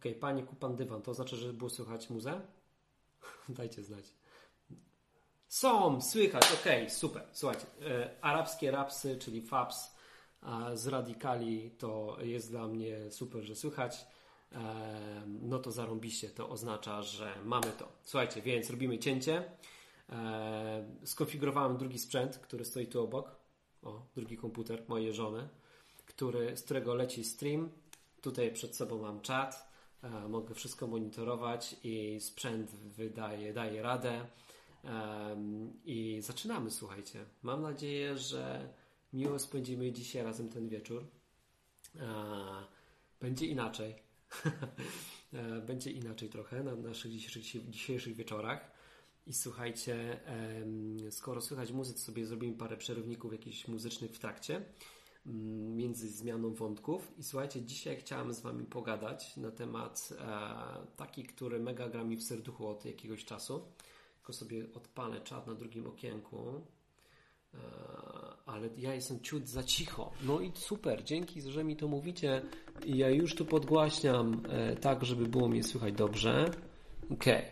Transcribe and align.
Ok, 0.00 0.14
panie 0.20 0.42
kupan 0.42 0.76
dywan, 0.76 1.02
to 1.02 1.14
znaczy, 1.14 1.36
że 1.36 1.52
było 1.52 1.70
słychać 1.70 2.10
muzę? 2.10 2.40
Dajcie 3.48 3.82
znać. 3.82 4.04
Są, 5.48 6.00
słychać, 6.00 6.42
ok, 6.42 6.90
super. 6.90 7.22
Słuchajcie, 7.32 7.66
e, 7.86 8.10
arabskie 8.20 8.70
rapsy, 8.70 9.18
czyli 9.18 9.42
FAPS 9.42 9.94
e, 10.42 10.76
z 10.76 10.86
radikali, 10.86 11.70
to 11.70 12.16
jest 12.20 12.50
dla 12.50 12.66
mnie 12.66 13.10
super, 13.10 13.42
że 13.42 13.56
słychać. 13.56 14.06
E, 14.52 15.22
no 15.26 15.58
to 15.58 15.72
zarąbiście, 15.72 16.30
to 16.30 16.48
oznacza, 16.48 17.02
że 17.02 17.34
mamy 17.44 17.72
to. 17.78 17.92
Słuchajcie, 18.02 18.42
więc 18.42 18.70
robimy 18.70 18.98
cięcie. 18.98 19.44
E, 20.08 20.96
skonfigurowałem 21.04 21.76
drugi 21.76 21.98
sprzęt, 21.98 22.38
który 22.38 22.64
stoi 22.64 22.86
tu 22.86 23.02
obok. 23.02 23.36
O, 23.82 24.02
drugi 24.14 24.36
komputer 24.36 24.82
mojej 24.88 25.14
żony, 25.14 25.48
który, 26.06 26.56
z 26.56 26.62
którego 26.62 26.94
leci 26.94 27.24
stream. 27.24 27.70
Tutaj 28.20 28.52
przed 28.52 28.76
sobą 28.76 28.98
mam 28.98 29.20
czat. 29.20 29.69
E, 30.02 30.28
mogę 30.28 30.54
wszystko 30.54 30.86
monitorować 30.86 31.76
i 31.84 32.20
sprzęt 32.20 32.70
wydaje, 32.70 33.52
daje 33.52 33.82
radę. 33.82 34.26
I 35.84 36.18
zaczynamy, 36.20 36.70
słuchajcie. 36.70 37.24
Mam 37.42 37.62
nadzieję, 37.62 38.18
że 38.18 38.68
miło 39.12 39.38
spędzimy 39.38 39.92
dzisiaj 39.92 40.22
razem 40.22 40.48
ten 40.48 40.68
wieczór. 40.68 41.04
Będzie 43.20 43.46
inaczej. 43.46 43.94
Będzie 45.66 45.90
inaczej 45.90 46.28
trochę 46.28 46.62
na 46.62 46.76
naszych 46.76 47.12
dzisiejszych, 47.12 47.70
dzisiejszych 47.70 48.14
wieczorach. 48.14 48.70
I 49.26 49.32
słuchajcie, 49.32 50.20
skoro 51.10 51.40
słychać 51.40 51.72
muzykę, 51.72 51.98
sobie 51.98 52.26
zrobimy 52.26 52.56
parę 52.56 52.76
przerywników 52.76 53.32
jakichś 53.32 53.68
muzycznych 53.68 54.10
w 54.10 54.18
trakcie 54.18 54.64
między 55.76 56.08
zmianą 56.08 56.54
wątków. 56.54 57.12
I 57.18 57.22
słuchajcie, 57.22 57.62
dzisiaj 57.62 57.96
chciałem 57.96 58.34
z 58.34 58.40
Wami 58.40 58.64
pogadać 58.64 59.36
na 59.36 59.50
temat 59.50 60.08
e, 60.18 60.26
taki, 60.96 61.24
który 61.24 61.60
mega 61.60 61.88
gra 61.88 62.04
mi 62.04 62.16
w 62.16 62.22
serduchu 62.22 62.68
od 62.68 62.84
jakiegoś 62.84 63.24
czasu. 63.24 63.62
Tylko 64.16 64.32
sobie 64.32 64.66
odpalę 64.74 65.20
czat 65.20 65.46
na 65.46 65.54
drugim 65.54 65.86
okienku. 65.86 66.60
E, 67.54 67.58
ale 68.46 68.68
ja 68.76 68.94
jestem 68.94 69.20
ciut 69.20 69.48
za 69.48 69.62
cicho. 69.62 70.12
No 70.22 70.40
i 70.40 70.52
super, 70.54 71.04
dzięki, 71.04 71.42
że 71.42 71.64
mi 71.64 71.76
to 71.76 71.88
mówicie. 71.88 72.42
Ja 72.86 73.10
już 73.10 73.34
tu 73.34 73.44
podgłaśniam 73.44 74.42
e, 74.48 74.76
tak, 74.76 75.04
żeby 75.04 75.26
było 75.26 75.48
mnie 75.48 75.62
słychać 75.62 75.94
dobrze. 75.94 76.44
Okej, 77.10 77.14
okay. 77.14 77.44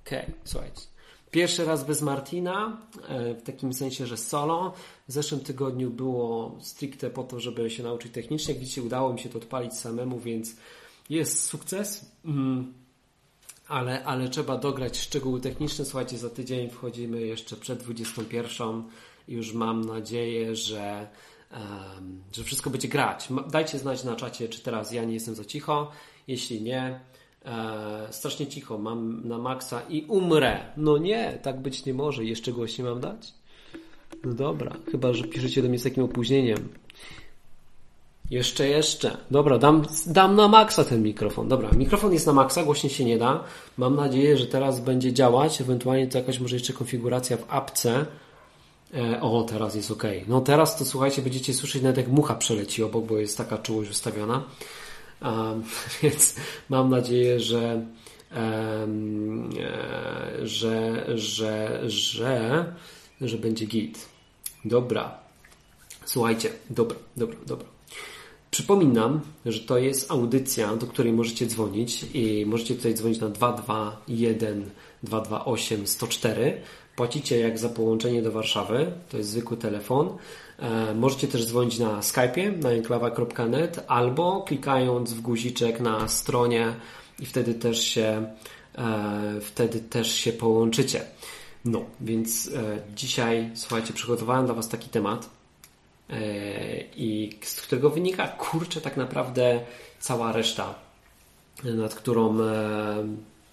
okej, 0.00 0.22
okay. 0.22 0.34
słuchajcie. 0.44 0.95
Pierwszy 1.36 1.64
raz 1.64 1.84
bez 1.84 2.02
Martina, 2.02 2.76
e, 3.08 3.34
w 3.34 3.42
takim 3.42 3.72
sensie, 3.72 4.06
że 4.06 4.16
solo. 4.16 4.72
W 5.08 5.12
zeszłym 5.12 5.40
tygodniu 5.40 5.90
było 5.90 6.58
stricte 6.60 7.10
po 7.10 7.22
to, 7.24 7.40
żeby 7.40 7.70
się 7.70 7.82
nauczyć 7.82 8.12
technicznie. 8.12 8.54
Jak 8.54 8.60
widzicie, 8.60 8.82
udało 8.82 9.12
mi 9.12 9.18
się 9.18 9.28
to 9.28 9.38
odpalić 9.38 9.74
samemu, 9.74 10.20
więc 10.20 10.56
jest 11.10 11.44
sukces. 11.44 12.12
Mm, 12.24 12.74
ale, 13.68 14.04
ale 14.04 14.28
trzeba 14.28 14.58
dograć 14.58 14.98
szczegóły 14.98 15.40
techniczne. 15.40 15.84
Słuchajcie, 15.84 16.18
za 16.18 16.30
tydzień 16.30 16.70
wchodzimy 16.70 17.20
jeszcze 17.20 17.56
przed 17.56 17.78
21. 17.78 18.82
Już 19.28 19.52
mam 19.52 19.84
nadzieję, 19.84 20.56
że, 20.56 21.08
um, 21.52 22.22
że 22.32 22.44
wszystko 22.44 22.70
będzie 22.70 22.88
grać. 22.88 23.28
Dajcie 23.50 23.78
znać 23.78 24.04
na 24.04 24.16
czacie, 24.16 24.48
czy 24.48 24.60
teraz 24.60 24.92
ja 24.92 25.04
nie 25.04 25.14
jestem 25.14 25.34
za 25.34 25.44
cicho. 25.44 25.90
Jeśli 26.28 26.62
nie, 26.62 27.00
e, 27.46 28.08
strasznie 28.10 28.46
cicho, 28.46 28.78
mam 28.78 29.28
na 29.28 29.38
maksa 29.38 29.82
i 29.88 30.04
umrę. 30.08 30.60
No 30.76 30.98
nie, 30.98 31.38
tak 31.42 31.60
być 31.60 31.84
nie 31.84 31.94
może. 31.94 32.24
Jeszcze 32.24 32.52
głośniej 32.52 32.88
mam 32.88 33.00
dać? 33.00 33.34
No 34.24 34.32
dobra, 34.32 34.76
chyba, 34.90 35.12
że 35.12 35.24
piszecie 35.24 35.62
do 35.62 35.68
mnie 35.68 35.78
z 35.78 35.82
takim 35.82 36.04
opóźnieniem. 36.04 36.68
Jeszcze, 38.30 38.68
jeszcze. 38.68 39.16
Dobra, 39.30 39.58
dam, 39.58 39.86
dam 40.06 40.36
na 40.36 40.48
maksa 40.48 40.84
ten 40.84 41.02
mikrofon. 41.02 41.48
Dobra, 41.48 41.70
mikrofon 41.72 42.12
jest 42.12 42.26
na 42.26 42.32
maksa, 42.32 42.64
głośniej 42.64 42.92
się 42.92 43.04
nie 43.04 43.18
da. 43.18 43.44
Mam 43.76 43.96
nadzieję, 43.96 44.36
że 44.36 44.46
teraz 44.46 44.80
będzie 44.80 45.12
działać. 45.12 45.60
Ewentualnie 45.60 46.06
to 46.06 46.18
jakaś 46.18 46.40
może 46.40 46.56
jeszcze 46.56 46.72
konfiguracja 46.72 47.36
w 47.36 47.44
apce. 47.48 48.06
E, 48.94 49.20
o, 49.20 49.42
teraz 49.42 49.74
jest 49.74 49.90
ok. 49.90 50.02
No 50.28 50.40
teraz 50.40 50.78
to 50.78 50.84
słuchajcie, 50.84 51.22
będziecie 51.22 51.54
słyszeć 51.54 51.82
nawet 51.82 51.96
jak 51.96 52.08
mucha 52.08 52.34
przeleci 52.34 52.82
obok, 52.82 53.04
bo 53.04 53.18
jest 53.18 53.38
taka 53.38 53.58
czułość 53.58 53.90
ustawiona. 53.90 54.42
Um, 55.22 55.62
więc 56.02 56.36
mam 56.68 56.90
nadzieję, 56.90 57.40
że, 57.40 57.86
um, 58.36 59.50
że, 60.42 61.06
że, 61.18 61.80
że, 61.90 62.74
że 63.20 63.38
będzie 63.38 63.66
git. 63.66 64.08
Dobra. 64.64 65.18
Słuchajcie, 66.04 66.50
dobra, 66.70 66.96
dobra, 67.16 67.36
dobra. 67.46 67.66
Przypominam, 68.50 69.20
że 69.46 69.60
to 69.60 69.78
jest 69.78 70.10
audycja, 70.10 70.76
do 70.76 70.86
której 70.86 71.12
możecie 71.12 71.46
dzwonić 71.46 72.06
i 72.14 72.46
możecie 72.46 72.74
tutaj 72.74 72.94
dzwonić 72.94 73.20
na 73.20 73.28
221 73.28 74.70
228 75.02 75.86
104. 75.86 76.60
Płacicie 76.96 77.38
jak 77.38 77.58
za 77.58 77.68
połączenie 77.68 78.22
do 78.22 78.32
Warszawy, 78.32 78.92
to 79.08 79.16
jest 79.16 79.30
zwykły 79.30 79.56
telefon. 79.56 80.16
E, 80.58 80.94
możecie 80.94 81.28
też 81.28 81.46
dzwonić 81.46 81.78
na 81.78 82.00
Skype'ie 82.00 82.58
na 82.58 82.70
enklawa.net 82.70 83.84
albo 83.88 84.42
klikając 84.42 85.12
w 85.12 85.20
guziczek 85.20 85.80
na 85.80 86.08
stronie 86.08 86.74
i 87.18 87.26
wtedy 87.26 87.54
też 87.54 87.84
się, 87.84 88.26
e, 88.78 89.40
wtedy 89.40 89.80
też 89.80 90.14
się 90.14 90.32
połączycie. 90.32 91.04
No, 91.64 91.84
więc 92.00 92.50
e, 92.54 92.78
dzisiaj, 92.94 93.50
słuchajcie, 93.54 93.92
przygotowałem 93.92 94.44
dla 94.44 94.54
Was 94.54 94.68
taki 94.68 94.88
temat 94.88 95.36
i 96.96 97.38
z 97.42 97.60
którego 97.60 97.90
wynika, 97.90 98.28
kurczę, 98.28 98.80
tak 98.80 98.96
naprawdę 98.96 99.60
cała 99.98 100.32
reszta, 100.32 100.74
nad 101.64 101.94
którą, 101.94 102.38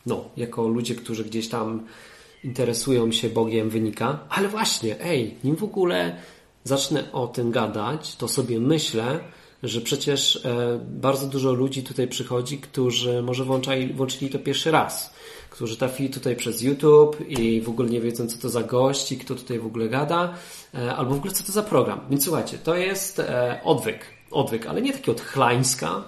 no, 0.05 0.29
jako 0.37 0.67
ludzie, 0.67 0.95
którzy 0.95 1.25
gdzieś 1.25 1.49
tam 1.49 1.87
interesują 2.43 3.11
się 3.11 3.29
Bogiem, 3.29 3.69
wynika. 3.69 4.19
Ale 4.29 4.47
właśnie, 4.47 5.01
ej, 5.01 5.37
nim 5.43 5.55
w 5.55 5.63
ogóle 5.63 6.17
zacznę 6.63 7.11
o 7.11 7.27
tym 7.27 7.51
gadać, 7.51 8.15
to 8.15 8.27
sobie 8.27 8.59
myślę, 8.59 9.19
że 9.63 9.81
przecież 9.81 10.45
e, 10.45 10.79
bardzo 10.85 11.27
dużo 11.27 11.53
ludzi 11.53 11.83
tutaj 11.83 12.07
przychodzi, 12.07 12.57
którzy 12.57 13.21
może 13.21 13.43
włączali, 13.43 13.93
włączyli 13.93 14.31
to 14.31 14.39
pierwszy 14.39 14.71
raz, 14.71 15.13
którzy 15.49 15.77
trafili 15.77 16.09
tutaj 16.09 16.35
przez 16.35 16.61
YouTube 16.61 17.17
i 17.29 17.61
w 17.61 17.69
ogóle 17.69 17.89
nie 17.89 18.01
wiedzą, 18.01 18.27
co 18.27 18.37
to 18.37 18.49
za 18.49 18.63
gości, 18.63 19.17
kto 19.17 19.35
tutaj 19.35 19.59
w 19.59 19.65
ogóle 19.65 19.89
gada, 19.89 20.33
e, 20.73 20.95
albo 20.95 21.15
w 21.15 21.17
ogóle 21.17 21.33
co 21.33 21.43
to 21.43 21.51
za 21.51 21.63
program. 21.63 21.99
Więc 22.09 22.23
słuchajcie, 22.23 22.57
to 22.57 22.75
jest 22.75 23.19
e, 23.19 23.59
odwyk, 23.63 24.05
odwyk, 24.31 24.65
ale 24.65 24.81
nie 24.81 24.93
taki 24.93 25.11
od 25.11 25.21
chlańska, 25.21 26.03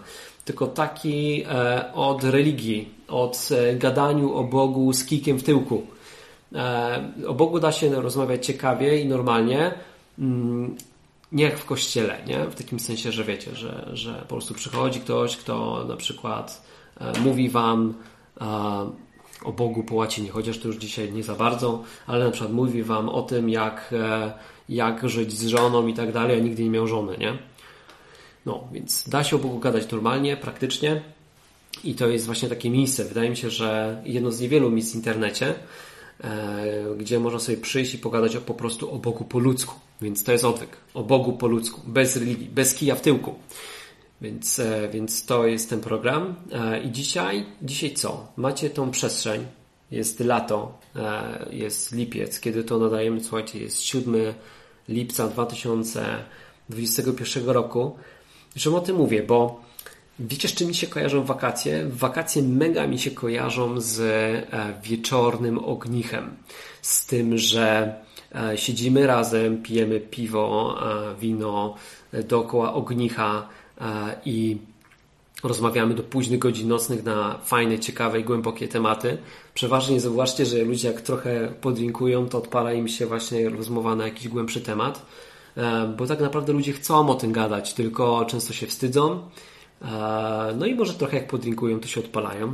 tylko 0.45 0.67
taki 0.67 1.45
od 1.93 2.23
religii, 2.23 2.89
od 3.07 3.49
gadaniu 3.75 4.33
o 4.33 4.43
Bogu 4.43 4.93
z 4.93 5.05
kikiem 5.05 5.37
w 5.37 5.43
tyłku. 5.43 5.87
O 7.27 7.33
Bogu 7.33 7.59
da 7.59 7.71
się 7.71 8.01
rozmawiać 8.01 8.45
ciekawie 8.45 9.01
i 9.01 9.05
normalnie, 9.05 9.71
nie 11.31 11.43
jak 11.43 11.57
w 11.59 11.65
kościele, 11.65 12.17
nie? 12.27 12.45
W 12.45 12.55
takim 12.55 12.79
sensie, 12.79 13.11
że 13.11 13.23
wiecie, 13.23 13.55
że, 13.55 13.89
że 13.93 14.13
po 14.13 14.35
prostu 14.35 14.53
przychodzi 14.53 14.99
ktoś, 14.99 15.37
kto 15.37 15.85
na 15.87 15.95
przykład 15.95 16.61
e, 16.99 17.19
mówi 17.19 17.49
wam 17.49 17.93
e, 18.41 18.45
o 19.43 19.51
Bogu 19.51 19.83
po 19.83 19.95
łacinie, 19.95 20.29
chociaż 20.29 20.59
to 20.59 20.67
już 20.67 20.77
dzisiaj 20.77 21.13
nie 21.13 21.23
za 21.23 21.35
bardzo, 21.35 21.83
ale 22.07 22.25
na 22.25 22.31
przykład 22.31 22.53
mówi 22.53 22.83
wam 22.83 23.09
o 23.09 23.21
tym, 23.21 23.49
jak, 23.49 23.93
e, 23.93 24.33
jak 24.69 25.09
żyć 25.09 25.33
z 25.33 25.47
żoną 25.47 25.87
i 25.87 25.93
tak 25.93 26.11
dalej, 26.11 26.37
a 26.37 26.43
nigdy 26.43 26.63
nie 26.63 26.69
miał 26.69 26.87
żony, 26.87 27.17
nie? 27.17 27.37
No, 28.45 28.63
więc 28.71 29.09
da 29.09 29.23
się 29.23 29.35
o 29.35 29.39
Bogu 29.39 29.59
gadać 29.59 29.91
normalnie, 29.91 30.37
praktycznie 30.37 31.01
i 31.83 31.95
to 31.95 32.07
jest 32.07 32.25
właśnie 32.25 32.49
takie 32.49 32.69
miejsce. 32.69 33.05
Wydaje 33.05 33.29
mi 33.29 33.37
się, 33.37 33.49
że 33.49 34.01
jedno 34.05 34.31
z 34.31 34.39
niewielu 34.39 34.71
miejsc 34.71 34.91
w 34.91 34.95
internecie, 34.95 35.55
gdzie 36.97 37.19
można 37.19 37.39
sobie 37.39 37.57
przyjść 37.57 37.93
i 37.93 37.97
pogadać 37.97 38.37
po 38.37 38.53
prostu 38.53 38.91
o 38.91 38.97
Bogu 38.97 39.23
po 39.23 39.39
ludzku. 39.39 39.79
Więc 40.01 40.23
to 40.23 40.31
jest 40.31 40.45
odwyk. 40.45 40.77
O 40.93 41.03
Bogu 41.03 41.33
po 41.33 41.47
ludzku. 41.47 41.81
Bez 41.87 42.17
religii, 42.17 42.49
bez 42.49 42.75
kija 42.75 42.95
w 42.95 43.01
tyłku. 43.01 43.35
Więc, 44.21 44.59
e, 44.59 44.89
więc 44.89 45.25
to 45.25 45.47
jest 45.47 45.69
ten 45.69 45.81
program. 45.81 46.35
E, 46.51 46.81
I 46.81 46.91
dzisiaj, 46.91 47.45
dzisiaj 47.61 47.93
co? 47.93 48.27
Macie 48.37 48.69
tą 48.69 48.91
przestrzeń. 48.91 49.45
Jest 49.91 50.19
lato, 50.19 50.77
jest 51.51 51.91
lipiec, 51.91 52.39
kiedy 52.39 52.63
to 52.63 52.79
nadajemy. 52.79 53.21
Słuchajcie, 53.21 53.59
jest 53.59 53.81
7 53.81 54.15
lipca 54.89 55.27
2021 55.27 57.49
roku. 57.49 57.97
Czemu 58.57 58.75
o 58.75 58.81
tym 58.81 58.95
mówię? 58.95 59.23
Bo 59.23 59.65
Wiecie, 60.19 60.47
z 60.47 60.53
czym 60.53 60.67
mi 60.67 60.75
się 60.75 60.87
kojarzą 60.87 61.23
wakacje? 61.23 61.85
Wakacje 61.89 62.41
mega 62.41 62.87
mi 62.87 62.99
się 62.99 63.11
kojarzą 63.11 63.81
z 63.81 63.99
e, 63.99 64.73
wieczornym 64.83 65.59
ognichem. 65.59 66.35
Z 66.81 67.05
tym, 67.05 67.37
że 67.37 67.67
e, 67.67 68.04
siedzimy 68.55 69.07
razem, 69.07 69.63
pijemy 69.63 69.99
piwo, 69.99 70.75
e, 70.81 71.15
wino 71.15 71.75
dookoła 72.27 72.73
ognicha 72.73 73.47
i 74.25 74.57
rozmawiamy 75.43 75.93
do 75.93 76.03
późnych 76.03 76.39
godzin 76.39 76.67
nocnych 76.67 77.03
na 77.03 77.39
fajne, 77.43 77.79
ciekawe 77.79 78.19
i 78.19 78.23
głębokie 78.23 78.67
tematy. 78.67 79.17
Przeważnie 79.53 79.99
zauważcie, 79.99 80.45
że 80.45 80.63
ludzie 80.63 80.87
jak 80.87 81.01
trochę 81.01 81.53
podrinkują, 81.61 82.29
to 82.29 82.37
odpala 82.37 82.73
im 82.73 82.87
się 82.87 83.05
właśnie 83.05 83.49
rozmowa 83.49 83.95
na 83.95 84.05
jakiś 84.05 84.27
głębszy 84.27 84.61
temat, 84.61 85.05
bo 85.97 86.07
tak 86.07 86.19
naprawdę 86.19 86.53
ludzie 86.53 86.73
chcą 86.73 87.09
o 87.09 87.15
tym 87.15 87.31
gadać, 87.31 87.73
tylko 87.73 88.25
często 88.25 88.53
się 88.53 88.67
wstydzą 88.67 89.19
No 90.55 90.65
i 90.65 90.75
może 90.75 90.93
trochę 90.93 91.17
jak 91.17 91.27
podrinkują, 91.27 91.79
to 91.79 91.87
się 91.87 91.99
odpalają. 91.99 92.53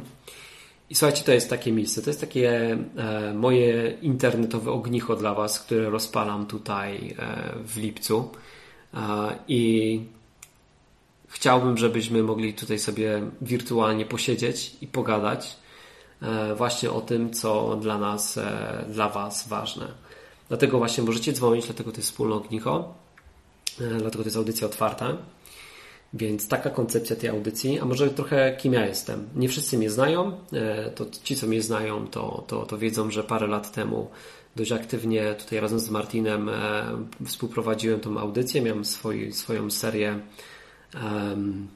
I 0.92 0.96
słuchajcie, 0.96 1.24
to 1.24 1.32
jest 1.32 1.50
takie 1.50 1.72
miejsce, 1.72 2.02
to 2.02 2.10
jest 2.10 2.20
takie 2.20 2.78
e, 2.98 3.34
moje 3.34 3.98
internetowe 4.02 4.72
ognicho 4.72 5.16
dla 5.16 5.34
Was, 5.34 5.60
które 5.60 5.90
rozpalam 5.90 6.46
tutaj 6.46 7.16
e, 7.20 7.54
w 7.64 7.78
lipcu. 7.78 8.30
E, 8.94 9.00
I 9.48 10.02
chciałbym, 11.28 11.78
żebyśmy 11.78 12.24
mogli 12.24 12.54
tutaj 12.54 12.80
sobie 12.80 13.22
wirtualnie 13.42 14.06
posiedzieć 14.06 14.76
i 14.82 14.88
pogadać 14.88 15.56
e, 16.22 16.56
właśnie 16.56 16.92
o 16.92 17.02
tym, 17.02 17.34
co 17.34 17.76
dla 17.76 17.98
nas, 17.98 18.38
e, 18.38 18.86
dla 18.90 19.10
Was 19.10 19.48
ważne. 19.48 19.88
Dlatego 20.50 20.78
właśnie 20.78 21.04
możecie 21.04 21.34
dzwonić, 21.34 21.66
dlatego 21.66 21.92
to 21.92 21.98
jest 21.98 22.10
wspólne 22.10 22.36
ognicho, 22.36 22.94
e, 23.82 23.88
dlatego 23.88 24.24
to 24.24 24.28
jest 24.28 24.38
audycja 24.38 24.68
otwarta. 24.68 25.18
Więc 26.14 26.48
taka 26.48 26.70
koncepcja 26.70 27.16
tej 27.16 27.30
audycji, 27.30 27.80
a 27.80 27.86
może 27.86 28.10
trochę 28.10 28.58
kim 28.58 28.74
ja 28.74 28.86
jestem. 28.86 29.30
Nie 29.36 29.50
wszyscy 29.50 29.78
mnie 29.78 29.90
znają, 29.90 30.32
e, 30.54 30.90
to 30.90 31.06
ci, 31.24 31.36
co 31.36 31.48
mnie 31.48 31.62
znają, 31.62 32.08
to, 32.08 32.44
to, 32.48 32.66
to 32.66 32.78
wiedzą, 32.78 33.12
że 33.12 33.24
parę 33.24 33.48
lat 33.48 33.72
temu 33.72 34.08
dość 34.56 34.72
aktywnie 34.72 35.34
tutaj 35.34 35.60
razem 35.60 35.80
z 35.80 35.90
Martinem 35.90 36.50
e, 36.50 36.54
współprowadziłem 37.26 38.00
tą 38.00 38.18
audycję. 38.18 38.62
Miałem 38.62 38.86
swój, 38.86 39.34
swoją 39.34 39.70
serię 39.70 40.20
um, 41.04 41.68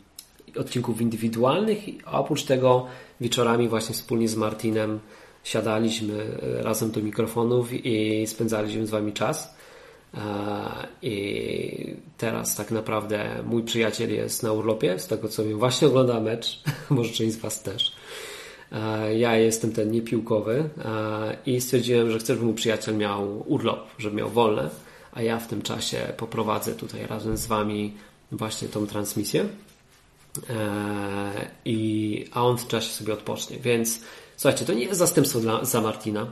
odcinków 0.58 1.02
indywidualnych, 1.02 1.80
a 2.06 2.20
oprócz 2.20 2.44
tego 2.44 2.88
wieczorami 3.22 3.70
właśnie 3.70 3.96
wspólnie 3.96 4.30
z 4.30 4.36
Martinem 4.36 5.00
siadaliśmy 5.44 6.40
e, 6.60 6.64
razem 6.64 6.92
do 6.92 7.02
mikrofonów 7.02 7.74
i 7.86 8.28
spędzaliśmy 8.28 8.88
z 8.88 8.90
Wami 8.90 9.14
czas. 9.14 9.55
I 11.02 11.96
teraz 12.18 12.56
tak 12.56 12.72
naprawdę 12.72 13.44
mój 13.46 13.64
przyjaciel 13.64 14.14
jest 14.14 14.44
na 14.44 14.52
urlopie, 14.52 15.00
z 15.00 15.08
tego 15.08 15.28
co 15.28 15.44
wiem, 15.44 15.60
właśnie 15.60 15.88
ogląda 15.88 16.20
mecz, 16.20 16.64
może 16.90 17.14
część 17.14 17.34
z 17.34 17.38
Was 17.38 17.64
też. 17.64 17.96
Ja 19.16 19.36
jestem 19.38 19.72
ten 19.72 19.92
niepiłkowy 19.92 20.70
i 21.46 21.62
stwierdziłem, 21.62 22.12
że 22.12 22.20
chcę, 22.20 22.34
żeby 22.34 22.46
mój 22.46 22.56
przyjaciel 22.56 22.98
miał 22.98 23.44
urlop, 23.52 23.80
żeby 23.98 24.16
miał 24.16 24.30
wolne, 24.30 24.70
a 25.14 25.22
ja 25.22 25.40
w 25.40 25.48
tym 25.48 25.62
czasie 25.62 26.14
poprowadzę 26.18 26.74
tutaj 26.74 27.08
razem 27.08 27.38
z 27.38 27.46
Wami 27.46 27.94
właśnie 28.32 28.68
tą 28.68 28.88
transmisję. 28.88 29.46
I, 31.66 32.26
a 32.32 32.46
on 32.46 32.58
w 32.58 32.68
czasie 32.68 32.90
sobie 32.90 33.14
odpocznie. 33.14 33.60
Więc 33.60 34.00
słuchajcie, 34.38 34.66
to 34.66 34.74
nie 34.74 34.86
jest 34.86 35.00
zastępstwo 35.00 35.40
dla, 35.40 35.66
za 35.66 35.82
Martina. 35.82 36.28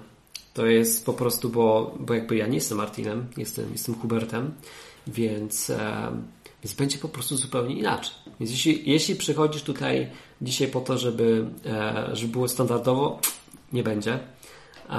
To 0.54 0.66
jest 0.66 1.06
po 1.06 1.14
prostu, 1.14 1.50
bo, 1.50 1.96
bo 2.00 2.14
jakby 2.14 2.36
ja 2.36 2.48
nie 2.48 2.56
jestem 2.56 2.78
Martinem, 2.78 3.26
jestem, 3.38 3.72
jestem 3.72 3.96
Hubertem, 3.96 4.52
więc, 5.08 5.70
e, 5.70 6.12
więc 6.64 6.74
będzie 6.74 6.98
po 6.98 7.10
prostu 7.10 7.38
zupełnie 7.38 7.76
inaczej. 7.76 8.16
Więc 8.40 8.52
jeśli, 8.52 8.92
jeśli 8.92 9.16
przychodzisz 9.16 9.62
tutaj 9.64 10.10
dzisiaj 10.42 10.68
po 10.68 10.82
to, 10.82 10.98
żeby, 10.98 11.46
e, 11.66 12.10
żeby 12.14 12.32
było 12.32 12.48
standardowo, 12.48 13.20
nie 13.74 13.84
będzie, 13.84 14.14
e, 14.14 14.94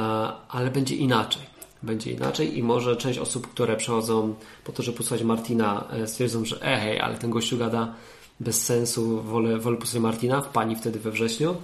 ale 0.49 0.71
będzie 0.71 0.97
inaczej. 0.97 1.43
Będzie 1.83 2.13
inaczej 2.13 2.59
i 2.59 2.63
może 2.63 2.97
część 2.97 3.19
osób, 3.19 3.47
które 3.47 3.77
przychodzą 3.77 4.35
po 4.65 4.73
to, 4.73 4.83
żeby 4.83 4.99
posłuchać 4.99 5.23
Martina, 5.23 5.89
e, 5.91 6.07
stwierdzą, 6.07 6.45
że 6.45 6.63
e, 6.63 6.81
hej, 6.81 7.01
ale 7.01 7.19
ten 7.19 7.31
gościu 7.31 7.59
gada 7.59 7.95
bez 8.41 8.65
sensu, 8.65 9.23
wolę, 9.23 9.59
wolę 9.59 9.77
posłuchać 9.77 10.03
Martina, 10.03 10.41
w 10.41 10.49
pani 10.49 10.77
wtedy 10.77 10.99
we 10.99 11.11
wrześniu. 11.11 11.57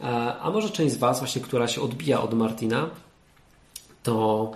E, 0.00 0.04
a 0.40 0.50
może 0.50 0.70
część 0.70 0.94
z 0.94 0.98
Was 0.98 1.18
właśnie, 1.18 1.42
która 1.42 1.68
się 1.68 1.80
odbija 1.80 2.20
od 2.20 2.34
Martina, 2.34 2.90
to, 4.02 4.52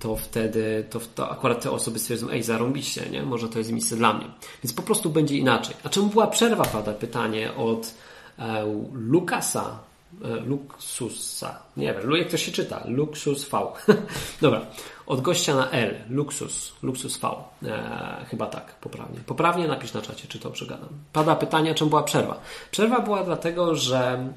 to 0.00 0.16
wtedy 0.16 0.84
to, 0.90 1.00
to 1.14 1.30
akurat 1.30 1.62
te 1.62 1.70
osoby 1.70 1.98
stwierdzą, 1.98 2.30
ej, 2.30 2.42
zarąbiście, 2.42 3.10
nie? 3.10 3.22
Może 3.22 3.48
to 3.48 3.58
jest 3.58 3.72
miejsce 3.72 3.96
dla 3.96 4.12
mnie. 4.12 4.26
Więc 4.64 4.72
po 4.72 4.82
prostu 4.82 5.10
będzie 5.10 5.38
inaczej. 5.38 5.76
A 5.84 5.88
czemu 5.88 6.06
była 6.06 6.26
przerwa, 6.26 6.64
pada 6.64 6.92
pytanie 6.92 7.54
od 7.54 7.94
e, 8.38 8.64
Lukasa, 8.92 9.78
e, 10.24 10.28
Luxusa, 10.28 11.62
nie 11.76 11.94
wiem, 11.94 12.16
jak 12.16 12.30
to 12.30 12.36
się 12.36 12.52
czyta, 12.52 12.82
Luxus 12.86 13.48
V. 13.48 13.58
Dobra, 14.42 14.66
od 15.06 15.20
gościa 15.20 15.54
na 15.54 15.70
L, 15.70 15.94
Luxus, 16.10 16.72
Luxus 16.82 17.18
V, 17.18 17.28
e, 17.62 18.24
chyba 18.28 18.46
tak, 18.46 18.74
poprawnie. 18.74 19.20
Poprawnie 19.26 19.68
napisz 19.68 19.92
na 19.92 20.02
czacie, 20.02 20.28
czy 20.28 20.38
to 20.38 20.50
przegadam. 20.50 20.88
Pada 21.12 21.36
pytanie, 21.36 21.74
czemu 21.74 21.90
była 21.90 22.02
przerwa. 22.02 22.40
Przerwa 22.70 23.00
była 23.00 23.24
dlatego, 23.24 23.76
że 23.76 24.28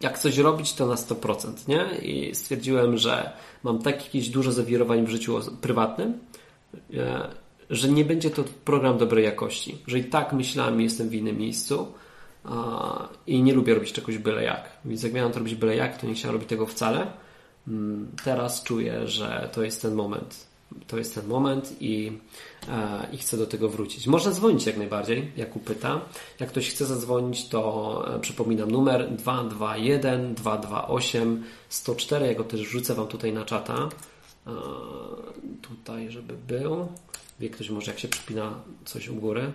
jak 0.00 0.18
coś 0.18 0.38
robić, 0.38 0.72
to 0.72 0.86
na 0.86 0.94
100%, 0.94 1.68
nie? 1.68 1.98
I 1.98 2.34
stwierdziłem, 2.34 2.96
że 2.96 3.32
mam 3.62 3.78
tak 3.78 4.04
jakieś 4.04 4.28
dużo 4.28 4.52
zawirowań 4.52 5.06
w 5.06 5.10
życiu 5.10 5.40
prywatnym, 5.60 6.18
e, 6.94 7.28
że 7.70 7.88
nie 7.88 8.04
będzie 8.04 8.30
to 8.30 8.44
program 8.64 8.98
dobrej 8.98 9.24
jakości. 9.24 9.78
Że 9.86 9.98
i 9.98 10.04
tak 10.04 10.32
myślałem, 10.32 10.80
jestem 10.80 11.08
w 11.08 11.14
innym 11.14 11.38
miejscu 11.38 11.92
i 13.26 13.42
nie 13.42 13.54
lubię 13.54 13.74
robić 13.74 13.92
czegoś 13.92 14.18
byle 14.18 14.44
jak. 14.44 14.70
Więc 14.84 15.02
jak 15.02 15.12
miałem 15.12 15.32
to 15.32 15.38
robić 15.38 15.54
byle 15.54 15.76
jak, 15.76 16.00
to 16.00 16.06
nie 16.06 16.14
chciałem 16.14 16.34
robić 16.34 16.48
tego 16.48 16.66
wcale. 16.66 17.06
Mm, 17.68 18.08
teraz 18.24 18.62
czuję, 18.62 19.08
że 19.08 19.48
to 19.52 19.62
jest 19.62 19.82
ten 19.82 19.94
moment. 19.94 20.47
To 20.86 20.98
jest 20.98 21.14
ten 21.14 21.26
moment 21.26 21.76
i 21.80 22.12
E, 22.68 23.06
i 23.12 23.18
chcę 23.18 23.36
do 23.36 23.46
tego 23.46 23.68
wrócić. 23.68 24.06
Można 24.06 24.30
dzwonić 24.30 24.66
jak 24.66 24.76
najbardziej, 24.76 25.32
Jakub 25.36 25.64
pyta. 25.64 26.00
Jak 26.40 26.48
ktoś 26.48 26.70
chce 26.70 26.86
zadzwonić, 26.86 27.48
to 27.48 28.04
e, 28.16 28.20
przypominam 28.20 28.70
numer 28.70 29.10
221 29.10 30.34
228 30.34 31.44
104. 31.68 32.26
Ja 32.26 32.34
go 32.34 32.44
też 32.44 32.62
wrzucę 32.62 32.94
Wam 32.94 33.08
tutaj 33.08 33.32
na 33.32 33.44
czata. 33.44 33.88
E, 34.46 34.50
tutaj, 35.62 36.10
żeby 36.10 36.34
był. 36.48 36.88
Wie 37.40 37.50
ktoś 37.50 37.70
może, 37.70 37.90
jak 37.90 38.00
się 38.00 38.08
przypina 38.08 38.54
coś 38.84 39.08
u 39.08 39.14
góry. 39.14 39.52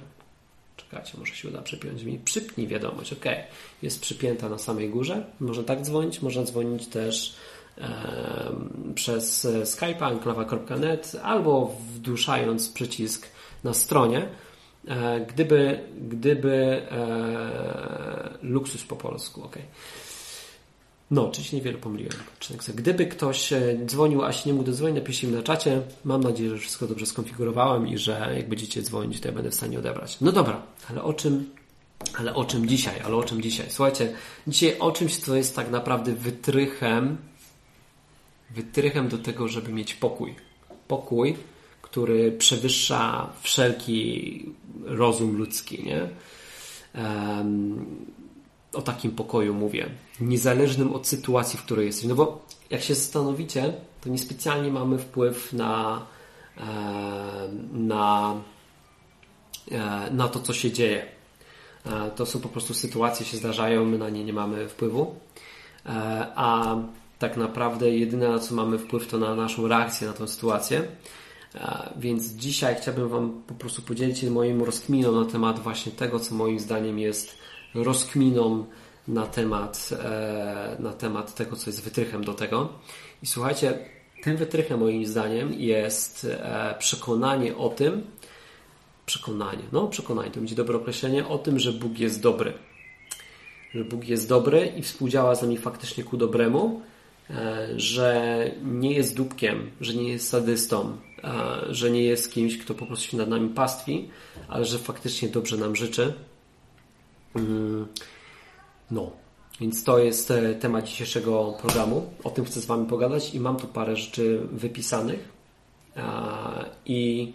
Czekajcie, 0.78 1.18
może 1.18 1.36
się 1.36 1.50
uda 1.50 1.62
przypiąć 1.62 2.04
mi. 2.04 2.20
Przypnij 2.20 2.68
wiadomość, 2.68 3.14
ok. 3.14 3.26
Jest 3.82 4.02
przypięta 4.02 4.50
na 4.50 4.58
samej 4.58 4.90
górze. 4.90 5.26
Można 5.40 5.64
tak 5.64 5.82
dzwonić, 5.82 6.22
można 6.22 6.44
dzwonić 6.44 6.88
też 6.88 7.36
przez 8.96 9.46
Skype'a 9.46 10.12
enklawa.net 10.12 11.16
albo 11.24 11.76
wduszając 11.96 12.70
przycisk 12.70 13.28
na 13.64 13.74
stronie. 13.74 14.28
E, 14.88 15.26
gdyby, 15.26 15.80
gdyby 16.10 16.82
e, 16.92 18.38
luksus 18.42 18.84
po 18.84 18.96
polsku, 18.96 19.44
ok. 19.44 19.58
No, 21.12 21.32
czy 21.32 21.44
się 21.44 21.58
niewiele 21.58 21.78
pomyliłem. 21.78 22.14
Gdyby 22.76 23.06
ktoś 23.06 23.54
e, 23.54 23.78
dzwonił, 23.86 24.24
a 24.24 24.32
się 24.32 24.50
nie 24.50 24.54
mógł 24.54 24.66
dodzwonić, 24.66 24.96
napiszcie 24.96 25.28
mi 25.28 25.34
na 25.34 25.44
czacie. 25.44 25.82
Mam 26.04 26.24
nadzieję, 26.24 26.50
że 26.50 26.58
wszystko 26.58 26.88
dobrze 26.88 27.06
skonfigurowałem 27.06 27.88
i 27.88 27.98
że 27.98 28.34
jak 28.36 28.50
będziecie 28.50 28.82
dzwonić, 28.82 29.20
to 29.22 29.28
ja 29.28 29.34
będę 29.34 29.52
w 29.52 29.56
stanie 29.56 29.80
odebrać. 29.80 30.18
No 30.22 30.32
dobra, 30.32 30.62
ale 30.90 31.04
o 31.04 31.14
czym, 31.14 31.50
ale 32.18 32.36
o 32.36 32.46
czym 32.46 32.68
dzisiaj? 32.68 33.00
Ale 33.06 33.16
o 33.16 33.24
czym 33.24 33.42
dzisiaj? 33.42 33.66
Słuchajcie, 33.70 34.14
dzisiaj 34.48 34.80
o 34.80 34.92
czymś, 34.92 35.18
co 35.18 35.36
jest 35.36 35.56
tak 35.56 35.72
naprawdę 35.72 36.14
wytrychem 36.14 37.18
wytrychem 38.56 39.08
do 39.08 39.18
tego, 39.18 39.48
żeby 39.48 39.72
mieć 39.72 39.94
pokój. 39.94 40.36
Pokój, 40.88 41.36
który 41.82 42.32
przewyższa 42.32 43.30
wszelki 43.42 44.46
rozum 44.86 45.38
ludzki, 45.38 45.84
nie? 45.84 46.10
Um, 46.96 47.86
o 48.74 48.82
takim 48.82 49.12
pokoju 49.12 49.54
mówię. 49.54 49.90
Niezależnym 50.22 50.94
od 50.94 51.08
sytuacji, 51.08 51.60
w 51.60 51.64
której 51.64 51.86
jesteś. 51.86 52.06
No 52.06 52.16
bo 52.16 52.46
jak 52.70 52.82
się 52.82 52.96
zastanowicie, 52.96 53.74
to 54.02 54.10
niespecjalnie 54.10 54.72
mamy 54.72 54.98
wpływ 54.98 55.54
na, 55.54 56.06
na, 57.74 58.36
e, 59.72 60.10
na 60.12 60.28
to, 60.28 60.40
co 60.40 60.54
się 60.54 60.72
dzieje. 60.72 61.06
E, 61.86 62.12
to 62.12 62.26
są 62.26 62.40
po 62.40 62.50
prostu 62.50 62.74
sytuacje, 62.74 63.26
się 63.26 63.38
zdarzają, 63.38 63.86
my 63.86 63.98
na 63.98 64.10
nie 64.10 64.24
nie 64.24 64.34
mamy 64.34 64.70
wpływu. 64.70 65.16
E, 65.86 65.90
a 66.36 66.76
tak 67.24 67.38
naprawdę 67.38 67.90
jedyne 67.90 68.30
na 68.30 68.40
co 68.40 68.56
mamy 68.56 68.78
wpływ 68.78 69.08
to 69.08 69.18
na 69.18 69.36
naszą 69.36 69.68
reakcję 69.68 70.08
na 70.08 70.14
tę 70.14 70.28
sytuację. 70.28 70.88
Więc 71.96 72.24
dzisiaj 72.24 72.76
chciałbym 72.82 73.10
Wam 73.10 73.44
po 73.48 73.54
prostu 73.54 73.82
podzielić 73.82 74.20
się 74.20 74.32
moim 74.32 74.64
rozkminą 74.64 75.24
na 75.24 75.32
temat 75.32 75.60
właśnie 75.60 75.92
tego, 75.92 76.20
co 76.20 76.36
moim 76.36 76.60
zdaniem 76.60 77.00
jest 77.00 77.38
rozkminą 77.74 78.66
na 79.08 79.28
temat, 79.28 79.90
e, 79.92 80.76
na 80.80 80.94
temat 80.94 81.36
tego, 81.36 81.56
co 81.56 81.70
jest 81.70 81.84
wytrychem 81.84 82.24
do 82.24 82.34
tego. 82.34 82.70
I 83.24 83.28
słuchajcie, 83.28 83.80
tym 84.24 84.38
wytrychem 84.38 84.80
moim 84.80 85.06
zdaniem 85.06 85.54
jest 85.54 86.28
e, 86.30 86.76
przekonanie 86.80 87.58
o 87.58 87.70
tym, 87.70 88.04
przekonanie, 89.06 89.64
no 89.72 89.88
przekonanie, 89.88 90.32
to 90.32 90.40
będzie 90.40 90.56
dobre 90.56 90.78
określenie, 90.78 91.28
o 91.28 91.38
tym, 91.38 91.60
że 91.60 91.74
Bóg 91.74 92.00
jest 92.00 92.22
dobry. 92.22 92.54
Że 93.74 93.86
Bóg 93.86 94.08
jest 94.08 94.30
dobry 94.30 94.74
i 94.78 94.82
współdziała 94.82 95.36
z 95.36 95.42
nami 95.42 95.58
faktycznie 95.58 96.04
ku 96.04 96.18
dobremu, 96.18 96.82
że 97.76 98.52
nie 98.64 98.92
jest 98.92 99.16
dupkiem, 99.16 99.72
że 99.82 99.94
nie 99.94 100.10
jest 100.10 100.30
sadystą, 100.30 100.98
e, 101.24 101.30
że 101.70 101.92
nie 101.92 102.04
jest 102.04 102.34
kimś, 102.34 102.58
kto 102.58 102.74
po 102.74 102.86
prostu 102.86 103.06
się 103.06 103.18
nad 103.18 103.30
nami 103.30 103.50
pastwi, 103.50 104.10
ale 104.48 104.66
że 104.66 104.80
faktycznie 104.80 105.30
dobrze 105.30 105.58
nam 105.58 105.76
życzy. 105.76 106.14
Mm, 107.36 107.88
no, 108.92 109.12
więc 109.62 109.84
to 109.84 110.00
jest 110.00 110.32
e, 110.32 110.56
temat 110.56 110.86
dzisiejszego 110.86 111.54
programu. 111.62 112.14
O 112.24 112.30
tym 112.30 112.46
chcę 112.46 112.62
z 112.62 112.66
Wami 112.66 112.88
pogadać 112.88 113.34
i 113.34 113.40
mam 113.40 113.58
tu 113.58 113.68
parę 113.68 113.96
rzeczy 113.96 114.42
wypisanych. 114.52 115.34
I 116.86 117.34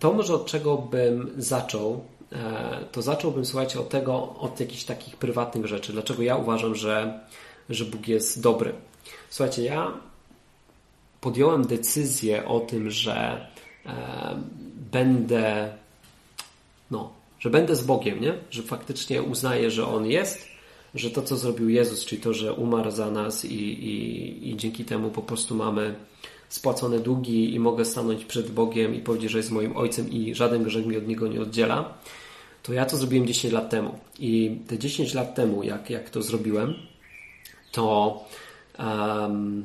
To 0.00 0.12
może 0.12 0.34
od 0.34 0.46
czego 0.46 0.76
bym 0.76 1.30
zaczął, 1.36 2.04
e, 2.32 2.84
to 2.92 3.02
zacząłbym, 3.02 3.44
słuchajcie, 3.44 3.80
od 3.80 3.88
tego, 3.88 4.34
od 4.38 4.60
jakichś 4.60 4.84
takich 4.84 5.16
prywatnych 5.16 5.66
rzeczy. 5.66 5.92
Dlaczego 5.92 6.22
ja 6.22 6.36
uważam, 6.36 6.74
że, 6.74 7.20
że 7.70 7.84
Bóg 7.84 8.08
jest 8.08 8.40
dobry. 8.40 8.72
Słuchajcie, 9.30 9.62
ja 9.62 9.92
podjąłem 11.20 11.66
decyzję 11.66 12.46
o 12.46 12.60
tym, 12.60 12.90
że 12.90 13.46
będę, 14.92 15.72
no, 16.90 17.12
że 17.38 17.50
będę 17.50 17.76
z 17.76 17.84
Bogiem, 17.84 18.20
nie? 18.20 18.34
Że 18.50 18.62
faktycznie 18.62 19.22
uznaję, 19.22 19.70
że 19.70 19.86
On 19.86 20.06
jest, 20.06 20.48
że 20.94 21.10
to, 21.10 21.22
co 21.22 21.36
zrobił 21.36 21.68
Jezus, 21.68 22.04
czyli 22.04 22.22
to, 22.22 22.34
że 22.34 22.52
umarł 22.52 22.90
za 22.90 23.10
nas 23.10 23.44
i, 23.44 23.54
i, 23.54 24.50
i 24.50 24.56
dzięki 24.56 24.84
temu 24.84 25.10
po 25.10 25.22
prostu 25.22 25.54
mamy 25.54 25.94
spłacone 26.48 27.00
długi 27.00 27.54
i 27.54 27.60
mogę 27.60 27.84
stanąć 27.84 28.24
przed 28.24 28.50
Bogiem 28.50 28.94
i 28.94 29.00
powiedzieć, 29.00 29.30
że 29.30 29.38
jest 29.38 29.50
moim 29.50 29.76
ojcem 29.76 30.10
i 30.10 30.34
żaden 30.34 30.62
grzech 30.62 30.86
mi 30.86 30.96
od 30.96 31.06
niego 31.06 31.28
nie 31.28 31.40
oddziela, 31.40 31.94
to 32.62 32.72
ja 32.72 32.86
to 32.86 32.96
zrobiłem 32.96 33.26
10 33.26 33.54
lat 33.54 33.70
temu. 33.70 33.98
I 34.18 34.56
te 34.66 34.78
10 34.78 35.14
lat 35.14 35.34
temu, 35.34 35.62
jak, 35.62 35.90
jak 35.90 36.10
to 36.10 36.22
zrobiłem, 36.22 36.74
to, 37.72 38.24
um, 38.78 39.64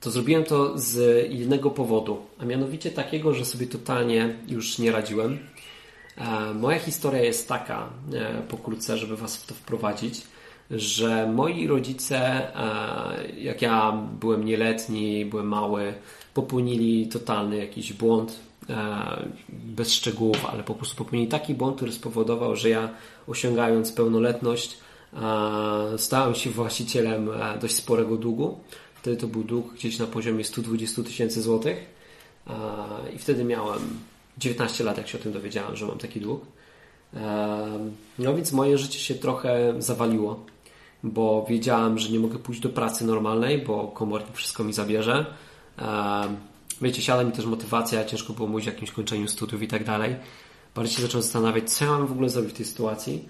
to 0.00 0.10
zrobiłem 0.10 0.44
to 0.44 0.78
z 0.78 0.96
jednego 1.32 1.70
powodu, 1.70 2.16
a 2.38 2.44
mianowicie 2.44 2.90
takiego, 2.90 3.34
że 3.34 3.44
sobie 3.44 3.66
totalnie 3.66 4.34
już 4.48 4.78
nie 4.78 4.92
radziłem. 4.92 5.38
E, 6.16 6.54
moja 6.54 6.78
historia 6.78 7.22
jest 7.22 7.48
taka, 7.48 7.88
e, 8.14 8.42
pokrótce, 8.42 8.98
żeby 8.98 9.16
Was 9.16 9.36
w 9.36 9.46
to 9.46 9.54
wprowadzić 9.54 10.22
że 10.70 11.26
moi 11.26 11.66
rodzice, 11.66 12.18
e, 12.56 13.30
jak 13.38 13.62
ja 13.62 13.92
byłem 14.20 14.44
nieletni, 14.44 15.24
byłem 15.24 15.48
mały, 15.48 15.94
popełnili 16.34 17.08
totalny 17.08 17.56
jakiś 17.56 17.92
błąd, 17.92 18.38
e, 18.70 18.74
bez 19.48 19.92
szczegółów, 19.92 20.46
ale 20.46 20.62
po 20.62 20.74
prostu 20.74 20.96
popełnili 20.96 21.30
taki 21.30 21.54
błąd, 21.54 21.76
który 21.76 21.92
spowodował, 21.92 22.56
że 22.56 22.68
ja 22.68 22.88
osiągając 23.26 23.92
pełnoletność 23.92 24.76
stałem 25.96 26.34
się 26.34 26.50
właścicielem 26.50 27.30
dość 27.60 27.74
sporego 27.74 28.16
długu. 28.16 28.58
Wtedy 28.94 29.16
to 29.16 29.26
był 29.26 29.44
dług 29.44 29.74
gdzieś 29.74 29.98
na 29.98 30.06
poziomie 30.06 30.44
120 30.44 31.02
tysięcy 31.02 31.42
złotych 31.42 31.78
i 33.14 33.18
wtedy 33.18 33.44
miałem 33.44 33.80
19 34.38 34.84
lat, 34.84 34.98
jak 34.98 35.08
się 35.08 35.18
o 35.18 35.20
tym 35.20 35.32
dowiedziałem, 35.32 35.76
że 35.76 35.86
mam 35.86 35.98
taki 35.98 36.20
dług. 36.20 36.46
No 38.18 38.34
więc 38.34 38.52
moje 38.52 38.78
życie 38.78 38.98
się 38.98 39.14
trochę 39.14 39.74
zawaliło 39.78 40.44
bo 41.04 41.46
wiedziałem, 41.48 41.98
że 41.98 42.10
nie 42.10 42.18
mogę 42.18 42.38
pójść 42.38 42.60
do 42.60 42.68
pracy 42.68 43.04
normalnej, 43.04 43.58
bo 43.58 43.88
komornik 43.88 44.36
wszystko 44.36 44.64
mi 44.64 44.72
zabierze. 44.72 45.26
Wiecie, 46.82 47.02
siada 47.02 47.24
mi 47.24 47.32
też 47.32 47.46
motywacja, 47.46 48.04
ciężko 48.04 48.32
było 48.32 48.48
mówić 48.48 48.68
o 48.68 48.70
jakimś 48.70 48.90
kończeniu 48.90 49.28
studiów 49.28 49.62
i 49.62 49.68
tak 49.68 49.84
dalej. 49.84 50.16
Bardziej 50.74 50.96
się 50.96 51.02
zacząłem 51.02 51.22
zastanawiać, 51.22 51.70
co 51.70 51.84
ja 51.84 51.90
mam 51.90 52.06
w 52.06 52.12
ogóle 52.12 52.28
zrobić 52.28 52.52
w 52.52 52.56
tej 52.56 52.66
sytuacji. 52.66 53.28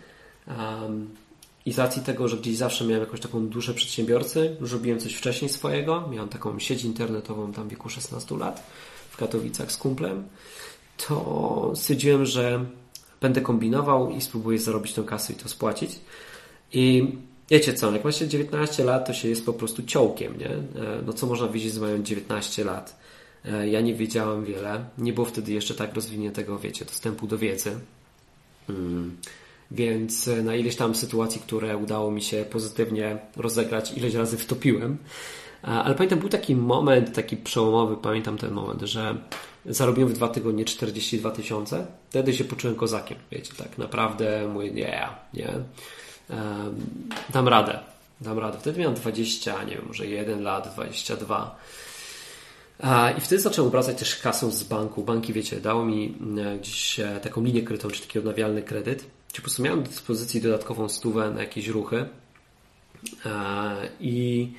I 1.66 1.73
z 1.73 1.78
racji 1.78 2.02
tego, 2.02 2.28
że 2.28 2.37
gdzieś 2.37 2.56
zawsze 2.56 2.85
miałem 2.85 3.00
jakąś 3.00 3.21
taką 3.21 3.49
duszę 3.49 3.75
przedsiębiorcy, 3.75 4.56
już 4.61 4.73
robiłem 4.73 5.00
coś 5.00 5.14
wcześniej 5.14 5.49
swojego, 5.49 6.09
miałem 6.11 6.28
taką 6.28 6.59
sieć 6.59 6.85
internetową 6.85 7.52
tam 7.52 7.68
w 7.68 7.71
wieku 7.71 7.88
16 7.88 8.37
lat 8.37 8.62
w 9.11 9.16
Katowicach 9.16 9.73
z 9.73 9.76
kumplem, 9.76 10.25
to 10.97 11.73
stwierdziłem, 11.75 12.26
że 12.26 12.64
będę 13.21 13.40
kombinował 13.40 14.11
i 14.11 14.21
spróbuję 14.21 14.59
zarobić 14.59 14.92
tę 14.92 15.02
kasę 15.02 15.33
i 15.33 15.37
to 15.37 15.49
spłacić. 15.49 16.00
I 16.73 17.12
wiecie 17.50 17.75
co, 17.75 17.92
jak 17.92 18.04
ma 18.04 18.12
się 18.12 18.28
19 18.28 18.85
lat, 18.85 19.06
to 19.06 19.12
się 19.12 19.28
jest 19.28 19.47
po 19.47 19.52
prostu 19.52 19.83
ciołkiem, 19.83 20.38
nie? 20.38 20.50
E, 20.50 20.62
no 21.06 21.12
co 21.12 21.26
można 21.26 21.49
wiedzieć 21.49 21.73
z 21.73 21.78
mając 21.78 22.09
19 22.09 22.64
lat? 22.64 22.97
E, 23.44 23.68
ja 23.68 23.80
nie 23.80 23.94
wiedziałam 23.94 24.44
wiele. 24.44 24.85
Nie 24.99 25.12
było 25.12 25.26
wtedy 25.26 25.52
jeszcze 25.52 25.75
tak 25.75 25.94
rozwiniętego, 25.94 26.59
wiecie, 26.59 26.85
dostępu 26.85 27.26
do 27.26 27.38
wiedzy. 27.38 27.78
Hmm. 28.66 29.16
Więc 29.75 30.28
e, 30.28 30.43
na 30.43 30.54
ileś 30.54 30.76
tam 30.76 30.95
sytuacji, 30.95 31.40
które 31.40 31.76
udało 31.76 32.11
mi 32.11 32.23
się 32.23 32.45
pozytywnie 32.50 33.19
rozegrać, 33.37 33.93
ileś 33.97 34.14
razy 34.14 34.37
wtopiłem. 34.37 34.99
Ale 35.62 35.95
pamiętam, 35.95 36.19
był 36.19 36.28
taki 36.28 36.57
moment, 36.57 37.14
taki 37.14 37.37
przełomowy, 37.37 37.97
pamiętam 37.97 38.38
ten 38.38 38.50
moment, 38.50 38.83
że 38.83 39.16
zarobiłem 39.66 40.09
w 40.09 40.12
dwa 40.12 40.28
tygodnie 40.28 40.64
42 40.64 41.31
tysiące. 41.31 41.87
Wtedy 42.11 42.33
się 42.33 42.45
poczułem 42.45 42.76
kozakiem, 42.76 43.19
wiecie, 43.33 43.52
tak 43.59 43.78
naprawdę 43.78 44.49
mówię, 44.49 44.71
nie, 44.71 45.09
nie 45.35 45.49
dam 47.31 47.49
radę. 47.49 47.78
Dam 48.21 48.38
radę. 48.38 48.59
Wtedy 48.59 48.81
miałem 48.81 48.95
20, 48.95 49.64
nie 49.64 49.75
wiem, 49.75 49.85
może 49.87 50.07
1 50.07 50.43
lat, 50.43 50.69
22. 50.75 51.59
I 53.19 53.21
wtedy 53.21 53.43
zacząłem 53.43 53.69
obracać 53.69 53.99
też 53.99 54.16
kasą 54.16 54.50
z 54.50 54.64
banku. 54.64 55.04
Banki, 55.04 55.33
wiecie, 55.33 55.61
dało 55.61 55.85
mi 55.85 56.19
e, 56.38 56.59
gdzieś 56.59 57.00
e, 57.00 57.21
taką 57.23 57.45
linię 57.45 57.62
kredytową, 57.62 57.95
czy 57.95 58.00
taki 58.00 58.19
odnawialny 58.19 58.62
kredyt. 58.62 59.04
Czy 59.35 59.41
po 59.41 59.45
prostu 59.45 59.62
miałem 59.62 59.83
do 59.83 59.88
dyspozycji 59.91 60.41
dodatkową 60.41 60.88
stówę 60.88 61.31
na 61.31 61.41
jakieś 61.41 61.69
ruchy. 61.69 62.09
I, 64.00 64.53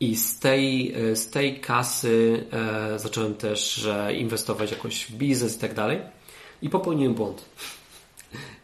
i 0.00 0.16
z, 0.16 0.38
tej, 0.38 0.92
e, 0.92 1.16
z 1.16 1.30
tej 1.30 1.60
kasy 1.60 2.44
zacząłem 2.96 3.34
też 3.34 3.88
inwestować 4.18 4.70
jakoś 4.70 5.04
w 5.04 5.12
biznes 5.12 5.56
i 5.56 5.60
tak 5.60 5.74
dalej. 5.74 6.00
I 6.62 6.70
popełniłem 6.70 7.14
błąd. 7.14 7.44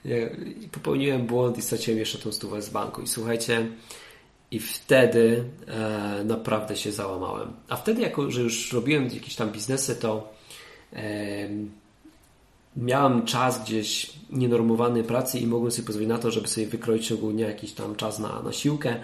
I 0.65 0.69
popełniłem 0.69 1.27
błąd 1.27 1.59
i 1.59 1.63
straciłem 1.63 1.99
jeszcze 1.99 2.19
tą 2.19 2.33
stówę 2.33 2.63
z 2.63 2.71
banku. 2.71 3.03
I 3.03 3.09
słuchajcie, 3.09 3.67
i 4.51 4.61
wtedy 4.61 5.45
e, 5.67 6.25
naprawdę 6.25 6.77
się 6.77 6.93
załamałem. 6.93 7.53
A 7.69 7.77
wtedy, 7.77 8.03
jako 8.03 8.31
że 8.31 8.41
już 8.41 8.73
robiłem 8.73 9.05
jakieś 9.05 9.35
tam 9.35 9.53
biznesy, 9.53 9.97
to 9.97 10.33
e, 10.93 11.49
miałem 12.77 13.25
czas 13.25 13.65
gdzieś 13.65 14.13
nienormowany 14.31 15.05
pracy 15.05 15.39
i 15.39 15.47
mogłem 15.47 15.73
sobie 15.73 15.87
pozwolić 15.87 16.09
na 16.09 16.19
to, 16.19 16.31
żeby 16.31 16.49
sobie 16.49 16.67
wykroić 16.67 17.05
szczególnie 17.05 17.45
jakiś 17.45 17.73
tam 17.73 17.97
czas 17.97 18.19
na, 18.19 18.43
na 18.43 18.53
siłkę. 18.53 18.97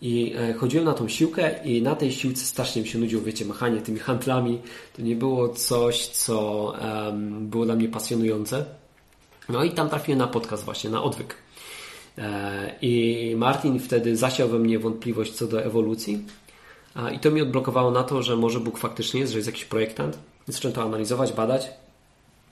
I 0.00 0.34
e, 0.36 0.52
chodziłem 0.52 0.84
na 0.84 0.94
tą 0.94 1.08
siłkę 1.08 1.64
i 1.64 1.82
na 1.82 1.96
tej 1.96 2.12
siłce 2.12 2.44
strasznie 2.44 2.82
mi 2.82 2.88
się 2.88 2.98
nudziło, 2.98 3.22
wiecie, 3.22 3.44
machanie 3.44 3.80
tymi 3.80 3.98
handlami. 4.08 4.58
To 4.96 5.02
nie 5.02 5.16
było 5.16 5.48
coś, 5.48 6.06
co 6.06 6.74
było 7.40 7.64
dla 7.64 7.76
mnie 7.76 7.88
pasjonujące. 7.88 8.64
No 9.48 9.64
i 9.64 9.70
tam 9.70 9.88
trafiłem 9.88 10.18
na 10.18 10.26
podcast 10.26 10.64
właśnie, 10.64 10.90
na 10.90 11.02
odwyk. 11.02 11.34
E, 12.18 12.74
I 12.82 13.34
Martin 13.36 13.78
wtedy 13.78 14.16
zasiał 14.16 14.48
we 14.48 14.58
mnie 14.58 14.78
wątpliwość 14.78 15.32
co 15.32 15.46
do 15.46 15.64
ewolucji. 15.64 16.24
I 17.14 17.18
to 17.18 17.30
mi 17.30 17.42
odblokowało 17.42 17.90
na 17.90 18.02
to, 18.02 18.22
że 18.22 18.36
może 18.36 18.60
Bóg 18.60 18.78
faktycznie 18.78 19.20
jest, 19.20 19.32
że 19.32 19.38
jest 19.38 19.48
jakiś 19.48 19.64
projektant. 19.64 20.18
Zacząłem 20.48 20.74
to 20.74 20.82
analizować, 20.82 21.32
badać, 21.32 21.70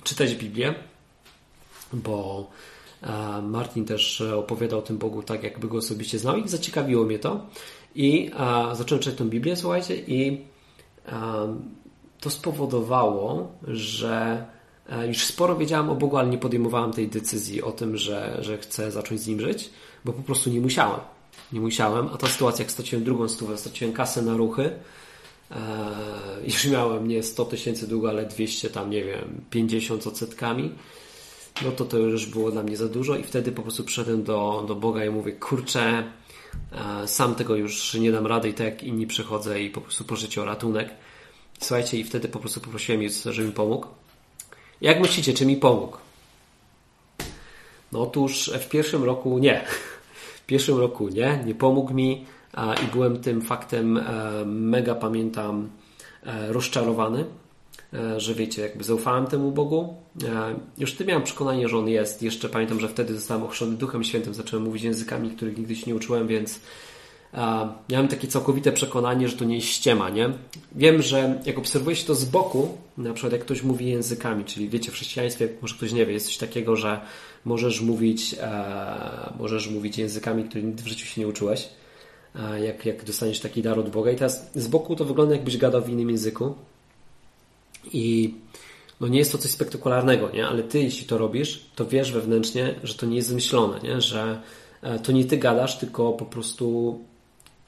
czytać 0.07 0.35
Biblię, 0.35 0.75
bo 1.93 2.47
e, 3.03 3.43
Martin 3.43 3.85
też 3.85 4.21
opowiadał 4.21 4.79
o 4.79 4.83
tym 4.83 4.99
Bogu 4.99 5.23
tak, 5.23 5.43
jakby 5.43 5.69
go 5.69 5.79
osobiście 5.79 6.19
znał 6.19 6.37
i 6.37 6.49
zaciekawiło 6.49 7.05
mnie 7.05 7.19
to. 7.19 7.47
I 7.95 8.31
zacząłem 8.73 9.03
czytać 9.03 9.19
tę 9.19 9.25
Biblię, 9.25 9.57
słuchajcie, 9.57 9.97
i 9.97 10.45
to 12.21 12.31
spowodowało, 12.31 13.53
że 13.63 14.47
E, 14.89 15.07
już 15.07 15.25
sporo 15.25 15.57
wiedziałam 15.57 15.91
o 15.91 15.95
Bogu, 15.95 16.17
ale 16.17 16.29
nie 16.29 16.39
podejmowałam 16.39 16.93
tej 16.93 17.09
decyzji 17.09 17.63
o 17.63 17.73
tym, 17.73 17.97
że, 17.97 18.39
że 18.41 18.59
chcę 18.59 18.91
zacząć 18.91 19.21
z 19.21 19.27
nim 19.27 19.41
żyć, 19.41 19.71
bo 20.05 20.13
po 20.13 20.23
prostu 20.23 20.51
nie 20.51 20.61
musiałem. 20.61 21.01
Nie 21.53 21.61
musiałem, 21.61 22.09
a 22.15 22.17
ta 22.17 22.27
sytuacja, 22.27 22.63
jak 22.63 22.73
straciłem 22.73 23.05
drugą 23.05 23.29
stówę, 23.29 23.59
straciłem 23.59 23.95
kasę 23.95 24.23
na 24.23 24.37
ruchy, 24.37 24.71
e, 25.51 25.57
już 26.45 26.65
miałem 26.65 27.09
nie 27.09 27.23
100 27.23 27.45
tysięcy 27.45 27.89
długo, 27.89 28.09
ale 28.09 28.27
200 28.27 28.71
tam, 28.71 28.91
nie 28.91 29.05
wiem, 29.05 29.41
50 29.51 30.03
z 30.03 30.07
odsetkami, 30.07 30.73
no 31.65 31.73
to 31.73 31.85
to 31.85 31.99
już 31.99 32.27
było 32.27 32.51
dla 32.51 32.63
mnie 32.63 32.77
za 32.77 32.89
dużo 32.89 33.17
i 33.17 33.23
wtedy 33.23 33.53
po 33.53 33.63
prostu 33.63 33.85
przyszedłem 33.85 34.23
do, 34.25 34.65
do 34.69 34.75
Boga 34.75 35.05
i 35.05 35.11
mówię, 35.11 35.33
kurczę, 35.33 36.05
e, 37.03 37.09
sam 37.09 37.35
tego 37.35 37.57
już 37.57 37.95
nie 37.95 38.13
dam 38.13 38.27
rady 38.27 38.49
i 38.49 38.55
tak 38.55 38.67
jak 38.67 38.83
inni 38.83 39.07
przychodzę 39.07 39.63
i 39.63 39.71
po 39.71 39.81
prostu 39.81 40.05
proszę 40.05 40.43
o 40.43 40.45
ratunek. 40.45 40.91
Słuchajcie, 41.61 41.99
i 41.99 42.05
wtedy 42.05 42.29
po 42.29 42.39
prostu 42.39 42.61
poprosiłem 42.61 43.03
Jezusa, 43.03 43.33
żeby 43.33 43.49
mi 43.49 43.55
pomógł. 43.55 43.87
Jak 44.81 45.01
myślicie, 45.01 45.35
czy 45.35 45.47
mi 45.47 45.57
pomógł? 45.57 45.97
No 47.93 48.03
otóż 48.03 48.51
w 48.61 48.69
pierwszym 48.69 49.05
roku 49.05 49.39
nie. 49.39 49.65
W 50.43 50.47
pierwszym 50.47 50.79
roku 50.79 51.09
nie, 51.09 51.43
nie 51.47 51.55
pomógł 51.55 51.95
mi 51.95 52.27
i 52.57 52.93
byłem 52.93 53.17
tym 53.17 53.43
faktem 53.43 53.97
e, 53.97 54.03
mega 54.47 54.95
pamiętam 54.95 55.69
e, 56.23 56.53
rozczarowany, 56.53 57.25
e, 57.95 58.21
że 58.21 58.35
wiecie, 58.35 58.63
jakby 58.63 58.85
zaufałem 58.85 59.27
temu 59.27 59.53
Bogu. 59.53 59.95
Już 60.79 60.93
wtedy 60.93 61.09
miałem 61.09 61.23
przekonanie, 61.23 61.69
że 61.69 61.79
On 61.79 61.89
jest. 61.89 62.23
Jeszcze 62.23 62.49
pamiętam, 62.49 62.81
że 62.81 62.89
wtedy 62.89 63.15
zostałem 63.15 63.43
ochrzczony 63.43 63.77
Duchem 63.77 64.05
Świętym, 64.05 64.35
zacząłem 64.35 64.65
mówić 64.65 64.83
językami, 64.83 65.31
których 65.31 65.59
nigdy 65.59 65.77
się 65.77 65.87
nie 65.87 65.95
uczyłem, 65.95 66.27
więc 66.27 66.61
miałem 67.91 68.09
takie 68.09 68.29
całkowite 68.29 68.73
przekonanie, 68.73 69.29
że 69.29 69.37
to 69.37 69.45
nie 69.45 69.55
jest 69.55 69.67
ściema, 69.67 70.11
nie? 70.11 70.31
Wiem, 70.75 71.03
że 71.03 71.41
jak 71.47 71.59
obserwuje 71.59 71.97
się 71.97 72.07
to 72.07 72.15
z 72.15 72.25
boku, 72.25 72.79
na 72.99 73.13
przykład 73.13 73.33
jak 73.33 73.43
ktoś 73.43 73.63
mówi 73.63 73.87
językami, 73.87 74.45
czyli 74.45 74.69
wiecie, 74.69 74.91
w 74.91 74.95
chrześcijaństwie, 74.95 75.49
może 75.63 75.75
ktoś 75.75 75.93
nie 75.93 76.07
wie, 76.07 76.13
jest 76.13 76.27
coś 76.27 76.37
takiego, 76.37 76.77
że 76.77 77.01
możesz 77.45 77.81
mówić, 77.81 78.37
możesz 79.39 79.69
mówić 79.71 79.99
językami, 79.99 80.45
których 80.45 80.65
nigdy 80.65 80.83
w 80.83 80.87
życiu 80.87 81.07
się 81.07 81.21
nie 81.21 81.29
uczyłeś, 81.29 81.69
jak, 82.65 82.87
jak 82.87 83.05
dostaniesz 83.05 83.41
taki 83.41 83.63
dar 83.63 83.79
od 83.79 83.91
Boga. 83.91 84.11
I 84.11 84.17
teraz 84.17 84.51
z 84.55 84.69
boku 84.69 84.97
to 84.97 85.05
wygląda 85.05 85.35
jakbyś 85.35 85.57
gadał 85.57 85.83
w 85.83 85.89
innym 85.89 86.11
języku. 86.11 86.55
I 87.93 88.35
no 89.01 89.09
nie 89.09 89.19
jest 89.19 89.33
to 89.33 89.39
coś 89.39 89.51
spektakularnego, 89.51 90.31
nie? 90.31 90.47
ale 90.47 90.63
ty, 90.63 90.83
jeśli 90.83 91.07
to 91.07 91.19
robisz, 91.19 91.67
to 91.75 91.87
wiesz 91.87 92.13
wewnętrznie, 92.13 92.75
że 92.83 92.95
to 92.95 93.07
nie 93.07 93.17
jest 93.17 93.29
zmyślone, 93.29 93.81
nie? 93.81 94.01
że 94.01 94.41
e, 94.83 94.99
to 94.99 95.13
nie 95.13 95.25
ty 95.25 95.37
gadasz, 95.37 95.79
tylko 95.79 96.13
po 96.13 96.25
prostu 96.25 96.99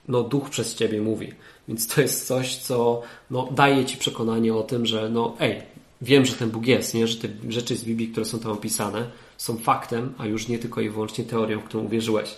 no, 0.09 0.23
duch 0.23 0.51
przez 0.51 0.75
ciebie 0.75 1.01
mówi. 1.01 1.33
Więc 1.69 1.87
to 1.87 2.01
jest 2.01 2.27
coś, 2.27 2.57
co 2.57 3.03
no, 3.31 3.49
daje 3.51 3.85
ci 3.85 3.97
przekonanie 3.97 4.55
o 4.55 4.63
tym, 4.63 4.87
że 4.87 5.09
no 5.09 5.37
ej, 5.41 5.63
wiem, 6.03 6.27
że 6.27 6.33
ten 6.33 6.51
Bóg 6.51 6.67
jest, 6.67 6.95
nie? 6.95 7.07
że 7.07 7.17
te 7.17 7.29
rzeczy 7.49 7.77
z 7.77 7.85
Biblii, 7.85 8.09
które 8.09 8.27
są 8.27 8.39
tam 8.39 8.53
opisane, 8.53 9.11
są 9.37 9.59
faktem, 9.59 10.15
a 10.19 10.27
już 10.27 10.49
nie 10.49 10.59
tylko 10.59 10.81
i 10.81 10.91
wyłącznie 10.91 11.25
teorią, 11.25 11.61
w 11.61 11.65
którą 11.65 11.85
uwierzyłeś. 11.85 12.35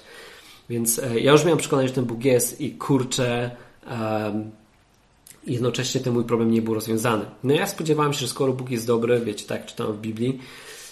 Więc 0.71 0.99
e, 0.99 1.21
ja 1.21 1.33
już 1.33 1.45
miałem 1.45 1.59
przekonanie, 1.59 1.89
że 1.89 1.95
ten 1.95 2.05
Bóg 2.05 2.25
jest 2.25 2.61
i 2.61 2.71
kurczę, 2.71 3.51
um, 3.91 4.51
jednocześnie 5.47 6.01
ten 6.01 6.13
mój 6.13 6.25
problem 6.25 6.51
nie 6.51 6.63
był 6.63 6.75
rozwiązany. 6.75 7.25
No 7.45 7.55
ja 7.55 7.67
spodziewałem 7.67 8.13
się, 8.13 8.21
że 8.21 8.29
skoro 8.29 8.53
Bóg 8.53 8.71
jest 8.71 8.87
dobry, 8.87 9.21
wiecie, 9.21 9.47
tak 9.47 9.67
czytałem 9.67 9.93
w 9.93 10.01
Biblii, 10.01 10.41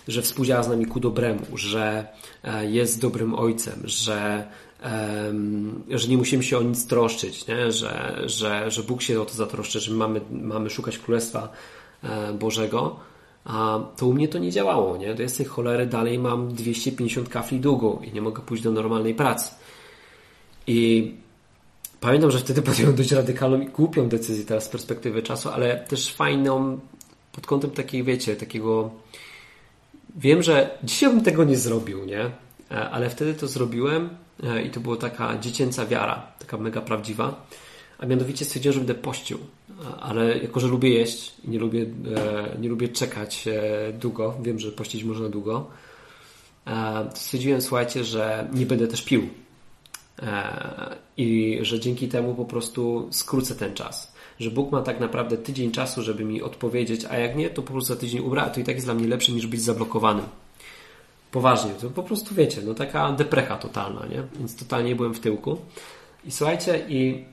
że 0.09 0.23
współdziała 0.23 0.63
z 0.63 0.69
nami 0.69 0.87
ku 0.87 1.01
dobremu, 1.01 1.45
że 1.55 2.07
e, 2.45 2.71
jest 2.71 3.01
dobrym 3.01 3.35
ojcem, 3.35 3.83
że, 3.85 4.49
że 5.91 6.09
nie 6.09 6.17
musimy 6.17 6.43
się 6.43 6.59
o 6.59 6.63
nic 6.63 6.87
troszczyć, 6.87 7.47
nie? 7.47 7.73
Że, 7.73 8.23
że, 8.27 8.71
że 8.71 8.83
Bóg 8.83 9.03
się 9.03 9.21
o 9.21 9.25
to 9.25 9.35
zatroszczy, 9.35 9.81
że 9.81 9.95
mamy, 9.95 10.21
mamy 10.31 10.71
szukać 10.71 10.99
Królestwa 10.99 11.49
e, 12.03 12.33
Bożego. 12.33 12.97
A 13.45 13.81
to 13.97 14.07
u 14.07 14.15
mnie 14.15 14.29
to 14.29 14.39
nie 14.39 14.53
działało, 14.53 14.97
nie? 14.97 15.15
Do 15.15 15.23
jasnej 15.23 15.49
cholery 15.49 15.87
dalej 15.87 16.19
mam 16.19 16.55
250 16.55 17.29
kafli 17.29 17.61
długu 17.61 18.01
i 18.05 18.13
nie 18.13 18.23
mogę 18.23 18.43
pójść 18.43 18.63
do 18.63 18.73
normalnej 18.73 19.15
pracy. 19.15 19.51
I 20.69 21.15
Pamiętam, 22.01 22.31
że 22.31 22.39
wtedy 22.39 22.63
podjąłem 22.69 22.97
dość 22.97 23.13
radykalną 23.13 23.61
i 23.61 23.67
głupią 23.67 24.09
decyzję 24.09 24.45
teraz 24.45 24.65
z 24.65 24.69
perspektywy 24.69 25.23
czasu, 25.23 25.49
ale 25.49 25.77
też 25.77 26.15
fajną 26.15 26.81
pod 27.33 27.47
kątem 27.47 27.71
takiej, 27.71 28.05
wiecie, 28.05 28.37
takiego 28.37 28.91
wiem, 30.17 30.43
że 30.43 30.79
dzisiaj 30.85 31.11
bym 31.11 31.25
tego 31.25 31.45
nie 31.45 31.57
zrobił, 31.57 32.05
nie? 32.05 32.21
E, 32.71 32.91
ale 32.91 33.11
wtedy 33.11 33.35
to 33.35 33.49
zrobiłem 33.49 34.09
e, 34.43 34.63
i 34.63 34.71
to 34.71 34.81
była 34.81 34.97
taka 34.97 35.39
dziecięca 35.39 35.87
wiara, 35.87 36.33
taka 36.39 36.57
mega 36.57 36.81
prawdziwa. 36.81 37.47
A 37.99 38.07
mianowicie 38.07 38.45
stwierdziłem, 38.45 38.75
że 38.75 38.81
będę 38.81 38.95
pościł. 38.95 39.39
E, 39.39 40.01
ale 40.01 40.39
jako, 40.39 40.61
że 40.61 40.69
lubię 40.69 40.91
jeść 40.91 41.35
i 41.45 41.51
nie 41.51 41.59
lubię, 41.59 41.87
nie 42.61 42.69
lubię 42.69 42.89
czekać 42.89 43.49
długo, 43.93 44.35
wiem, 44.43 44.59
że 44.59 44.73
pościć 44.73 45.05
można 45.05 45.29
długo, 45.29 45.71
stwierdziłem, 47.15 47.63
słuchajcie, 47.63 48.05
że 48.05 48.49
nie 48.53 48.67
będę 48.67 48.89
też 48.89 49.03
pił 49.03 49.29
i 51.17 51.59
że 51.63 51.81
dzięki 51.81 52.09
temu 52.09 52.35
po 52.35 52.45
prostu 52.45 53.09
skrócę 53.11 53.55
ten 53.55 53.75
czas. 53.75 54.13
Że 54.41 54.51
Bóg 54.51 54.73
ma 54.73 54.83
tak 54.83 55.01
naprawdę 55.01 55.37
tydzień 55.37 55.71
czasu, 55.71 56.03
żeby 56.03 56.25
mi 56.25 56.43
odpowiedzieć, 56.43 57.05
a 57.05 57.17
jak 57.17 57.37
nie, 57.37 57.51
to 57.51 57.63
po 57.63 57.73
prostu 57.73 57.95
za 57.95 58.01
tydzień 58.01 58.21
ubra, 58.21 58.51
to 58.51 58.61
i 58.61 58.65
tak 58.65 58.75
jest 58.75 58.87
dla 58.87 58.95
mnie 58.95 59.09
lepsze 59.09 59.33
niż 59.33 59.47
być 59.47 59.63
zablokowanym. 59.63 60.25
Poważnie, 61.31 61.71
to 61.71 61.91
po 61.91 62.03
prostu 62.03 62.35
wiecie, 62.35 62.63
no 62.65 62.75
taka 62.75 63.13
deprecha 63.13 63.57
totalna, 63.57 64.07
nie? 64.07 64.23
Więc 64.39 64.57
totalnie 64.57 64.97
byłem 64.97 65.15
w 65.15 65.21
tyłku. 65.21 65.59
I 66.25 66.31
słuchajcie, 66.31 66.87
i 66.89 67.25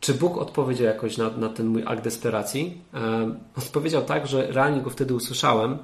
czy 0.00 0.14
Bóg 0.14 0.38
odpowiedział 0.38 0.86
jakoś 0.86 1.16
na, 1.16 1.30
na 1.30 1.48
ten 1.48 1.66
mój 1.66 1.82
akt 1.86 2.04
desperacji? 2.04 2.78
E, 2.94 3.34
odpowiedział 3.58 4.02
tak, 4.02 4.26
że 4.26 4.46
realnie 4.52 4.80
go 4.80 4.90
wtedy 4.90 5.14
usłyszałem 5.14 5.78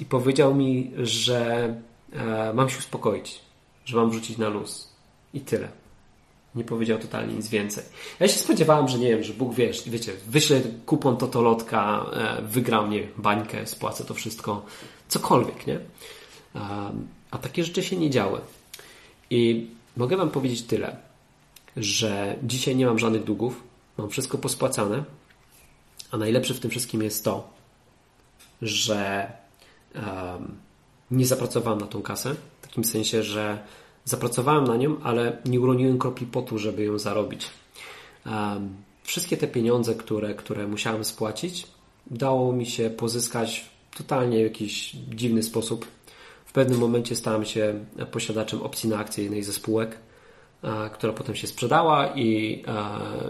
i 0.00 0.04
powiedział 0.04 0.54
mi, 0.54 0.90
że 0.96 1.74
e, 2.12 2.52
mam 2.54 2.68
się 2.68 2.78
uspokoić, 2.78 3.40
że 3.84 3.96
mam 3.96 4.10
wrzucić 4.10 4.38
na 4.38 4.48
luz 4.48 4.89
i 5.34 5.40
tyle. 5.40 5.68
Nie 6.54 6.64
powiedział 6.64 6.98
totalnie 6.98 7.34
nic 7.34 7.48
więcej. 7.48 7.84
Ja 8.20 8.28
się 8.28 8.38
spodziewałem, 8.38 8.88
że 8.88 8.98
nie 8.98 9.08
wiem, 9.08 9.22
że 9.22 9.34
Bóg 9.34 9.54
wiesz, 9.54 9.88
wiecie, 9.88 10.12
wyślę 10.26 10.60
kupon 10.86 11.16
totolotka, 11.16 12.06
e, 12.12 12.42
wygram 12.42 12.88
mnie 12.88 13.08
bańkę, 13.16 13.66
spłacę 13.66 14.04
to 14.04 14.14
wszystko, 14.14 14.66
cokolwiek, 15.08 15.66
nie? 15.66 15.80
A 17.30 17.38
takie 17.38 17.64
rzeczy 17.64 17.82
się 17.82 17.96
nie 17.96 18.10
działy. 18.10 18.40
I 19.30 19.70
mogę 19.96 20.16
Wam 20.16 20.30
powiedzieć 20.30 20.62
tyle, 20.62 20.96
że 21.76 22.36
dzisiaj 22.42 22.76
nie 22.76 22.86
mam 22.86 22.98
żadnych 22.98 23.24
długów, 23.24 23.62
mam 23.98 24.10
wszystko 24.10 24.38
pospłacane, 24.38 25.04
a 26.10 26.16
najlepsze 26.16 26.54
w 26.54 26.60
tym 26.60 26.70
wszystkim 26.70 27.02
jest 27.02 27.24
to, 27.24 27.50
że 28.62 29.32
um, 29.94 30.56
nie 31.10 31.26
zapracowałem 31.26 31.80
na 31.80 31.86
tą 31.86 32.02
kasę, 32.02 32.34
w 32.34 32.66
takim 32.66 32.84
sensie, 32.84 33.22
że 33.22 33.58
Zapracowałem 34.04 34.64
na 34.64 34.76
nią, 34.76 34.96
ale 35.02 35.36
nie 35.44 35.60
uroniłem 35.60 35.98
kropli 35.98 36.26
potu, 36.26 36.58
żeby 36.58 36.84
ją 36.84 36.98
zarobić. 36.98 37.46
Wszystkie 39.02 39.36
te 39.36 39.48
pieniądze, 39.48 39.94
które, 39.94 40.34
które 40.34 40.66
musiałem 40.66 41.04
spłacić, 41.04 41.66
dało 42.10 42.52
mi 42.52 42.66
się 42.66 42.90
pozyskać 42.90 43.70
w 43.90 43.96
totalnie 43.96 44.42
jakiś 44.42 44.96
dziwny 45.14 45.42
sposób. 45.42 45.86
W 46.44 46.52
pewnym 46.52 46.80
momencie 46.80 47.16
stałem 47.16 47.44
się 47.44 47.84
posiadaczem 48.12 48.62
opcji 48.62 48.88
na 48.88 48.98
akcję 48.98 49.24
jednej 49.24 49.42
ze 49.42 49.52
spółek, 49.52 49.98
która 50.92 51.12
potem 51.12 51.34
się 51.34 51.46
sprzedała 51.46 52.06
i 52.14 52.62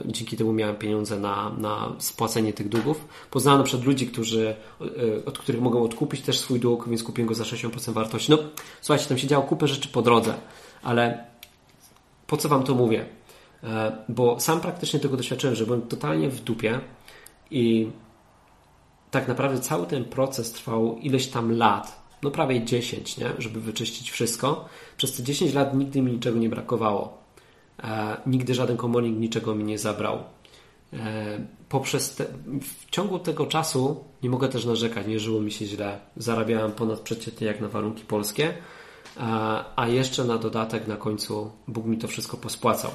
dzięki 0.05 0.37
temu 0.37 0.53
miałem 0.53 0.77
pieniądze 0.77 1.19
na, 1.19 1.51
na 1.59 1.93
spłacenie 1.99 2.53
tych 2.53 2.69
długów. 2.69 3.09
Poznałem 3.31 3.61
na 3.61 3.65
przykład 3.65 3.87
ludzi, 3.87 4.07
którzy, 4.07 4.57
e, 4.81 5.25
od 5.25 5.39
których 5.39 5.61
mogą 5.61 5.83
odkupić 5.83 6.21
też 6.21 6.39
swój 6.39 6.61
dług, 6.61 6.89
więc 6.89 7.03
kupiłem 7.03 7.29
go 7.29 7.35
za 7.35 7.45
60% 7.45 7.93
wartości. 7.93 8.31
No, 8.31 8.39
słuchajcie, 8.81 9.09
tam 9.09 9.19
się 9.19 9.27
działo 9.27 9.45
kupę 9.45 9.69
rzeczy 9.69 9.89
po 9.89 10.03
drodze. 10.03 10.35
Ale 10.83 11.25
po 12.27 12.37
co 12.37 12.49
Wam 12.49 12.63
to 12.63 12.75
mówię? 12.75 13.07
E, 13.65 13.93
bo 14.09 14.41
sam 14.41 14.61
praktycznie 14.61 15.01
tego 15.01 15.17
doświadczyłem, 15.17 15.57
że 15.57 15.67
byłem 15.67 15.83
totalnie 15.83 16.29
w 16.29 16.41
dupie 16.41 16.81
i 17.51 17.91
tak 19.11 19.29
naprawdę 19.29 19.61
cały 19.61 19.87
ten 19.87 20.05
proces 20.05 20.53
trwał 20.53 20.99
ileś 20.99 21.27
tam 21.27 21.59
lat, 21.59 22.00
no 22.23 22.31
prawie 22.31 22.65
10, 22.65 23.17
nie? 23.17 23.31
żeby 23.39 23.61
wyczyścić 23.61 24.11
wszystko. 24.11 24.69
Przez 24.97 25.17
te 25.17 25.23
10 25.23 25.55
lat 25.55 25.75
nigdy 25.75 26.03
mi 26.03 26.13
niczego 26.13 26.39
nie 26.39 26.49
brakowało. 26.49 27.19
E, 27.85 28.17
nigdy 28.27 28.55
żaden 28.55 28.77
komornik 28.77 29.17
niczego 29.17 29.55
mi 29.55 29.65
nie 29.65 29.79
zabrał. 29.79 30.19
E, 30.93 31.47
poprzez 31.69 32.15
te, 32.15 32.25
w 32.63 32.91
ciągu 32.91 33.19
tego 33.19 33.47
czasu 33.47 34.05
nie 34.23 34.31
mogę 34.31 34.49
też 34.49 34.65
narzekać, 34.65 35.07
nie 35.07 35.21
żyło 35.21 35.41
mi 35.41 35.53
się 35.53 35.67
źle. 35.67 36.01
Zarabiałem 36.17 36.73
ponad 36.73 37.01
przeciętnie 37.01 37.47
jak 37.47 37.61
na 37.61 37.69
warunki 37.69 38.05
polskie 38.05 38.55
a 39.77 39.89
jeszcze 39.89 40.25
na 40.25 40.39
dodatek 40.39 40.87
na 40.87 40.97
końcu 40.97 41.51
Bóg 41.69 41.87
mi 41.87 41.99
to 41.99 42.09
wszystko 42.09 42.37
pospłacał. 42.37 42.91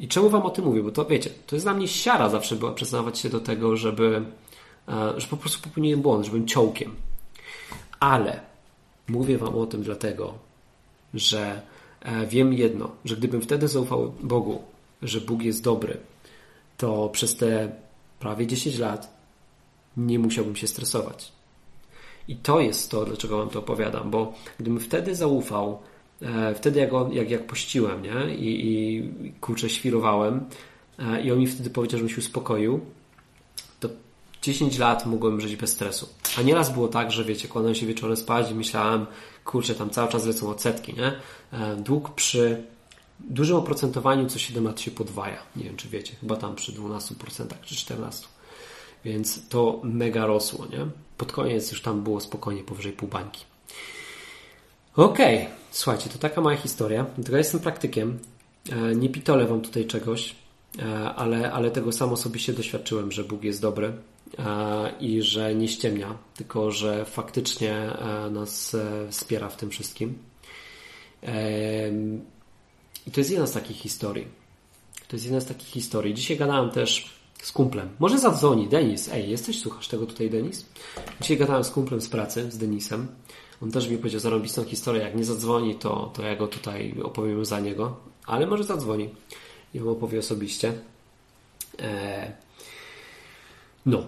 I 0.00 0.08
czemu 0.08 0.30
Wam 0.30 0.42
o 0.42 0.50
tym 0.50 0.64
mówię? 0.64 0.82
Bo 0.82 0.90
to 0.90 1.04
wiecie, 1.04 1.30
to 1.46 1.56
jest 1.56 1.66
dla 1.66 1.74
mnie 1.74 1.88
siara 1.88 2.28
zawsze 2.28 2.56
była 2.56 2.72
przyznawać 2.72 3.18
się 3.18 3.28
do 3.28 3.40
tego, 3.40 3.76
żeby, 3.76 4.22
że 5.16 5.26
po 5.30 5.36
prostu 5.36 5.68
popełniłem 5.68 6.02
błąd, 6.02 6.24
że 6.24 6.30
byłem 6.30 6.46
ciołkiem. 6.46 6.94
Ale 8.00 8.40
mówię 9.08 9.38
Wam 9.38 9.54
o 9.54 9.66
tym 9.66 9.82
dlatego, 9.82 10.34
że 11.14 11.62
e, 12.00 12.26
wiem 12.26 12.52
jedno, 12.52 12.90
że 13.04 13.16
gdybym 13.16 13.42
wtedy 13.42 13.68
zaufał 13.68 14.12
Bogu, 14.22 14.62
że 15.02 15.20
Bóg 15.20 15.42
jest 15.42 15.62
dobry, 15.62 15.96
to 16.76 17.08
przez 17.08 17.36
te 17.36 17.68
prawie 18.20 18.46
10 18.46 18.78
lat 18.78 19.16
nie 19.96 20.18
musiałbym 20.18 20.56
się 20.56 20.66
stresować. 20.66 21.32
I 22.28 22.36
to 22.36 22.60
jest 22.60 22.90
to, 22.90 23.04
dlaczego 23.04 23.38
Wam 23.38 23.48
to 23.48 23.58
opowiadam, 23.58 24.10
bo 24.10 24.34
gdybym 24.58 24.80
wtedy 24.80 25.14
zaufał, 25.14 25.78
e, 26.22 26.54
wtedy 26.54 26.80
jak, 26.80 26.90
jak, 27.12 27.30
jak 27.30 27.46
pościłem, 27.46 28.02
nie? 28.02 28.34
I, 28.34 28.68
i 28.68 29.32
kurczę 29.40 29.68
świrowałem 29.68 30.44
e, 30.98 31.22
i 31.22 31.32
on 31.32 31.38
mi 31.38 31.46
wtedy 31.46 31.70
powiedział, 31.70 31.98
żebym 31.98 32.14
się 32.14 32.18
uspokoił, 32.18 32.80
10 34.46 34.78
lat 34.78 35.06
mogłem 35.06 35.40
żyć 35.40 35.56
bez 35.56 35.70
stresu. 35.70 36.08
A 36.38 36.42
nieraz 36.42 36.72
było 36.72 36.88
tak, 36.88 37.12
że 37.12 37.24
wiecie, 37.24 37.48
kładłem 37.48 37.74
się 37.74 37.86
wieczorem 37.86 38.16
spać 38.16 38.50
i 38.50 38.54
myślałem, 38.54 39.06
kurczę, 39.44 39.74
tam 39.74 39.90
cały 39.90 40.08
czas 40.08 40.26
lecą 40.26 40.50
odsetki, 40.50 40.94
nie? 40.94 41.12
E, 41.52 41.76
dług 41.76 42.10
przy 42.10 42.62
dużym 43.20 43.56
oprocentowaniu 43.56 44.26
co 44.26 44.38
7 44.38 44.64
lat 44.64 44.80
się 44.80 44.90
podwaja. 44.90 45.38
Nie 45.56 45.64
wiem, 45.64 45.76
czy 45.76 45.88
wiecie, 45.88 46.14
chyba 46.20 46.36
tam 46.36 46.54
przy 46.54 46.72
12% 46.72 47.46
czy 47.62 47.74
14%. 47.74 48.26
Więc 49.04 49.48
to 49.48 49.80
mega 49.84 50.26
rosło, 50.26 50.66
nie? 50.66 50.86
Pod 51.18 51.32
koniec 51.32 51.70
już 51.70 51.82
tam 51.82 52.02
było 52.02 52.20
spokojnie 52.20 52.62
powyżej 52.62 52.92
pół 52.92 53.08
bańki. 53.08 53.44
Okej, 54.96 55.36
okay. 55.36 55.48
słuchajcie, 55.70 56.10
to 56.10 56.18
taka 56.18 56.40
moja 56.40 56.56
historia. 56.56 57.04
Tylko 57.04 57.36
jestem 57.36 57.60
praktykiem. 57.60 58.18
E, 58.72 58.94
nie 58.94 59.08
pitolę 59.08 59.46
wam 59.46 59.60
tutaj 59.60 59.86
czegoś, 59.86 60.36
e, 60.78 61.14
ale, 61.14 61.52
ale 61.52 61.70
tego 61.70 61.92
sam 61.92 62.12
osobiście 62.12 62.52
doświadczyłem, 62.52 63.12
że 63.12 63.24
Bóg 63.24 63.44
jest 63.44 63.62
dobry 63.62 63.92
i 65.00 65.22
że 65.22 65.54
nie 65.54 65.68
ściemnia, 65.68 66.18
tylko 66.34 66.70
że 66.70 67.04
faktycznie 67.04 67.90
nas 68.30 68.76
wspiera 69.10 69.48
w 69.48 69.56
tym 69.56 69.70
wszystkim. 69.70 70.18
I 73.06 73.10
to 73.10 73.20
jest 73.20 73.30
jedna 73.30 73.46
z 73.46 73.52
takich 73.52 73.76
historii. 73.76 74.26
To 75.08 75.16
jest 75.16 75.24
jedna 75.24 75.40
z 75.40 75.46
takich 75.46 75.68
historii. 75.68 76.14
Dzisiaj 76.14 76.36
gadałem 76.36 76.70
też 76.70 77.16
z 77.42 77.52
kumplem. 77.52 77.88
Może 77.98 78.18
zadzwoni, 78.18 78.68
Denis. 78.68 79.08
Ej, 79.12 79.30
jesteś, 79.30 79.60
słuchasz 79.60 79.88
tego 79.88 80.06
tutaj, 80.06 80.30
Denis? 80.30 80.66
Dzisiaj 81.20 81.36
gadałem 81.36 81.64
z 81.64 81.70
kumplem 81.70 82.00
z 82.00 82.08
pracy, 82.08 82.50
z 82.50 82.58
Denisem. 82.58 83.06
On 83.62 83.70
też 83.70 83.88
mi 83.88 83.98
powiedział 83.98 84.20
zarobistą 84.20 84.64
historię. 84.64 85.02
Jak 85.02 85.16
nie 85.16 85.24
zadzwoni, 85.24 85.74
to, 85.74 86.12
to 86.14 86.22
ja 86.22 86.36
go 86.36 86.48
tutaj 86.48 86.94
opowiem 87.02 87.44
za 87.44 87.60
niego. 87.60 87.96
Ale 88.26 88.46
może 88.46 88.64
zadzwoni 88.64 89.10
i 89.74 89.78
wam 89.78 89.88
opowie 89.88 90.18
osobiście. 90.18 90.72
Eee... 91.78 92.45
No. 93.86 94.04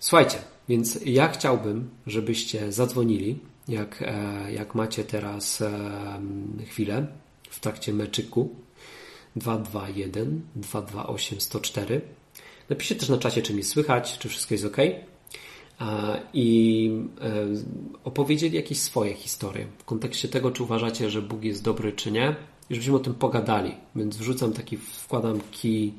Słuchajcie. 0.00 0.38
Więc 0.68 0.98
ja 1.04 1.28
chciałbym, 1.28 1.90
żebyście 2.06 2.72
zadzwonili, 2.72 3.38
jak, 3.68 4.02
e, 4.02 4.52
jak 4.52 4.74
macie 4.74 5.04
teraz 5.04 5.60
e, 5.60 5.72
chwilę 6.66 7.06
w 7.50 7.60
trakcie 7.60 7.92
meczyku 7.92 8.54
221 9.36 10.40
228 10.56 11.40
104. 11.40 12.00
Napiszcie 12.70 12.94
też 12.94 13.08
na 13.08 13.18
czacie, 13.18 13.42
czy 13.42 13.54
mi 13.54 13.62
słychać, 13.62 14.18
czy 14.18 14.28
wszystko 14.28 14.54
jest 14.54 14.64
ok. 14.64 14.76
I 16.34 16.90
e, 17.20 17.46
opowiedzieli 18.04 18.56
jakieś 18.56 18.78
swoje 18.78 19.14
historie 19.14 19.66
w 19.78 19.84
kontekście 19.84 20.28
tego, 20.28 20.50
czy 20.50 20.62
uważacie, 20.62 21.10
że 21.10 21.22
Bóg 21.22 21.44
jest 21.44 21.62
dobry, 21.62 21.92
czy 21.92 22.10
nie. 22.10 22.36
I 22.70 22.74
żebyśmy 22.74 22.96
o 22.96 22.98
tym 22.98 23.14
pogadali. 23.14 23.74
Więc 23.96 24.16
wrzucam 24.16 24.52
taki, 24.52 24.76
wkładam 24.76 25.40
kij 25.50 25.94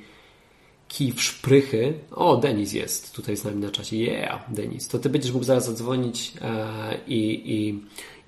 kij 0.90 1.12
w 1.14 1.22
szprychy. 1.22 2.00
O, 2.12 2.38
Denis 2.38 2.74
jest 2.74 3.14
tutaj 3.14 3.38
z 3.38 3.44
nami 3.44 3.58
na 3.58 3.72
czacie. 3.72 3.98
Yeah, 3.98 4.52
Denis. 4.52 4.88
To 4.88 5.00
ty 5.00 5.10
będziesz 5.10 5.32
mógł 5.32 5.46
zaraz 5.46 5.66
zadzwonić 5.66 6.34
e, 6.42 6.98
i, 7.08 7.54
i, 7.56 7.84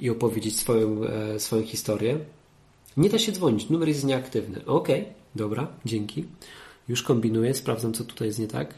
i 0.05 0.09
opowiedzieć 0.09 0.59
swoją, 0.59 1.03
e, 1.03 1.39
swoją 1.39 1.63
historię. 1.63 2.19
Nie 2.97 3.09
da 3.09 3.19
się 3.19 3.31
dzwonić, 3.31 3.69
numer 3.69 3.87
jest 3.87 4.03
nieaktywny. 4.03 4.65
Okej, 4.65 5.01
okay, 5.01 5.13
dobra, 5.35 5.67
dzięki. 5.85 6.25
Już 6.87 7.03
kombinuję, 7.03 7.53
sprawdzam, 7.53 7.93
co 7.93 8.03
tutaj 8.03 8.27
jest 8.27 8.39
nie 8.39 8.47
tak. 8.47 8.73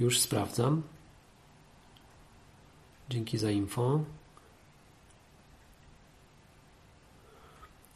Już 0.00 0.20
sprawdzam. 0.20 0.82
Dzięki 3.10 3.38
za 3.38 3.50
info. 3.50 4.00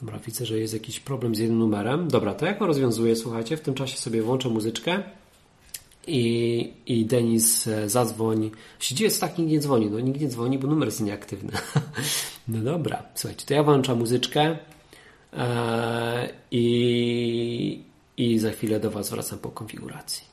Dobra, 0.02 0.18
widzę, 0.18 0.46
że 0.46 0.58
jest 0.58 0.74
jakiś 0.74 1.00
problem 1.00 1.34
z 1.34 1.38
jednym 1.38 1.58
numerem. 1.58 2.08
Dobra, 2.08 2.34
to 2.34 2.46
jak 2.46 2.58
go 2.58 2.66
rozwiązuję? 2.66 3.16
Słuchajcie, 3.16 3.56
w 3.56 3.60
tym 3.60 3.74
czasie 3.74 3.96
sobie 3.96 4.22
włączę 4.22 4.48
muzyczkę 4.48 5.02
i, 6.06 6.72
i 6.86 7.06
Denis 7.06 7.66
e, 7.66 7.88
zadzwoń. 7.88 8.50
Się 8.80 9.04
jest 9.04 9.20
tak, 9.20 9.38
nikt 9.38 9.50
nie 9.50 9.60
dzwoni. 9.60 9.90
No 9.90 10.00
nikt 10.00 10.20
nie 10.20 10.28
dzwoni, 10.28 10.58
bo 10.58 10.68
numer 10.68 10.88
jest 10.88 11.00
nieaktywny. 11.00 11.52
no 12.48 12.58
dobra, 12.58 13.02
słuchajcie, 13.14 13.46
to 13.46 13.54
ja 13.54 13.62
włączam 13.62 13.98
muzyczkę 13.98 14.56
e, 15.32 16.28
i, 16.50 17.84
i 18.16 18.38
za 18.38 18.50
chwilę 18.50 18.80
do 18.80 18.90
Was 18.90 19.10
wracam 19.10 19.38
po 19.38 19.48
konfiguracji. 19.48 20.31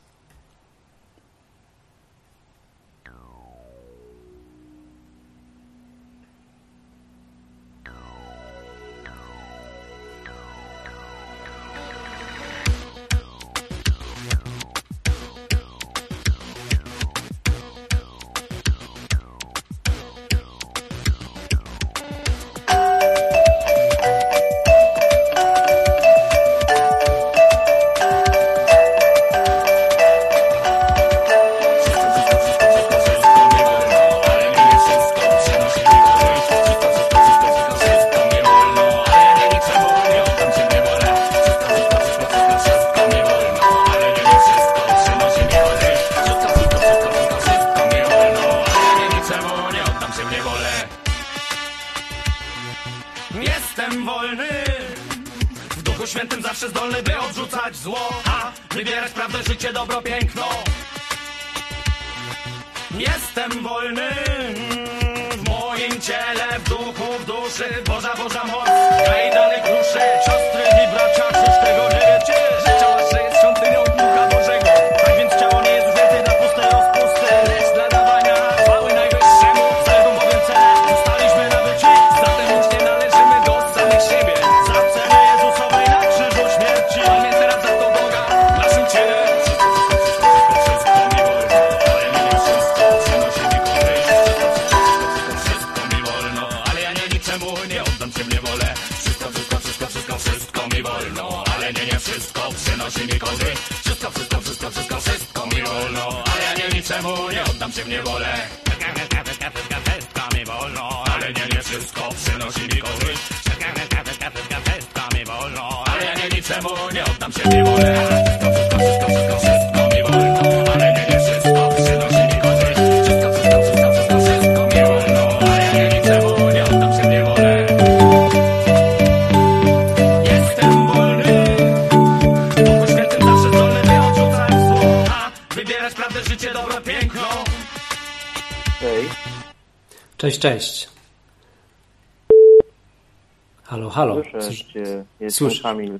Kamil. 145.64 146.00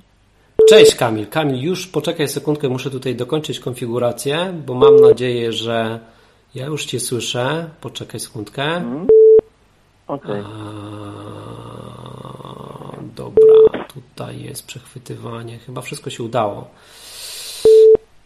Cześć 0.68 0.94
Kamil. 0.94 1.26
Kamil, 1.26 1.62
już 1.62 1.86
poczekaj 1.86 2.28
sekundkę, 2.28 2.68
muszę 2.68 2.90
tutaj 2.90 3.14
dokończyć 3.14 3.60
konfigurację, 3.60 4.54
bo 4.66 4.74
mam 4.74 4.96
nadzieję, 4.96 5.52
że 5.52 6.00
ja 6.54 6.66
już 6.66 6.84
Cię 6.84 7.00
słyszę. 7.00 7.70
Poczekaj 7.80 8.20
sekundkę. 8.20 8.62
Mhm. 8.62 9.06
Okay. 10.06 10.44
Dobra, 13.16 13.84
tutaj 13.94 14.42
jest 14.42 14.66
przechwytywanie. 14.66 15.58
Chyba 15.58 15.80
wszystko 15.80 16.10
się 16.10 16.22
udało. 16.22 16.68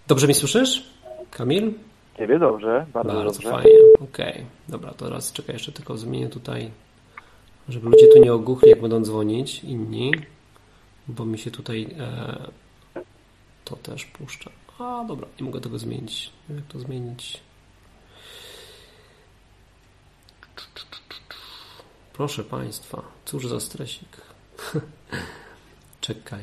Dobrze 0.06 0.26
mi 0.26 0.34
słyszysz, 0.34 0.84
Kamil? 1.30 1.72
Ciebie 2.18 2.38
dobrze, 2.38 2.86
bardzo, 2.92 3.12
bardzo 3.12 3.32
dobrze. 3.32 3.50
fajnie, 3.50 3.78
okej. 3.94 4.32
Okay. 4.32 4.44
Dobra, 4.68 4.90
to 4.90 5.04
teraz 5.04 5.32
czekaj, 5.32 5.54
jeszcze 5.54 5.72
tylko 5.72 5.96
zmienię 5.96 6.28
tutaj, 6.28 6.70
żeby 7.68 7.88
ludzie 7.88 8.06
tu 8.06 8.18
nie 8.18 8.32
ogłuchli, 8.32 8.70
jak 8.70 8.80
będą 8.80 9.02
dzwonić, 9.02 9.64
inni, 9.64 10.12
bo 11.08 11.24
mi 11.24 11.38
się 11.38 11.50
tutaj 11.50 11.94
e, 11.98 12.36
to 13.64 13.76
też 13.76 14.04
puszcza. 14.04 14.50
A, 14.78 15.04
dobra, 15.08 15.28
nie 15.40 15.46
mogę 15.46 15.60
tego 15.60 15.78
zmienić. 15.78 16.30
Jak 16.50 16.66
to 16.66 16.78
zmienić? 16.78 17.40
Proszę 22.12 22.44
Państwa, 22.44 23.02
cóż 23.24 23.48
za 23.48 23.60
stresik. 23.60 24.20
Czekaj. 26.00 26.42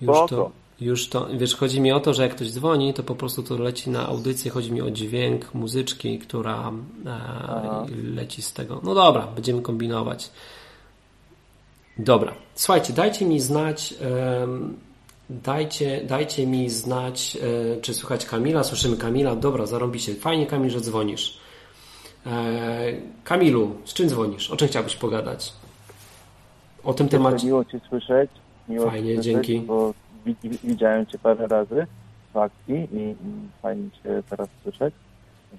Już 0.00 0.16
to, 0.28 0.50
już 0.80 1.08
to, 1.08 1.28
wiesz, 1.36 1.56
chodzi 1.56 1.80
mi 1.80 1.92
o 1.92 2.00
to, 2.00 2.14
że 2.14 2.22
jak 2.22 2.34
ktoś 2.34 2.50
dzwoni, 2.50 2.94
to 2.94 3.02
po 3.02 3.14
prostu 3.14 3.42
to 3.42 3.58
leci 3.58 3.90
na 3.90 4.06
audycję, 4.06 4.50
chodzi 4.50 4.72
mi 4.72 4.82
o 4.82 4.90
dźwięk 4.90 5.54
muzyczki, 5.54 6.18
która 6.18 6.72
e, 7.06 7.86
leci 8.14 8.42
z 8.42 8.52
tego. 8.52 8.80
No 8.84 8.94
dobra, 8.94 9.26
będziemy 9.26 9.62
kombinować. 9.62 10.30
Dobra, 11.98 12.34
słuchajcie, 12.54 12.92
dajcie 12.92 13.26
mi 13.26 13.40
znać, 13.40 13.94
e, 14.02 14.46
dajcie, 15.30 16.00
dajcie 16.04 16.46
mi 16.46 16.70
znać, 16.70 17.38
e, 17.76 17.80
czy 17.80 17.94
słychać 17.94 18.26
Kamila, 18.26 18.64
słyszymy 18.64 18.96
Kamila, 18.96 19.36
dobra, 19.36 19.66
zarąbicie, 19.66 20.14
fajnie 20.14 20.46
Kamil, 20.46 20.70
że 20.70 20.80
dzwonisz. 20.80 21.38
E, 22.26 22.92
Kamilu, 23.24 23.74
z 23.84 23.94
czym 23.94 24.08
dzwonisz? 24.08 24.50
O 24.50 24.56
czym 24.56 24.68
chciałbyś 24.68 24.96
pogadać? 24.96 25.52
O 26.84 26.94
tym 26.94 27.08
temacie. 27.08 27.46
Miło 27.46 27.64
Cię 27.64 27.80
słyszeć. 27.88 28.30
Miło 28.68 28.90
Fajnie, 28.90 29.14
słyszeć, 29.14 29.24
dzięki. 29.24 29.60
Bo 29.60 29.94
widziałem 30.64 31.06
Cię 31.06 31.18
parę 31.18 31.46
razy 31.46 31.86
w 32.34 32.36
akcji 32.36 32.88
i, 32.92 32.98
i 32.98 33.16
fajnie 33.62 33.90
Cię 33.90 34.22
teraz 34.30 34.48
słyszeć 34.62 34.94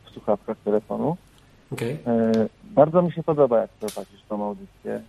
w 0.05 0.09
słuchawkach 0.09 0.57
telefonu. 0.65 1.17
Okay. 1.75 1.97
Bardzo 2.63 3.01
mi 3.01 3.11
się 3.11 3.23
podoba, 3.23 3.61
jak 3.61 3.69
prowadzisz 3.69 4.23
tą 4.29 4.43
audycję. 4.43 5.01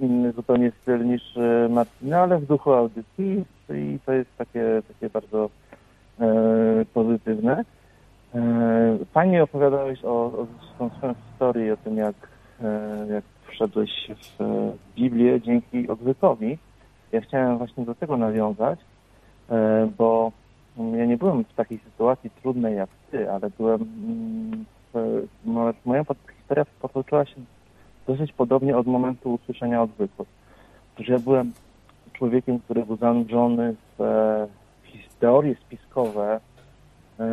Inny 0.00 0.32
zupełnie 0.32 0.72
styl 0.82 1.06
niż 1.06 1.38
Martina, 1.70 2.20
ale 2.20 2.38
w 2.38 2.46
duchu 2.46 2.72
audycji 2.72 3.44
i 3.70 3.98
to 4.06 4.12
jest 4.12 4.36
takie, 4.38 4.82
takie 4.88 5.10
bardzo 5.10 5.50
pozytywne. 6.94 7.64
Fajnie 9.12 9.42
opowiadałeś 9.42 10.04
o, 10.04 10.08
o 10.08 10.46
tą 10.78 10.90
swoją 10.90 11.14
historię, 11.30 11.72
o 11.72 11.76
tym, 11.76 11.96
jak, 11.96 12.14
jak 13.10 13.24
wszedłeś 13.46 13.90
w 14.38 14.72
Biblię 14.96 15.40
dzięki 15.40 15.88
odwykowi. 15.88 16.58
Ja 17.12 17.20
chciałem 17.20 17.58
właśnie 17.58 17.84
do 17.84 17.94
tego 17.94 18.16
nawiązać, 18.16 18.78
bo 19.98 20.32
ja 20.96 21.06
nie 21.06 21.16
byłem 21.16 21.44
w 21.44 21.54
takiej 21.54 21.78
sytuacji 21.78 22.30
trudnej 22.30 22.76
jak 22.76 22.90
ty, 23.10 23.30
ale 23.30 23.50
byłem. 23.58 23.84
Mm, 24.94 25.74
moja 25.84 26.04
historia 26.36 26.64
potoczyła 26.80 27.24
się 27.24 27.34
dosyć 28.06 28.32
podobnie 28.32 28.76
od 28.76 28.86
momentu 28.86 29.34
usłyszenia 29.34 29.82
odwyku. 29.82 30.26
Że 30.98 31.12
ja 31.12 31.18
byłem 31.18 31.52
człowiekiem, 32.12 32.60
który 32.60 32.86
był 32.86 32.96
zanurzony 32.96 33.74
w 33.98 34.46
teorie 35.20 35.54
spiskowe 35.54 36.40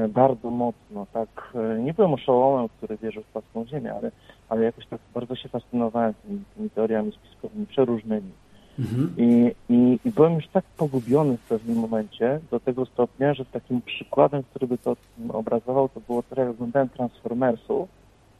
bardzo 0.09 0.49
mocno. 0.49 1.07
Tak, 1.13 1.53
nie 1.79 1.93
byłem 1.93 2.13
oszołomem, 2.13 2.69
który 2.77 2.97
wierzył 2.97 3.23
w 3.23 3.25
płaską 3.25 3.65
ziemię, 3.65 3.93
ale, 3.93 4.11
ale 4.49 4.63
jakoś 4.63 4.87
tak 4.87 4.99
bardzo 5.13 5.35
się 5.35 5.49
fascynowałem 5.49 6.13
tymi, 6.13 6.43
tymi 6.55 6.69
teoriami 6.69 7.11
spiskowymi 7.11 7.65
przeróżnymi. 7.65 8.31
Mhm. 8.81 9.13
I, 9.17 9.55
i, 9.69 9.99
I 10.05 10.11
byłem 10.11 10.33
już 10.33 10.47
tak 10.47 10.65
pogubiony 10.77 11.37
w 11.37 11.41
pewnym 11.41 11.77
momencie, 11.77 12.39
do 12.51 12.59
tego 12.59 12.85
stopnia, 12.85 13.33
że 13.33 13.45
takim 13.45 13.81
przykładem, 13.81 14.43
który 14.43 14.67
by 14.67 14.77
to 14.77 14.95
obrazował, 15.29 15.89
to 15.89 15.99
było 15.99 16.23
to, 16.23 16.41
jak 16.41 16.49
oglądałem 16.49 16.89
Transformersów 16.89 17.89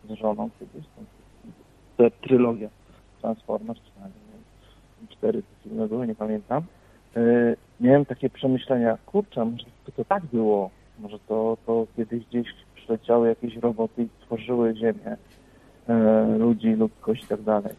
z 0.10 0.14
żoną 0.14 0.50
kiedyś, 0.60 0.86
to 1.98 2.10
trylogia 2.22 2.70
Transformers, 3.22 3.80
cztery 5.10 5.42
te 5.42 5.64
filmy 5.64 5.88
były, 5.88 6.08
nie 6.08 6.16
pamiętam. 6.16 6.64
Yy, 7.16 7.56
miałem 7.80 8.06
takie 8.06 8.30
przemyślenia, 8.30 8.98
kurczę, 9.06 9.46
może 9.46 9.66
to 9.96 10.06
tak 10.06 10.26
było, 10.26 10.70
może 11.00 11.20
to, 11.20 11.58
to 11.66 11.88
kiedyś 11.96 12.26
gdzieś 12.26 12.48
przyleciały 12.76 13.28
jakieś 13.28 13.58
roboty 13.58 14.04
i 14.04 14.08
stworzyły 14.22 14.76
ziemię, 14.76 15.18
yy, 15.88 16.38
ludzi, 16.38 16.68
ludzkość 16.68 17.24
i 17.24 17.28
tak 17.28 17.42
dalej. 17.42 17.74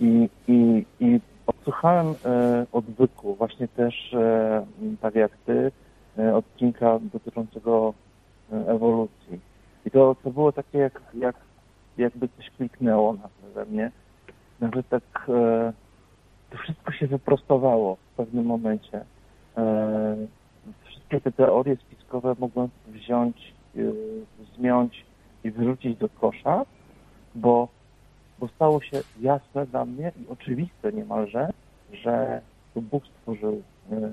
I, 0.00 0.28
i, 0.48 0.84
i 1.00 1.20
Odsłuchałem 1.46 2.14
e, 2.24 2.66
odwyku, 2.72 3.34
właśnie 3.34 3.68
też, 3.68 4.14
e, 4.14 4.66
tak 5.00 5.14
jak 5.14 5.32
ty, 5.46 5.72
e, 6.18 6.36
odcinka 6.36 6.98
dotyczącego 7.12 7.94
e, 8.52 8.56
ewolucji. 8.68 9.40
I 9.86 9.90
to, 9.90 10.16
to 10.24 10.30
było 10.30 10.52
takie, 10.52 10.78
jak, 10.78 11.02
jak, 11.14 11.36
jakby 11.98 12.28
coś 12.28 12.50
kliknęło 12.50 13.12
na 13.12 13.28
we 13.54 13.64
mnie. 13.64 13.90
Nawet 14.60 14.88
tak 14.88 15.26
e, 15.28 15.72
to 16.50 16.58
wszystko 16.58 16.92
się 16.92 17.06
wyprostowało 17.06 17.96
w 17.96 18.16
pewnym 18.16 18.46
momencie. 18.46 19.04
E, 19.56 20.16
wszystkie 20.84 21.20
te 21.20 21.32
teorie 21.32 21.76
spiskowe 21.76 22.34
mogłem 22.38 22.68
wziąć, 22.86 23.54
zmiąć 24.56 25.04
i 25.44 25.50
wyrzucić 25.50 25.98
do 25.98 26.08
kosza, 26.08 26.64
bo 27.34 27.68
bo 28.38 28.48
stało 28.48 28.82
się 28.82 29.02
jasne 29.20 29.66
dla 29.66 29.84
mnie 29.84 30.12
i 30.16 30.28
oczywiste 30.28 30.92
niemalże, 30.92 31.50
że 31.92 32.40
to 32.74 32.80
Bóg 32.80 33.06
stworzył 33.06 33.62
e, 33.92 34.10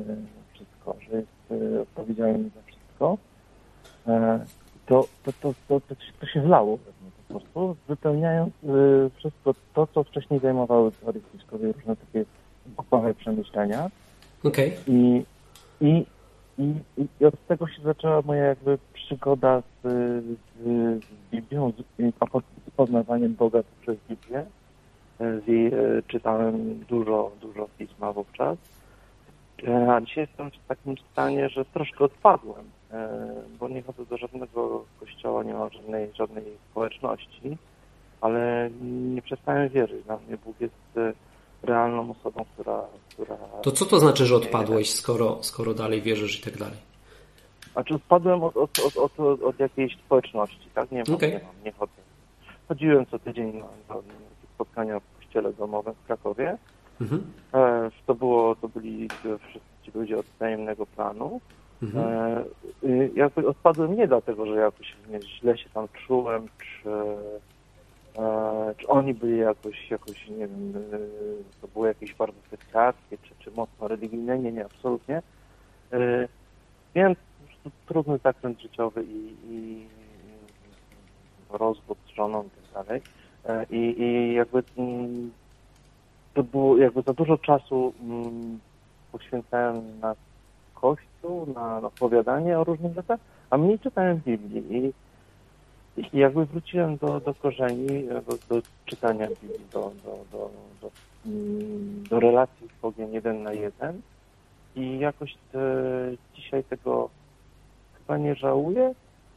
wszystko, 0.53 0.95
że 1.09 1.17
jest 1.17 1.67
e, 1.77 1.81
odpowiedzialny 1.81 2.49
za 2.55 2.61
wszystko. 2.65 3.17
E, 4.07 4.45
to, 4.85 5.07
to, 5.23 5.33
to, 5.41 5.53
to, 5.67 5.95
to, 6.19 6.25
się 6.25 6.41
wlało 6.41 6.77
po 7.27 7.33
prostu, 7.33 7.75
wypełniając 7.87 8.53
wszystko 9.15 9.55
to, 9.73 9.87
co 9.87 10.03
wcześniej 10.03 10.39
zajmowały 10.39 10.91
teorie 10.91 11.21
spiskowe, 11.21 11.71
różne 11.71 11.95
takie 11.95 12.25
głupawe 12.75 13.13
przemyślenia. 13.13 13.89
Okay. 14.43 14.71
I, 14.87 15.23
i, 15.81 16.05
i, 16.57 16.73
I 17.19 17.25
od 17.25 17.47
tego 17.47 17.67
się 17.67 17.81
zaczęła 17.81 18.21
moja 18.21 18.43
jakby 18.43 18.77
przygoda 18.93 19.61
z, 19.61 19.81
z, 19.83 21.05
z 21.05 21.31
Biblią, 21.31 21.71
z, 21.71 22.15
z 22.67 22.71
poznawaniem 22.75 23.35
Boga 23.35 23.59
przez 23.81 23.97
Biblię. 24.09 24.45
Z 25.19 25.47
jej, 25.47 25.67
e, 25.67 25.73
czytałem 26.07 26.79
dużo, 26.79 27.31
dużo 27.41 27.67
pisma 27.77 28.13
wówczas. 28.13 28.57
E, 29.67 29.93
a 29.93 30.01
dzisiaj 30.01 30.27
jestem 30.27 30.51
w 30.51 30.67
takim 30.67 30.95
stanie, 31.11 31.49
że 31.49 31.65
troszkę 31.65 32.03
odpadłem, 32.03 32.65
e, 32.91 33.19
bo 33.59 33.69
nie 33.69 33.81
chodzę 33.81 34.05
do 34.05 34.17
żadnego 34.17 34.85
kościoła, 34.99 35.43
nie 35.43 35.53
mam 35.53 35.71
żadnej, 35.71 36.09
żadnej 36.13 36.43
społeczności, 36.71 37.57
ale 38.21 38.69
nie 38.81 39.21
przestałem 39.21 39.69
wierzyć. 39.69 40.03
Dla 40.05 40.17
mnie 40.17 40.37
Bóg 40.37 40.61
jest 40.61 41.15
realną 41.63 42.11
osobą, 42.11 42.45
która, 42.53 42.81
która... 43.09 43.37
To 43.63 43.71
co 43.71 43.85
to 43.85 43.99
znaczy, 43.99 44.25
że 44.25 44.35
odpadłeś, 44.35 44.93
skoro, 44.93 45.37
skoro 45.41 45.73
dalej 45.73 46.01
wierzysz 46.01 46.39
i 46.39 46.43
tak 46.43 46.57
dalej? 46.57 46.77
Znaczy 47.73 47.93
odpadłem 47.93 48.43
od, 48.43 48.57
od, 48.57 48.79
od, 48.97 49.19
od, 49.19 49.41
od 49.41 49.59
jakiejś 49.59 49.97
społeczności, 49.97 50.69
tak? 50.73 50.91
Nie 50.91 51.03
mam, 51.07 51.15
okay. 51.15 51.29
nie 51.29 51.39
mam, 51.39 51.63
nie 51.65 51.71
chodzę. 51.71 51.93
Chodziłem 52.67 53.05
co 53.05 53.19
tydzień 53.19 53.53
na, 53.53 53.95
na 53.95 54.01
spotkania 54.55 54.99
w 54.99 55.17
kościele 55.17 55.53
domowym 55.53 55.93
w 55.93 56.07
Krakowie. 56.07 56.57
Mhm. 57.01 57.23
E, 57.53 57.89
to 58.05 58.15
było, 58.15 58.55
to 58.55 58.67
byli 58.67 59.07
wszyscy 59.49 59.99
ludzie 59.99 60.17
od 60.19 60.25
wzajemnego 60.25 60.85
planu. 60.85 61.41
Mhm. 61.83 62.05
E, 62.07 62.43
jakby 63.15 63.47
odpadłem 63.47 63.95
nie 63.95 64.07
dlatego, 64.07 64.45
że 64.45 64.55
jakoś 64.55 64.95
źle 65.39 65.57
się 65.57 65.69
tam 65.69 65.87
czułem, 66.07 66.47
czy 66.57 66.89
czy 68.77 68.87
oni 68.87 69.13
byli 69.13 69.37
jakoś, 69.37 69.91
jakoś 69.91 70.27
nie 70.27 70.47
wiem, 70.47 70.73
e, 70.93 70.97
to 71.61 71.67
było 71.67 71.87
jakieś 71.87 72.13
bardzo 72.13 72.37
sekciarskie, 72.49 73.17
czy, 73.17 73.35
czy 73.39 73.51
mocno 73.51 73.87
religijne? 73.87 74.39
Nie, 74.39 74.51
nie, 74.51 74.65
absolutnie. 74.65 75.21
E, 75.93 76.27
miałem 76.95 77.15
trudny 77.87 78.17
zakręt 78.17 78.61
życiowy 78.61 79.03
i, 79.03 79.35
i 79.49 79.85
rozwód 81.49 81.97
z 82.07 82.15
żoną 82.15 82.43
i 82.43 82.49
tak 82.49 82.85
dalej. 82.85 83.01
I, 83.69 84.01
i 84.01 84.33
jakby 84.33 84.63
mm, 84.77 85.31
to 86.33 86.43
było 86.43 86.77
jakby 86.77 87.01
za 87.01 87.13
dużo 87.13 87.37
czasu 87.37 87.93
mm, 88.01 88.59
poświęcałem 89.11 89.99
na 89.99 90.15
kościół, 90.73 91.53
na 91.55 91.77
opowiadanie 91.77 92.59
o 92.59 92.63
różnych 92.63 92.93
rzeczach, 92.93 93.19
a 93.49 93.57
mniej 93.57 93.79
czytałem 93.79 94.17
Biblii. 94.17 94.75
I 94.77 94.93
jakby 96.13 96.45
wróciłem 96.45 96.97
do, 96.97 97.19
do 97.19 97.33
korzeni, 97.33 98.07
do, 98.07 98.37
do 98.49 98.67
czytania 98.85 99.27
Biblii, 99.27 99.65
do, 99.73 99.91
do, 100.03 100.19
do, 100.31 100.49
do, 100.81 100.91
mm, 101.25 102.03
do 102.09 102.19
relacji 102.19 102.67
z 102.67 102.81
Bogiem 102.81 103.13
jeden 103.13 103.43
na 103.43 103.53
jeden 103.53 104.01
i 104.75 104.99
jakoś 104.99 105.35
te, 105.51 105.59
dzisiaj 106.35 106.63
tego 106.63 107.09
chyba 107.97 108.17
nie 108.17 108.35
żałuję, 108.35 108.93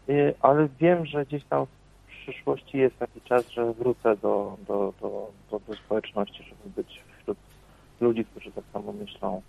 y, 0.08 0.34
ale 0.40 0.68
wiem, 0.80 1.06
że 1.06 1.26
gdzieś 1.26 1.44
tam 1.44 1.66
w 1.66 2.22
przyszłości 2.22 2.78
jest 2.78 2.98
taki 2.98 3.20
czas, 3.20 3.48
że 3.50 3.72
wrócę 3.72 4.16
do, 4.16 4.56
do, 4.66 4.92
do, 5.00 5.30
do, 5.50 5.60
do 5.68 5.74
społeczności, 5.74 6.42
żeby 6.42 6.82
być 6.82 7.02
wśród 7.18 7.38
ludzi, 8.00 8.24
którzy 8.24 8.52
tak 8.52 8.64
samo 8.72 8.92
myślą, 8.92 9.42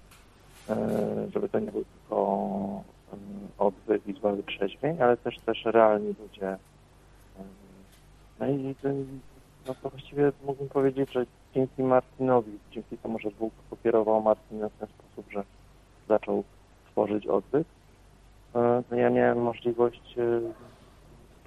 y, 0.70 0.74
żeby 1.34 1.50
to 1.50 1.60
nie 1.60 1.72
był 1.72 1.86
tylko 1.86 2.84
y, 3.14 3.18
odwyk 3.58 4.08
i 4.08 4.14
zła 4.14 4.32
wytrzeźwień, 4.32 5.02
ale 5.02 5.18
też 5.18 5.40
też 5.40 5.66
realni 5.66 6.16
ludzie, 6.20 6.58
no 8.40 8.48
i 8.48 8.76
no 9.68 9.76
to 9.84 9.90
właściwie 9.90 10.32
mógłbym 10.46 10.70
powiedzieć, 10.70 11.12
że 11.12 11.26
dzięki 11.56 11.84
Martinowi, 11.84 12.52
dzięki 12.72 12.98
temu, 12.98 13.20
że 13.20 13.30
Bóg 13.40 13.54
pokierował 13.70 14.22
Martina 14.22 14.70
w 14.70 14.74
ten 14.74 14.88
sposób, 14.88 15.32
że 15.32 15.44
zaczął 16.08 16.44
tworzyć 16.92 17.28
odbyt, 17.28 17.68
e, 18.56 18.84
to 18.90 18.96
ja 18.96 19.10
miałem 19.10 19.42
możliwość 19.42 20.16
e, 20.18 20.42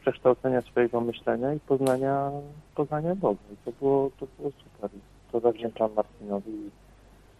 przekształcenia 0.01 0.61
swojego 0.61 1.01
myślenia 1.01 1.55
i 1.55 1.61
poznania, 1.61 2.31
poznania 2.74 3.14
Boga. 3.14 3.40
I 3.53 3.57
to 3.64 3.72
było, 3.72 4.11
to 4.20 4.27
było 4.38 4.51
super. 4.51 4.90
I 4.94 5.33
to 5.33 5.40
zawdzięczam 5.40 5.90
Martinowi 5.94 6.70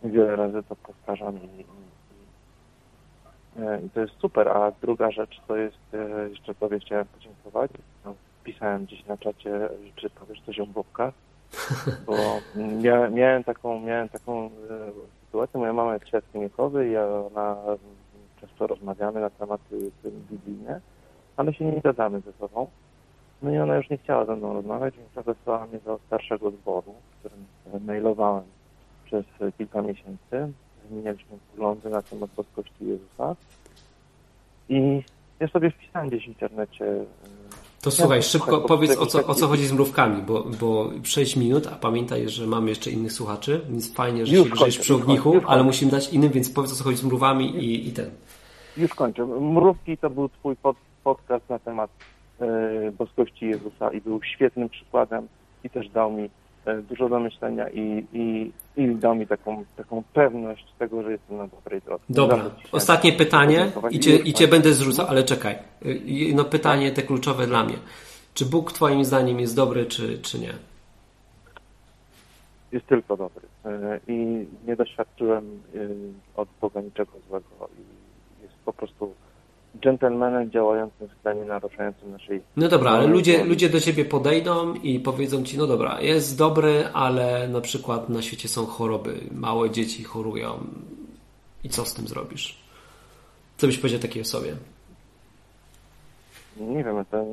i 0.05 0.11
wiele 0.11 0.37
razy 0.37 0.63
to 0.63 0.77
powtarzam 0.77 1.37
i, 1.37 1.47
i, 1.47 1.65
i 3.87 3.91
to 3.91 4.01
jest 4.01 4.13
super. 4.21 4.49
A 4.49 4.73
druga 4.83 5.11
rzecz 5.11 5.41
to 5.49 5.57
jest, 5.57 5.95
e, 5.95 6.29
jeszcze 6.29 6.55
Tobie 6.55 6.79
chciałem 6.79 7.07
podziękować. 7.07 7.71
Pisałem 8.53 8.85
gdzieś 8.85 9.07
na 9.07 9.17
czacie, 9.17 9.69
czy 9.97 10.11
powiesz 10.11 10.41
coś 10.41 10.61
o 10.61 10.67
bobkach, 10.67 11.15
bo 12.07 12.17
miałem, 12.83 13.15
miałem 13.15 13.45
taką, 13.45 13.81
miałem 13.81 14.09
taką 14.09 14.47
e, 14.47 14.51
sytuację, 15.27 15.61
moja 15.61 15.73
mama 15.73 15.95
jest 15.95 16.09
świadkiem 16.09 16.43
Jehowy 16.43 16.89
i 16.89 16.97
ona 16.97 17.57
często 18.41 18.67
rozmawiamy 18.67 19.21
na 19.21 19.31
tematy 19.31 19.91
biblijne, 20.31 20.81
ale 21.37 21.55
się 21.55 21.65
nie 21.65 21.79
zgadzamy 21.79 22.21
ze 22.21 22.33
sobą. 22.33 22.67
No 23.43 23.51
i 23.51 23.59
ona 23.59 23.77
już 23.77 23.91
nie 23.91 23.99
chciała 23.99 24.25
ze 24.25 24.37
mną 24.37 24.53
rozmawiać, 24.53 24.95
więc 24.97 25.13
zawesłała 25.13 25.67
mnie 25.67 25.79
do 25.79 25.99
starszego 26.07 26.51
zboru, 26.51 26.95
którym 27.21 27.47
mailowałem 27.85 28.45
przez 29.05 29.25
kilka 29.59 29.83
miesięcy 29.83 30.53
wymienialiśmy 30.89 31.39
poglądy 31.51 31.91
na 31.91 32.03
temat 32.03 32.31
boskości 32.37 32.87
Jezusa. 32.87 33.37
I 34.69 35.03
ja 35.41 35.49
sobie 35.49 35.71
wpisałem 35.71 36.09
gdzieś 36.09 36.25
w 36.25 36.29
internecie. 36.29 37.05
To 37.83 37.91
słuchaj, 37.91 38.19
Ja- 38.19 38.23
szybko 38.23 38.61
powiedz 38.61 38.97
po 38.97 39.03
o 39.03 39.07
co, 39.07 39.27
o 39.27 39.35
co 39.35 39.47
chodzi 39.49 39.67
z 39.67 39.73
mrówkami, 39.73 40.23
bo, 40.23 40.45
bo 40.61 40.91
6 41.03 41.37
minut, 41.37 41.67
a 41.67 41.71
pamiętaj, 41.77 42.29
że 42.29 42.47
mamy 42.47 42.69
jeszcze 42.69 42.91
innych 42.91 43.13
słuchaczy, 43.13 43.61
więc 43.71 43.95
fajnie, 43.95 44.27
że 44.27 44.35
Już 44.37 44.49
się 44.49 44.55
kończę, 44.57 44.81
przy 44.81 44.95
ognichu, 44.95 45.31
ale 45.35 45.43
kończę. 45.43 45.63
musimy 45.65 45.91
dać 45.91 46.09
innym, 46.13 46.33
więc 46.33 46.51
powiedz 46.51 46.73
o 46.73 46.75
co 46.75 46.85
chodzi 46.85 46.97
z 46.97 47.05
mrówami 47.05 47.57
i, 47.57 47.89
i 47.89 47.93
ten. 47.93 48.11
Już 48.77 48.95
kończę. 48.95 49.27
Mrówki 49.27 49.99
to 49.99 50.11
był 50.11 50.29
twój 50.29 50.57
pod, 50.57 50.77
podcast 51.05 51.49
na 51.49 51.59
temat 51.59 51.91
e, 52.41 52.47
boskości 52.99 53.47
Jezusa 53.47 53.93
i 53.93 54.01
był 54.01 54.21
świetnym 54.23 54.69
przykładem 54.69 55.29
i 55.65 55.71
też 55.71 55.89
dał 55.89 56.13
mi 56.13 56.31
dużo 56.77 57.09
do 57.09 57.21
myślenia 57.21 57.69
i, 57.69 58.07
i, 58.13 58.53
i 58.77 58.95
dał 58.95 59.15
mi 59.15 59.27
taką, 59.27 59.65
taką 59.77 60.03
pewność 60.13 60.65
tego, 60.79 61.03
że 61.03 61.13
jestem 61.13 61.37
na 61.37 61.47
dobrej 61.47 61.81
drodze. 61.81 62.05
Dobra, 62.09 62.51
ostatnie 62.73 63.13
pytanie 63.13 63.73
i 63.91 64.01
cię, 64.01 64.17
i 64.17 64.33
cię 64.33 64.49
będę 64.49 64.73
zrzucał, 64.73 65.07
ale 65.07 65.25
czekaj. 65.25 65.59
Jedno 66.05 66.45
pytanie 66.45 66.91
te 66.93 67.03
kluczowe 67.03 67.47
dla 67.47 67.65
mnie. 67.65 67.77
Czy 68.35 68.47
Bóg 68.47 68.73
twoim 68.73 69.05
zdaniem 69.05 69.41
jest 69.41 69.57
dobry, 69.57 69.87
czy, 69.87 70.19
czy 70.19 70.39
nie? 70.39 70.53
Jest 72.73 72.87
tylko 72.87 73.17
dobry. 73.17 73.47
E, 73.65 74.01
I 74.09 74.47
nie 74.67 74.77
doświadczyłem 74.77 75.63
e, 75.75 75.79
od 76.37 76.49
Boga 76.61 76.81
niczego 76.81 77.13
złego. 77.29 77.69
I 77.79 78.43
jest 78.43 78.55
po 78.65 78.73
prostu 78.73 79.15
dżentelmenem 79.81 80.51
działającym 80.51 81.09
w 81.09 81.21
stanie 81.21 81.45
naruszającym 81.45 82.11
naszej 82.11 82.43
No 82.57 82.69
dobra, 82.69 82.91
ale 82.91 83.07
ludzie, 83.07 83.45
ludzie 83.45 83.69
do 83.69 83.81
ciebie 83.81 84.05
podejdą 84.05 84.75
i 84.75 85.01
powiedzą 85.01 85.45
ci, 85.45 85.59
no 85.59 85.67
dobra, 85.67 86.01
jest 86.01 86.39
dobry, 86.39 86.89
ale 86.93 87.49
na 87.49 87.61
przykład 87.61 88.09
na 88.09 88.23
świecie 88.23 88.49
są 88.49 88.67
choroby, 88.67 89.21
małe 89.31 89.71
dzieci 89.71 90.05
chorują. 90.05 90.67
I 91.65 91.69
co 91.69 91.85
z 91.85 91.95
tym 91.95 92.09
zrobisz? 92.09 92.59
Co 93.57 93.67
byś 93.67 93.79
powiedział 93.79 94.01
takiej 94.01 94.23
osobie? 94.23 94.57
Nie 96.57 96.85
wiem, 96.85 97.05
to 97.11 97.25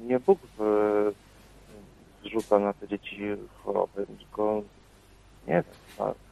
nie 0.00 0.20
Bóg 0.20 0.38
e, 0.60 0.64
zrzuca 2.24 2.58
na 2.58 2.72
te 2.72 2.88
dzieci 2.88 3.20
choroby, 3.64 4.06
tylko 4.18 4.62
nie 5.48 5.54
wiem, 5.54 5.64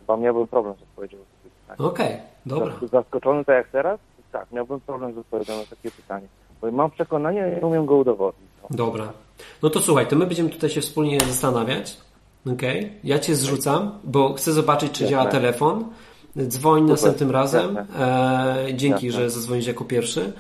chyba, 0.01 0.17
miałbym 0.17 0.47
problem 0.47 0.75
z 0.75 0.83
odpowiedzią. 0.83 1.19
Okej, 1.79 2.17
dobra. 2.47 2.75
Zas- 2.75 2.89
Zaskoczony 2.91 3.45
tak 3.45 3.57
jak 3.57 3.69
teraz? 3.69 4.01
Tak, 4.39 4.53
miałbym 4.53 4.81
problem 4.81 5.15
z 5.15 5.19
odpowiedzią 5.19 5.59
na 5.59 5.65
takie 5.65 5.91
pytanie. 5.91 6.27
Bo 6.61 6.71
mam 6.71 6.91
przekonanie, 6.91 7.53
nie 7.57 7.67
umiem 7.67 7.87
go 7.87 7.97
udowodnić. 7.97 8.49
No. 8.63 8.77
Dobra. 8.77 9.13
No 9.63 9.71
to 9.71 9.81
słuchaj, 9.81 10.07
to 10.07 10.17
my 10.17 10.27
będziemy 10.27 10.51
tutaj 10.51 10.71
się 10.71 10.81
wspólnie 10.81 11.21
zastanawiać. 11.21 11.97
Okej? 12.53 12.93
Ja 13.05 13.19
cię 13.19 13.35
zrzucam, 13.35 13.99
bo 14.05 14.35
chcę 14.35 14.53
zobaczyć, 14.53 14.93
czy 14.93 15.07
działa 15.07 15.27
telefon. 15.27 15.85
Dzwoń 16.47 16.85
następnym 16.85 17.31
razem. 17.31 17.77
E, 17.99 18.67
dzięki, 18.75 19.07
Jasne. 19.07 19.23
że 19.23 19.31
zadzwonisz 19.31 19.67
jako 19.67 19.85
pierwszy, 19.85 20.33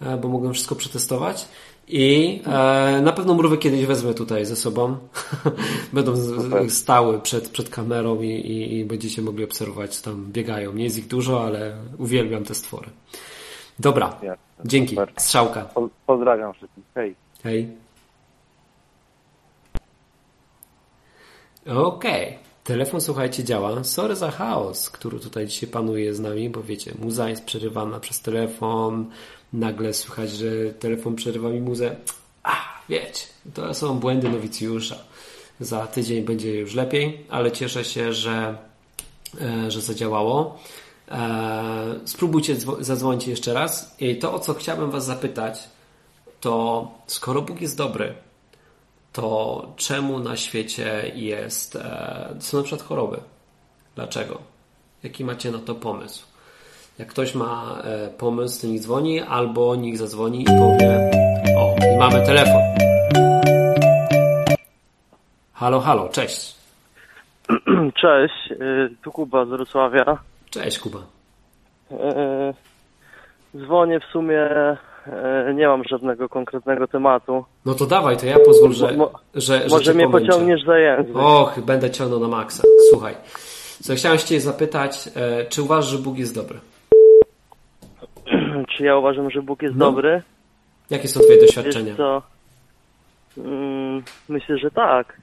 e, 0.00 0.16
bo 0.16 0.28
mogłem 0.28 0.52
wszystko 0.52 0.74
przetestować. 0.74 1.48
I 1.88 2.40
e, 2.46 3.00
na 3.02 3.12
pewno 3.12 3.34
mrówek 3.34 3.60
kiedyś 3.60 3.86
wezmę 3.86 4.14
tutaj 4.14 4.46
ze 4.46 4.56
sobą. 4.56 4.96
Będą 5.92 6.16
z, 6.16 6.42
Super. 6.42 6.70
stały 6.70 7.20
przed, 7.20 7.48
przed 7.48 7.68
kamerą 7.68 8.22
i, 8.22 8.28
i, 8.28 8.78
i 8.78 8.84
będziecie 8.84 9.22
mogli 9.22 9.44
obserwować, 9.44 9.96
co 9.96 10.10
tam 10.10 10.26
biegają. 10.32 10.72
Nie 10.72 10.84
jest 10.84 10.98
ich 10.98 11.06
dużo, 11.06 11.44
ale 11.44 11.76
uwielbiam 11.98 12.44
te 12.44 12.54
stwory. 12.54 12.88
Dobra. 13.82 14.16
Dzięki. 14.64 14.90
Super. 14.90 15.12
Strzałka. 15.16 15.60
Po, 15.64 15.88
pozdrawiam 16.06 16.52
wszystkich. 16.52 16.84
Hej. 16.94 17.14
Hej. 17.42 17.68
Okej. 21.66 22.38
Telefon, 22.64 23.00
słuchajcie, 23.00 23.44
działa. 23.44 23.84
Sorry 23.84 24.16
za 24.16 24.30
chaos, 24.30 24.90
który 24.90 25.20
tutaj 25.20 25.46
dzisiaj 25.46 25.68
panuje 25.68 26.14
z 26.14 26.20
nami, 26.20 26.50
bo 26.50 26.62
wiecie, 26.62 26.92
muza 26.98 27.28
jest 27.28 27.44
przerywana 27.44 28.00
przez 28.00 28.20
telefon. 28.20 29.10
Nagle 29.52 29.94
słychać, 29.94 30.30
że 30.30 30.46
telefon 30.78 31.14
przerywa 31.14 31.48
mi 31.48 31.60
muzę. 31.60 31.96
A, 32.42 32.56
wiecie, 32.88 33.26
to 33.54 33.74
są 33.74 33.98
błędy 33.98 34.28
nowicjusza. 34.28 34.96
Za 35.60 35.86
tydzień 35.86 36.24
będzie 36.24 36.54
już 36.54 36.74
lepiej, 36.74 37.26
ale 37.30 37.52
cieszę 37.52 37.84
się, 37.84 38.12
że, 38.12 38.56
e, 39.40 39.70
że 39.70 39.80
zadziałało. 39.80 40.58
E, 41.12 41.94
Spróbujcie 42.04 42.54
dzwo- 42.54 42.82
zadzwonić 42.82 43.26
jeszcze 43.28 43.54
raz. 43.54 43.96
I 44.00 44.16
to, 44.16 44.34
o 44.34 44.38
co 44.38 44.54
chciałbym 44.54 44.90
Was 44.90 45.04
zapytać, 45.04 45.68
to 46.40 46.88
skoro 47.06 47.42
Bóg 47.42 47.60
jest 47.60 47.78
dobry, 47.78 48.14
to 49.12 49.66
czemu 49.76 50.18
na 50.18 50.36
świecie 50.36 51.12
jest, 51.14 51.76
e, 51.76 52.28
są 52.40 52.56
na 52.56 52.62
przykład 52.62 52.88
choroby? 52.88 53.20
Dlaczego? 53.96 54.38
Jaki 55.02 55.24
macie 55.24 55.50
na 55.50 55.58
to 55.58 55.74
pomysł? 55.74 56.26
Jak 56.98 57.08
ktoś 57.08 57.34
ma 57.34 57.82
e, 57.84 58.08
pomysł, 58.08 58.60
to 58.60 58.66
niech 58.66 58.80
dzwoni, 58.80 59.20
albo 59.20 59.76
niech 59.76 59.98
zadzwoni 59.98 60.42
i 60.42 60.44
powie 60.44 61.10
o, 61.58 61.74
i 61.94 61.98
mamy 61.98 62.26
telefon. 62.26 62.62
Halo, 65.52 65.80
halo, 65.80 66.08
cześć. 66.08 66.54
Cześć, 68.02 68.50
y, 68.50 68.90
tu 69.02 69.12
Kuba 69.12 69.44
z 69.44 69.48
Wrocławia. 69.48 70.18
Cześć, 70.52 70.78
Kuba. 70.78 70.98
Y, 71.92 72.54
Dzwonię 73.64 74.00
w 74.00 74.04
sumie, 74.04 74.48
y, 75.50 75.54
nie 75.54 75.68
mam 75.68 75.82
żadnego 75.84 76.28
konkretnego 76.28 76.88
tematu. 76.88 77.44
No 77.66 77.74
to 77.74 77.86
dawaj, 77.86 78.16
to 78.16 78.26
ja 78.26 78.38
pozwól, 78.38 78.72
że, 78.72 78.92
Mo- 78.92 79.10
że, 79.34 79.60
że 79.60 79.66
Może 79.68 79.84
cię 79.84 79.94
mnie 79.94 80.04
pomęczę. 80.04 80.26
pociągniesz 80.32 80.64
za 80.66 80.78
język. 80.78 81.16
Och, 81.16 81.60
będę 81.60 81.90
ciągnął 81.90 82.20
na 82.20 82.28
maksa. 82.28 82.62
Słuchaj, 82.90 83.14
co 83.82 83.94
chciałem 83.94 84.18
cię 84.18 84.40
zapytać, 84.40 85.08
e, 85.16 85.44
czy 85.44 85.62
uważasz, 85.62 85.90
że 85.90 85.98
Bóg 85.98 86.18
jest 86.18 86.34
dobry? 86.34 86.58
Czy 88.76 88.84
ja 88.84 88.96
uważam, 88.96 89.30
że 89.30 89.42
Bóg 89.42 89.62
jest 89.62 89.76
No. 89.76 89.86
dobry? 89.86 90.22
Jakie 90.90 91.08
są 91.08 91.20
twoje 91.20 91.38
Wiesz 91.40 91.46
doświadczenia? 91.46 91.94
co? 91.96 92.22
Mm, 93.38 94.02
myślę, 94.28 94.58
że 94.58 94.70
tak. 94.70 95.16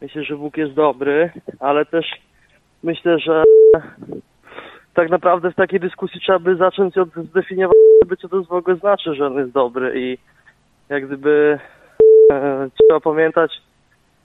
Myślę, 0.00 0.24
że 0.24 0.36
Bóg 0.36 0.56
jest 0.56 0.72
dobry, 0.74 1.32
ale 1.60 1.86
też 1.86 2.06
myślę, 2.82 3.18
że 3.18 3.42
tak 4.94 5.10
naprawdę 5.10 5.50
w 5.50 5.54
takiej 5.54 5.80
dyskusji 5.80 6.20
trzeba 6.20 6.38
by 6.38 6.56
zacząć 6.56 6.98
od 6.98 7.08
zdefiniowania, 7.14 7.80
co 8.22 8.28
to 8.28 8.42
w 8.42 8.52
ogóle 8.52 8.76
znaczy, 8.76 9.14
że 9.14 9.26
on 9.26 9.34
jest 9.34 9.50
dobry 9.50 9.92
i 10.00 10.18
jak 10.88 11.06
gdyby 11.06 11.58
e, 12.32 12.68
trzeba 12.80 13.00
pamiętać 13.00 13.52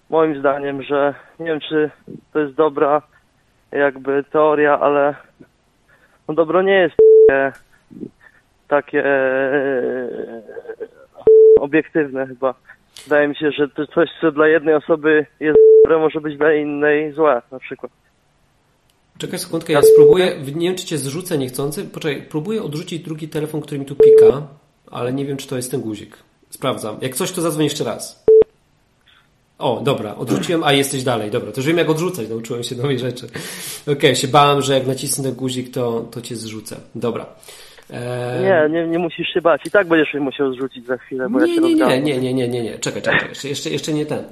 moim 0.10 0.40
zdaniem, 0.40 0.84
że 0.84 1.14
nie 1.40 1.46
wiem, 1.46 1.60
czy 1.60 1.92
to 2.34 2.40
jest 2.40 2.54
dobra 2.54 3.02
jakby 3.72 4.24
teoria, 4.24 4.80
ale 4.80 5.16
no 6.28 6.34
dobro 6.34 6.62
nie 6.62 6.80
jest 6.80 6.96
takie, 7.28 7.52
takie 8.68 9.06
e, 9.06 10.10
obiektywne 11.60 12.28
chyba. 12.28 12.54
Wydaje 13.04 13.28
mi 13.28 13.36
się, 13.36 13.52
że 13.52 13.70
to 13.70 13.88
coś, 13.88 14.10
co 14.22 14.32
dla 14.32 14.48
jednej 14.48 14.76
osoby 14.76 15.26
jest 15.40 15.58
dobre, 15.84 16.00
może 16.00 16.22
być 16.22 16.38
dla 16.38 16.54
innej 16.54 17.12
złe 17.12 17.42
na 17.52 17.60
przykład. 17.60 17.92
Czekaj 19.18 19.40
sekundkę, 19.40 19.74
ja 19.74 19.82
spróbuję, 19.82 20.36
nie 20.56 20.68
wiem 20.68 20.78
czy 20.78 20.86
cię 20.86 20.98
zrzucę 20.98 21.38
niechcący, 21.38 21.84
poczekaj, 21.86 22.26
próbuję 22.30 22.64
odrzucić 22.64 23.04
drugi 23.04 23.28
telefon, 23.28 23.62
który 23.62 23.80
mi 23.80 23.86
tu 23.86 23.96
pika, 23.96 24.48
ale 24.92 25.14
nie 25.14 25.26
wiem 25.26 25.38
czy 25.38 25.48
to 25.48 25.56
jest 25.56 25.72
ten 25.72 25.82
guzik. 25.82 26.18
Sprawdzam. 26.50 26.98
Jak 27.02 27.16
coś, 27.16 27.32
to 27.32 27.42
zadzwoń 27.42 27.64
jeszcze 27.64 27.84
raz. 27.84 28.26
O, 29.60 29.82
dobra, 29.84 30.16
odrzuciłem, 30.16 30.64
a 30.64 30.74
jesteś 30.74 31.04
dalej. 31.04 31.32
Dobra, 31.32 31.52
to 31.52 31.60
już 31.60 31.68
wiem 31.68 31.78
jak 31.78 31.90
odrzucać, 31.90 32.30
nauczyłem 32.30 32.64
się 32.64 32.76
nowej 32.76 33.00
rzeczy. 33.00 33.28
Okej, 33.92 34.16
się 34.16 34.28
bałem, 34.28 34.62
że 34.62 34.74
jak 34.74 34.88
nacisnę 34.88 35.32
guzik, 35.32 35.74
to, 35.74 36.06
to 36.12 36.22
cię 36.22 36.36
zrzucę. 36.36 36.76
Dobra. 36.96 37.26
Eee, 37.90 38.44
Nie, 38.44 38.70
nie, 38.70 38.88
nie 38.88 39.00
musisz 39.00 39.28
się 39.34 39.42
bać. 39.42 39.62
I 39.66 39.72
tak 39.72 39.88
będziesz 39.88 40.14
mnie 40.14 40.24
musiał 40.24 40.54
zrzucić 40.54 40.86
za 40.86 40.98
chwilę, 40.98 41.30
bo 41.30 41.40
ja 41.40 41.46
nie, 41.46 41.56
się 41.56 41.62
nie, 41.62 41.76
nie, 41.76 42.02
nie, 42.02 42.20
nie, 42.20 42.34
nie, 42.34 42.48
nie, 42.48 42.64
nie. 42.64 42.80
Czekaj, 42.80 43.02
czekaj, 43.02 43.30
jeszcze, 43.30 43.50
jeszcze, 43.50 43.70
jeszcze 43.70 43.94
nie 43.94 44.06
ten. 44.06 44.24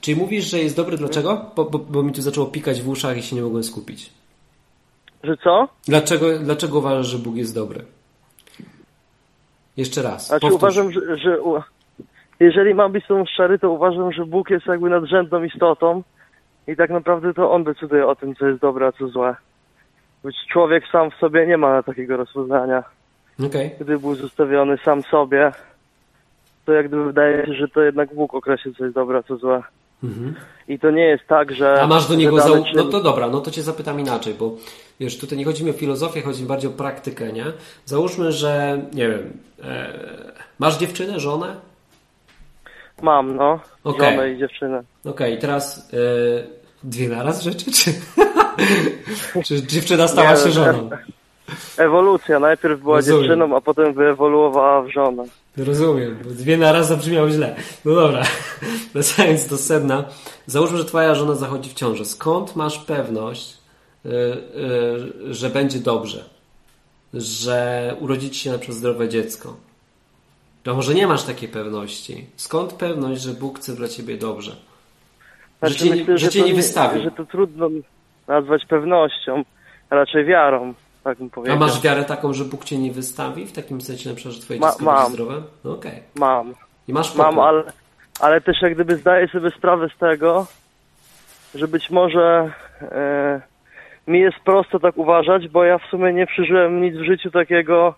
Czyli 0.00 0.16
mówisz, 0.16 0.44
że 0.44 0.58
jest 0.58 0.76
dobry 0.76 0.96
dlaczego? 0.96 1.50
Bo, 1.56 1.64
bo, 1.64 1.78
bo 1.78 2.02
mi 2.02 2.12
tu 2.12 2.22
zaczęło 2.22 2.46
pikać 2.46 2.80
w 2.80 2.88
uszach 2.88 3.18
i 3.18 3.22
się 3.22 3.36
nie 3.36 3.42
mogłem 3.42 3.64
skupić. 3.64 4.10
Że 5.24 5.36
co? 5.36 5.68
Dlaczego, 5.88 6.26
dlaczego 6.38 6.78
uważasz, 6.78 7.06
że 7.06 7.18
Bóg 7.18 7.36
jest 7.36 7.54
dobry? 7.54 7.84
Jeszcze 9.76 10.02
raz. 10.02 10.26
Znaczy 10.26 10.40
powtórz. 10.40 10.62
uważam, 10.62 10.92
że, 10.92 11.16
że 11.16 11.40
u- 11.42 11.62
jeżeli 12.40 12.74
mam 12.74 12.92
być 12.92 13.04
z 13.04 13.08
tobą 13.08 13.24
szczery, 13.26 13.58
to 13.58 13.70
uważam, 13.70 14.12
że 14.12 14.26
Bóg 14.26 14.50
jest 14.50 14.66
jakby 14.66 14.90
nadrzędną 14.90 15.42
istotą 15.42 16.02
i 16.66 16.76
tak 16.76 16.90
naprawdę 16.90 17.34
to 17.34 17.52
On 17.52 17.64
decyduje 17.64 18.06
o 18.06 18.16
tym, 18.16 18.34
co 18.34 18.46
jest 18.48 18.60
dobre, 18.60 18.86
a 18.86 18.92
co 18.92 19.08
złe. 19.08 19.36
Być 20.24 20.36
człowiek 20.52 20.84
sam 20.92 21.10
w 21.10 21.14
sobie 21.14 21.46
nie 21.46 21.56
ma 21.56 21.82
takiego 21.82 22.16
rozpoznania. 22.16 22.84
Okej. 23.46 23.70
Gdy 23.80 23.98
był 23.98 24.14
zostawiony 24.14 24.78
sam 24.84 25.02
sobie, 25.02 25.52
to 26.64 26.72
jak 26.72 26.88
gdyby 26.88 27.04
wydaje 27.04 27.46
się, 27.46 27.54
że 27.54 27.68
to 27.68 27.80
jednak 27.82 28.14
Bóg 28.14 28.34
określi, 28.34 28.74
co 28.74 28.84
jest 28.84 28.94
dobre, 28.94 29.18
a 29.18 29.22
co 29.22 29.36
złe. 29.36 29.62
Mhm. 30.02 30.34
I 30.68 30.78
to 30.78 30.90
nie 30.90 31.02
jest 31.02 31.26
tak, 31.28 31.54
że... 31.54 31.82
A 31.82 31.86
masz 31.86 32.08
do 32.08 32.14
niego 32.14 32.40
zau... 32.40 32.64
No 32.74 32.84
to 32.84 33.00
dobra, 33.00 33.28
no 33.28 33.40
to 33.40 33.50
cię 33.50 33.62
zapytam 33.62 34.00
inaczej, 34.00 34.34
bo 34.34 34.56
wiesz, 35.00 35.18
tutaj 35.18 35.38
nie 35.38 35.44
chodzi 35.44 35.64
mi 35.64 35.70
o 35.70 35.74
filozofię, 35.74 36.22
chodzi 36.22 36.42
mi 36.42 36.48
bardziej 36.48 36.70
o 36.70 36.74
praktykę, 36.74 37.32
nie? 37.32 37.44
Załóżmy, 37.84 38.32
że, 38.32 38.82
nie 38.92 39.08
wiem, 39.08 39.32
e... 39.64 39.92
masz 40.58 40.78
dziewczynę, 40.78 41.20
żonę? 41.20 41.56
Mam, 43.02 43.36
no. 43.36 43.60
Okej. 43.84 44.16
Żonę 44.16 44.32
i 44.32 44.38
dziewczynę. 44.38 44.82
Okej, 45.04 45.38
teraz 45.38 45.90
e... 45.92 45.96
dwie 46.82 47.08
naraz 47.08 47.42
rzeczy, 47.42 47.72
czy... 47.72 47.90
Czy 49.44 49.62
dziewczyna 49.62 50.08
stała 50.08 50.30
Nie, 50.30 50.36
się 50.36 50.50
żoną? 50.50 50.90
Ewolucja. 51.76 52.38
Najpierw 52.40 52.80
była 52.80 52.96
Rozumiem. 52.96 53.20
dziewczyną, 53.22 53.56
a 53.56 53.60
potem 53.60 53.92
wyewoluowała 53.94 54.82
w 54.82 54.88
żonę. 54.88 55.24
Rozumiem, 55.56 56.18
dwie 56.24 56.56
na 56.56 56.72
raz 56.72 56.88
zabrzmiało 56.88 57.30
źle. 57.30 57.56
No 57.84 57.94
dobra, 57.94 58.22
wracając 58.94 59.46
do 59.46 59.56
sedna. 59.56 60.04
Załóżmy, 60.46 60.78
że 60.78 60.84
twoja 60.84 61.14
żona 61.14 61.34
zachodzi 61.34 61.70
w 61.70 61.74
ciążę. 61.74 62.04
Skąd 62.04 62.56
masz 62.56 62.78
pewność, 62.78 63.56
y, 64.06 64.08
y, 64.08 65.34
że 65.34 65.50
będzie 65.50 65.78
dobrze? 65.78 66.24
Że 67.14 67.96
urodzi 68.00 68.30
ci 68.30 68.40
się 68.40 68.50
na 68.52 68.58
przykład 68.58 68.78
zdrowe 68.78 69.08
dziecko? 69.08 69.56
To 70.62 70.74
może 70.74 70.94
nie 70.94 71.06
masz 71.06 71.22
takiej 71.22 71.48
pewności. 71.48 72.26
Skąd 72.36 72.72
pewność, 72.72 73.22
że 73.22 73.30
Bóg 73.32 73.58
chce 73.58 73.72
dla 73.72 73.88
ciebie 73.88 74.16
dobrze? 74.18 74.56
Że 75.62 75.74
cię, 75.74 75.90
nie- 75.90 76.18
że 76.18 76.28
cię 76.28 76.40
to 76.40 76.46
nie 76.46 76.54
wystawi. 76.54 77.02
Że 77.02 77.10
to 77.10 77.24
trudno 77.26 77.68
nazwać 78.28 78.64
pewnością, 78.66 79.44
a 79.90 79.94
raczej 79.94 80.24
wiarą, 80.24 80.74
tak 81.08 81.18
bym 81.18 81.26
A 81.26 81.30
powiedział. 81.30 81.58
masz 81.58 81.82
wiarę 81.82 82.04
taką, 82.04 82.32
że 82.32 82.44
Bóg 82.44 82.64
cię 82.64 82.78
nie 82.78 82.92
wystawi? 82.92 83.46
W 83.46 83.52
takim 83.52 83.80
sensie 83.80 84.08
na 84.10 84.14
przykład, 84.16 84.34
że 84.34 84.40
twoje 84.42 84.60
Ma- 84.60 84.66
dziecko 84.66 84.84
będzie 84.84 85.02
mam. 85.02 85.12
zdrowe? 85.12 85.42
No 85.64 85.72
okej. 85.72 86.02
Mam. 86.14 86.54
I 86.88 86.92
masz 86.92 87.08
pokój. 87.10 87.24
Mam, 87.24 87.38
ale, 87.40 87.62
ale 88.20 88.40
też 88.40 88.62
jak 88.62 88.74
gdyby 88.74 88.96
zdaję 88.96 89.28
sobie 89.28 89.50
sprawę 89.50 89.88
z 89.96 89.98
tego, 89.98 90.46
że 91.54 91.68
być 91.68 91.90
może 91.90 92.52
e, 92.82 93.40
mi 94.06 94.20
jest 94.20 94.38
prosto 94.44 94.78
tak 94.80 94.98
uważać, 94.98 95.48
bo 95.48 95.64
ja 95.64 95.78
w 95.78 95.86
sumie 95.90 96.12
nie 96.12 96.26
przeżyłem 96.26 96.82
nic 96.82 96.96
w 96.96 97.04
życiu 97.04 97.30
takiego 97.30 97.94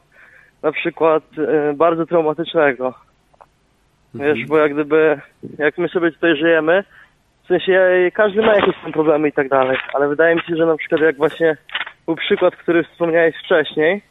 na 0.63 0.73
przykład 0.73 1.23
e, 1.39 1.73
bardzo 1.75 2.07
traumatycznego. 2.07 2.95
Mhm. 4.15 4.35
Wiesz, 4.37 4.49
bo 4.49 4.59
jak 4.59 4.73
gdyby, 4.75 5.21
jak 5.59 5.79
my 5.79 5.89
sobie 5.89 6.13
tutaj 6.13 6.37
żyjemy, 6.37 6.85
w 7.45 7.47
sensie 7.49 8.11
każdy 8.15 8.43
ma 8.43 8.55
jakieś 8.55 8.75
tam 8.83 8.93
problemy 8.93 9.29
i 9.29 9.33
tak 9.33 9.49
dalej, 9.49 9.77
ale 9.95 10.09
wydaje 10.09 10.35
mi 10.35 10.41
się, 10.43 10.57
że 10.57 10.67
na 10.67 10.77
przykład 10.77 11.01
jak 11.01 11.17
właśnie 11.17 11.57
był 12.07 12.17
przykład, 12.17 12.57
który 12.57 12.85
wspomniałeś 12.85 13.35
wcześniej, 13.45 14.03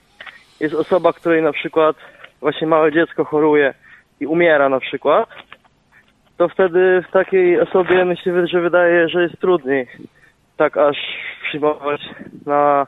jest 0.59 0.75
osoba, 0.75 1.13
której 1.13 1.43
na 1.43 1.51
przykład 1.51 1.95
właśnie 2.41 2.67
małe 2.67 2.91
dziecko 2.91 3.25
choruje 3.25 3.73
i 4.19 4.27
umiera 4.27 4.69
na 4.69 4.79
przykład, 4.79 5.29
to 6.37 6.49
wtedy 6.49 7.03
w 7.09 7.11
takiej 7.11 7.61
osobie 7.61 8.05
myślę, 8.05 8.47
że 8.47 8.61
wydaje, 8.61 9.09
że 9.09 9.23
jest 9.23 9.39
trudniej 9.39 9.87
tak 10.57 10.77
aż 10.77 10.97
przyjmować 11.43 12.01
na 12.45 12.87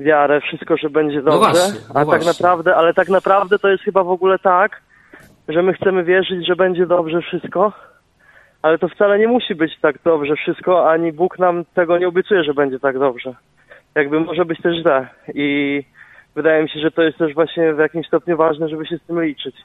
wiarę 0.00 0.40
wszystko, 0.40 0.76
że 0.76 0.90
będzie 0.90 1.22
dobrze, 1.22 1.38
właśnie, 1.38 1.80
no 1.80 1.90
a 1.90 1.94
tak 1.94 2.04
właśnie. 2.04 2.26
naprawdę, 2.26 2.76
ale 2.76 2.94
tak 2.94 3.08
naprawdę 3.08 3.58
to 3.58 3.68
jest 3.68 3.84
chyba 3.84 4.04
w 4.04 4.10
ogóle 4.10 4.38
tak, 4.38 4.82
że 5.48 5.62
my 5.62 5.74
chcemy 5.74 6.04
wierzyć, 6.04 6.46
że 6.46 6.56
będzie 6.56 6.86
dobrze 6.86 7.22
wszystko, 7.22 7.72
ale 8.62 8.78
to 8.78 8.88
wcale 8.88 9.18
nie 9.18 9.28
musi 9.28 9.54
być 9.54 9.80
tak 9.80 9.96
dobrze 10.04 10.36
wszystko, 10.36 10.90
ani 10.90 11.12
Bóg 11.12 11.38
nam 11.38 11.64
tego 11.74 11.98
nie 11.98 12.08
obiecuje, 12.08 12.44
że 12.44 12.54
będzie 12.54 12.80
tak 12.80 12.98
dobrze. 12.98 13.34
Jakby 13.96 14.20
może 14.20 14.44
być 14.44 14.62
też 14.62 14.76
źle 14.76 15.08
i 15.34 15.82
wydaje 16.34 16.62
mi 16.62 16.68
się, 16.68 16.80
że 16.80 16.90
to 16.90 17.02
jest 17.02 17.18
też 17.18 17.34
właśnie 17.34 17.74
w 17.74 17.78
jakimś 17.78 18.06
stopniu 18.06 18.36
ważne, 18.36 18.68
żeby 18.68 18.86
się 18.86 18.98
z 18.98 19.02
tym 19.02 19.22
liczyć. 19.22 19.56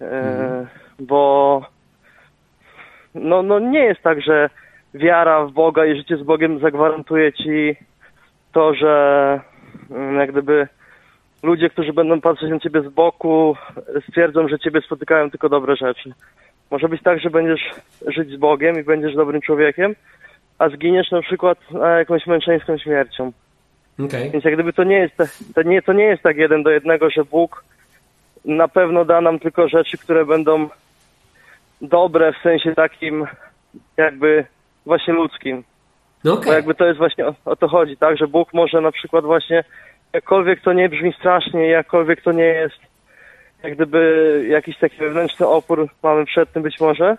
E, 0.00 0.66
Bo 0.98 1.62
no, 3.14 3.42
no 3.42 3.58
nie 3.58 3.84
jest 3.84 4.02
tak, 4.02 4.22
że 4.22 4.50
wiara 4.94 5.46
w 5.46 5.52
Boga 5.52 5.86
i 5.86 5.96
życie 5.96 6.16
z 6.16 6.22
Bogiem 6.22 6.58
zagwarantuje 6.58 7.32
ci 7.32 7.76
to, 8.52 8.74
że 8.74 9.40
mm, 9.90 10.16
jak 10.16 10.32
gdyby 10.32 10.68
ludzie, 11.42 11.70
którzy 11.70 11.92
będą 11.92 12.20
patrzeć 12.20 12.50
na 12.50 12.58
ciebie 12.58 12.82
z 12.82 12.88
boku, 12.88 13.56
stwierdzą, 14.08 14.48
że 14.48 14.58
ciebie 14.58 14.80
spotykają 14.80 15.30
tylko 15.30 15.48
dobre 15.48 15.76
rzeczy. 15.76 16.12
Może 16.70 16.88
być 16.88 17.02
tak, 17.02 17.20
że 17.20 17.30
będziesz 17.30 17.70
żyć 18.06 18.30
z 18.30 18.36
Bogiem 18.36 18.80
i 18.80 18.82
będziesz 18.84 19.14
dobrym 19.14 19.40
człowiekiem, 19.40 19.94
a 20.58 20.68
zginiesz 20.68 21.10
na 21.10 21.22
przykład 21.22 21.58
jakąś 21.98 22.26
męczeńską 22.26 22.78
śmiercią. 22.78 23.32
Okej. 23.98 24.30
Więc 24.30 24.44
jak 24.44 24.54
gdyby 24.54 24.72
to 24.72 24.84
nie 24.84 24.96
jest, 24.96 25.16
to 25.54 25.62
nie, 25.62 25.82
to 25.82 25.92
nie 25.92 26.04
jest 26.04 26.22
tak 26.22 26.36
jeden 26.36 26.62
do 26.62 26.70
jednego, 26.70 27.10
że 27.10 27.24
Bóg 27.24 27.64
na 28.44 28.68
pewno 28.68 29.04
da 29.04 29.20
nam 29.20 29.38
tylko 29.38 29.68
rzeczy, 29.68 29.98
które 29.98 30.26
będą 30.26 30.68
dobre 31.80 32.32
w 32.32 32.42
sensie 32.42 32.74
takim 32.74 33.26
jakby 33.96 34.44
właśnie 34.86 35.14
ludzkim. 35.14 35.64
No 36.24 36.32
Bo 36.32 36.38
okej. 36.40 36.52
jakby 36.52 36.74
to 36.74 36.86
jest 36.86 36.98
właśnie 36.98 37.26
o, 37.26 37.34
o 37.44 37.56
to 37.56 37.68
chodzi, 37.68 37.96
tak? 37.96 38.18
Że 38.18 38.28
Bóg 38.28 38.54
może 38.54 38.80
na 38.80 38.92
przykład 38.92 39.24
właśnie, 39.24 39.64
jakkolwiek 40.12 40.60
to 40.60 40.72
nie 40.72 40.88
brzmi 40.88 41.12
strasznie, 41.12 41.68
jakkolwiek 41.68 42.22
to 42.22 42.32
nie 42.32 42.44
jest 42.44 42.84
jak 43.64 43.74
gdyby 43.74 44.46
jakiś 44.48 44.78
taki 44.78 44.96
wewnętrzny 44.96 45.46
opór 45.46 45.88
mamy 46.02 46.24
przed 46.26 46.52
tym 46.52 46.62
być 46.62 46.80
może 46.80 47.16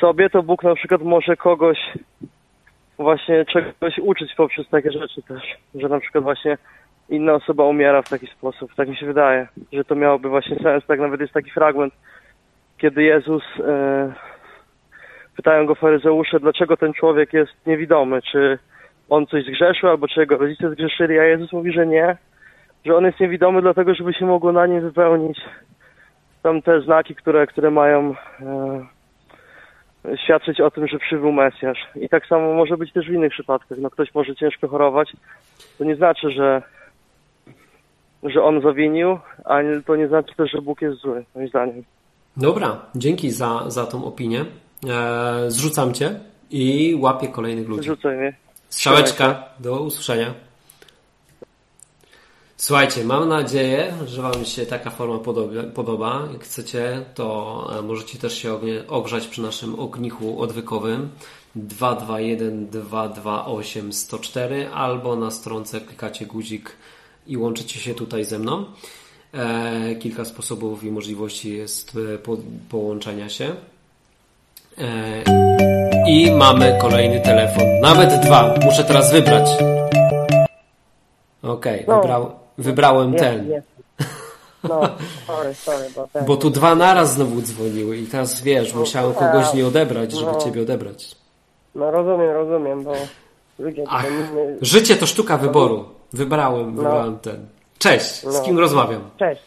sobie, 0.00 0.30
to 0.30 0.42
Bóg 0.42 0.62
na 0.62 0.74
przykład 0.74 1.02
może 1.02 1.36
kogoś 1.36 1.78
właśnie 2.98 3.44
czegoś 3.44 3.98
uczyć 3.98 4.34
poprzez 4.34 4.68
takie 4.68 4.92
rzeczy 4.92 5.22
też. 5.22 5.42
Że 5.74 5.88
na 5.88 6.00
przykład 6.00 6.24
właśnie 6.24 6.58
inna 7.08 7.32
osoba 7.32 7.64
umiera 7.64 8.02
w 8.02 8.08
taki 8.08 8.26
sposób. 8.26 8.74
Tak 8.74 8.88
mi 8.88 8.96
się 8.96 9.06
wydaje, 9.06 9.48
że 9.72 9.84
to 9.84 9.94
miałoby 9.94 10.28
właśnie 10.28 10.56
sens. 10.56 10.86
Tak 10.86 11.00
nawet 11.00 11.20
jest 11.20 11.32
taki 11.32 11.50
fragment, 11.50 11.94
kiedy 12.78 13.02
Jezus 13.02 13.42
e, 13.64 14.12
pytają 15.36 15.66
go 15.66 15.74
faryzeusze, 15.74 16.40
dlaczego 16.40 16.76
ten 16.76 16.92
człowiek 16.92 17.32
jest 17.32 17.66
niewidomy, 17.66 18.22
czy 18.22 18.58
on 19.08 19.26
coś 19.26 19.44
zgrzeszył, 19.44 19.88
albo 19.88 20.08
czy 20.08 20.20
jego 20.20 20.36
rodzice 20.36 20.70
zgrzeszyli, 20.70 21.18
a 21.18 21.24
Jezus 21.24 21.52
mówi, 21.52 21.72
że 21.72 21.86
nie, 21.86 22.16
że 22.84 22.96
on 22.96 23.04
jest 23.04 23.20
niewidomy 23.20 23.62
dlatego, 23.62 23.94
żeby 23.94 24.14
się 24.14 24.26
mogło 24.26 24.52
na 24.52 24.66
nim 24.66 24.80
wypełnić 24.80 25.40
tam 26.42 26.62
te 26.62 26.80
znaki, 26.80 27.14
które, 27.14 27.46
które 27.46 27.70
mają 27.70 28.14
e, 28.40 28.86
świadczyć 30.24 30.60
o 30.60 30.70
tym, 30.70 30.88
że 30.88 30.98
przybył 30.98 31.32
Mesjasz. 31.32 31.78
I 31.96 32.08
tak 32.08 32.26
samo 32.26 32.54
może 32.54 32.76
być 32.76 32.92
też 32.92 33.08
w 33.08 33.12
innych 33.12 33.32
przypadkach. 33.32 33.78
No 33.78 33.90
ktoś 33.90 34.14
może 34.14 34.36
ciężko 34.36 34.68
chorować, 34.68 35.12
to 35.78 35.84
nie 35.84 35.96
znaczy, 35.96 36.30
że 36.30 36.62
że 38.22 38.42
on 38.42 38.62
zawinił, 38.62 39.18
a 39.44 39.58
to 39.86 39.96
nie 39.96 40.08
znaczy 40.08 40.34
też, 40.36 40.50
że 40.50 40.62
Bóg 40.62 40.82
jest 40.82 41.00
zły, 41.00 41.24
moim 41.34 41.48
zdaniem. 41.48 41.84
Dobra, 42.36 42.80
dzięki 42.94 43.30
za, 43.30 43.64
za 43.66 43.86
tą 43.86 44.04
opinię. 44.04 44.44
E, 44.88 45.50
zrzucam 45.50 45.94
cię 45.94 46.20
i 46.50 46.94
łapię 47.00 47.28
kolejnych 47.28 47.68
ludzi. 47.68 47.88
Rzucaj 47.88 48.16
mnie. 48.16 48.36
Strzałeczka, 48.68 49.44
do 49.60 49.80
usłyszenia. 49.80 50.34
Słuchajcie, 52.56 53.04
mam 53.04 53.28
nadzieję, 53.28 53.92
że 54.06 54.22
Wam 54.22 54.44
się 54.44 54.66
taka 54.66 54.90
forma 54.90 55.18
podoba. 55.74 56.28
Jak 56.32 56.44
chcecie, 56.44 57.04
to 57.14 57.70
e, 57.78 57.82
możecie 57.82 58.18
też 58.18 58.38
się 58.38 58.58
ogrzać 58.88 59.26
przy 59.26 59.42
naszym 59.42 59.80
ognichu 59.80 60.42
odwykowym 60.42 61.10
221 61.54 62.66
228 62.70 63.92
104 63.92 64.68
albo 64.74 65.16
na 65.16 65.30
stronce 65.30 65.80
klikacie 65.80 66.26
guzik 66.26 66.72
i 67.26 67.36
łączycie 67.36 67.80
się 67.80 67.94
tutaj 67.94 68.24
ze 68.24 68.38
mną. 68.38 68.64
E, 69.34 69.94
kilka 69.94 70.24
sposobów 70.24 70.84
i 70.84 70.90
możliwości 70.90 71.56
jest 71.56 71.98
e, 72.14 72.18
po, 72.18 72.36
połączenia 72.68 73.28
się. 73.28 73.54
I 76.08 76.30
mamy 76.30 76.78
kolejny 76.80 77.20
telefon. 77.20 77.64
Nawet 77.82 78.20
dwa. 78.20 78.54
Muszę 78.64 78.84
teraz 78.84 79.12
wybrać. 79.12 79.48
Okej, 81.42 81.84
No. 81.88 82.00
wybrał, 82.00 82.30
wybrałem 82.58 83.14
ten. 83.14 83.62
No, 84.68 84.80
sorry, 85.26 85.54
sorry, 85.54 85.84
bo 85.96 86.08
ten... 86.12 86.24
Bo 86.24 86.36
tu 86.36 86.50
dwa 86.50 86.74
naraz 86.74 87.12
znowu 87.12 87.42
dzwoniły 87.42 87.96
i 87.96 88.06
teraz 88.06 88.42
wiesz, 88.42 88.74
musiałem 88.74 89.14
kogoś 89.14 89.54
nie 89.54 89.66
odebrać, 89.66 90.12
żeby 90.12 90.32
No. 90.32 90.38
ciebie 90.38 90.62
odebrać. 90.62 91.16
No 91.74 91.90
rozumiem, 91.90 92.30
rozumiem, 92.30 92.84
bo 92.84 92.92
ludzie 93.58 93.84
Ach, 93.88 94.06
życie 94.60 94.96
to 94.96 95.06
sztuka 95.06 95.36
wyboru. 95.38 95.84
Wybrałem, 96.12 96.76
wybrałem 96.76 97.18
ten. 97.18 97.46
Cześć, 97.78 98.06
z 98.06 98.24
No. 98.38 98.40
kim 98.44 98.58
rozmawiam? 98.58 99.10
Cześć, 99.18 99.42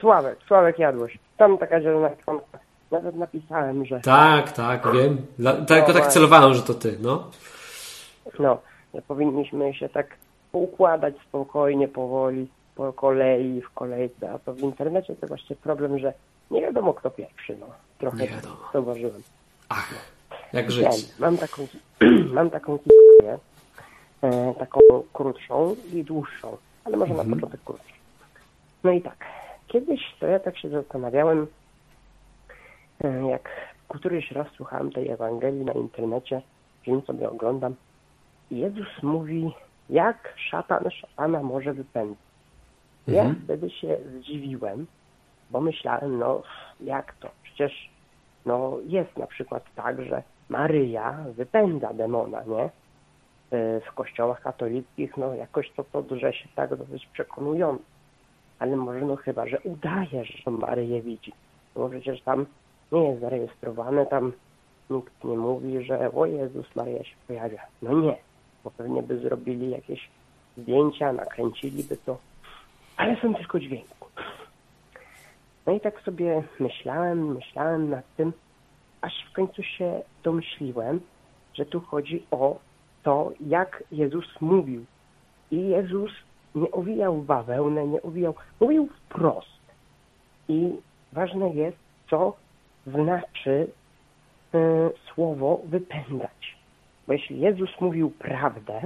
Sławek, 0.00 0.38
Sławek 0.48 0.78
Jadłoś. 0.78 1.18
Tam 1.36 1.58
taka 1.58 1.80
zielona 1.80 2.10
kromka. 2.24 2.58
Nawet 2.90 3.16
napisałem, 3.16 3.84
że 3.86 4.00
Tak, 4.00 4.52
tak, 4.52 4.92
wiem. 4.92 5.26
Tylko 5.66 5.86
tak 5.86 5.86
właśnie. 5.92 6.10
celowałem, 6.10 6.54
że 6.54 6.62
to 6.62 6.74
ty, 6.74 6.98
no. 7.00 7.24
no, 8.38 8.58
że 8.94 9.02
powinniśmy 9.02 9.74
się 9.74 9.88
tak 9.88 10.06
poukładać 10.52 11.14
spokojnie, 11.28 11.88
powoli, 11.88 12.48
po 12.74 12.92
kolei, 12.92 13.60
w 13.62 13.70
kolejce, 13.70 14.30
a 14.30 14.38
to 14.38 14.52
w 14.54 14.60
internecie 14.60 15.16
to 15.16 15.26
właśnie 15.26 15.56
problem, 15.56 15.98
że 15.98 16.12
nie 16.50 16.60
wiadomo 16.62 16.94
kto 16.94 17.10
pierwszy, 17.10 17.56
no. 17.60 17.66
Trochę 17.98 18.16
Nie 18.16 18.28
wiadomo. 18.28 18.56
zauważyłem. 18.72 19.22
Ach, 19.68 19.94
jak 20.52 20.70
żyć. 20.70 20.84
Ten, 20.84 20.94
mam 21.18 21.36
taką, 21.38 21.66
mam 22.36 22.50
taką 22.50 22.78
historię, 22.78 23.38
e, 24.22 24.54
taką 24.54 24.80
krótszą 25.12 25.76
i 25.92 26.04
dłuższą, 26.04 26.56
ale 26.84 26.96
może 26.96 27.14
na 27.14 27.24
początek 27.24 27.60
krótszą. 27.64 27.84
No 28.84 28.92
i 28.92 29.02
tak, 29.02 29.24
kiedyś 29.66 30.00
to 30.20 30.26
ja 30.26 30.38
tak 30.40 30.58
się 30.58 30.68
zastanawiałem, 30.68 31.46
e, 33.04 33.28
jak 33.28 33.48
któryś 33.88 34.30
raz 34.32 34.46
słuchałem 34.56 34.92
tej 34.92 35.08
Ewangelii 35.08 35.64
na 35.64 35.72
internecie, 35.72 36.42
film 36.82 37.02
sobie 37.06 37.30
oglądam 37.30 37.74
i 38.50 38.58
Jezus 38.58 39.02
mówi, 39.02 39.54
jak 39.90 40.34
szatan 40.36 40.90
szatana 40.90 41.42
może 41.42 41.72
wypędzić. 41.72 42.18
Ja 43.08 43.22
Mhm. 43.22 43.40
wtedy 43.44 43.70
się 43.70 43.96
zdziwiłem, 44.18 44.86
bo 45.50 45.60
myślałem, 45.60 46.18
no 46.18 46.42
jak 46.80 47.14
to? 47.14 47.30
Przecież 47.42 47.90
no 48.46 48.78
jest 48.86 49.16
na 49.16 49.26
przykład 49.26 49.64
tak, 49.74 50.02
że 50.02 50.22
Maryja 50.48 51.12
wypędza 51.36 51.92
demona, 51.94 52.42
nie? 52.44 52.70
e, 53.52 53.80
w 53.80 53.92
kościołach 53.94 54.40
katolickich, 54.42 55.16
no 55.16 55.34
jakoś 55.34 55.70
to, 55.70 55.84
to 55.84 56.02
drze 56.02 56.32
się 56.32 56.48
tak 56.54 56.76
dosyć 56.76 57.06
przekonująco. 57.06 57.84
Ale 58.58 58.76
może 58.76 59.00
no 59.00 59.16
chyba, 59.16 59.46
że 59.46 59.58
udaje, 59.64 60.24
że 60.24 60.50
Maryję 60.50 61.02
widzi. 61.02 61.32
Bo 61.74 61.88
przecież 61.88 62.22
tam 62.22 62.46
nie 62.92 63.08
jest 63.08 63.20
zarejestrowane, 63.20 64.06
tam 64.06 64.32
nikt 64.90 65.24
nie 65.24 65.36
mówi, 65.36 65.84
że 65.84 66.12
o 66.12 66.26
Jezus 66.26 66.76
Maria 66.76 67.04
się 67.04 67.14
pojawia. 67.26 67.62
No 67.82 67.92
nie, 68.00 68.16
pewnie 68.70 69.02
by 69.02 69.18
zrobili 69.18 69.70
jakieś 69.70 70.08
zdjęcia, 70.56 71.12
nakręciliby 71.12 71.96
to, 71.96 72.18
ale 72.96 73.20
są 73.20 73.34
tylko 73.34 73.60
dźwięki. 73.60 73.98
No 75.66 75.74
i 75.74 75.80
tak 75.80 76.00
sobie 76.00 76.42
myślałem, 76.60 77.34
myślałem 77.34 77.90
nad 77.90 78.04
tym, 78.16 78.32
aż 79.00 79.12
w 79.30 79.32
końcu 79.32 79.62
się 79.62 80.02
domyśliłem, 80.22 81.00
że 81.54 81.66
tu 81.66 81.80
chodzi 81.80 82.26
o 82.30 82.58
to, 83.02 83.32
jak 83.40 83.84
Jezus 83.92 84.40
mówił. 84.40 84.84
I 85.50 85.68
Jezus 85.68 86.10
nie 86.54 86.70
owijał 86.70 87.16
bawełnę, 87.16 87.86
nie 87.86 88.02
owijał, 88.02 88.34
mówił 88.60 88.88
wprost. 88.88 89.60
I 90.48 90.72
ważne 91.12 91.50
jest, 91.50 91.76
co 92.10 92.36
znaczy 92.86 93.70
y, 94.54 94.58
słowo 95.14 95.60
wypędzać. 95.64 96.57
Bo 97.08 97.12
jeśli 97.12 97.40
Jezus 97.40 97.70
mówił 97.80 98.10
prawdę, 98.10 98.80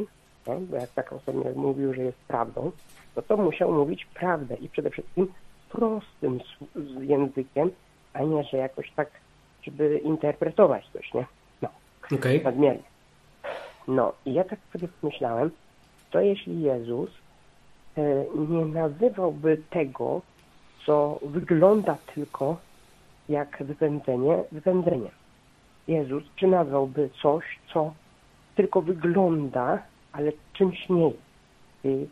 no, 0.46 0.60
bo 0.60 0.76
jak 0.76 0.90
taką 0.90 1.18
sobie 1.18 1.52
mówił, 1.56 1.94
że 1.94 2.02
jest 2.02 2.18
prawdą, 2.18 2.70
no 3.16 3.22
to 3.22 3.36
musiał 3.36 3.72
mówić 3.72 4.06
prawdę 4.14 4.54
i 4.54 4.68
przede 4.68 4.90
wszystkim 4.90 5.32
prostym 5.70 6.40
językiem, 7.00 7.70
a 8.12 8.22
nie, 8.22 8.44
że 8.44 8.56
jakoś 8.56 8.90
tak, 8.90 9.10
żeby 9.62 9.98
interpretować 9.98 10.88
coś, 10.92 11.14
nie? 11.14 11.26
No, 11.62 11.68
okay. 12.16 12.40
nadmiernie. 12.44 12.82
No 13.88 14.12
i 14.26 14.32
ja 14.32 14.44
tak 14.44 14.58
sobie 14.72 14.88
pomyślałem, 15.00 15.50
to 16.10 16.20
jeśli 16.20 16.62
Jezus 16.62 17.10
e, 17.96 18.24
nie 18.34 18.64
nazywałby 18.64 19.62
tego, 19.70 20.20
co 20.86 21.18
wygląda 21.22 21.96
tylko 22.14 22.56
jak 23.28 23.62
wypędzenie, 23.62 24.38
wypędzeniem. 24.52 25.10
Jezus 25.88 26.22
czy 26.36 26.46
nazwałby 26.46 27.10
coś, 27.22 27.44
co 27.72 27.94
tylko 28.54 28.82
wygląda, 28.82 29.82
ale 30.12 30.32
czymś 30.52 30.88
nie. 30.88 31.12
I 31.84 32.06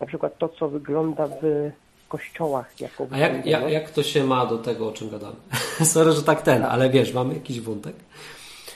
na 0.00 0.06
przykład 0.06 0.38
to, 0.38 0.48
co 0.48 0.68
wygląda 0.68 1.26
w 1.26 1.70
kościołach 2.08 2.80
jako 2.80 3.06
A 3.10 3.18
jak, 3.18 3.46
jak, 3.46 3.70
jak 3.70 3.90
to 3.90 4.02
się 4.02 4.24
ma 4.24 4.46
do 4.46 4.58
tego, 4.58 4.88
o 4.88 4.92
czym 4.92 5.10
gadamy? 5.10 5.36
Sorry, 5.92 6.12
że 6.12 6.22
tak 6.22 6.42
ten, 6.42 6.64
ale 6.64 6.90
wiesz, 6.90 7.14
mamy 7.14 7.34
jakiś 7.34 7.60
wątek. 7.60 7.96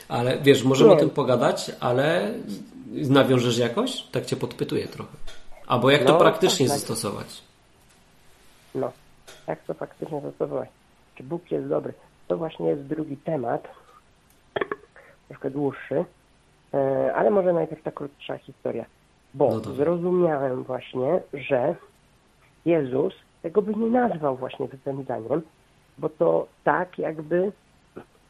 Ale 0.09 0.39
wiesz, 0.39 0.65
możemy 0.65 0.91
nie. 0.91 0.97
o 0.97 1.01
tym 1.01 1.11
pogadać, 1.11 1.73
ale 1.81 2.35
nawiążesz 2.93 3.59
jakoś? 3.59 4.03
Tak 4.03 4.27
cię 4.27 4.37
podpytuję 4.37 4.89
trochę. 4.89 5.17
Albo 5.67 5.91
jak 5.91 6.05
no, 6.05 6.07
to 6.07 6.19
praktycznie 6.19 6.67
tak, 6.67 6.77
tak. 6.77 6.79
zastosować? 6.79 7.43
No, 8.75 8.93
jak 9.47 9.63
to 9.63 9.75
faktycznie 9.75 10.21
zastosować? 10.21 10.69
Czy 11.15 11.23
Bóg 11.23 11.51
jest 11.51 11.69
dobry? 11.69 11.93
To 12.29 12.37
właśnie 12.37 12.67
jest 12.67 12.83
drugi 12.83 13.17
temat, 13.17 13.69
troszkę 15.29 15.51
dłuższy, 15.51 16.05
ale 17.15 17.31
może 17.31 17.53
najpierw 17.53 17.83
ta 17.83 17.91
krótsza 17.91 18.39
historia. 18.39 18.85
Bo 19.35 19.51
no 19.51 19.61
zrozumiałem 19.61 20.63
właśnie, 20.63 21.21
że 21.35 21.75
Jezus 22.65 23.15
tego 23.43 23.63
by 23.63 23.75
nie 23.75 23.91
nazwał 23.91 24.37
właśnie 24.37 24.69
wypędzaniem, 24.69 25.43
bo 25.99 26.09
to 26.09 26.47
tak 26.65 26.99
jakby 26.99 27.53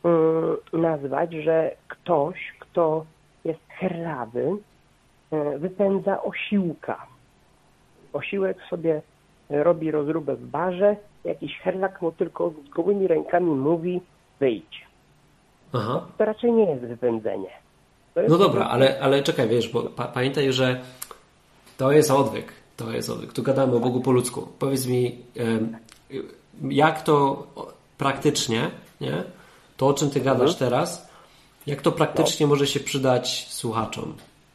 um, 0.02 0.56
nazwać, 0.72 1.32
że 1.32 1.76
ktoś, 1.88 2.54
kto 2.58 3.04
jest 3.44 3.60
herlawy, 3.68 4.56
e, 5.30 5.58
wypędza 5.58 6.22
osiłka. 6.22 7.06
Osiłek 8.12 8.56
sobie 8.70 9.02
robi 9.50 9.90
rozróbę 9.90 10.36
w 10.36 10.46
barze, 10.46 10.96
jakiś 11.24 11.58
herlak 11.58 12.02
mu 12.02 12.12
tylko 12.12 12.50
z 12.50 12.68
gołymi 12.68 13.06
rękami 13.06 13.50
mówi 13.50 14.00
wyjdź. 14.40 14.86
Aha. 15.72 16.06
To 16.18 16.24
raczej 16.24 16.52
nie 16.52 16.64
jest 16.64 16.84
wypędzenie. 16.84 17.50
No 18.28 18.38
dobra, 18.38 18.68
ale, 18.68 19.00
ale 19.00 19.22
czekaj, 19.22 19.48
wiesz, 19.48 19.68
bo 19.68 19.82
pa 19.82 20.04
pamiętaj, 20.04 20.52
że 20.52 20.80
to 21.76 21.92
jest 21.92 22.10
odwyk. 22.10 22.52
To 22.76 22.92
jest 22.92 23.10
odwyk. 23.10 23.32
Tu 23.32 23.42
gadamy 23.42 23.76
o 23.76 23.80
Bogu 23.80 24.00
po 24.00 24.12
ludzku. 24.12 24.48
Powiedz 24.58 24.86
mi, 24.86 25.18
jak 26.68 27.02
to 27.02 27.46
praktycznie, 27.98 28.70
nie? 29.00 29.24
To, 29.76 29.86
o 29.86 29.94
czym 29.94 30.10
ty 30.10 30.20
gadasz 30.20 30.50
mhm. 30.50 30.58
teraz, 30.58 31.08
jak 31.66 31.82
to 31.82 31.92
praktycznie 31.92 32.46
no. 32.46 32.50
może 32.50 32.66
się 32.66 32.80
przydać 32.80 33.46
słuchaczom? 33.50 34.14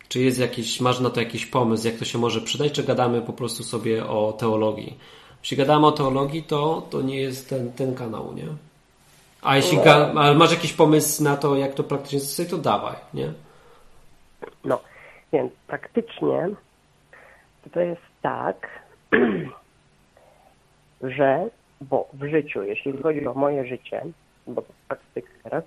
Czy 0.10 0.20
jest 0.20 0.40
jakiś, 0.40 0.82
masz 0.82 1.00
na 1.00 1.10
to 1.10 1.20
jakiś 1.20 1.46
pomysł, 1.46 1.88
jak 1.88 1.96
to 1.96 2.06
się 2.06 2.18
może 2.18 2.42
przydać, 2.42 2.72
czy 2.72 2.84
gadamy 2.84 3.22
po 3.22 3.34
prostu 3.34 3.64
sobie 3.64 4.08
o 4.08 4.34
teologii? 4.34 4.98
Jeśli 5.42 5.58
gadamy 5.58 5.88
o 5.88 5.92
teologii, 5.92 6.44
to, 6.44 6.88
to 6.90 7.02
nie 7.02 7.22
jest 7.22 7.50
ten, 7.50 7.72
ten 7.72 7.96
kanał, 7.96 8.34
nie? 8.34 8.48
A 9.42 9.58
jeśli 9.58 9.78
ga, 9.78 10.12
ale 10.16 10.36
masz 10.36 10.52
jakiś 10.52 10.74
pomysł 10.74 11.24
na 11.24 11.38
to, 11.38 11.56
jak 11.56 11.74
to 11.74 11.84
praktycznie 11.84 12.20
zastosować, 12.20 12.52
to 12.52 12.58
dawaj, 12.58 12.96
nie? 13.14 13.34
No, 14.66 14.82
więc 15.34 15.54
praktycznie 15.68 16.50
to 17.74 17.80
jest 17.80 18.02
tak, 18.22 18.70
że, 21.18 21.50
bo 21.82 22.08
w 22.14 22.30
życiu, 22.30 22.64
jeśli 22.64 23.02
chodzi 23.02 23.28
o 23.28 23.34
moje 23.34 23.66
życie, 23.66 24.02
bo 24.48 24.62
to 24.62 24.74
praktyka 24.88 25.30
teraz, 25.44 25.64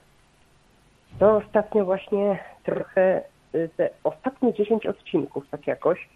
to 1.19 1.37
ostatnio 1.37 1.85
właśnie 1.85 2.39
trochę, 2.65 3.23
y, 3.55 3.71
te 3.77 3.91
ostatnie 4.05 4.55
10 4.55 4.87
odcinków, 4.87 5.45
tak 5.51 5.67
jakoś, 5.67 6.09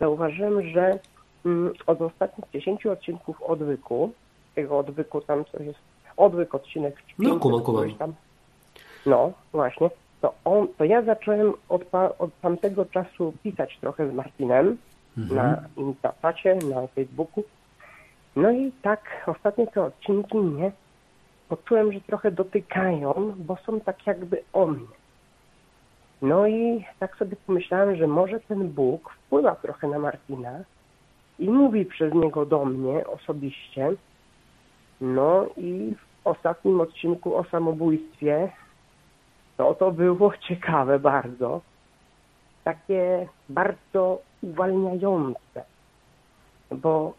zauważyłem, 0.00 0.70
że 0.70 0.98
mm, 1.46 1.72
od 1.86 2.02
ostatnich 2.02 2.50
10 2.52 2.86
odcinków 2.86 3.42
odwyku, 3.42 4.12
tego 4.54 4.78
odwyku 4.78 5.20
tam 5.20 5.44
coś 5.44 5.66
jest, 5.66 5.78
odwyk 6.16 6.54
odcinek 6.54 6.96
no, 7.18 7.38
kumam, 7.38 7.62
kumam. 7.62 7.94
tam, 7.94 8.14
no 9.06 9.32
właśnie, 9.52 9.90
to, 10.20 10.34
on, 10.44 10.68
to 10.78 10.84
ja 10.84 11.02
zacząłem 11.02 11.52
od, 11.68 11.82
od 12.18 12.40
tamtego 12.40 12.84
czasu 12.84 13.32
pisać 13.42 13.78
trochę 13.80 14.10
z 14.10 14.14
Martinem, 14.14 14.76
mhm. 15.18 15.36
na 15.36 15.62
Instapacie, 15.76 16.54
na 16.54 16.86
Facebooku. 16.86 17.44
No 18.36 18.50
i 18.50 18.72
tak 18.82 19.00
ostatnie 19.26 19.66
te 19.66 19.82
odcinki 19.82 20.38
mnie 20.38 20.72
poczułem, 21.48 21.92
że 21.92 22.00
trochę 22.00 22.30
dotykają, 22.30 23.34
bo 23.36 23.56
są 23.56 23.80
tak 23.80 24.06
jakby 24.06 24.42
o 24.52 24.66
mnie. 24.66 25.00
No 26.22 26.46
i 26.46 26.84
tak 26.98 27.16
sobie 27.16 27.36
pomyślałem, 27.46 27.96
że 27.96 28.06
może 28.06 28.40
ten 28.40 28.68
Bóg 28.68 29.10
wpływa 29.10 29.54
trochę 29.54 29.88
na 29.88 29.98
Martina 29.98 30.60
i 31.38 31.48
mówi 31.48 31.84
przez 31.84 32.14
niego 32.14 32.46
do 32.46 32.64
mnie 32.64 33.06
osobiście. 33.06 33.92
No 35.00 35.46
i 35.56 35.94
w 35.94 36.26
ostatnim 36.26 36.80
odcinku 36.80 37.36
o 37.36 37.44
samobójstwie 37.44 38.52
to 39.60 39.74
to 39.74 39.90
było 39.90 40.32
ciekawe 40.48 40.98
bardzo. 40.98 41.60
Takie 42.64 43.28
bardzo 43.48 44.18
uwalniające, 44.42 45.64
bo, 46.70 47.12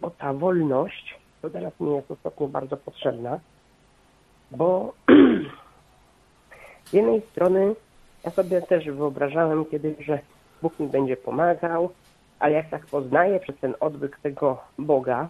bo 0.00 0.10
ta 0.10 0.32
wolność 0.32 1.18
to 1.42 1.50
teraz 1.50 1.80
mi 1.80 1.94
jest 1.94 2.10
ostatnio 2.10 2.48
bardzo 2.48 2.76
potrzebna, 2.76 3.40
bo 4.50 4.92
z 6.88 6.92
jednej 6.92 7.22
strony 7.22 7.74
ja 8.24 8.30
sobie 8.30 8.62
też 8.62 8.84
wyobrażałem 8.84 9.64
kiedyś, 9.64 10.06
że 10.06 10.18
Bóg 10.62 10.80
mi 10.80 10.86
będzie 10.88 11.16
pomagał, 11.16 11.90
ale 12.38 12.52
jak 12.52 12.70
tak 12.70 12.86
poznaję 12.86 13.40
przez 13.40 13.56
ten 13.56 13.74
odwyk 13.80 14.18
tego 14.18 14.58
Boga, 14.78 15.28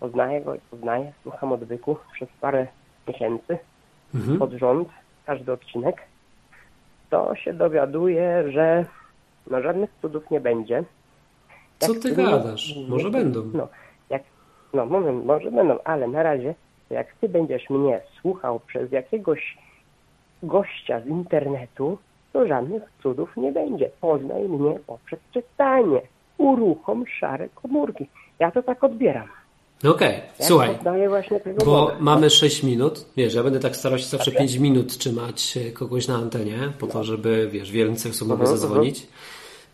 poznaję 0.00 0.40
go 0.40 0.54
i 0.54 0.60
poznaję, 0.70 1.12
słucham 1.22 1.52
odwyku 1.52 1.96
przez 2.12 2.28
parę 2.40 2.66
miesięcy 3.08 3.58
mhm. 4.14 4.38
pod 4.38 4.52
rząd, 4.52 4.88
każdy 5.26 5.52
odcinek, 5.52 5.96
to 7.10 7.34
się 7.34 7.52
dowiaduję, 7.52 8.44
że 8.52 8.84
no 9.50 9.62
żadnych 9.62 9.90
cudów 10.02 10.30
nie 10.30 10.40
będzie. 10.40 10.74
Jak 10.74 11.90
Co 11.90 11.94
ty 11.94 12.14
gadasz? 12.14 12.76
Nie, 12.76 12.88
może 12.88 13.10
będą. 13.10 13.50
No, 13.54 13.68
jak, 14.10 14.22
no 14.74 14.86
może, 14.86 15.12
może 15.12 15.50
będą, 15.50 15.78
ale 15.84 16.08
na 16.08 16.22
razie 16.22 16.54
jak 16.90 17.14
ty 17.20 17.28
będziesz 17.28 17.70
mnie 17.70 18.00
słuchał 18.20 18.60
przez 18.60 18.92
jakiegoś 18.92 19.58
gościa 20.42 21.00
z 21.00 21.06
internetu, 21.06 21.98
to 22.32 22.46
żadnych 22.46 22.82
cudów 23.02 23.36
nie 23.36 23.52
będzie. 23.52 23.90
Poznaj 24.00 24.48
mnie 24.48 24.78
poprzez 24.86 25.18
czytanie. 25.32 26.00
Uruchom 26.38 27.04
szare 27.06 27.48
komórki. 27.54 28.08
Ja 28.38 28.50
to 28.50 28.62
tak 28.62 28.84
odbieram. 28.84 29.28
No 29.82 29.90
okej, 29.90 30.08
okay. 30.16 30.46
słuchaj, 30.46 30.78
bo 31.64 31.92
mamy 32.00 32.30
6 32.30 32.62
minut, 32.62 33.04
wiesz, 33.16 33.34
ja 33.34 33.42
będę 33.42 33.60
tak 33.60 33.76
starał 33.76 33.98
się 33.98 34.04
zawsze 34.04 34.30
okay. 34.30 34.38
5 34.38 34.56
minut 34.56 34.98
trzymać 34.98 35.56
e, 35.56 35.70
kogoś 35.70 36.08
na 36.08 36.16
antenie, 36.16 36.72
po 36.78 36.86
to, 36.86 37.04
żeby, 37.04 37.48
wiesz, 37.52 37.70
wiele 37.70 37.92
osób 37.92 38.28
mogło 38.28 38.46
-huh, 38.46 38.48
zadzwonić. 38.48 38.98
-huh. 38.98 39.06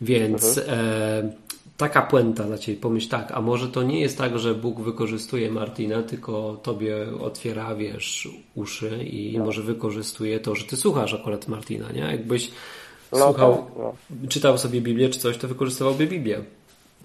Więc 0.01 0.59
mhm. 0.59 0.79
e, 0.79 1.33
taka 1.77 2.03
puenta 2.03 2.45
dla 2.45 2.59
Ciebie, 2.59 2.81
pomyśl 2.81 3.09
tak, 3.09 3.33
a 3.33 3.41
może 3.41 3.69
to 3.69 3.83
nie 3.83 4.01
jest 4.01 4.19
tak, 4.19 4.39
że 4.39 4.55
Bóg 4.55 4.81
wykorzystuje 4.81 5.51
Martina, 5.51 6.03
tylko 6.03 6.61
Tobie 6.63 7.07
otwiera, 7.21 7.75
wiesz, 7.75 8.29
uszy 8.55 9.05
i 9.05 9.39
no. 9.39 9.45
może 9.45 9.63
wykorzystuje 9.63 10.41
to, 10.41 10.55
że 10.55 10.65
Ty 10.65 10.77
słuchasz 10.77 11.15
akurat 11.15 11.49
Martina, 11.49 11.93
nie? 11.93 12.01
Jakbyś 12.01 12.51
słuchał, 13.15 13.55
tak, 13.55 13.65
no. 13.79 13.95
czytał 14.29 14.59
sobie 14.59 14.81
Biblię 14.81 15.09
czy 15.09 15.19
coś, 15.19 15.39
to 15.39 15.49
wykorzystywałby 15.49 16.07
Biblię. 16.07 16.43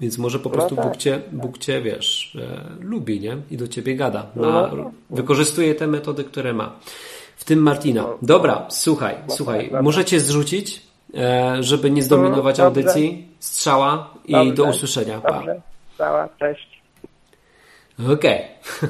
Więc 0.02 0.18
może 0.18 0.40
po 0.40 0.50
prostu 0.50 0.76
tak, 0.76 0.86
Bóg, 0.86 0.98
cię, 0.98 1.22
Bóg 1.32 1.58
cię, 1.58 1.82
wiesz, 1.82 2.38
e, 2.42 2.84
lubi, 2.84 3.20
nie? 3.20 3.38
I 3.52 3.58
do 3.58 3.68
ciebie 3.68 3.96
gada. 3.96 4.26
No, 4.36 4.76
no. 4.76 4.92
wykorzystuje 5.10 5.76
te 5.76 5.88
metody, 5.88 6.24
które 6.24 6.54
ma. 6.54 6.80
W 7.36 7.44
tym 7.44 7.60
Martina. 7.60 8.06
Dobra, 8.22 8.66
słuchaj, 8.70 9.16
słuchaj, 9.28 9.72
cię 10.06 10.20
zrzucić, 10.20 10.82
e, 11.18 11.64
żeby 11.64 11.92
nie 11.92 12.04
zdominować 12.04 12.60
Mhm, 12.60 12.74
dobrze. 12.74 12.90
audycji. 12.90 13.28
Strzała 13.40 14.14
i 14.26 14.32
Dobrze. 14.34 14.54
do 14.54 14.64
usłyszenia. 14.64 15.22
Pa. 15.22 15.34
Dobrze, 15.34 15.62
cała, 15.98 16.30
cześć. 16.40 16.82
Okej. 18.14 18.42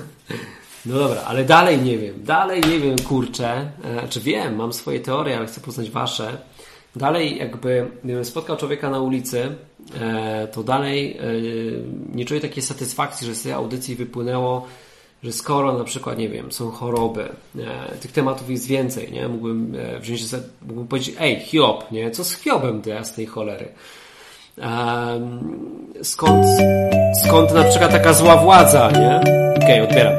No 0.86 1.00
dobra, 1.00 1.22
ale 1.22 1.44
dalej 1.44 1.82
nie 1.82 1.98
wiem. 1.98 2.24
Dalej 2.24 2.62
nie 2.70 2.80
wiem, 2.80 2.96
kurczę. 3.08 3.72
E, 4.04 4.08
Czy 4.10 4.20
wiem, 4.20 4.56
mam 4.56 4.74
swoje 4.74 5.00
teorie, 5.00 5.38
ale 5.38 5.46
chcę 5.46 5.62
poznać 5.62 5.90
wasze. 5.90 6.38
Dalej 6.96 7.38
jakby, 7.38 7.92
gdybym 8.04 8.26
spotkał 8.26 8.58
człowieka 8.58 8.90
na 8.90 9.00
ulicy, 9.00 9.56
to 10.52 10.64
dalej 10.64 11.18
e, 11.18 11.24
nie 12.16 12.26
czuję 12.26 12.42
takiej 12.42 12.64
satysfakcji, 12.64 13.28
że 13.28 13.36
z 13.36 13.44
tej 13.44 13.52
audycji 13.52 13.96
wypłynęło, 13.96 14.68
że 15.24 15.32
skoro 15.32 15.78
na 15.78 15.84
przykład, 15.84 16.18
nie 16.18 16.30
wiem, 16.30 16.52
są 16.52 16.72
choroby, 16.72 17.30
e, 17.60 17.96
tych 18.02 18.12
tematów 18.12 18.50
jest 18.50 18.68
więcej, 18.68 19.12
nie? 19.12 19.28
Mógłbym 19.28 19.76
e, 19.80 20.00
wziąć, 20.00 20.22
mógłbym 20.62 20.88
powiedzieć, 20.88 21.16
ej, 21.20 21.40
Hiob, 21.40 21.92
nie? 21.92 22.12
Co 22.12 22.24
z 22.24 22.36
Hiobem 22.36 22.82
do 22.82 22.90
jasnej 22.90 23.26
cholery? 23.26 23.68
Skąd, 26.02 26.46
skąd 27.26 27.54
na 27.54 27.64
przykład 27.64 27.92
taka 27.92 28.14
zła 28.14 28.38
władza, 28.38 28.92
nie? 28.92 29.22
Okej, 29.64 29.82
otwieram. 29.82 30.14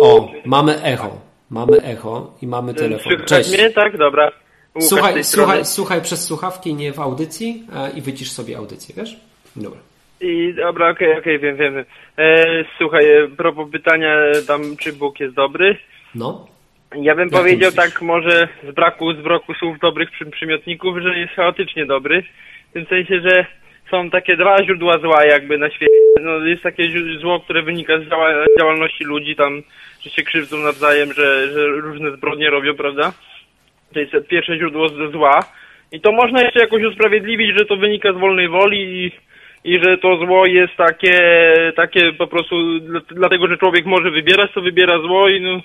O, 0.00 0.28
mamy 0.44 0.82
echo. 0.82 1.10
Mamy 1.50 1.76
echo 1.82 2.34
i 2.42 2.46
mamy 2.46 2.74
telefon. 2.74 3.12
Cześć. 3.26 3.50
mnie? 3.50 3.70
Tak, 3.70 3.98
dobra. 3.98 4.32
Łukasz 4.76 4.88
Słuchaj, 4.88 5.24
słuchaj, 5.24 5.64
słuchaj 5.64 6.02
przez 6.02 6.24
słuchawki, 6.24 6.74
nie 6.74 6.92
w 6.92 7.00
audycji 7.00 7.62
e, 7.74 7.90
i 7.98 8.00
wycisz 8.00 8.30
sobie 8.32 8.56
audycję, 8.56 8.94
wiesz? 8.98 9.16
Dobra. 9.56 9.80
I 10.20 10.54
dobra, 10.54 10.90
okej, 10.90 11.18
okej, 11.18 11.38
wiem, 11.38 11.56
wiem. 11.56 11.84
E, 12.18 12.44
słuchaj, 12.78 13.06
e, 13.10 13.28
propos 13.28 13.70
pytania 13.72 14.14
tam, 14.46 14.76
czy 14.76 14.92
Bóg 14.92 15.20
jest 15.20 15.34
dobry. 15.34 15.76
No. 16.14 16.46
Ja 16.94 17.14
bym 17.14 17.30
ty 17.30 17.36
powiedział 17.36 17.72
tak 17.72 18.02
może 18.02 18.48
z 18.70 18.74
braku, 18.74 19.12
z 19.12 19.22
braku 19.22 19.54
słów 19.54 19.78
dobrych 19.78 20.10
przy, 20.10 20.26
przymiotników, 20.26 20.98
że 20.98 21.18
jest 21.18 21.34
chaotycznie 21.34 21.86
dobry. 21.86 22.22
W 22.70 22.72
tym 22.72 22.86
sensie, 22.86 23.20
że 23.20 23.46
są 23.90 24.10
takie 24.10 24.36
dwa 24.36 24.64
źródła 24.64 24.98
zła 24.98 25.24
jakby 25.24 25.58
na 25.58 25.70
świecie. 25.70 25.92
No, 26.22 26.38
jest 26.38 26.62
takie 26.62 26.82
zło, 27.20 27.40
które 27.40 27.62
wynika 27.62 27.98
z 27.98 28.10
działa, 28.10 28.30
działalności 28.58 29.04
ludzi 29.04 29.36
tam, 29.36 29.62
że 30.00 30.10
się 30.10 30.22
krzywdzą 30.22 30.56
nawzajem, 30.56 31.12
że, 31.12 31.52
że 31.52 31.66
różne 31.66 32.16
zbrodnie 32.16 32.50
robią, 32.50 32.74
prawda? 32.74 33.12
To 33.96 34.16
jest 34.16 34.28
pierwsze 34.28 34.56
źródło 34.58 34.88
z- 34.88 35.12
zła. 35.12 35.40
I 35.92 36.00
to 36.00 36.12
można 36.12 36.42
jeszcze 36.42 36.60
jakoś 36.60 36.82
usprawiedliwić, 36.82 37.58
że 37.58 37.64
to 37.64 37.76
wynika 37.76 38.12
z 38.12 38.16
wolnej 38.16 38.48
woli 38.48 38.80
i, 39.04 39.12
i 39.64 39.80
że 39.84 39.98
to 39.98 40.16
zło 40.16 40.46
jest 40.46 40.76
takie, 40.76 41.18
takie 41.76 42.12
po 42.12 42.26
prostu 42.26 42.80
dla- 42.80 43.00
dlatego, 43.10 43.48
że 43.48 43.56
człowiek 43.56 43.86
może 43.86 44.10
wybierać, 44.10 44.52
to 44.52 44.60
wybiera 44.60 44.98
zło 44.98 45.28
i 45.28 45.40
no, 45.40 45.60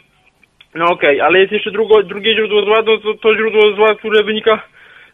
no 0.75 0.85
okej, 0.85 1.21
ale 1.21 1.39
jest 1.39 1.51
jeszcze 1.51 1.71
drugo, 1.71 2.03
drugie 2.03 2.35
źródło 2.35 2.61
zła, 2.65 2.83
to, 2.83 2.97
to, 2.97 3.13
to 3.13 3.35
źródło 3.35 3.71
zła, 3.75 3.95
które 3.95 4.23
wynika 4.23 4.61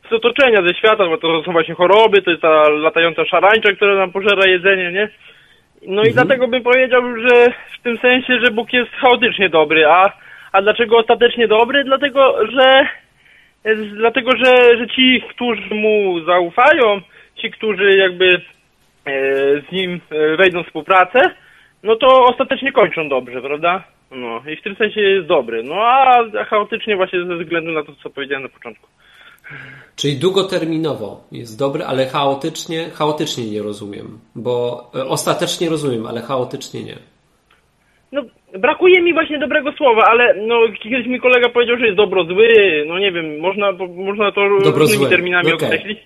z 0.09 0.13
otoczenia, 0.13 0.61
ze 0.67 0.73
świata, 0.73 1.05
bo 1.07 1.17
to 1.17 1.43
są 1.43 1.51
właśnie 1.51 1.75
choroby, 1.75 2.21
to 2.21 2.29
jest 2.31 2.41
ta 2.41 2.69
latająca 2.69 3.25
szarańcza, 3.25 3.71
która 3.73 3.95
nam 3.95 4.11
pożera 4.11 4.47
jedzenie, 4.49 4.91
nie? 4.91 5.09
No 5.87 6.01
i 6.03 6.11
dlatego 6.13 6.47
bym 6.47 6.63
powiedział, 6.63 7.01
że 7.17 7.45
w 7.79 7.83
tym 7.83 7.97
sensie, 7.97 8.39
że 8.43 8.51
Bóg 8.51 8.73
jest 8.73 8.91
chaotycznie 8.91 9.49
dobry, 9.49 9.85
a, 9.87 10.11
a 10.51 10.61
dlaczego 10.61 10.97
ostatecznie 10.97 11.47
dobry? 11.47 11.83
Dlatego, 11.83 12.35
że 12.51 12.87
dlatego, 13.75 14.31
że, 14.31 14.77
że 14.77 14.87
ci, 14.87 15.23
którzy 15.29 15.75
mu 15.75 16.25
zaufają, 16.25 17.01
ci, 17.35 17.51
którzy 17.51 17.97
jakby 17.97 18.25
e, 18.35 18.41
z 19.61 19.71
nim 19.71 20.01
e, 20.09 20.37
wejdą 20.37 20.63
w 20.63 20.65
współpracę, 20.65 21.19
no 21.83 21.95
to 21.95 22.25
ostatecznie 22.25 22.71
kończą 22.71 23.09
dobrze, 23.09 23.41
prawda? 23.41 23.83
No 24.11 24.41
i 24.51 24.55
w 24.55 24.61
tym 24.61 24.75
sensie 24.75 25.01
jest 25.01 25.27
dobry. 25.27 25.63
No 25.63 25.75
a 25.75 26.23
chaotycznie 26.49 26.95
właśnie 26.95 27.25
ze 27.25 27.37
względu 27.37 27.71
na 27.71 27.83
to, 27.83 27.93
co 28.03 28.09
powiedziałem 28.09 28.43
na 28.43 28.49
początku. 28.49 28.87
Czyli 29.95 30.17
długoterminowo 30.17 31.23
jest 31.31 31.59
dobry, 31.59 31.83
ale 31.83 32.05
chaotycznie, 32.05 32.89
chaotycznie 32.89 33.51
nie 33.51 33.61
rozumiem. 33.61 34.19
Bo 34.35 34.83
e, 34.95 35.05
ostatecznie 35.05 35.69
rozumiem, 35.69 36.05
ale 36.05 36.21
chaotycznie 36.21 36.83
nie. 36.83 36.97
No, 38.11 38.21
brakuje 38.57 39.01
mi 39.01 39.13
właśnie 39.13 39.39
dobrego 39.39 39.71
słowa, 39.71 40.03
ale 40.03 40.33
no, 40.33 40.59
kiedyś 40.79 41.07
mi 41.07 41.19
kolega 41.19 41.49
powiedział, 41.49 41.77
że 41.77 41.85
jest 41.85 41.97
dobro 41.97 42.23
zły, 42.23 42.47
no 42.87 42.99
nie 42.99 43.11
wiem, 43.11 43.39
można, 43.39 43.71
można 43.95 44.31
to 44.31 44.41
Dobro 44.63 44.79
różnymi 44.79 45.03
zły. 45.03 45.09
terminami 45.09 45.53
Okej. 45.53 45.67
określić, 45.67 45.99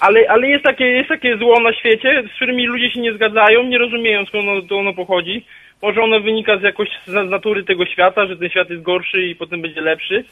ale, 0.00 0.28
ale 0.28 0.48
jest 0.48 0.64
takie, 0.64 0.84
jest 0.84 1.08
takie 1.08 1.36
zło 1.36 1.60
na 1.60 1.72
świecie, 1.72 2.22
z 2.32 2.36
którymi 2.36 2.66
ludzie 2.66 2.90
się 2.90 3.00
nie 3.00 3.12
zgadzają, 3.12 3.62
nie 3.62 3.78
rozumieją 3.78 4.26
skąd 4.26 4.48
ono, 4.48 4.62
to 4.62 4.78
ono 4.78 4.92
pochodzi. 4.94 5.44
Może 5.82 6.02
ono 6.02 6.20
wynika 6.20 6.58
z 6.58 6.62
jakoś 6.62 6.88
z 7.06 7.30
natury 7.30 7.64
tego 7.64 7.86
świata, 7.86 8.26
że 8.26 8.36
ten 8.36 8.48
świat 8.50 8.70
jest 8.70 8.82
gorszy 8.82 9.22
i 9.22 9.36
potem 9.36 9.62
będzie 9.62 9.80
lepszy. 9.80 10.24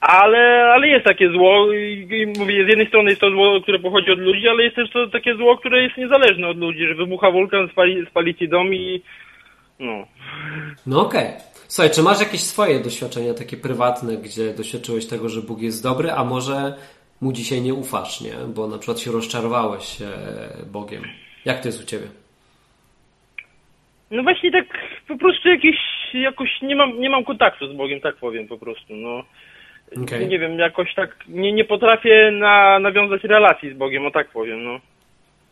Ale, 0.00 0.72
ale 0.74 0.88
jest 0.88 1.04
takie 1.04 1.30
zło 1.30 1.72
i, 1.72 2.08
i 2.10 2.38
mówię, 2.38 2.64
z 2.64 2.68
jednej 2.68 2.86
strony 2.86 3.08
jest 3.10 3.20
to 3.20 3.30
zło, 3.30 3.60
które 3.60 3.78
pochodzi 3.78 4.10
od 4.10 4.18
ludzi, 4.18 4.48
ale 4.48 4.62
jest 4.62 4.76
też 4.76 4.90
to 4.90 5.06
takie 5.06 5.34
zło, 5.34 5.56
które 5.56 5.82
jest 5.82 5.96
niezależne 5.96 6.48
od 6.48 6.58
ludzi, 6.58 6.86
że 6.86 6.94
wybucha 6.94 7.30
wulkan, 7.30 7.68
spali, 7.68 8.06
spali 8.06 8.34
ci 8.34 8.48
dom 8.48 8.74
i 8.74 9.02
no. 9.78 10.06
No 10.86 11.00
okej. 11.00 11.26
Słuchaj, 11.68 11.90
czy 11.94 12.02
masz 12.02 12.20
jakieś 12.20 12.40
swoje 12.40 12.80
doświadczenia 12.80 13.34
takie 13.34 13.56
prywatne, 13.56 14.16
gdzie 14.16 14.54
doświadczyłeś 14.54 15.06
tego, 15.06 15.28
że 15.28 15.42
Bóg 15.42 15.62
jest 15.62 15.82
dobry, 15.82 16.12
a 16.12 16.24
może 16.24 16.74
mu 17.20 17.32
dzisiaj 17.32 17.60
nie 17.60 17.74
ufasz, 17.74 18.20
nie? 18.20 18.34
Bo 18.54 18.66
na 18.66 18.78
przykład 18.78 19.00
się 19.00 19.12
rozczarowałeś 19.12 20.02
e, 20.02 20.06
Bogiem. 20.72 21.02
Jak 21.44 21.60
to 21.60 21.68
jest 21.68 21.82
u 21.82 21.86
Ciebie? 21.86 22.06
No 24.10 24.22
właśnie 24.22 24.52
tak 24.52 24.66
po 25.08 25.18
prostu 25.18 25.48
jakieś, 25.48 25.76
jakoś 26.14 26.62
nie 26.62 26.76
mam, 26.76 27.00
nie 27.00 27.10
mam 27.10 27.24
kontaktu 27.24 27.72
z 27.72 27.76
Bogiem, 27.76 28.00
tak 28.00 28.16
powiem 28.16 28.48
po 28.48 28.58
prostu, 28.58 28.96
no. 28.96 29.24
Okej. 30.02 30.28
Nie 30.28 30.38
wiem, 30.38 30.58
jakoś 30.58 30.94
tak 30.94 31.16
nie, 31.28 31.52
nie 31.52 31.64
potrafię 31.64 32.30
na, 32.32 32.78
nawiązać 32.78 33.24
relacji 33.24 33.74
z 33.74 33.76
Bogiem, 33.76 34.06
o 34.06 34.10
tak 34.10 34.28
powiem, 34.28 34.64
no. 34.64 34.80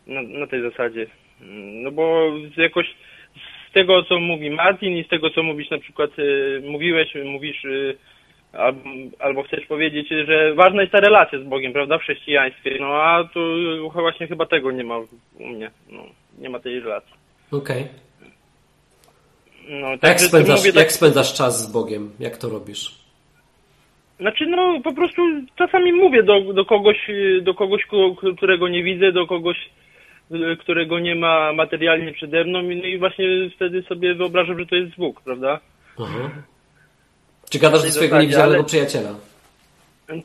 Na, 0.07 0.21
na 0.21 0.47
tej 0.47 0.61
zasadzie. 0.61 1.07
No 1.83 1.91
bo 1.91 2.31
jakoś 2.57 2.85
tego, 3.75 4.03
co 4.03 4.19
mówi 4.19 4.49
Martin 4.49 4.97
i 4.97 5.03
z 5.03 5.07
tego, 5.07 5.29
co 5.29 5.43
mówisz 5.43 5.69
na 5.69 5.77
przykład, 5.77 6.19
y, 6.19 6.61
mówiłeś, 6.65 7.13
mówisz, 7.25 7.65
y, 7.65 7.97
albo, 9.19 9.43
chcesz 9.43 9.65
powiedzieć, 9.65 10.07
że 10.27 10.53
ważna 10.55 10.81
jest 10.81 10.91
ta 10.91 10.99
relacja 10.99 11.39
z 11.39 11.43
Bogiem, 11.43 11.73
prawda, 11.73 11.97
w 11.97 12.01
chrześcijaństwie, 12.01 12.77
no 12.79 12.87
a 12.87 13.23
tu 13.33 13.39
właśnie 13.93 14.27
chyba 14.27 14.45
tego 14.45 14.71
nie 14.71 14.83
ma 14.83 14.97
u 15.39 15.47
mnie, 15.47 15.71
no. 15.89 16.03
Nie 16.39 16.49
ma 16.49 16.59
tej 16.59 16.79
relacji. 16.79 17.13
Okej. 17.51 17.87
No, 19.69 19.89
Jak, 19.89 19.99
także 19.99 20.25
spędzasz, 20.25 20.59
mówię 20.59 20.71
tak- 20.73 20.79
jak 20.79 20.91
spędzasz 20.91 21.33
czas 21.33 21.67
z 21.67 21.71
Bogiem? 21.71 22.11
Jak 22.19 22.37
to 22.37 22.49
robisz? 22.49 22.95
Znaczy, 24.19 24.45
no 24.45 24.81
po 24.83 24.93
prostu 24.93 25.21
czasami 25.55 25.93
mówię 25.93 26.23
do, 26.23 26.39
do 26.53 26.65
kogoś, 26.65 27.07
do 27.41 27.53
kogoś, 27.53 27.85
ko- 27.85 28.15
którego 28.37 28.67
nie 28.67 28.83
widzę, 28.83 29.11
do 29.11 29.27
kogoś, 29.27 29.57
którego 30.59 30.99
nie 30.99 31.15
ma 31.15 31.53
materialnie 31.53 32.11
przede 32.13 32.43
mną 32.43 32.69
i- 32.69 32.75
no 32.81 32.87
i 32.87 32.99
właśnie 32.99 33.25
wtedy 33.55 33.81
sobie 33.83 34.15
wyobrażam, 34.15 34.59
że 34.59 34.65
to 34.65 34.75
jest 34.75 34.95
Bóg, 34.97 35.21
prawda? 35.21 35.59
Aha. 35.99 36.29
Czy 37.49 37.59
gadasz 37.59 37.79
do 37.79 37.83
tej 37.83 37.91
swojego 37.91 38.19
niewidzialnego 38.21 38.55
ale- 38.55 38.63
przyjaciela? 38.63 39.15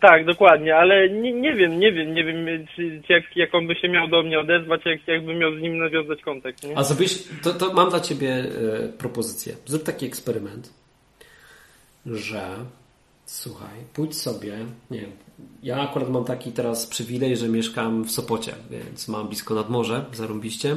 Tak, 0.01 0.25
dokładnie, 0.25 0.77
ale 0.77 1.09
nie, 1.09 1.33
nie 1.33 1.55
wiem, 1.55 1.81
nie 1.81 1.93
wiem, 1.93 2.15
nie 2.15 2.25
wiem, 2.25 2.67
czy, 2.77 3.03
czy 3.07 3.13
jak, 3.13 3.37
jak 3.37 3.55
on 3.55 3.67
by 3.67 3.75
się 3.75 3.89
miał 3.89 4.09
do 4.09 4.23
mnie 4.23 4.41
odezwać, 4.41 4.81
jak, 4.87 5.09
jakbym 5.09 5.39
miał 5.39 5.55
z 5.57 5.61
nim 5.63 5.79
nawiązać 5.79 6.23
kontakt, 6.23 6.63
nie? 6.65 6.79
A 6.79 6.85
zrobisz, 6.85 7.19
to, 7.43 7.55
to 7.55 7.73
mam 7.73 7.91
dla 7.91 8.01
Ciebie 8.01 8.29
e, 8.35 8.89
propozycję. 8.99 9.55
Zrób 9.67 9.83
taki 9.83 10.07
eksperyment, 10.07 10.73
że 12.07 12.43
słuchaj, 13.27 13.77
pójdź 13.95 14.17
sobie, 14.17 14.53
nie 14.91 15.01
wiem, 15.01 15.11
ja 15.63 15.81
akurat 15.81 16.11
mam 16.11 16.25
taki 16.25 16.53
teraz 16.53 16.87
przywilej, 16.87 17.37
że 17.37 17.49
mieszkam 17.49 18.05
w 18.05 18.11
Sopocie, 18.11 18.55
więc 18.71 19.09
mam 19.09 19.29
blisko 19.29 19.55
nad 19.55 19.71
morze, 19.71 20.05
zarąbiście, 20.13 20.77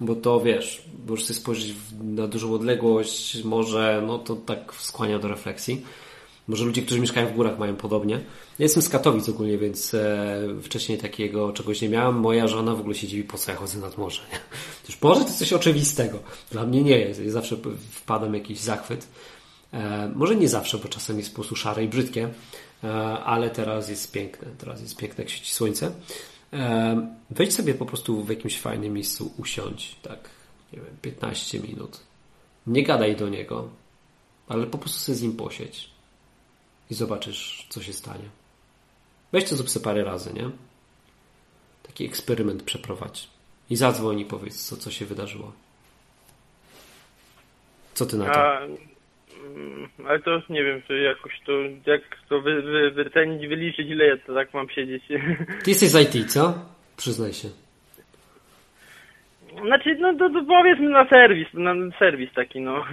bo 0.00 0.14
to 0.14 0.40
wiesz, 0.40 0.82
możesz 1.08 1.26
sobie 1.26 1.38
spojrzeć 1.38 1.74
na 2.02 2.26
dużą 2.26 2.54
odległość, 2.54 3.44
może, 3.44 4.02
no 4.06 4.18
to 4.18 4.36
tak 4.36 4.74
skłania 4.74 5.18
do 5.18 5.28
refleksji. 5.28 5.82
Może 6.48 6.64
ludzie, 6.64 6.82
którzy 6.82 7.00
mieszkają 7.00 7.26
w 7.26 7.32
górach 7.32 7.58
mają 7.58 7.76
podobnie. 7.76 8.14
Ja 8.58 8.62
jestem 8.62 8.82
z 8.82 8.88
Katowic 8.88 9.28
ogólnie, 9.28 9.58
więc 9.58 9.94
e, 9.94 10.38
wcześniej 10.62 10.98
takiego 10.98 11.52
czegoś 11.52 11.80
nie 11.80 11.88
miałem. 11.88 12.16
Moja 12.16 12.48
żona 12.48 12.74
w 12.74 12.80
ogóle 12.80 12.94
się 12.94 13.06
dziwi, 13.06 13.24
po 13.24 13.38
co 13.38 13.50
ja 13.50 13.56
chodzę 13.56 13.78
nad 13.78 13.98
morze. 13.98 14.22
Nie? 14.32 14.38
Już 14.88 15.02
morze 15.02 15.24
to 15.24 15.30
coś 15.30 15.52
oczywistego. 15.52 16.18
Dla 16.52 16.66
mnie 16.66 16.82
nie 16.82 16.98
jest. 16.98 17.24
Ja 17.24 17.30
zawsze 17.30 17.56
wpadam 17.90 18.34
jakiś 18.34 18.60
zachwyt. 18.60 19.06
E, 19.72 20.12
może 20.14 20.36
nie 20.36 20.48
zawsze, 20.48 20.78
bo 20.78 20.88
czasem 20.88 21.18
jest 21.18 21.30
po 21.30 21.34
prostu 21.34 21.56
szare 21.56 21.84
i 21.84 21.88
brzydkie, 21.88 22.28
ale 23.24 23.50
teraz 23.50 23.88
jest 23.88 24.12
piękne. 24.12 24.48
Teraz 24.58 24.80
jest 24.80 24.96
piękne, 24.96 25.24
jak 25.24 25.30
świeci 25.30 25.54
słońce. 25.54 25.92
E, 26.52 27.08
wejdź 27.30 27.54
sobie 27.54 27.74
po 27.74 27.86
prostu 27.86 28.24
w 28.24 28.28
jakimś 28.28 28.60
fajnym 28.60 28.92
miejscu, 28.92 29.32
usiądź, 29.38 29.96
tak, 30.02 30.30
nie 30.72 30.80
wiem, 30.80 30.96
15 31.02 31.60
minut. 31.60 32.00
Nie 32.66 32.82
gadaj 32.82 33.16
do 33.16 33.28
niego, 33.28 33.68
ale 34.48 34.66
po 34.66 34.78
prostu 34.78 34.98
sobie 34.98 35.16
z 35.16 35.22
nim 35.22 35.36
posiedź 35.36 35.90
i 36.90 36.94
zobaczysz, 36.94 37.66
co 37.70 37.82
się 37.82 37.92
stanie. 37.92 38.28
Weź 39.32 39.44
to 39.44 39.56
zrób 39.56 39.70
sobie 39.70 39.84
parę 39.84 40.04
razy, 40.04 40.32
nie? 40.32 40.50
Taki 41.82 42.04
eksperyment 42.04 42.62
przeprowadź. 42.62 43.28
I 43.70 43.76
zadzwoń 43.76 44.20
i 44.20 44.24
powiedz, 44.24 44.64
co, 44.64 44.76
co 44.76 44.90
się 44.90 45.06
wydarzyło. 45.06 45.52
Co 47.94 48.06
ty 48.06 48.16
na 48.16 48.24
to? 48.24 48.40
Mm, 49.44 49.88
ale 50.08 50.20
to 50.20 50.42
nie 50.50 50.64
wiem, 50.64 50.82
to 50.88 50.94
jakoś 50.94 51.40
to, 51.46 51.52
jak 51.90 52.02
to 52.28 52.40
wy, 52.40 52.62
wy, 52.62 52.90
wycenić, 52.90 53.48
wyliczyć, 53.48 53.88
ile 53.88 54.06
ja 54.06 54.16
to 54.26 54.34
tak 54.34 54.54
mam 54.54 54.70
siedzieć. 54.70 55.02
Ty 55.64 55.70
jesteś 55.70 55.88
z 55.88 56.14
IT, 56.16 56.32
co? 56.32 56.54
Przyznaj 56.96 57.32
się. 57.32 57.48
Znaczy, 59.66 59.96
no 60.00 60.14
to, 60.18 60.30
to 60.30 60.44
powiedzmy 60.48 60.88
na 60.88 61.08
serwis, 61.08 61.48
na 61.54 61.74
serwis 61.98 62.30
taki, 62.34 62.60
no. 62.60 62.84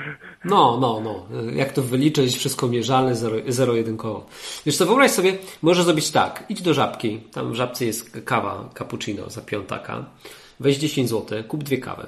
No, 0.45 0.77
no, 0.81 1.01
no. 1.03 1.25
Jak 1.51 1.71
to 1.71 1.81
wyliczyć, 1.81 2.37
wszystko 2.37 2.67
mierzalne, 2.67 3.15
zero, 3.15 3.35
zero-jedynkowo. 3.47 4.25
Wiesz 4.65 4.77
co, 4.77 4.85
wyobraź 4.85 5.11
sobie, 5.11 5.33
możesz 5.61 5.83
zrobić 5.83 6.11
tak. 6.11 6.43
Idź 6.49 6.61
do 6.61 6.73
żabki, 6.73 7.19
tam 7.33 7.51
w 7.51 7.55
żabce 7.55 7.85
jest 7.85 8.25
kawa, 8.25 8.69
cappuccino 8.77 9.29
za 9.29 9.41
piątaka. 9.41 10.05
Weź 10.59 10.77
10 10.77 11.09
zł, 11.09 11.43
kup 11.47 11.63
dwie 11.63 11.77
kawy. 11.77 12.07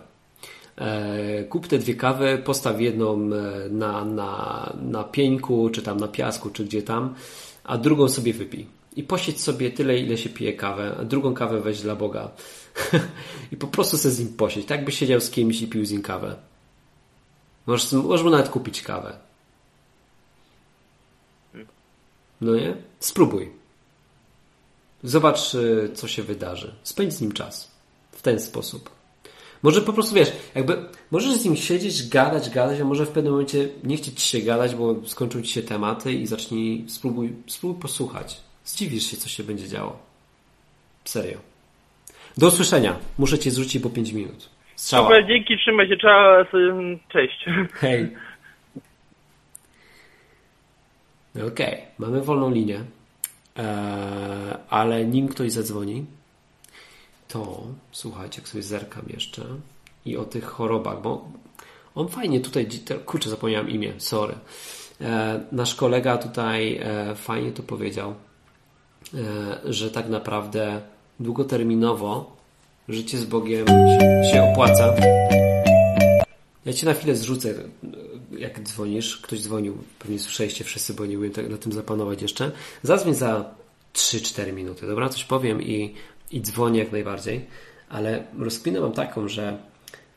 E, 0.78 1.43
kup 1.43 1.67
te 1.67 1.80
dwie 1.80 1.95
kawy, 1.95 2.41
postaw 2.45 2.82
jedną 2.82 3.13
e, 3.15 3.69
na, 3.69 4.05
na, 4.05 4.74
na 4.82 5.03
pieńku, 5.03 5.69
czy 5.69 5.82
tam 5.82 5.99
na 5.99 6.07
piasku, 6.07 6.49
czy 6.49 6.65
gdzie 6.65 6.84
tam, 6.84 7.15
a 7.63 7.78
drugą 7.78 8.09
sobie 8.09 8.34
wypij. 8.34 8.67
I 8.95 9.03
posiedź 9.03 9.41
sobie 9.41 9.71
tyle, 9.71 9.97
ile 9.97 10.17
się 10.17 10.30
pije 10.30 10.53
kawę, 10.53 10.95
a 10.99 11.03
drugą 11.03 11.34
kawę 11.34 11.61
weź 11.61 11.82
dla 11.82 11.95
Boga. 11.95 12.32
I 13.51 13.57
po 13.57 13.67
prostu 13.67 13.97
sobie 13.97 14.15
z 14.15 14.19
nim 14.19 14.34
posiedź. 14.34 14.65
Tak 14.65 14.86
byś 14.86 14.97
siedział 14.97 15.21
z 15.21 15.30
kimś 15.30 15.61
i 15.61 15.67
pił 15.67 15.86
z 15.86 15.91
nim 15.91 16.01
kawę. 16.01 16.36
Możesz, 17.65 17.91
możesz 17.91 18.24
mu 18.24 18.30
nawet 18.30 18.49
kupić 18.49 18.82
kawę. 18.82 19.17
No 22.41 22.55
nie? 22.55 22.76
Spróbuj. 22.99 23.51
Zobacz, 25.03 25.55
y, 25.55 25.91
co 25.95 26.07
się 26.07 26.24
wydarzy. 26.24 26.76
Spędź 26.84 27.13
z 27.13 27.21
nim 27.21 27.32
czas. 27.32 27.71
W 28.11 28.21
ten 28.21 28.39
sposób. 28.39 28.89
Może 29.64 29.82
po 29.82 29.93
prostu 29.93 30.16
wiesz, 30.16 30.32
jakby 30.55 30.86
możesz 31.11 31.34
z 31.34 31.45
nim 31.45 31.55
siedzieć, 31.55 32.09
gadać, 32.09 32.49
gadać, 32.49 32.80
a 32.80 32.86
może 32.86 33.05
w 33.05 33.09
pewnym 33.09 33.34
momencie 33.34 33.70
nie 33.84 33.97
chcieć 33.97 34.22
się 34.22 34.39
gadać, 34.39 34.76
bo 34.76 34.95
skończą 35.05 35.41
ci 35.41 35.53
się 35.53 35.61
tematy 35.61 36.14
i 36.14 36.28
zacznij, 36.28 36.86
spróbuj, 36.88 37.34
spróbuj 37.47 37.82
posłuchać. 37.82 38.41
Zdziwisz 38.66 39.11
się, 39.11 39.18
co 39.18 39.30
się 39.30 39.43
będzie 39.43 39.68
działo. 39.68 39.99
Serio. 41.05 41.38
Do 42.38 42.47
usłyszenia. 42.47 42.95
Muszę 43.18 43.39
cię 43.39 43.51
zrzucić 43.51 43.84
po 43.84 43.89
5 43.89 44.11
minut. 44.11 44.49
Strzała. 44.76 45.07
Super, 45.07 45.28
dzięki, 45.28 45.57
trzymaj 45.57 45.88
się, 45.88 45.97
cześć. 47.09 47.45
Hej. 47.74 48.09
Okej, 51.47 51.78
mamy 51.99 52.22
wolną 52.22 52.51
linię, 52.51 52.84
eee, 53.55 53.66
ale 54.70 55.05
nim 55.05 55.28
ktoś 55.28 55.51
zadzwoni, 55.51 56.05
to 57.34 57.63
słuchajcie, 57.91 58.41
jak 58.41 58.49
sobie 58.49 58.63
zerkam 58.63 59.05
jeszcze 59.07 59.45
i 60.05 60.17
o 60.17 60.25
tych 60.25 60.45
chorobach, 60.45 61.01
bo 61.01 61.27
on 61.95 62.07
fajnie 62.07 62.39
tutaj, 62.39 62.67
kurczę, 63.05 63.29
zapomniałem 63.29 63.69
imię, 63.69 63.93
sorry. 63.97 64.34
Eee, 65.01 65.39
nasz 65.51 65.75
kolega 65.75 66.17
tutaj 66.17 66.79
e, 66.84 67.15
fajnie 67.15 67.51
to 67.51 67.63
powiedział, 67.63 68.13
e, 69.13 69.73
że 69.73 69.91
tak 69.91 70.09
naprawdę 70.09 70.81
długoterminowo 71.19 72.36
życie 72.89 73.17
z 73.17 73.25
Bogiem 73.25 73.67
się 74.31 74.51
opłaca. 74.51 74.93
Ja 76.65 76.73
cię 76.73 76.86
na 76.86 76.93
chwilę 76.93 77.15
zrzucę, 77.15 77.53
jak 78.38 78.63
dzwonisz. 78.63 79.17
Ktoś 79.17 79.41
dzwonił, 79.41 79.77
pewnie 79.99 80.19
słyszeliście 80.19 80.63
wszyscy, 80.63 80.93
bo 80.93 81.05
nie 81.05 81.15
byłem 81.15 81.31
tak 81.31 81.49
na 81.49 81.57
tym 81.57 81.71
zapanować 81.71 82.21
jeszcze. 82.21 82.51
Zadzwoń 82.84 83.13
za 83.13 83.45
3-4 83.93 84.53
minuty, 84.53 84.88
dobra? 84.88 85.09
Coś 85.09 85.23
powiem 85.23 85.61
i, 85.61 85.93
i 86.34 86.41
dzwonię 86.41 86.79
jak 86.79 86.91
najbardziej. 86.91 87.45
Ale 87.89 88.23
rozkminę 88.39 88.79
mam 88.79 88.91
taką, 88.91 89.27
że 89.27 89.57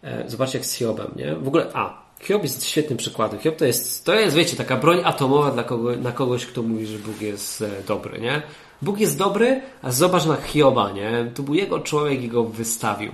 e, 0.03 0.31
zobaczcie 0.31 0.59
jak 0.59 0.67
z 0.67 0.75
Hiobem, 0.75 1.13
nie? 1.17 1.35
W 1.35 1.49
ogóle, 1.49 1.67
a, 1.75 2.07
Hiob 2.21 2.43
jest 2.43 2.65
świetnym 2.65 2.97
przykładem. 2.97 3.41
Hiob 3.41 3.57
to 3.57 3.65
jest, 3.65 4.05
to 4.05 4.15
jest, 4.15 4.37
wiecie, 4.37 4.57
taka 4.57 4.77
broń 4.77 5.01
atomowa 5.05 5.51
dla 5.51 5.65
kogo, 5.65 5.97
na 5.97 6.13
kogoś, 6.13 6.47
kto 6.47 6.63
mówi, 6.63 6.87
że 6.87 6.99
Bóg 6.99 7.21
jest 7.21 7.63
e, 7.63 7.69
dobry, 7.87 8.21
nie? 8.21 8.43
Bóg 8.83 9.01
jest 9.01 9.19
dobry, 9.19 9.63
a 9.83 9.91
zobacz 9.91 10.27
na 10.27 10.37
Hioba, 10.37 10.91
nie? 10.91 11.31
To 11.35 11.43
był 11.43 11.55
jego 11.55 11.81
człowiek 11.81 12.23
i 12.23 12.29
go 12.29 12.45
wystawił. 12.45 13.13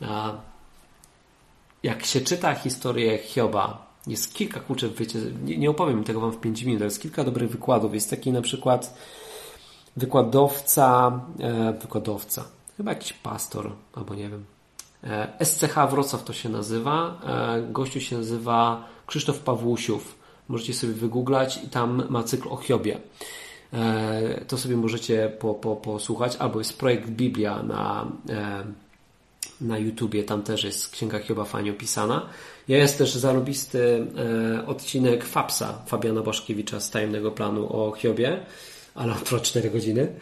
A 0.00 0.32
jak 1.82 2.04
się 2.04 2.20
czyta 2.20 2.54
historię 2.54 3.18
Hioba, 3.18 3.86
jest 4.06 4.34
kilka 4.34 4.60
kurczę, 4.60 4.88
wiecie, 4.88 5.18
nie, 5.44 5.58
nie 5.58 5.70
opowiem 5.70 6.04
tego 6.04 6.20
wam 6.20 6.32
w 6.32 6.40
5 6.40 6.62
minut, 6.62 6.82
jest 6.82 7.02
kilka 7.02 7.24
dobrych 7.24 7.50
wykładów. 7.50 7.94
Jest 7.94 8.10
taki 8.10 8.32
na 8.32 8.42
przykład 8.42 8.94
wykładowca, 9.98 11.20
e, 11.40 11.72
wykładowca, 11.72 12.44
chyba 12.76 12.90
jakiś 12.90 13.12
pastor, 13.12 13.72
albo 13.94 14.14
nie 14.14 14.28
wiem. 14.28 14.44
E, 15.04 15.44
SCH 15.44 15.74
Wrocław 15.90 16.24
to 16.24 16.32
się 16.32 16.48
nazywa. 16.48 17.20
E, 17.26 17.62
gościu 17.72 18.00
się 18.00 18.16
nazywa 18.16 18.84
Krzysztof 19.06 19.38
Pawłusiów. 19.38 20.18
Możecie 20.48 20.74
sobie 20.74 20.92
wygooglać 20.92 21.60
i 21.64 21.68
tam 21.68 22.02
ma 22.08 22.22
cykl 22.22 22.48
o 22.48 22.56
Hiobie. 22.56 22.98
To 24.48 24.58
sobie 24.58 24.76
możecie 24.76 25.32
po, 25.40 25.54
po, 25.54 25.76
posłuchać, 25.76 26.36
albo 26.36 26.58
jest 26.58 26.78
projekt 26.78 27.08
Biblia 27.08 27.62
na, 27.62 28.06
na 29.60 29.78
YouTubie, 29.78 30.24
tam 30.24 30.42
też 30.42 30.64
jest 30.64 30.90
Księga 30.90 31.18
Hioba 31.18 31.44
fajnie 31.44 31.70
opisana. 31.70 32.26
Jest 32.68 32.98
też 32.98 33.14
zarobisty 33.14 34.06
odcinek 34.66 35.24
Fapsa 35.24 35.78
Fabiana 35.86 36.22
Baszkiewicza 36.22 36.80
z 36.80 36.90
tajemnego 36.90 37.30
planu 37.30 37.72
o 37.72 37.92
Hiobie, 37.92 38.40
ale 38.98 39.12
on 39.12 39.18
trwa 39.18 39.40
4 39.40 39.70
godziny, 39.70 40.12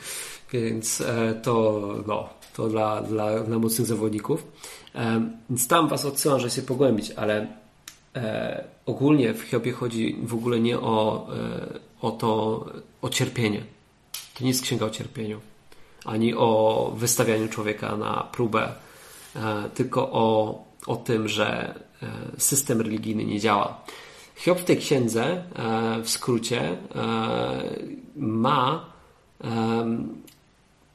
więc 0.53 1.03
to, 1.43 1.83
no, 2.07 2.29
to 2.57 2.69
dla, 2.69 3.03
dla, 3.03 3.41
dla 3.41 3.59
mocnych 3.59 3.87
zawodników. 3.87 4.47
Więc 5.51 5.69
tam 5.69 5.89
Was 5.89 6.05
odsyłam, 6.05 6.41
żeby 6.41 6.51
się 6.51 6.63
pogłębić, 6.63 7.11
ale 7.11 7.47
ogólnie 8.87 9.35
w 9.35 9.43
Hiobie 9.43 9.73
chodzi 9.73 10.17
w 10.23 10.35
ogóle 10.35 10.61
nie 10.61 10.79
o, 10.79 11.29
o 12.01 12.11
to, 12.11 12.65
o 13.03 13.09
cierpienie. 13.09 13.63
To 14.39 14.45
nie 14.45 14.51
jest 14.51 14.63
księga 14.63 14.87
o 14.87 14.91
cierpieniu, 14.91 15.41
ani 16.05 16.35
o 16.35 16.93
wystawianiu 16.97 17.49
człowieka 17.49 17.97
na 17.97 18.29
próbę, 18.33 18.69
e, 19.37 19.71
tylko 19.75 20.13
o, 20.13 20.65
o 20.87 20.97
tym, 20.97 21.29
że 21.29 21.75
e, 22.03 22.41
system 22.41 22.81
religijny 22.81 23.25
nie 23.25 23.41
działa. 23.41 23.85
Hiob 24.37 24.61
w 24.61 24.65
tej 24.65 24.77
księdze, 24.77 25.25
e, 25.25 26.03
w 26.03 26.11
skrócie, 26.11 26.77
ma 28.17 28.85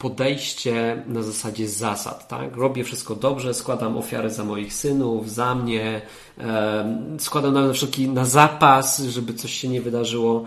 podejście 0.02 1.04
na 1.08 1.24
zasadzie 1.24 1.70
zasad. 1.70 2.28
Tak? 2.28 2.56
Robię 2.56 2.84
wszystko 2.84 3.16
dobrze, 3.16 3.54
składam 3.54 3.98
ofiarę 3.98 4.30
za 4.30 4.44
moich 4.44 4.74
synów, 4.74 5.32
za 5.32 5.56
mnie, 5.56 6.02
składam 7.20 7.54
nawet 7.54 7.76
wszelki 7.76 8.10
na 8.10 8.26
zapas, 8.26 9.02
żeby 9.02 9.34
coś 9.34 9.54
się 9.54 9.68
nie 9.68 9.82
wydarzyło. 9.82 10.46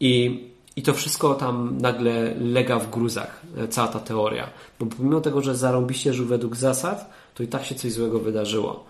I, 0.00 0.44
I 0.76 0.82
to 0.82 0.92
wszystko 0.94 1.34
tam 1.34 1.78
nagle 1.80 2.34
lega 2.40 2.78
w 2.78 2.90
gruzach, 2.90 3.42
e, 3.56 3.68
cała 3.68 3.88
ta 3.88 4.00
teoria. 4.00 4.50
Bo 4.78 4.86
pomimo 4.86 5.20
tego, 5.20 5.42
że 5.42 5.54
zarąbiście 5.54 6.14
żył 6.14 6.26
według 6.26 6.56
zasad, 6.56 7.10
to 7.34 7.42
i 7.42 7.46
tak 7.46 7.64
się 7.64 7.74
coś 7.74 7.92
złego 7.92 8.18
wydarzyło. 8.18 8.84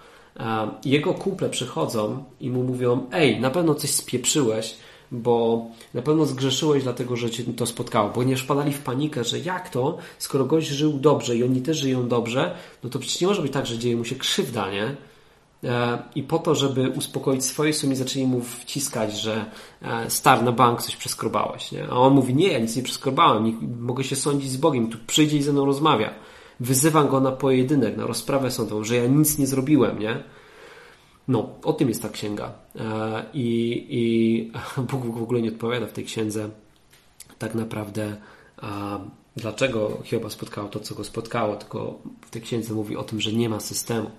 Jego 0.85 1.15
kumple 1.15 1.49
przychodzą 1.49 2.25
i 2.41 2.51
mu 2.51 2.63
mówią: 2.63 3.07
Ej, 3.13 3.41
na 3.41 3.51
pewno 3.51 3.75
coś 3.75 3.91
spieprzyłeś, 3.91 4.77
bo 5.13 5.67
na 5.95 6.03
pewno 6.03 6.27
zgrzeszyłeś, 6.27 6.83
dlatego 6.83 7.17
że 7.17 7.31
cię 7.31 7.45
to 7.45 7.67
spotkało. 7.67 8.11
Bo 8.11 8.23
nie 8.23 8.37
wpadali 8.37 8.73
w 8.73 8.83
panikę, 8.83 9.25
że 9.25 9.39
jak 9.39 9.71
to, 9.71 9.99
skoro 10.19 10.45
gość 10.45 10.69
żył 10.69 10.93
dobrze 10.93 11.37
i 11.37 11.45
oni 11.45 11.63
też 11.63 11.79
żyją 11.79 12.09
dobrze, 12.09 12.55
no 12.85 12.91
to 12.91 12.99
przecież 12.99 13.21
nie 13.21 13.27
może 13.27 13.43
być 13.43 13.53
tak, 13.53 13.67
że 13.67 13.79
dzieje 13.79 13.97
mu 13.97 14.05
się 14.05 14.17
krzywda, 14.17 14.71
nie? 14.71 14.97
E, 15.65 15.99
I 16.15 16.23
po 16.23 16.39
to, 16.39 16.55
żeby 16.55 16.89
uspokoić 16.89 17.45
swoje 17.45 17.73
sumienie, 17.73 17.97
zaczęli 17.97 18.27
mu 18.27 18.41
wciskać, 18.41 19.21
że 19.21 19.45
e, 19.83 20.11
star 20.11 20.43
na 20.43 20.53
bank 20.53 20.83
coś 20.83 20.97
przeskrobałeś. 20.97 21.73
Nie? 21.73 21.85
A 21.85 21.97
on 21.97 22.13
mówi, 22.13 22.35
nie, 22.35 22.49
ja 22.49 22.59
nic 22.59 22.77
nie 22.77 22.83
przeskrobałem, 22.83 23.59
mogę 23.81 24.05
się 24.05 24.17
sądzić 24.17 24.51
z 24.51 24.57
Bogiem, 24.57 24.91
tu 24.91 24.99
przyjdzie 25.07 25.37
i 25.37 25.43
ze 25.43 25.53
mną 25.53 25.65
rozmawia. 25.65 26.15
Wyzywam 26.61 27.09
go 27.09 27.21
na 27.21 27.33
pojedynek, 27.33 27.97
na 27.97 28.07
rozprawę 28.07 28.51
sądową, 28.51 28.85
że 28.85 28.97
ja 28.97 29.07
nic 29.07 29.39
nie 29.39 29.47
zrobiłem, 29.47 29.99
nie? 29.99 30.23
No, 31.31 31.49
o 31.65 31.73
tym 31.73 31.89
jest 31.89 32.03
ta 32.03 32.09
księga. 32.09 32.53
E, 32.77 33.25
I, 33.35 33.87
i 33.91 34.53
Bóg 34.91 35.07
w 35.07 35.23
ogóle 35.23 35.43
nie 35.43 35.49
odpowiada 35.49 35.87
w 35.87 35.93
tej 35.93 36.05
księdze 36.05 36.51
tak 37.39 37.55
naprawdę, 37.55 38.17
dlaczego 39.37 39.99
Hioba 40.05 40.31
spotkało 40.31 40.69
to, 40.69 40.81
co 40.81 40.95
go 40.95 41.05
spotkało, 41.05 41.57
tylko 41.57 41.99
w 42.27 42.31
tej 42.31 42.43
księdze 42.43 42.75
mówi 42.75 42.97
o 42.97 43.03
tym, 43.03 43.21
że 43.21 43.33
nie 43.33 43.49
ma 43.49 43.61
systemu 43.61 44.11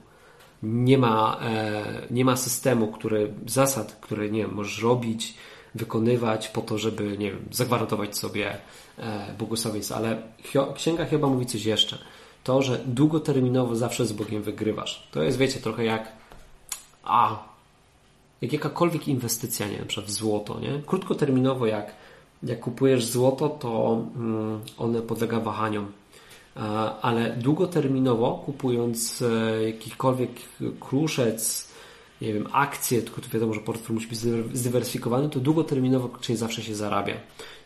nie 0.64 0.98
ma, 0.98 1.40
e, 1.42 1.84
nie 2.12 2.26
ma 2.26 2.36
systemu, 2.36 2.88
który, 2.88 3.34
zasad, 3.48 3.98
które 4.02 4.30
nie 4.30 4.42
wiem, 4.42 4.54
możesz 4.54 4.82
robić, 4.82 5.34
wykonywać 5.76 6.48
po 6.48 6.62
to, 6.62 6.78
żeby 6.78 7.18
nie 7.18 7.32
wiem, 7.32 7.46
zagwarantować 7.52 8.18
sobie 8.18 8.58
e, 8.98 9.36
błogosławieństwo. 9.38 9.96
Ale 9.96 10.22
Księga 10.76 11.06
Hioba 11.06 11.28
mówi 11.28 11.46
coś 11.46 11.66
jeszcze. 11.66 11.98
To, 12.44 12.62
że 12.62 12.80
długoterminowo 12.86 13.76
zawsze 13.76 14.06
z 14.06 14.14
Bogiem 14.14 14.44
wygrywasz. 14.44 15.08
To 15.12 15.24
jest, 15.24 15.38
wiecie, 15.38 15.60
trochę 15.60 15.86
jak 15.86 16.21
a, 17.04 17.44
jak 18.42 18.54
jakakolwiek 18.54 19.08
inwestycja, 19.08 19.68
nie 19.68 19.78
wiem, 19.78 20.06
w 20.06 20.12
złoto, 20.12 20.60
nie? 20.60 20.82
Krótkoterminowo 20.86 21.66
jak 21.66 21.94
jak 22.44 22.60
kupujesz 22.60 23.06
złoto, 23.06 23.50
to 23.50 24.02
mm, 24.16 24.60
one 24.78 25.02
podlega 25.02 25.40
wahaniom. 25.40 25.92
Ale 27.02 27.38
długoterminowo 27.38 28.44
kupując 28.46 29.22
e, 29.22 29.64
jakikolwiek 29.64 30.32
kruszec, 30.80 31.72
nie 32.22 32.34
wiem, 32.34 32.48
akcje, 32.52 33.02
tylko 33.02 33.22
to 33.22 33.30
wiadomo, 33.30 33.54
że 33.54 33.60
portfel 33.60 33.94
musi 33.94 34.08
być 34.08 34.20
zdywersyfikowany, 34.54 35.30
to 35.30 35.40
długoterminowo 35.40 36.10
część 36.22 36.40
zawsze 36.40 36.64
się 36.64 36.76
zarabia. 36.76 37.16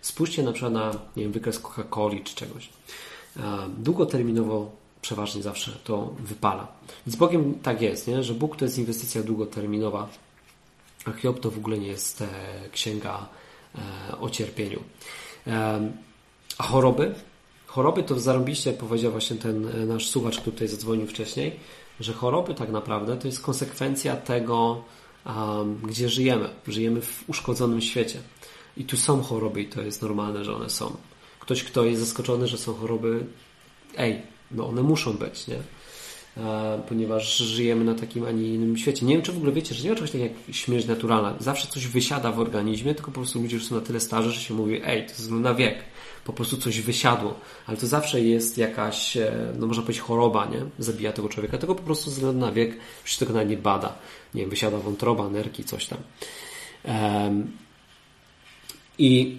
Spójrzcie 0.02 0.44
na 0.44 0.52
przykład 0.52 0.74
na 0.74 0.92
nie 1.16 1.24
wiem, 1.24 1.32
wykres 1.32 1.60
Coca-Coli 1.62 2.24
czy 2.24 2.36
czegoś. 2.36 2.70
Długoterminowo 3.78 4.72
przeważnie 5.06 5.44
zawsze 5.44 5.72
to 5.84 6.14
wypala. 6.20 6.68
Z 7.08 7.16
Bogiem 7.16 7.60
tak 7.64 7.82
jest, 7.82 8.08
nie? 8.08 8.24
że 8.24 8.34
Bóg 8.34 8.56
to 8.56 8.66
jest 8.66 8.78
inwestycja 8.78 9.24
długoterminowa, 9.24 10.10
a 11.06 11.12
Hiob 11.12 11.40
to 11.40 11.52
w 11.52 11.58
ogóle 11.58 11.78
nie 11.78 11.88
jest 11.88 12.22
e, 12.22 12.28
księga 12.72 13.28
e, 13.76 14.18
o 14.18 14.30
cierpieniu. 14.30 14.80
A 16.58 16.64
choroby? 16.64 17.16
Choroby 17.66 18.04
to 18.04 18.20
zarobiście 18.20 18.74
powiedział 18.74 19.12
właśnie 19.12 19.36
ten 19.36 19.68
e, 19.68 19.86
nasz 19.86 20.10
słuchacz, 20.10 20.38
który 20.40 20.52
tutaj 20.52 20.68
zadzwonił 20.68 21.08
wcześniej, 21.08 21.60
że 22.00 22.14
choroby 22.14 22.56
tak 22.56 22.70
naprawdę 22.70 23.18
to 23.18 23.28
jest 23.28 23.42
konsekwencja 23.42 24.16
tego, 24.16 24.84
gdzie 25.84 26.10
żyjemy. 26.10 26.50
Żyjemy 26.68 27.02
w 27.02 27.24
uszkodzonym 27.30 27.82
świecie. 27.82 28.20
I 28.78 28.86
tu 28.86 28.98
są 28.98 29.22
choroby 29.22 29.62
i 29.62 29.68
to 29.68 29.82
jest 29.82 30.02
normalne, 30.02 30.46
że 30.46 30.56
one 30.56 30.70
są. 30.70 30.98
Ktoś, 31.40 31.64
kto 31.64 31.84
jest 31.84 32.02
zaskoczony, 32.02 32.48
że 32.48 32.58
są 32.58 32.74
choroby, 32.74 33.26
ej, 33.98 34.35
no 34.52 34.68
one 34.68 34.84
muszą 34.84 35.14
być, 35.14 35.48
nie? 35.48 35.60
E, 36.38 36.82
ponieważ 36.90 37.38
żyjemy 37.38 37.84
na 37.84 37.96
takim, 37.96 38.26
a 38.26 38.32
nie 38.32 38.54
innym 38.54 38.78
świecie. 38.78 39.06
Nie 39.06 39.14
wiem, 39.14 39.22
czy 39.22 39.32
w 39.32 39.38
ogóle 39.38 39.52
wiecie, 39.52 39.76
że 39.76 39.84
nie 39.84 39.90
ma 39.90 39.96
czegoś 39.96 40.12
takiego 40.12 40.36
jak 40.46 40.56
śmierć 40.56 40.86
naturalna. 40.86 41.36
Zawsze 41.40 41.68
coś 41.68 41.88
wysiada 41.88 42.32
w 42.32 42.40
organizmie, 42.40 42.96
tylko 42.96 43.12
po 43.12 43.16
prostu 43.16 43.42
ludzie 43.42 43.56
już 43.56 43.66
są 43.66 43.76
na 43.76 43.82
tyle 43.82 44.00
starzy, 44.00 44.32
że 44.32 44.42
się 44.42 44.54
mówi, 44.54 44.82
ej, 44.86 45.06
to 45.06 45.12
jest 45.12 45.32
na 45.32 45.54
wiek. 45.54 45.76
Po 46.26 46.34
prostu 46.34 46.58
coś 46.58 46.82
wysiadło. 46.82 47.40
Ale 47.68 47.78
to 47.78 47.88
zawsze 47.88 48.22
jest 48.22 48.58
jakaś, 48.58 49.18
e, 49.18 49.54
no 49.60 49.68
można 49.68 49.84
powiedzieć, 49.84 50.02
choroba, 50.02 50.46
nie? 50.46 50.66
Zabija 50.80 51.12
tego 51.12 51.30
człowieka. 51.30 51.58
Tego 51.58 51.76
po 51.76 51.84
prostu 51.84 52.12
ze 52.12 52.34
na 52.34 52.52
wiek 52.52 52.78
już 53.04 53.12
się 53.12 53.20
tego 53.20 53.34
nawet 53.34 53.50
nie 53.50 53.58
bada. 53.58 53.96
Nie 54.34 54.42
wiem, 54.42 54.50
wysiada 54.50 54.78
wątroba, 54.78 55.30
nerki, 55.30 55.64
coś 55.64 55.88
tam. 55.88 56.00
Um, 56.88 57.52
I 58.98 59.38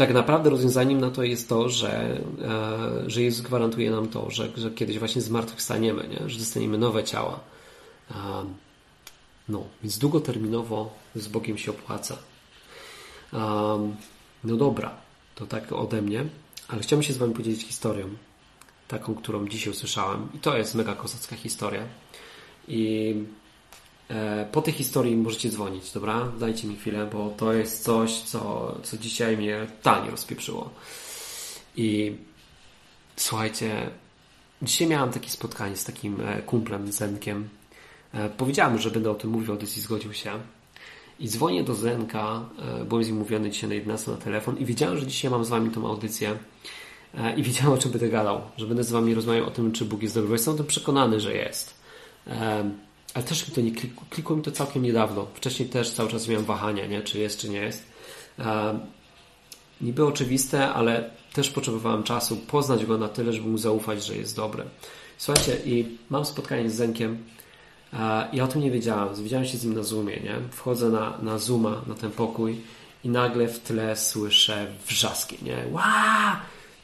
tak 0.00 0.14
naprawdę 0.14 0.50
rozwiązaniem 0.50 1.00
na 1.00 1.10
to 1.10 1.22
jest 1.22 1.48
to, 1.48 1.68
że, 1.68 2.20
e, 2.42 3.10
że 3.10 3.22
Jezus 3.22 3.40
gwarantuje 3.40 3.90
nam 3.90 4.08
to, 4.08 4.30
że, 4.30 4.48
że 4.56 4.70
kiedyś 4.70 4.98
właśnie 4.98 5.22
zmartwychwstaniemy, 5.22 6.08
nie? 6.08 6.28
że 6.28 6.38
dostaniemy 6.38 6.78
nowe 6.78 7.04
ciała. 7.04 7.40
No, 9.48 9.64
więc 9.82 9.98
długoterminowo 9.98 10.90
z 11.14 11.28
Bogiem 11.28 11.58
się 11.58 11.70
opłaca. 11.70 12.16
No 14.44 14.56
dobra, 14.56 14.90
to 15.34 15.46
tak 15.46 15.72
ode 15.72 16.02
mnie, 16.02 16.24
ale 16.68 16.82
chciałbym 16.82 17.02
się 17.02 17.12
z 17.12 17.16
Wami 17.16 17.34
podzielić 17.34 17.62
historią, 17.62 18.08
taką, 18.88 19.14
którą 19.14 19.48
dzisiaj 19.48 19.72
usłyszałem. 19.72 20.28
I 20.34 20.38
to 20.38 20.56
jest 20.56 20.74
mega 20.74 20.94
kozacka 20.94 21.36
historia. 21.36 21.82
I 22.68 23.14
E, 23.14 23.39
po 24.52 24.62
tej 24.62 24.74
historii 24.74 25.16
możecie 25.16 25.48
dzwonić, 25.48 25.92
dobra? 25.92 26.32
Dajcie 26.40 26.68
mi 26.68 26.76
chwilę, 26.76 27.08
bo 27.12 27.34
to 27.36 27.52
jest 27.52 27.84
coś, 27.84 28.20
co, 28.20 28.74
co 28.82 28.98
dzisiaj 28.98 29.36
mnie 29.36 29.66
totalnie 29.82 30.10
rozpieprzyło. 30.10 30.70
I 31.76 32.16
słuchajcie, 33.16 33.90
dzisiaj 34.62 34.88
miałam 34.88 35.10
takie 35.10 35.30
spotkanie 35.30 35.76
z 35.76 35.84
takim 35.84 36.20
e, 36.20 36.42
kumplem, 36.42 36.92
Zenkiem. 36.92 37.48
E, 38.14 38.28
powiedziałem, 38.28 38.78
że 38.78 38.90
będę 38.90 39.10
o 39.10 39.14
tym 39.14 39.30
mówił, 39.30 39.54
Odys 39.54 39.78
i 39.78 39.80
zgodził 39.80 40.12
się. 40.12 40.32
I 41.20 41.28
dzwonię 41.28 41.64
do 41.64 41.74
Zenka, 41.74 42.44
byłem 42.88 43.04
z 43.04 43.06
nim 43.06 43.16
mówiony 43.16 43.50
dzisiaj 43.50 43.68
na 43.68 43.74
11 43.74 44.10
na 44.10 44.16
telefon 44.16 44.58
i 44.58 44.64
wiedziałem, 44.64 44.98
że 44.98 45.06
dzisiaj 45.06 45.30
mam 45.30 45.44
z 45.44 45.48
Wami 45.48 45.70
tą 45.70 45.86
audycję 45.86 46.36
i 47.36 47.42
wiedziałem, 47.42 47.72
o 47.72 47.78
czym 47.78 47.90
będę 47.90 48.08
gadał, 48.08 48.40
że 48.56 48.66
będę 48.66 48.84
z 48.84 48.90
Wami 48.90 49.14
rozmawiał 49.14 49.46
o 49.46 49.50
tym, 49.50 49.72
czy 49.72 49.84
Bóg 49.84 50.02
jest 50.02 50.14
dobry, 50.14 50.28
bo 50.28 50.34
jestem 50.34 50.54
o 50.54 50.56
tym 50.56 50.66
przekonany, 50.66 51.20
że 51.20 51.34
jest. 51.34 51.74
Ale 53.14 53.24
też 53.24 53.48
mi 53.48 53.54
to 53.54 53.60
nie 53.60 53.72
klikło, 53.72 54.04
klikło 54.10 54.36
mi 54.36 54.42
to 54.42 54.50
całkiem 54.50 54.82
niedawno. 54.82 55.26
Wcześniej 55.34 55.68
też 55.68 55.90
cały 55.90 56.10
czas 56.10 56.28
miałem 56.28 56.44
wahania, 56.44 56.86
nie? 56.86 57.02
czy 57.02 57.18
jest, 57.18 57.40
czy 57.40 57.48
nie 57.48 57.58
jest. 57.58 57.82
Niby 59.80 60.06
oczywiste, 60.06 60.68
ale 60.68 61.10
też 61.32 61.50
potrzebowałem 61.50 62.02
czasu 62.02 62.36
poznać 62.36 62.86
go 62.86 62.98
na 62.98 63.08
tyle, 63.08 63.32
żeby 63.32 63.48
mu 63.48 63.58
zaufać, 63.58 64.04
że 64.04 64.16
jest 64.16 64.36
dobry. 64.36 64.64
Słuchajcie, 65.18 65.56
i 65.64 65.98
mam 66.10 66.24
spotkanie 66.24 66.70
z 66.70 66.74
Zenkiem. 66.74 67.18
E, 67.92 68.28
ja 68.32 68.44
o 68.44 68.48
tym 68.48 68.60
nie 68.60 68.70
wiedziałem. 68.70 69.14
Widziałem 69.14 69.46
się 69.46 69.58
z 69.58 69.64
nim 69.64 69.74
na 69.74 69.82
Zoomie, 69.82 70.20
nie? 70.20 70.36
Wchodzę 70.50 70.88
na, 70.88 71.18
na 71.22 71.38
Zooma, 71.38 71.82
na 71.86 71.94
ten 71.94 72.10
pokój 72.10 72.60
i 73.04 73.08
nagle 73.08 73.48
w 73.48 73.58
tle 73.58 73.96
słyszę 73.96 74.66
wrzaski, 74.86 75.38
nie? 75.42 75.64
Ła! 75.72 76.40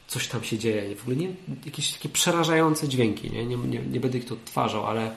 Coś 0.07 0.29
tam 0.29 0.45
się 0.45 0.59
dzieje. 0.59 0.97
W 0.97 1.03
ogóle 1.03 1.16
nie, 1.16 1.29
jakieś 1.64 1.93
takie 1.93 2.09
przerażające 2.09 2.89
dźwięki, 2.89 3.31
nie? 3.31 3.47
Nie, 3.47 3.57
nie, 3.57 3.79
nie 3.79 4.01
będę 4.01 4.18
ich 4.18 4.24
to 4.24 4.35
odtwarzał, 4.35 4.87
ale 4.87 5.11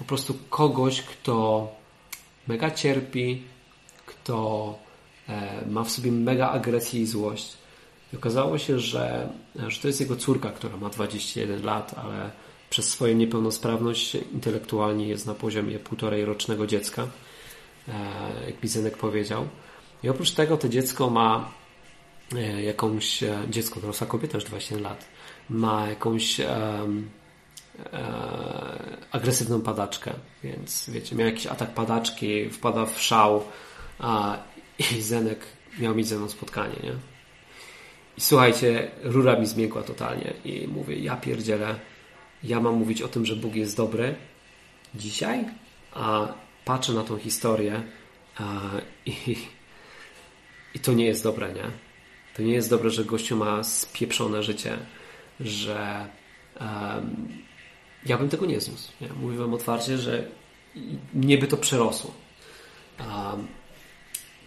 po 0.00 0.04
prostu 0.04 0.34
kogoś, 0.50 1.02
kto 1.02 1.68
mega 2.48 2.70
cierpi, 2.70 3.42
kto 4.06 4.78
e, 5.28 5.66
ma 5.70 5.84
w 5.84 5.90
sobie 5.90 6.12
mega 6.12 6.50
agresję 6.50 7.00
i 7.00 7.06
złość. 7.06 7.56
I 8.12 8.16
okazało 8.16 8.58
się, 8.58 8.78
że, 8.78 9.28
że 9.68 9.80
to 9.80 9.88
jest 9.88 10.00
jego 10.00 10.16
córka, 10.16 10.50
która 10.50 10.76
ma 10.76 10.88
21 10.88 11.64
lat, 11.64 11.94
ale 11.98 12.30
przez 12.70 12.90
swoją 12.90 13.14
niepełnosprawność 13.14 14.14
intelektualnie 14.14 15.08
jest 15.08 15.26
na 15.26 15.34
poziomie 15.34 15.78
półtorej 15.78 16.24
rocznego 16.24 16.66
dziecka, 16.66 17.06
e, 17.88 17.92
jak 18.46 18.60
Bizenek 18.60 18.96
powiedział. 18.96 19.48
I 20.02 20.08
oprócz 20.08 20.30
tego 20.30 20.56
to 20.56 20.68
dziecko 20.68 21.10
ma 21.10 21.50
e, 22.34 22.62
jakąś, 22.62 23.24
dziecko, 23.50 23.80
dorosła 23.80 24.06
kobieta 24.06 24.38
już 24.38 24.44
21 24.44 24.82
lat, 24.82 25.04
ma 25.50 25.88
jakąś 25.88 26.40
e, 26.40 26.86
agresywną 29.12 29.60
padaczkę, 29.60 30.12
więc 30.44 30.90
wiecie, 30.90 31.16
miał 31.16 31.26
jakiś 31.26 31.46
atak 31.46 31.74
padaczki, 31.74 32.50
wpada 32.50 32.86
w 32.86 33.00
szał 33.02 33.44
a, 33.98 34.38
i 34.78 35.02
Zenek 35.02 35.38
miał 35.78 35.94
mieć 35.94 36.08
ze 36.08 36.16
mną 36.16 36.28
spotkanie, 36.28 36.76
nie? 36.82 36.92
I 38.18 38.20
słuchajcie, 38.20 38.90
rura 39.02 39.40
mi 39.40 39.46
zmiękła 39.46 39.82
totalnie 39.82 40.34
i 40.44 40.68
mówię, 40.68 40.98
ja 40.98 41.16
pierdzielę, 41.16 41.74
ja 42.44 42.60
mam 42.60 42.74
mówić 42.74 43.02
o 43.02 43.08
tym, 43.08 43.26
że 43.26 43.36
Bóg 43.36 43.54
jest 43.54 43.76
dobry 43.76 44.14
dzisiaj, 44.94 45.44
a 45.92 46.34
patrzę 46.64 46.92
na 46.92 47.02
tą 47.02 47.18
historię 47.18 47.82
a, 48.36 48.60
i, 49.06 49.36
i 50.74 50.78
to 50.78 50.92
nie 50.92 51.06
jest 51.06 51.24
dobre, 51.24 51.52
nie? 51.52 51.70
To 52.36 52.42
nie 52.42 52.52
jest 52.52 52.70
dobre, 52.70 52.90
że 52.90 53.04
gościu 53.04 53.36
ma 53.36 53.64
spieprzone 53.64 54.42
życie, 54.42 54.78
że 55.40 56.06
um, 56.60 57.28
ja 58.06 58.18
bym 58.18 58.28
tego 58.28 58.46
nie 58.46 58.60
zniósł. 58.60 58.92
Nie? 59.00 59.08
Mówię 59.08 59.36
Wam 59.36 59.54
otwarcie, 59.54 59.98
że 59.98 60.28
mnie 61.14 61.38
by 61.38 61.46
to 61.46 61.56
przerosło. 61.56 62.10
Um, 62.98 63.46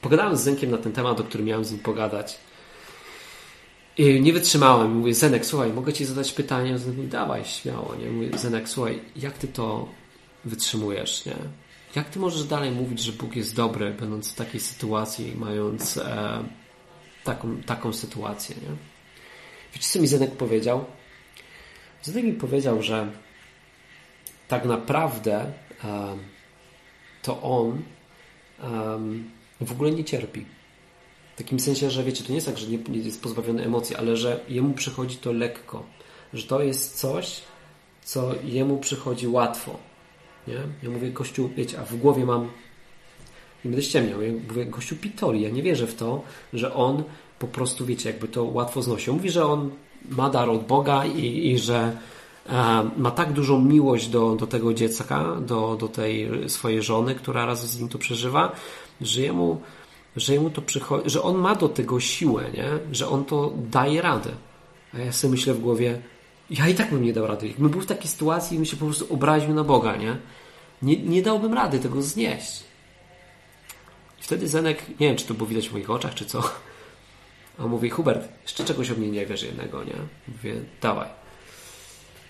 pogadałem 0.01 0.37
z 0.37 0.41
Zenkiem 0.41 0.71
na 0.71 0.77
ten 0.77 0.91
temat, 0.91 1.19
o 1.19 1.23
którym 1.23 1.47
miałem 1.47 1.65
z 1.65 1.71
nim 1.71 1.79
pogadać. 1.79 2.37
I 3.97 4.21
nie 4.21 4.33
wytrzymałem. 4.33 4.91
Mówię, 4.91 5.13
Zenek, 5.13 5.45
słuchaj, 5.45 5.73
mogę 5.73 5.93
Ci 5.93 6.05
zadać 6.05 6.31
pytanie? 6.31 6.77
Zenek 6.77 6.97
mówi, 6.97 7.09
dawaj, 7.09 7.45
śmiało. 7.45 7.95
Nie? 7.95 8.09
Mówię, 8.09 8.37
Zenek, 8.37 8.69
słuchaj, 8.69 9.01
jak 9.15 9.37
Ty 9.37 9.47
to 9.47 9.87
wytrzymujesz? 10.45 11.25
Nie? 11.25 11.35
Jak 11.95 12.09
Ty 12.09 12.19
możesz 12.19 12.43
dalej 12.43 12.71
mówić, 12.71 12.99
że 12.99 13.11
Bóg 13.11 13.35
jest 13.35 13.55
dobry, 13.55 13.91
będąc 13.99 14.31
w 14.31 14.35
takiej 14.35 14.61
sytuacji, 14.61 15.33
mając 15.35 15.97
e, 15.97 16.43
taką, 17.23 17.57
taką 17.57 17.93
sytuację? 17.93 18.55
Nie? 18.55 18.75
Wiecie, 19.73 19.87
co 19.87 19.99
mi 19.99 20.07
Zenek 20.07 20.31
powiedział? 20.31 20.85
Zenek 22.01 22.23
mi 22.23 22.33
powiedział, 22.33 22.81
że 22.81 23.11
tak 24.47 24.65
naprawdę 24.65 25.51
to 27.21 27.41
on 27.41 27.81
w 29.61 29.71
ogóle 29.71 29.91
nie 29.91 30.03
cierpi. 30.03 30.45
W 31.35 31.37
takim 31.37 31.59
sensie, 31.59 31.91
że 31.91 32.03
wiecie, 32.03 32.23
to 32.23 32.29
nie 32.29 32.35
jest 32.35 32.47
tak, 32.47 32.57
że 32.57 32.67
nie, 32.67 32.79
jest 32.99 33.21
pozbawiony 33.21 33.63
emocji, 33.63 33.95
ale 33.95 34.17
że 34.17 34.39
jemu 34.49 34.73
przychodzi 34.73 35.17
to 35.17 35.31
lekko. 35.31 35.83
Że 36.33 36.43
to 36.43 36.63
jest 36.63 36.99
coś, 36.99 37.41
co 38.03 38.31
jemu 38.43 38.77
przychodzi 38.77 39.27
łatwo. 39.27 39.79
Nie? 40.47 40.59
Ja 40.83 40.89
mówię, 40.89 41.11
Kościół, 41.11 41.49
wiecie, 41.55 41.79
a 41.79 41.85
w 41.85 41.95
głowie 41.95 42.25
mam 42.25 42.49
nie 43.65 43.71
będę 43.71 43.81
ściemniał, 43.81 44.21
ja 44.21 44.31
mówię, 44.47 44.65
Kościół 44.65 44.97
Pitori, 44.97 45.41
ja 45.41 45.49
nie 45.49 45.63
wierzę 45.63 45.87
w 45.87 45.95
to, 45.95 46.21
że 46.53 46.73
on 46.73 47.03
po 47.39 47.47
prostu, 47.47 47.85
wiecie, 47.85 48.09
jakby 48.09 48.27
to 48.27 48.43
łatwo 48.43 48.81
znosi. 48.81 49.11
On 49.11 49.17
mówi, 49.17 49.29
że 49.29 49.45
on 49.45 49.71
ma 50.09 50.29
dar 50.29 50.49
od 50.49 50.67
Boga 50.67 51.05
i, 51.05 51.51
i 51.51 51.59
że 51.59 51.97
ma 52.97 53.11
tak 53.11 53.33
dużą 53.33 53.61
miłość 53.61 54.07
do, 54.07 54.35
do 54.35 54.47
tego 54.47 54.73
dziecka, 54.73 55.35
do, 55.41 55.77
do 55.79 55.87
tej 55.87 56.29
swojej 56.49 56.81
żony, 56.81 57.15
która 57.15 57.45
razem 57.45 57.67
z 57.67 57.79
nim 57.79 57.89
to 57.89 57.97
przeżywa, 57.97 58.51
że 59.01 59.21
jemu, 59.21 59.61
że 60.15 60.33
jemu 60.33 60.49
to 60.49 60.61
przychodzi, 60.61 61.09
że 61.09 61.21
on 61.21 61.37
ma 61.37 61.55
do 61.55 61.69
tego 61.69 61.99
siłę, 61.99 62.43
nie? 62.53 62.69
że 62.91 63.07
on 63.07 63.25
to 63.25 63.53
daje 63.71 64.01
radę. 64.01 64.29
A 64.93 64.97
ja 64.97 65.11
sobie 65.11 65.31
myślę 65.31 65.53
w 65.53 65.59
głowie, 65.59 66.01
ja 66.49 66.67
i 66.67 66.75
tak 66.75 66.89
bym 66.89 67.03
nie 67.03 67.13
dał 67.13 67.27
rady. 67.27 67.47
Jakbym 67.47 67.69
był 67.69 67.81
w 67.81 67.85
takiej 67.85 68.07
sytuacji 68.07 68.55
i 68.55 68.57
bym 68.57 68.65
się 68.65 68.77
po 68.77 68.85
prostu 68.85 69.13
obraził 69.13 69.53
na 69.53 69.63
Boga, 69.63 69.95
nie? 69.95 70.17
Nie, 70.81 70.97
nie 70.97 71.21
dałbym 71.21 71.53
rady 71.53 71.79
tego 71.79 72.01
znieść. 72.01 72.63
Wtedy 74.19 74.47
Zenek, 74.47 74.89
nie 74.99 75.07
wiem, 75.07 75.15
czy 75.15 75.25
to 75.25 75.33
było 75.33 75.49
widać 75.49 75.69
w 75.69 75.73
moich 75.73 75.89
oczach, 75.89 76.13
czy 76.13 76.25
co, 76.25 76.43
A 77.59 77.67
mówi, 77.67 77.89
Hubert, 77.89 78.29
jeszcze 78.43 78.63
czegoś 78.63 78.91
o 78.91 78.95
mnie 78.95 79.09
nie 79.09 79.25
wiesz 79.25 79.43
jednego, 79.43 79.83
nie? 79.83 79.95
Mówię, 80.27 80.55
dawaj. 80.81 81.22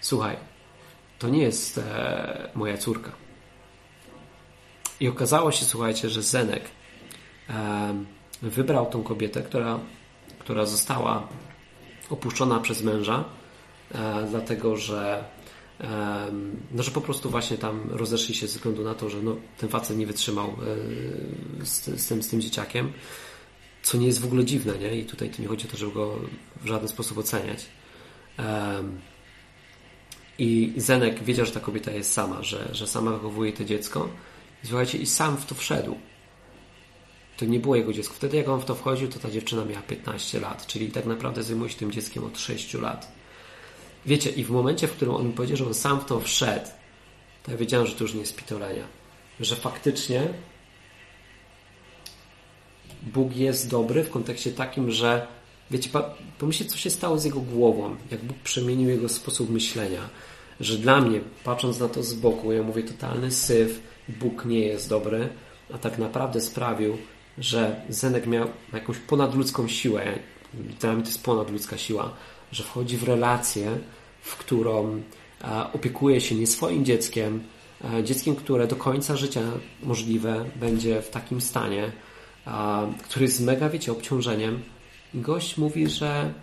Słuchaj, 0.03 0.37
to 1.19 1.29
nie 1.29 1.41
jest 1.41 1.77
e, 1.77 2.49
moja 2.55 2.77
córka. 2.77 3.11
I 4.99 5.07
okazało 5.07 5.51
się, 5.51 5.65
słuchajcie, 5.65 6.09
że 6.09 6.23
Zenek 6.23 6.63
e, 7.49 8.03
wybrał 8.41 8.85
tą 8.85 9.03
kobietę, 9.03 9.43
która, 9.43 9.79
która 10.39 10.65
została 10.65 11.27
opuszczona 12.09 12.59
przez 12.59 12.83
męża, 12.83 13.23
e, 13.91 14.27
dlatego 14.29 14.77
że 14.77 15.23
no, 16.71 16.83
że 16.83 16.91
po 16.91 17.01
prostu 17.01 17.29
właśnie 17.29 17.57
tam 17.57 17.89
rozeszli 17.89 18.35
się 18.35 18.47
ze 18.47 18.57
względu 18.57 18.83
na 18.83 18.93
to, 18.95 19.09
że 19.09 19.21
no, 19.21 19.35
ten 19.57 19.69
facet 19.69 19.97
nie 19.97 20.07
wytrzymał 20.07 20.47
e, 20.47 21.65
z, 21.65 22.01
z, 22.01 22.07
tym, 22.07 22.23
z 22.23 22.29
tym 22.29 22.41
dzieciakiem, 22.41 22.93
co 23.83 23.97
nie 23.97 24.07
jest 24.07 24.21
w 24.21 24.25
ogóle 24.25 24.45
dziwne, 24.45 24.77
nie? 24.77 24.95
I 24.99 25.05
tutaj 25.05 25.29
to 25.29 25.41
nie 25.41 25.47
chodzi 25.47 25.67
o 25.67 25.71
to, 25.71 25.77
żeby 25.77 25.91
go 25.91 26.19
w 26.61 26.67
żaden 26.67 26.87
sposób 26.87 27.17
oceniać. 27.17 27.65
I 30.37 30.73
Zenek 30.77 31.23
wiedział, 31.23 31.45
że 31.45 31.51
ta 31.51 31.59
kobieta 31.59 31.91
jest 31.91 32.13
sama, 32.13 32.43
że, 32.43 32.69
że 32.71 32.87
sama 32.87 33.11
wychowuje 33.11 33.53
to 33.53 33.63
dziecko. 33.63 34.09
I 34.63 34.67
słuchajcie, 34.67 34.97
i 34.97 35.05
sam 35.05 35.37
w 35.37 35.45
to 35.45 35.55
wszedł. 35.55 35.97
To 37.37 37.45
nie 37.45 37.59
było 37.59 37.75
jego 37.75 37.93
dziecko. 37.93 38.13
Wtedy 38.13 38.37
jak 38.37 38.49
on 38.49 38.61
w 38.61 38.65
to 38.65 38.75
wchodził, 38.75 39.07
to 39.07 39.19
ta 39.19 39.31
dziewczyna 39.31 39.65
miała 39.65 39.81
15 39.81 40.39
lat, 40.39 40.67
czyli 40.67 40.91
tak 40.91 41.05
naprawdę 41.05 41.43
zajmuje 41.43 41.69
się 41.69 41.77
tym 41.77 41.91
dzieckiem 41.91 42.23
od 42.23 42.39
6 42.39 42.73
lat. 42.73 43.11
Wiecie, 44.05 44.29
i 44.29 44.43
w 44.43 44.49
momencie, 44.49 44.87
w 44.87 44.91
którym 44.91 45.15
on 45.15 45.27
mi 45.27 45.33
powiedział, 45.33 45.57
że 45.57 45.65
on 45.65 45.73
sam 45.73 45.99
w 45.99 46.05
to 46.05 46.19
wszedł, 46.19 46.67
to 47.43 47.51
ja 47.51 47.57
wiedziałem, 47.57 47.87
że 47.87 47.95
to 47.95 48.03
już 48.03 48.13
nie 48.13 48.19
jest 48.19 48.35
pitolenia. 48.35 48.83
Że 49.39 49.55
faktycznie 49.55 50.27
Bóg 53.01 53.35
jest 53.35 53.69
dobry 53.69 54.03
w 54.03 54.09
kontekście 54.09 54.51
takim, 54.51 54.91
że 54.91 55.27
wiecie, 55.71 55.89
pomyślcie, 56.39 56.65
co 56.65 56.77
się 56.77 56.89
stało 56.89 57.19
z 57.19 57.25
jego 57.25 57.39
głową, 57.39 57.95
jak 58.11 58.23
Bóg 58.23 58.37
przemienił 58.37 58.89
jego 58.89 59.09
sposób 59.09 59.49
myślenia. 59.49 60.09
Że 60.59 60.77
dla 60.77 61.01
mnie, 61.01 61.19
patrząc 61.43 61.79
na 61.79 61.87
to 61.87 62.03
z 62.03 62.13
boku, 62.13 62.51
ja 62.51 62.63
mówię 62.63 62.83
totalny 62.83 63.31
syf, 63.31 63.81
Bóg 64.09 64.45
nie 64.45 64.59
jest 64.59 64.89
dobry, 64.89 65.29
a 65.73 65.77
tak 65.77 65.97
naprawdę 65.97 66.41
sprawił, 66.41 66.97
że 67.37 67.81
Zenek 67.89 68.27
miał 68.27 68.47
jakąś 68.73 68.97
ponadludzką 68.97 69.67
siłę. 69.67 70.19
Dla 70.53 70.93
mnie 70.93 71.03
to 71.03 71.09
jest 71.09 71.23
ponadludzka 71.23 71.77
siła, 71.77 72.13
że 72.51 72.63
wchodzi 72.63 72.97
w 72.97 73.03
relację, 73.03 73.77
w 74.21 74.37
którą 74.37 75.01
opiekuje 75.73 76.21
się 76.21 76.35
nie 76.35 76.47
swoim 76.47 76.85
dzieckiem, 76.85 77.43
dzieckiem, 78.03 78.35
które 78.35 78.67
do 78.67 78.75
końca 78.75 79.17
życia 79.17 79.41
możliwe 79.83 80.45
będzie 80.55 81.01
w 81.01 81.09
takim 81.09 81.41
stanie, 81.41 81.91
który 83.03 83.25
jest 83.25 83.41
mega, 83.41 83.69
wiecie, 83.69 83.91
obciążeniem. 83.91 84.61
I 85.13 85.19
gość 85.21 85.57
mówi, 85.57 85.89
że, 85.89 86.33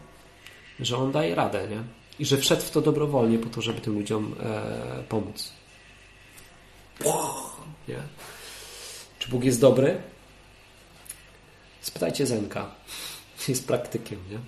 że 0.81 0.97
on 0.97 1.13
daje 1.13 1.35
radę, 1.35 1.69
nie? 1.69 1.83
I 2.19 2.25
że 2.25 2.37
wszedł 2.37 2.63
w 2.63 2.71
to 2.71 2.81
dobrowolnie 2.81 3.39
po 3.39 3.49
to, 3.49 3.63
żeby 3.63 3.81
tym 3.81 3.95
ludziom 3.95 4.35
e, 4.41 5.03
pomóc. 5.09 5.53
Nie? 7.89 7.99
Czy 9.19 9.31
Bóg 9.31 9.45
jest 9.45 9.61
dobry? 9.61 10.01
Spytajcie 11.81 12.27
Zenka. 12.27 12.71
Jest 13.49 13.67
praktykiem, 13.67 14.19
nie? 14.31 14.39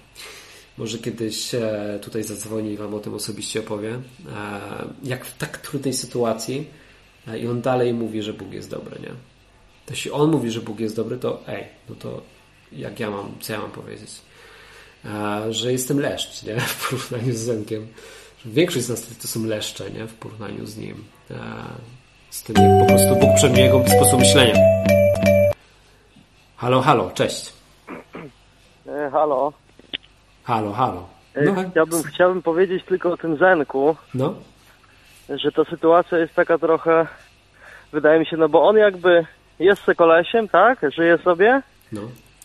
Może 0.79 0.99
kiedyś 0.99 1.55
e, 1.55 1.99
tutaj 2.03 2.23
zadzwoni 2.23 2.73
i 2.73 2.77
Wam 2.77 2.95
o 2.95 3.01
tym 3.01 3.15
osobiście 3.15 3.61
opowie. 3.61 3.91
E, 3.95 4.01
jak 5.03 5.25
w 5.25 5.39
tak 5.39 5.59
trudnej 5.59 5.95
sytuacji 5.95 6.67
e, 7.29 7.39
i 7.39 7.49
on 7.49 7.63
dalej 7.63 7.95
mówi, 7.95 8.23
że 8.23 8.33
Bóg 8.33 8.53
jest 8.53 8.71
dobry, 8.71 9.01
nie? 9.01 9.09
To 9.87 9.93
jeśli 9.93 10.11
on 10.11 10.31
mówi, 10.31 10.51
że 10.51 10.61
Bóg 10.61 10.81
jest 10.81 10.97
dobry, 10.97 11.19
to 11.19 11.43
ej, 11.47 11.65
no 11.89 11.95
to 11.95 12.23
jak 12.77 13.01
ja 13.01 13.11
mam, 13.11 13.35
co 13.41 13.53
ja 13.53 13.61
mam 13.61 13.71
powiedzieć? 13.71 14.11
Że 15.51 15.73
jestem 15.73 16.01
leszcz, 16.01 16.43
nie? 16.43 16.61
W 16.71 16.89
porównaniu 16.89 17.33
z 17.33 17.37
Zenkiem. 17.37 17.87
Większość 18.45 18.85
z 18.85 18.89
nas 18.89 19.17
to 19.23 19.29
są 19.29 19.45
leszcze, 19.45 19.91
nie? 19.91 20.07
W 20.07 20.15
porównaniu 20.15 20.67
z 20.67 20.77
nim. 20.77 21.05
Z 22.31 22.43
tym, 22.43 22.57
jak 22.57 22.81
po 22.81 22.87
prostu 22.87 23.17
Bóg 23.17 23.37
przemienił 23.37 23.65
jego 23.65 23.89
sposób 23.89 24.21
myślenia. 24.21 24.55
Halo, 26.57 26.81
halo, 26.81 27.11
cześć. 27.11 27.53
E, 28.87 29.11
halo. 29.11 29.53
Halo, 30.45 30.73
halo. 30.73 31.09
E, 31.35 31.43
no, 31.43 31.65
chciałbym, 31.71 32.03
chciałbym 32.03 32.43
powiedzieć 32.43 32.85
tylko 32.85 33.13
o 33.13 33.17
tym 33.17 33.37
Zenku. 33.37 33.97
No. 34.15 34.35
Że 35.29 35.53
ta 35.53 35.65
sytuacja 35.65 36.19
jest 36.19 36.35
taka 36.35 36.59
trochę, 36.59 37.07
wydaje 37.93 38.21
mi 38.21 38.27
się, 38.27 38.37
no 38.37 38.49
bo 38.49 38.63
on 38.69 38.77
jakby 38.77 39.27
jest 39.59 39.85
se 39.85 39.95
kolesiem, 39.95 40.49
tak? 40.49 40.81
Żyje 40.97 41.19
sobie. 41.19 41.63
No. 41.93 42.01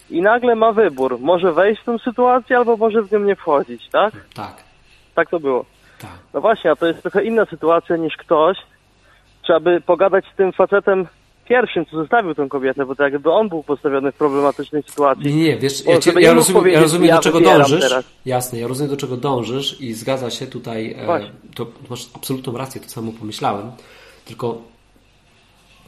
I 0.09 0.21
nagle 0.21 0.55
ma 0.55 0.71
wybór. 0.71 1.19
Może 1.19 1.53
wejść 1.53 1.81
w 1.81 1.85
tę 1.85 1.99
sytuację, 1.99 2.57
albo 2.57 2.77
może 2.77 3.01
w 3.01 3.11
nią 3.11 3.19
nie 3.19 3.35
wchodzić, 3.35 3.89
tak? 3.89 4.13
Tak. 4.35 4.63
Tak 5.15 5.29
to 5.29 5.39
było. 5.39 5.65
Tak. 6.01 6.11
No 6.33 6.41
właśnie, 6.41 6.71
a 6.71 6.75
to 6.75 6.87
jest 6.87 7.01
trochę 7.01 7.23
inna 7.23 7.45
sytuacja 7.45 7.97
niż 7.97 8.17
ktoś. 8.17 8.57
Trzeba 9.41 9.59
by 9.59 9.81
pogadać 9.81 10.25
z 10.33 10.35
tym 10.37 10.51
facetem 10.53 11.07
pierwszym, 11.47 11.85
co 11.85 11.97
zostawił 11.97 12.35
tę 12.35 12.47
kobietę, 12.49 12.85
bo 12.85 12.95
tak 12.95 13.13
jakby 13.13 13.31
on 13.31 13.49
był 13.49 13.63
postawiony 13.63 14.11
w 14.11 14.15
problematycznej 14.15 14.83
sytuacji. 14.83 15.35
Nie, 15.35 15.43
nie, 15.43 15.57
wiesz, 15.57 15.85
ja, 15.85 15.99
cię, 15.99 16.11
ja, 16.19 16.33
rozumiem, 16.33 16.67
ja 16.67 16.79
rozumiem, 16.79 17.15
do 17.15 17.21
czego 17.21 17.41
dążysz. 17.41 17.89
Teraz. 17.89 18.05
Jasne, 18.25 18.59
ja 18.59 18.67
rozumiem, 18.67 18.89
do 18.89 18.97
czego 18.97 19.17
dążysz 19.17 19.81
i 19.81 19.93
zgadza 19.93 20.29
się 20.29 20.47
tutaj, 20.47 20.95
e, 20.99 21.19
to 21.55 21.67
masz 21.89 22.09
absolutną 22.15 22.57
rację, 22.57 22.81
to 22.81 22.89
samo 22.89 23.11
pomyślałem, 23.11 23.71
tylko 24.25 24.61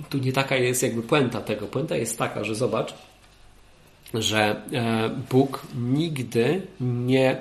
tu 0.09 0.17
nie 0.17 0.34
taka 0.34 0.55
jest 0.55 0.84
jakby 0.84 1.01
puenta 1.01 1.41
tego. 1.41 1.67
Puenta 1.67 1.95
jest 1.95 2.17
taka, 2.17 2.43
że 2.43 2.55
zobacz, 2.55 2.93
że 4.14 4.62
e, 4.74 5.10
Bóg 5.32 5.62
nigdy 5.82 6.62
nie, 6.82 7.38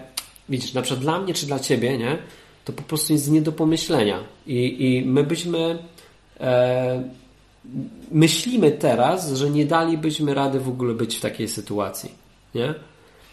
widzisz, 0.48 0.74
na 0.74 0.82
przykład 0.82 1.00
dla 1.00 1.20
mnie 1.20 1.34
czy 1.34 1.46
dla 1.46 1.58
ciebie, 1.58 1.98
nie, 1.98 2.18
to 2.64 2.72
po 2.72 2.82
prostu 2.82 3.12
jest 3.12 3.30
nie 3.30 3.42
do 3.42 3.52
pomyślenia 3.52 4.18
i, 4.46 4.86
i 4.86 5.06
my 5.06 5.24
byśmy 5.24 5.78
e, 6.40 7.02
myślimy 8.10 8.70
teraz, 8.70 9.32
że 9.32 9.50
nie 9.50 9.66
dalibyśmy 9.66 10.34
rady 10.34 10.60
w 10.60 10.68
ogóle 10.68 10.94
być 10.94 11.16
w 11.16 11.20
takiej 11.20 11.48
sytuacji. 11.48 12.10
Nie? 12.54 12.74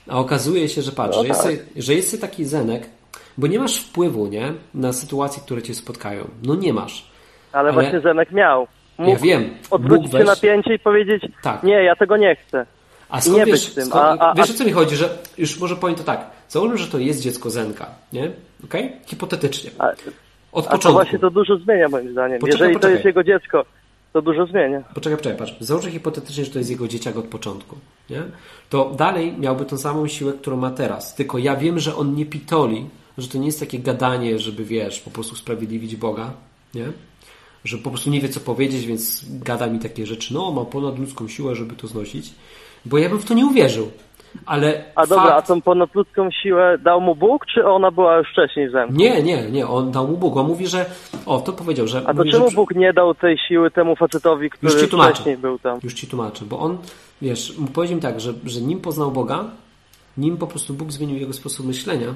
A 0.08 0.20
okazuje 0.20 0.70
się, 0.70 0.82
że 0.82 0.92
patrz, 0.92 1.18
no 1.18 1.24
że, 1.24 1.30
tak. 1.30 1.52
jest, 1.52 1.70
że 1.76 1.94
jest 1.94 2.22
taki 2.22 2.46
zenek, 2.46 2.90
bo 3.38 3.48
nie 3.48 3.60
masz 3.60 3.78
wpływu 3.78 4.28
nie, 4.28 4.54
na 4.74 4.94
sytuacje, 4.94 5.44
które 5.44 5.62
cię 5.62 5.74
spotkają. 5.74 6.28
No 6.44 6.56
nie 6.56 6.74
masz. 6.74 7.08
Ale, 7.52 7.70
Ale... 7.70 7.74
właśnie 7.74 8.02
zenek 8.02 8.32
miał. 8.32 8.68
Mógł 8.98 9.12
ja 9.12 9.18
wiem. 9.18 9.50
Odwrócić 9.72 10.12
się 10.12 10.24
napięcie 10.24 10.74
i 10.74 10.80
powiedzieć, 10.80 11.24
tak. 11.42 11.64
nie, 11.64 11.84
ja 11.84 11.96
tego 11.96 12.18
nie 12.18 12.36
chcę. 12.36 12.66
A 13.10 13.22
skąd 13.22 13.38
nie 13.38 13.46
wiesz, 13.46 13.72
skąd, 13.72 13.94
a, 13.94 14.32
a, 14.32 14.34
wiesz 14.34 14.52
o 14.52 14.54
co 14.54 14.64
mi 14.64 14.72
chodzi, 14.72 14.96
że 14.96 15.18
już 15.38 15.60
może 15.60 15.76
powiem 15.76 15.96
to 15.96 16.04
tak. 16.04 16.30
Załóżmy, 16.50 16.78
że 16.78 16.88
to 16.88 17.00
jest 17.00 17.22
dziecko 17.22 17.50
Zenka, 17.50 17.90
nie? 18.14 18.32
Okej? 18.64 18.86
Okay? 18.86 19.00
Hipotetycznie. 19.06 19.72
Od 20.52 20.66
a 20.66 20.70
początku. 20.70 20.88
to 20.88 20.94
właśnie 20.94 21.20
to 21.20 21.30
dużo 21.30 21.58
zmienia 21.58 21.90
moim 21.90 22.12
zdaniem. 22.12 22.40
Poczekaj, 22.40 22.60
Jeżeli 22.60 22.74
poczekaj. 22.74 22.92
to 22.92 22.94
jest 22.94 23.06
jego 23.06 23.24
dziecko, 23.24 23.66
to 24.14 24.22
dużo 24.22 24.46
zmienia. 24.46 24.82
Poczekaj, 24.94 25.18
poczekaj, 25.18 25.40
patrz. 25.40 25.56
Załóżmy 25.60 25.92
hipotetycznie, 25.92 26.46
że 26.46 26.52
to 26.52 26.60
jest 26.60 26.72
jego 26.72 26.88
dzieciak 26.88 27.18
od 27.18 27.26
początku, 27.26 27.76
nie? 28.10 28.24
To 28.70 28.90
dalej 28.98 29.34
miałby 29.38 29.66
tą 29.66 29.78
samą 29.78 30.08
siłę, 30.08 30.34
którą 30.34 30.58
ma 30.58 30.72
teraz. 30.72 31.16
Tylko 31.16 31.38
ja 31.38 31.56
wiem, 31.56 31.80
że 31.80 31.96
on 31.96 32.16
nie 32.16 32.26
pitoli, 32.26 32.90
że 33.18 33.28
to 33.28 33.38
nie 33.38 33.46
jest 33.46 33.60
takie 33.60 33.80
gadanie, 33.80 34.40
żeby, 34.40 34.66
wiesz, 34.66 35.00
po 35.00 35.12
prostu 35.12 35.34
usprawiedliwić 35.34 35.96
Boga, 35.96 36.32
nie? 36.74 36.86
Że 37.64 37.78
po 37.78 37.90
prostu 37.90 38.10
nie 38.10 38.22
wie, 38.22 38.30
co 38.30 38.40
powiedzieć, 38.40 38.86
więc 38.86 39.26
gada 39.30 39.68
mi 39.68 39.80
takie 39.80 40.06
rzeczy. 40.06 40.34
No, 40.34 40.52
ma 40.52 40.66
ponadludzką 40.66 41.28
siłę, 41.28 41.56
żeby 41.56 41.76
to 41.76 41.88
znosić. 41.88 42.34
Bo 42.86 42.98
ja 42.98 43.10
bym 43.10 43.20
w 43.20 43.26
to 43.26 43.34
nie 43.34 43.46
uwierzył. 43.46 43.92
Ale 44.46 44.84
a 44.96 45.08
dobra, 45.08 45.24
fakt... 45.24 45.38
a 45.38 45.42
tą 45.42 45.62
ponadludzką 45.62 46.30
siłę 46.32 46.78
dał 46.78 47.02
mu 47.02 47.16
Bóg, 47.16 47.46
czy 47.46 47.68
ona 47.68 47.92
była 47.92 48.18
już 48.18 48.32
wcześniej 48.32 48.70
w 48.70 48.72
zemku? 48.72 48.94
Nie, 48.96 49.24
nie, 49.24 49.52
nie, 49.52 49.68
on 49.68 49.92
dał 49.92 50.08
mu 50.08 50.18
Bóg. 50.18 50.38
On 50.38 50.48
mówi, 50.48 50.68
że. 50.68 50.86
O, 51.26 51.40
to 51.40 51.54
powiedział, 51.54 51.88
że. 51.88 51.98
A 52.06 52.14
to 52.14 52.14
mówi, 52.14 52.32
czemu 52.32 52.50
że... 52.50 52.56
Bóg 52.56 52.76
nie 52.76 52.94
dał 52.94 53.16
tej 53.16 53.38
siły 53.48 53.72
temu 53.72 53.96
facetowi, 53.96 54.50
który 54.50 54.88
wcześniej 54.88 55.38
był 55.38 55.60
tam? 55.60 55.80
Już 55.84 55.94
ci 55.94 56.08
tłumaczę, 56.08 56.46
bo 56.46 56.60
on, 56.60 56.78
wiesz, 57.22 57.56
powiedział 57.74 58.00
tak, 58.00 58.20
że, 58.20 58.34
że 58.46 58.62
nim 58.62 58.82
poznał 58.82 59.12
Boga, 59.12 59.44
nim 60.18 60.38
po 60.38 60.48
prostu 60.48 60.74
Bóg 60.74 60.92
zmienił 60.92 61.18
jego 61.18 61.34
sposób 61.34 61.66
myślenia, 61.66 62.14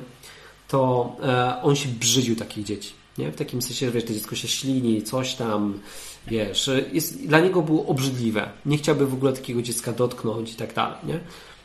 to 0.68 1.12
e, 1.24 1.62
on 1.64 1.76
się 1.76 1.90
brzydził 1.90 2.36
takich 2.36 2.64
dzieci. 2.64 2.94
Nie? 3.20 3.32
W 3.32 3.36
takim 3.36 3.62
sensie, 3.62 3.86
że 3.86 3.92
wiesz, 3.92 4.06
to 4.06 4.14
dziecko 4.14 4.36
się 4.36 4.48
ślini, 4.48 5.04
coś 5.04 5.36
tam, 5.36 5.80
wiesz, 6.28 6.70
jest, 6.94 7.28
dla 7.28 7.40
niego 7.40 7.62
było 7.62 7.86
obrzydliwe. 7.86 8.50
Nie 8.66 8.78
chciałby 8.78 9.06
w 9.08 9.14
ogóle 9.14 9.34
takiego 9.34 9.62
dziecka 9.62 9.92
dotknąć 9.92 10.52
i 10.52 10.56
tak 10.56 10.74
dalej, 10.74 10.98
nie? 11.04 11.20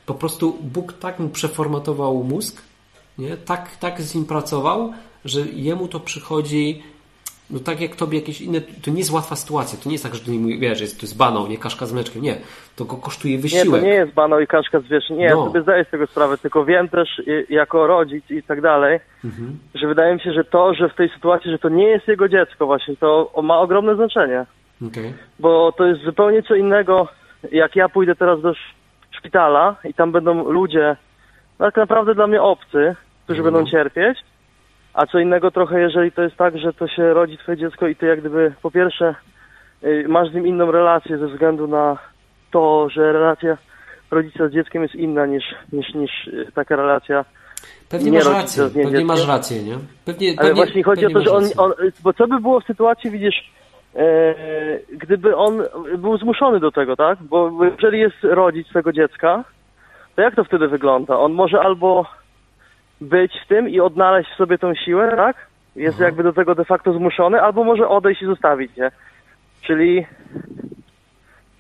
Po 0.07 0.15
prostu 0.15 0.59
Bóg 0.63 0.93
tak 0.93 1.19
mu 1.19 1.29
przeformatował 1.29 2.25
mózg, 2.25 2.63
nie? 3.19 3.37
Tak, 3.37 3.77
tak 3.77 4.03
z 4.03 4.15
nim 4.15 4.25
pracował, 4.25 4.93
że 5.25 5.41
jemu 5.41 5.89
to 5.89 6.01
przychodzi 6.01 6.83
no 7.51 7.61
tak 7.61 7.81
jak 7.81 7.97
tobie 7.97 8.19
jakieś 8.19 8.41
inne, 8.41 8.61
to 8.61 8.91
nie 8.91 8.99
jest 8.99 9.11
łatwa 9.11 9.37
sytuacja, 9.37 9.79
to 9.79 9.89
nie 9.89 9.95
jest 9.95 10.05
tak, 10.05 10.15
że 10.15 10.25
ty 10.25 10.31
nie 10.31 10.59
wiesz, 10.59 10.81
jest, 10.81 11.01
to 11.01 11.07
jest 11.07 11.17
banał, 11.17 11.47
nie 11.47 11.59
kaszka 11.59 11.87
z 11.87 11.93
mleczkiem, 11.93 12.23
nie, 12.23 12.37
to 12.77 12.85
go 12.85 12.97
kosztuje 12.97 13.39
wysiłek. 13.39 13.67
Nie, 13.67 13.79
to 13.79 13.87
nie 13.87 13.95
jest 13.95 14.13
banał 14.13 14.41
i 14.41 14.47
kaszka 14.47 14.81
z 14.81 14.87
wiesz, 14.87 15.11
nie, 15.11 15.31
no. 15.31 15.41
ja 15.41 15.47
sobie 15.47 15.63
zdaję 15.63 15.85
z 15.85 15.91
tego 15.91 16.07
sprawę, 16.07 16.39
tylko 16.39 16.65
wiem 16.65 16.89
też 16.89 17.19
y, 17.19 17.47
jako 17.51 17.87
rodzic 17.87 18.31
i 18.31 18.43
tak 18.43 18.61
dalej, 18.61 19.01
mhm. 19.25 19.59
że 19.75 19.87
wydaje 19.87 20.15
mi 20.15 20.21
się, 20.21 20.33
że 20.33 20.45
to, 20.45 20.75
że 20.75 20.89
w 20.89 20.95
tej 20.95 21.09
sytuacji, 21.09 21.51
że 21.51 21.59
to 21.59 21.69
nie 21.69 21.89
jest 21.89 22.09
jego 22.09 22.29
dziecko 22.29 22.67
właśnie, 22.67 22.97
to 22.97 23.33
ma 23.43 23.61
ogromne 23.61 23.97
znaczenie. 23.97 24.47
Okay. 24.89 25.13
Bo 25.39 25.73
to 25.73 25.87
jest 25.87 26.03
zupełnie 26.03 26.43
co 26.43 26.55
innego, 26.55 27.09
jak 27.53 27.77
ja 27.77 27.89
pójdę 27.89 28.17
teraz 28.17 28.41
do 28.41 28.55
szpitala 29.11 29.77
i 29.85 29.95
tam 29.95 30.13
będą 30.13 30.51
ludzie 30.51 30.97
tak 31.59 31.77
naprawdę 31.77 32.15
dla 32.15 32.27
mnie 32.27 32.43
obcy, 32.43 32.97
którzy 33.25 33.43
No. 33.43 33.45
będą 33.45 33.71
cierpieć, 33.71 34.19
a 34.95 35.07
co 35.07 35.19
innego 35.19 35.51
trochę, 35.51 35.81
jeżeli 35.81 36.13
to 36.13 36.23
jest 36.23 36.37
tak, 36.37 36.59
że 36.59 36.73
to 36.73 36.89
się 36.89 37.15
rodzi 37.15 37.39
twoje 37.39 37.59
dziecko 37.59 37.89
i 37.89 37.97
ty 37.97 38.07
jak 38.07 38.21
gdyby 38.21 38.53
po 38.63 38.71
pierwsze 38.71 39.15
y, 39.85 40.05
masz 40.09 40.31
z 40.31 40.35
nim 40.35 40.47
inną 40.47 40.71
relację 40.71 41.19
ze 41.19 41.27
względu 41.27 41.67
na 41.67 41.99
to, 42.51 42.89
że 42.91 43.13
relacja 43.13 43.57
rodzica 44.11 44.49
z 44.49 44.53
dzieckiem 44.53 44.83
jest 44.83 44.95
inna 44.95 45.27
niż, 45.27 45.45
niż, 45.73 45.95
niż 45.95 46.27
y, 46.27 46.53
taka 46.55 46.77
relacja 46.77 47.25
Pewnie 47.89 48.11
Nie 48.11 48.19
masz 48.19 48.29
rację, 48.29 48.71
pewnie 48.83 49.05
masz 49.05 49.27
rację, 49.27 49.63
nie? 49.63 49.75
Pewnie, 50.05 50.29
Ale 50.29 50.37
pewnie, 50.37 50.55
właśnie 50.55 50.83
chodzi 50.83 51.07
o 51.07 51.11
to, 51.11 51.21
że 51.21 51.33
on, 51.33 51.45
on. 51.57 51.73
Bo 52.03 52.13
co 52.13 52.29
by 52.29 52.41
było 52.41 52.61
w 52.61 52.65
sytuacji, 52.65 53.11
widzisz, 53.11 53.53
e, 53.97 54.35
gdyby 54.93 55.37
on 55.37 55.63
był 55.99 56.19
zmuszony 56.19 56.61
do 56.61 56.71
tego, 56.71 56.97
tak? 56.97 57.23
Bo 57.23 57.51
jeżeli 57.73 58.01
jest 58.01 58.17
rodzic 58.23 58.73
tego 58.73 58.93
dziecka, 58.93 59.45
to 60.17 60.23
jak 60.23 60.35
to 60.35 60.45
wtedy 60.45 60.69
wygląda? 60.69 61.19
On 61.19 61.33
może 61.33 61.61
albo 61.61 62.07
być 63.01 63.33
w 63.45 63.49
tym 63.49 63.69
i 63.69 63.81
odnaleźć 63.81 64.31
w 64.31 64.37
sobie 64.37 64.59
tą 64.59 64.75
siłę, 64.75 65.13
tak? 65.17 65.37
Jest 65.77 65.95
Mhm. 65.95 66.09
jakby 66.09 66.23
do 66.23 66.33
tego 66.33 66.55
de 66.55 66.65
facto 66.65 66.93
zmuszony, 66.93 67.43
albo 67.43 67.65
może 67.65 67.89
odejść 67.89 68.23
i 68.23 68.27
zostawić 68.27 68.77
je. 68.77 68.91
Czyli 69.63 70.07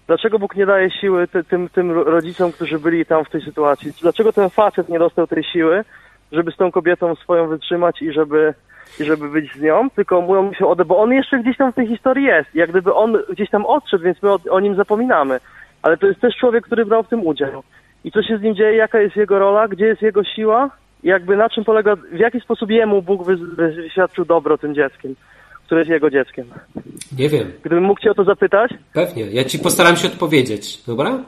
dlaczego 0.06 0.38
Bóg 0.38 0.56
nie 0.56 0.66
daje 0.66 0.90
siły 0.90 1.28
ty, 1.28 1.44
tym, 1.44 1.68
tym 1.68 1.90
rodzicom, 1.92 2.52
którzy 2.52 2.78
byli 2.78 3.06
tam 3.06 3.24
w 3.24 3.30
tej 3.30 3.40
sytuacji? 3.40 3.92
Dlaczego 4.02 4.32
ten 4.32 4.50
facet 4.50 4.88
nie 4.88 4.98
dostał 4.98 5.26
tej 5.26 5.44
siły, 5.44 5.84
żeby 6.32 6.52
z 6.52 6.56
tą 6.56 6.72
kobietą 6.72 7.14
swoją 7.14 7.48
wytrzymać 7.48 8.02
i 8.02 8.12
żeby, 8.12 8.54
i 9.00 9.04
żeby 9.04 9.28
być 9.28 9.52
z 9.52 9.60
nią, 9.60 9.90
tylko 9.90 10.20
mówią 10.20 10.42
mu 10.42 10.54
się 10.54 10.66
ode, 10.66 10.84
bo 10.84 10.98
on 10.98 11.12
jeszcze 11.12 11.38
gdzieś 11.38 11.56
tam 11.56 11.72
w 11.72 11.74
tej 11.74 11.86
historii 11.86 12.24
jest. 12.24 12.54
Jak 12.54 12.70
gdyby 12.70 12.94
on 12.94 13.18
gdzieś 13.32 13.50
tam 13.50 13.66
odszedł, 13.66 14.04
więc 14.04 14.22
my 14.22 14.32
o, 14.32 14.38
o 14.50 14.60
nim 14.60 14.74
zapominamy. 14.74 15.40
Ale 15.82 15.96
to 15.96 16.06
jest 16.06 16.20
też 16.20 16.36
człowiek, 16.36 16.64
który 16.64 16.86
brał 16.86 17.02
w 17.02 17.08
tym 17.08 17.26
udział. 17.26 17.62
I 18.04 18.12
co 18.12 18.22
się 18.22 18.38
z 18.38 18.42
nim 18.42 18.54
dzieje, 18.54 18.76
jaka 18.76 18.98
jest 19.00 19.16
jego 19.16 19.38
rola, 19.38 19.68
gdzie 19.68 19.86
jest 19.86 20.02
jego 20.02 20.24
siła, 20.24 20.70
jakby 21.04 21.36
na 21.36 21.48
czym 21.50 21.64
polega, 21.64 21.96
w 21.96 22.18
jaki 22.18 22.40
sposób 22.40 22.70
jemu 22.70 23.02
Bóg 23.02 23.24
wy- 23.26 23.36
wyświadczył 23.76 24.24
dobro 24.24 24.58
tym 24.58 24.74
dzieckiem, 24.74 25.14
które 25.66 25.80
jest 25.80 25.90
jego 25.90 26.10
dzieckiem. 26.10 26.46
Nie 27.18 27.28
wiem, 27.28 27.52
Gdybym 27.60 27.84
mógł 27.84 28.00
cię 28.00 28.10
o 28.10 28.14
to 28.14 28.24
zapytać, 28.24 28.70
pewnie. 28.92 29.22
Ja 29.30 29.44
ci 29.44 29.58
postaram 29.58 29.96
się 29.96 30.08
odpowiedzieć, 30.08 30.84
dobra? 30.86 31.18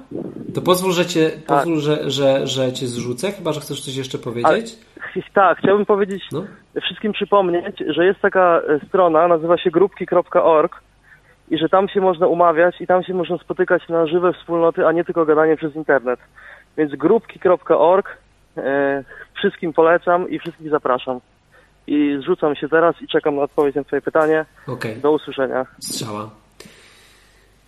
To 0.55 0.63
pozwól, 0.63 0.93
że 0.93 1.07
cię, 1.07 1.31
Tak. 1.31 1.41
pozwól, 1.47 1.81
że, 1.81 2.11
że, 2.11 2.47
że 2.47 2.73
cię 2.73 2.87
zrzucę, 2.87 3.33
chyba, 3.33 3.53
że 3.53 3.61
chcesz 3.61 3.81
coś 3.81 3.97
jeszcze 3.97 4.19
powiedzieć. 4.19 4.75
tak, 5.35 5.59
chciałbym 5.59 5.87
powiedzieć, 5.87 6.23
No. 6.33 6.45
wszystkim 6.83 7.13
przypomnieć, 7.13 7.77
że 7.89 8.05
jest 8.07 8.21
taka 8.21 8.61
e, 8.69 8.87
strona, 8.89 9.29
nazywa 9.29 9.59
się 9.59 9.71
grupki.org 9.71 10.81
i 11.51 11.59
że 11.59 11.69
tam 11.69 11.89
się 11.89 12.01
można 12.01 12.27
umawiać 12.27 12.81
i 12.81 12.87
tam 12.87 13.03
się 13.05 13.15
można 13.15 13.39
spotykać 13.39 13.89
na 13.89 14.07
żywe 14.07 14.33
wspólnoty, 14.33 14.87
a 14.87 14.93
nie 14.93 15.05
tylko 15.05 15.25
gadanie 15.27 15.57
przez 15.57 15.77
internet. 15.77 16.21
Więc 16.77 16.95
grupki.org 16.95 18.09
wszystkim 19.39 19.73
polecam 19.73 20.31
i 20.31 20.39
wszystkich 20.39 20.71
zapraszam. 20.71 21.21
I 21.87 22.19
zrzucam 22.21 22.57
się 22.57 22.69
teraz 22.69 23.03
i 23.03 23.09
czekam 23.09 23.37
na 23.37 23.43
odpowiedź 23.43 23.75
na 23.75 23.85
twoje 23.85 24.03
pytanie. 24.03 24.45
Okej, 24.67 24.97
Do 24.97 25.13
usłyszenia. 25.13 25.67
strzała. 25.81 26.31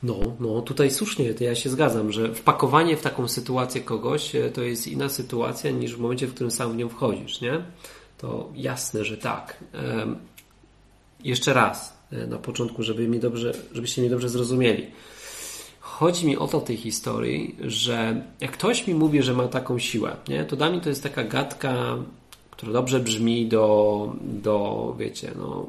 No, 0.02 0.14
no, 0.40 0.62
tutaj 0.62 0.90
słusznie, 0.90 1.34
to 1.34 1.44
ja 1.44 1.54
się 1.54 1.70
zgadzam, 1.70 2.12
że 2.12 2.34
wpakowanie 2.34 2.96
w 2.96 3.02
taką 3.02 3.28
sytuację 3.28 3.80
kogoś 3.80 4.34
e, 4.34 4.50
to 4.50 4.62
jest 4.62 4.86
inna 4.88 5.08
sytuacja 5.08 5.70
niż 5.70 5.96
w 5.96 6.00
momencie, 6.00 6.26
w 6.26 6.34
którym 6.34 6.50
sam 6.50 6.72
w 6.72 6.76
nią 6.76 6.88
wchodzisz, 6.88 7.40
nie? 7.40 7.52
To 8.18 8.48
jasne, 8.54 9.04
że 9.04 9.16
tak. 9.16 9.56
Jeszcze 11.24 11.52
raz, 11.54 11.98
e, 12.12 12.26
na 12.26 12.38
początku, 12.38 12.82
żeby 12.82 13.08
mnie 13.08 13.18
dobrze, 13.20 13.52
żebyście 13.72 14.02
mnie 14.02 14.10
dobrze 14.10 14.28
zrozumieli. 14.28 14.90
Chodzi 15.98 16.26
mi 16.26 16.36
o 16.36 16.46
to 16.46 16.60
w 16.60 16.64
tej 16.64 16.76
historii, 16.76 17.56
że 17.60 18.22
jak 18.40 18.50
ktoś 18.50 18.86
mi 18.86 18.94
mówi, 18.94 19.22
że 19.22 19.34
ma 19.34 19.48
taką 19.48 19.78
siłę, 19.78 20.16
nie, 20.28 20.44
to 20.44 20.56
dla 20.56 20.70
mnie 20.70 20.80
to 20.80 20.88
jest 20.88 21.02
taka 21.02 21.24
gadka, 21.24 21.96
która 22.50 22.72
dobrze 22.72 23.00
brzmi 23.00 23.46
do, 23.46 24.12
do 24.20 24.94
wiecie, 24.98 25.32
no, 25.36 25.66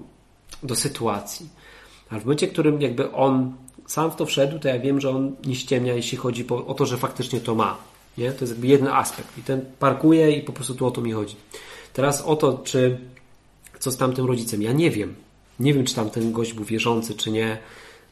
do 0.63 0.75
sytuacji. 0.75 1.49
Ale 2.09 2.21
w 2.21 2.25
momencie, 2.25 2.47
w 2.47 2.51
którym 2.51 2.81
jakby 2.81 3.11
on 3.11 3.53
sam 3.87 4.11
w 4.11 4.15
to 4.15 4.25
wszedł, 4.25 4.59
to 4.59 4.67
ja 4.67 4.79
wiem, 4.79 5.01
że 5.01 5.09
on 5.09 5.35
nie 5.45 5.55
ściemnia, 5.55 5.93
jeśli 5.93 6.17
chodzi 6.17 6.45
o 6.67 6.73
to, 6.73 6.85
że 6.85 6.97
faktycznie 6.97 7.39
to 7.39 7.55
ma. 7.55 7.77
Nie? 8.17 8.31
To 8.31 8.39
jest 8.41 8.53
jakby 8.53 8.67
jeden 8.67 8.87
aspekt. 8.87 9.37
I 9.37 9.41
ten 9.41 9.61
parkuje 9.79 10.31
i 10.31 10.41
po 10.41 10.53
prostu 10.53 10.75
tu 10.75 10.85
o 10.85 10.91
to 10.91 11.01
mi 11.01 11.11
chodzi. 11.11 11.35
Teraz 11.93 12.21
o 12.21 12.35
to, 12.35 12.61
czy 12.63 12.99
co 13.79 13.91
z 13.91 13.97
tamtym 13.97 14.25
rodzicem. 14.25 14.61
Ja 14.61 14.71
nie 14.71 14.91
wiem. 14.91 15.15
Nie 15.59 15.73
wiem, 15.73 15.85
czy 15.85 15.95
tamten 15.95 16.31
gość 16.31 16.53
był 16.53 16.65
wierzący, 16.65 17.15
czy 17.15 17.31
nie. 17.31 17.57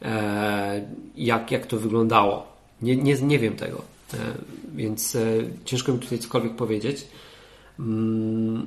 E, 0.02 0.86
jak, 1.16 1.50
jak 1.50 1.66
to 1.66 1.76
wyglądało. 1.76 2.46
Nie, 2.82 2.96
nie, 2.96 3.14
nie 3.14 3.38
wiem 3.38 3.56
tego. 3.56 3.82
E, 4.14 4.16
więc 4.74 5.16
e, 5.16 5.20
ciężko 5.64 5.92
mi 5.92 5.98
tutaj 5.98 6.18
cokolwiek 6.18 6.56
powiedzieć. 6.56 7.06
Mm, 7.78 8.66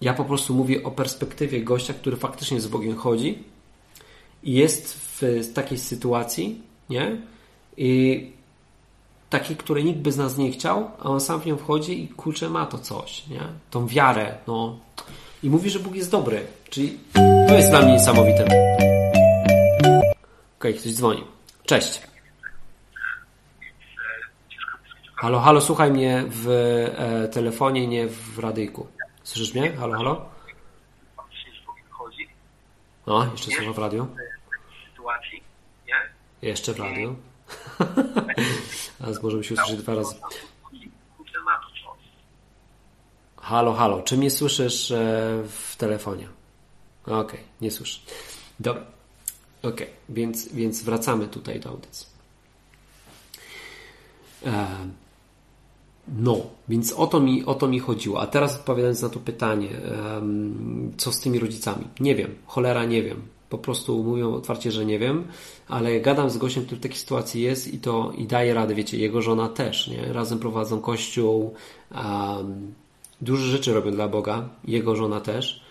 ja 0.00 0.14
po 0.14 0.24
prostu 0.24 0.54
mówię 0.54 0.82
o 0.82 0.90
perspektywie 0.90 1.62
gościa, 1.62 1.94
który 1.94 2.16
faktycznie 2.16 2.60
z 2.60 2.66
Bogiem 2.66 2.96
chodzi 2.96 3.38
i 4.42 4.52
jest 4.52 4.94
w 4.94 5.52
takiej 5.54 5.78
sytuacji, 5.78 6.60
nie? 6.90 7.16
I 7.76 8.30
takiej, 9.30 9.56
której 9.56 9.84
nikt 9.84 9.98
by 9.98 10.12
z 10.12 10.16
nas 10.16 10.38
nie 10.38 10.52
chciał, 10.52 10.90
a 10.98 11.02
on 11.02 11.20
sam 11.20 11.40
w 11.40 11.46
nią 11.46 11.56
wchodzi 11.56 12.04
i 12.04 12.08
kurczę 12.08 12.50
ma 12.50 12.66
to 12.66 12.78
coś, 12.78 13.26
nie? 13.26 13.40
Tą 13.70 13.86
wiarę, 13.86 14.34
no. 14.46 14.78
I 15.42 15.50
mówi, 15.50 15.70
że 15.70 15.78
Bóg 15.78 15.94
jest 15.94 16.10
dobry. 16.10 16.40
Czyli 16.70 16.98
to 17.48 17.54
jest 17.54 17.70
dla 17.70 17.82
mnie 17.82 17.92
niesamowite. 17.92 18.44
Okej, 20.62 20.74
ktoś 20.74 20.92
dzwoni. 20.92 21.24
Cześć. 21.66 22.02
Halo, 25.16 25.40
halo, 25.40 25.60
słuchaj 25.60 25.90
mnie 25.90 26.24
w 26.26 26.48
e, 26.48 27.28
telefonie, 27.28 27.86
nie 27.86 28.08
w 28.08 28.38
radyjku. 28.38 28.86
Słyszysz 29.22 29.54
mnie? 29.54 29.72
Halo, 29.72 29.96
halo? 29.96 30.28
No, 33.06 33.32
jeszcze 33.32 33.50
słyszę 33.50 33.72
w 33.72 33.78
radio. 33.78 34.06
sytuacji, 34.90 35.42
nie? 35.86 35.94
Jeszcze 36.48 36.74
w 36.74 36.78
radio. 36.78 37.14
A 39.00 39.06
możemy 39.22 39.44
się 39.44 39.54
usłyszeć 39.54 39.76
dwa 39.76 39.94
razy. 39.94 40.14
Halo, 43.36 43.72
halo, 43.72 44.02
czy 44.02 44.16
mnie 44.16 44.30
słyszysz 44.30 44.90
e, 44.90 44.96
w 45.48 45.76
telefonie? 45.76 46.28
Okej, 47.06 47.40
nie 47.60 47.70
słyszę. 47.70 48.00
Dobra. 48.60 48.91
Okej, 49.62 49.86
więc, 50.08 50.48
więc 50.48 50.82
wracamy 50.82 51.28
tutaj 51.28 51.60
do 51.60 51.70
audycji. 51.70 52.06
E, 54.46 54.66
no, 56.08 56.40
więc 56.68 56.92
o 56.92 57.06
to, 57.06 57.20
mi, 57.20 57.44
o 57.44 57.54
to 57.54 57.68
mi 57.68 57.78
chodziło. 57.78 58.20
A 58.20 58.26
teraz 58.26 58.56
odpowiadając 58.56 59.02
na 59.02 59.08
to 59.08 59.20
pytanie, 59.20 59.68
co 60.96 61.12
z 61.12 61.20
tymi 61.20 61.38
rodzicami? 61.38 61.84
Nie 62.00 62.14
wiem, 62.14 62.34
cholera 62.46 62.84
nie 62.84 63.02
wiem. 63.02 63.22
Po 63.48 63.58
prostu 63.58 64.04
mówią 64.04 64.34
otwarcie, 64.34 64.72
że 64.72 64.84
nie 64.86 64.98
wiem, 64.98 65.24
ale 65.68 66.00
gadam 66.00 66.30
z 66.30 66.38
gościem, 66.38 66.64
który 66.64 66.78
w 66.78 66.82
takiej 66.82 66.98
sytuacji 66.98 67.42
jest 67.42 67.74
i 67.74 67.78
to 67.78 68.12
i 68.18 68.26
daje 68.26 68.54
radę, 68.54 68.74
wiecie, 68.74 68.98
jego 68.98 69.22
żona 69.22 69.48
też, 69.48 69.88
nie? 69.88 70.12
Razem 70.12 70.38
prowadzą 70.38 70.80
kościół, 70.80 71.54
um, 71.94 72.74
dużo 73.20 73.44
rzeczy 73.44 73.74
robią 73.74 73.90
dla 73.90 74.08
Boga, 74.08 74.48
jego 74.64 74.96
żona 74.96 75.20
też, 75.20 75.61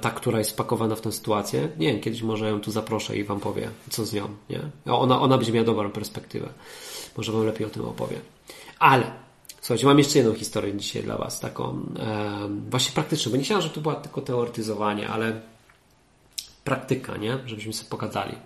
ta, 0.00 0.10
która 0.10 0.38
jest 0.38 0.50
spakowana 0.50 0.96
w 0.96 1.00
tę 1.00 1.12
sytuację. 1.12 1.68
Nie 1.78 1.92
wiem, 1.92 2.00
kiedyś 2.00 2.22
może 2.22 2.48
ją 2.48 2.60
tu 2.60 2.70
zaproszę 2.70 3.16
i 3.16 3.24
wam 3.24 3.40
powie, 3.40 3.70
co 3.90 4.06
z 4.06 4.12
nią, 4.12 4.28
nie? 4.50 4.60
Ona, 4.92 5.20
ona 5.20 5.36
będzie 5.36 5.52
miała 5.52 5.66
dobrą 5.66 5.90
perspektywę. 5.90 6.48
Może 7.16 7.32
wam 7.32 7.46
lepiej 7.46 7.66
o 7.66 7.70
tym 7.70 7.84
opowie. 7.84 8.20
Ale 8.78 9.12
Słuchajcie, 9.60 9.86
mam 9.86 9.98
jeszcze 9.98 10.18
jedną 10.18 10.34
historię 10.34 10.74
dzisiaj 10.76 11.02
dla 11.02 11.18
Was, 11.18 11.40
taką 11.40 11.86
e, 11.98 12.48
właśnie 12.70 12.92
praktyczną, 12.92 13.32
bo 13.32 13.38
nie 13.38 13.44
chciałem, 13.44 13.62
żeby 13.62 13.74
to 13.74 13.80
była 13.80 13.94
tylko 13.94 14.20
teoretyzowanie, 14.20 15.08
ale 15.08 15.40
praktyka, 16.64 17.16
nie? 17.16 17.38
Żebyśmy 17.46 17.72
sobie 17.72 17.90
pogadali. 17.90 18.36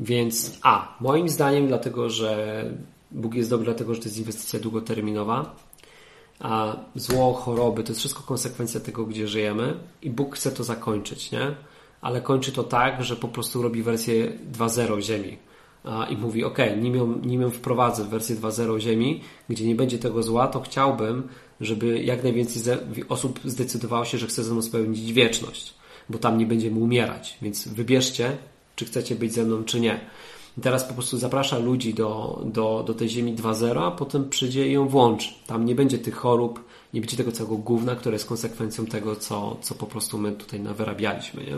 Więc 0.00 0.58
a, 0.62 0.96
moim 1.00 1.28
zdaniem 1.28 1.66
dlatego, 1.66 2.10
że 2.10 2.64
Bóg 3.10 3.34
jest 3.34 3.50
dobry, 3.50 3.64
dlatego, 3.64 3.94
że 3.94 4.00
to 4.00 4.08
jest 4.08 4.18
inwestycja 4.18 4.60
długoterminowa, 4.60 5.54
a 6.40 6.76
zło, 6.94 7.32
choroby, 7.32 7.82
to 7.82 7.88
jest 7.88 8.00
wszystko 8.00 8.22
konsekwencja 8.22 8.80
tego, 8.80 9.06
gdzie 9.06 9.28
żyjemy 9.28 9.74
i 10.02 10.10
Bóg 10.10 10.36
chce 10.36 10.50
to 10.50 10.64
zakończyć, 10.64 11.32
nie? 11.32 11.54
Ale 12.00 12.20
kończy 12.20 12.52
to 12.52 12.64
tak, 12.64 13.04
że 13.04 13.16
po 13.16 13.28
prostu 13.28 13.62
robi 13.62 13.82
wersję 13.82 14.32
2.0 14.52 15.00
Ziemi 15.00 15.38
i 16.10 16.16
mówi, 16.16 16.44
ok, 16.44 16.58
nim 16.80 16.96
ją, 16.96 17.18
nim 17.18 17.42
ją 17.42 17.50
wprowadzę 17.50 18.04
w 18.04 18.08
wersję 18.08 18.36
2.0 18.36 18.80
Ziemi, 18.80 19.20
gdzie 19.48 19.66
nie 19.66 19.74
będzie 19.74 19.98
tego 19.98 20.22
zła, 20.22 20.46
to 20.46 20.60
chciałbym, 20.60 21.28
żeby 21.60 22.02
jak 22.02 22.22
najwięcej 22.22 22.76
osób 23.08 23.40
zdecydowało 23.44 24.04
się, 24.04 24.18
że 24.18 24.26
chce 24.26 24.44
ze 24.44 24.52
mną 24.52 24.62
spędzić 24.62 25.12
wieczność, 25.12 25.74
bo 26.08 26.18
tam 26.18 26.38
nie 26.38 26.46
będziemy 26.46 26.78
umierać, 26.78 27.38
więc 27.42 27.68
wybierzcie, 27.68 28.36
czy 28.76 28.84
chcecie 28.84 29.14
być 29.14 29.32
ze 29.32 29.44
mną, 29.44 29.64
czy 29.64 29.80
nie. 29.80 30.00
I 30.60 30.62
teraz 30.62 30.84
po 30.84 30.94
prostu 30.94 31.18
zaprasza 31.18 31.58
ludzi 31.58 31.94
do, 31.94 32.40
do, 32.44 32.84
do 32.86 32.94
tej 32.94 33.08
ziemi 33.08 33.34
2.0, 33.34 33.86
a 33.86 33.90
potem 33.90 34.28
przyjdzie 34.28 34.68
i 34.68 34.72
ją 34.72 34.88
włączy. 34.88 35.34
Tam 35.46 35.64
nie 35.64 35.74
będzie 35.74 35.98
tych 35.98 36.16
chorób, 36.16 36.64
nie 36.94 37.00
będzie 37.00 37.16
tego 37.16 37.32
całego 37.32 37.56
gówna, 37.56 37.96
które 37.96 38.12
jest 38.12 38.26
konsekwencją 38.26 38.86
tego, 38.86 39.16
co, 39.16 39.56
co 39.62 39.74
po 39.74 39.86
prostu 39.86 40.18
my 40.18 40.32
tutaj 40.32 40.60
nawyrabialiśmy, 40.60 41.44
nie? 41.44 41.56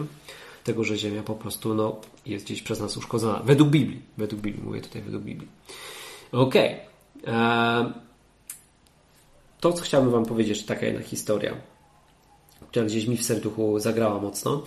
Tego, 0.64 0.84
że 0.84 0.98
ziemia 0.98 1.22
po 1.22 1.34
prostu 1.34 1.74
no, 1.74 1.96
jest 2.26 2.44
gdzieś 2.44 2.62
przez 2.62 2.80
nas 2.80 2.96
uszkodzona. 2.96 3.40
Według 3.44 3.70
Biblii. 3.70 4.02
Według 4.18 4.42
Biblii, 4.42 4.64
mówię 4.64 4.80
tutaj 4.80 5.02
według 5.02 5.22
Biblii. 5.22 5.48
Okej. 6.32 6.76
Eee, 7.26 7.92
to, 9.60 9.72
co 9.72 9.82
chciałbym 9.82 10.12
Wam 10.12 10.24
powiedzieć, 10.24 10.64
taka 10.64 10.86
jedna 10.86 11.02
historia, 11.02 11.54
która 12.70 12.86
gdzieś 12.86 13.06
mi 13.06 13.16
w 13.16 13.24
serduchu 13.24 13.78
zagrała 13.78 14.20
mocno. 14.20 14.62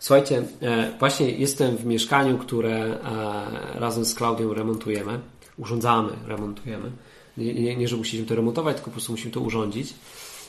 Słuchajcie, 0.00 0.42
e, 0.62 0.92
właśnie 0.98 1.30
jestem 1.30 1.76
w 1.76 1.86
mieszkaniu, 1.86 2.38
które 2.38 2.74
e, 2.74 3.78
razem 3.78 4.04
z 4.04 4.14
Klaudią 4.14 4.54
remontujemy, 4.54 5.20
urządzamy, 5.58 6.12
remontujemy. 6.26 6.90
Nie, 7.36 7.54
nie, 7.54 7.76
nie, 7.76 7.88
że 7.88 7.96
musimy 7.96 8.26
to 8.26 8.34
remontować, 8.34 8.76
tylko 8.76 8.90
po 8.90 8.92
prostu 8.92 9.12
musimy 9.12 9.32
to 9.32 9.40
urządzić. 9.40 9.94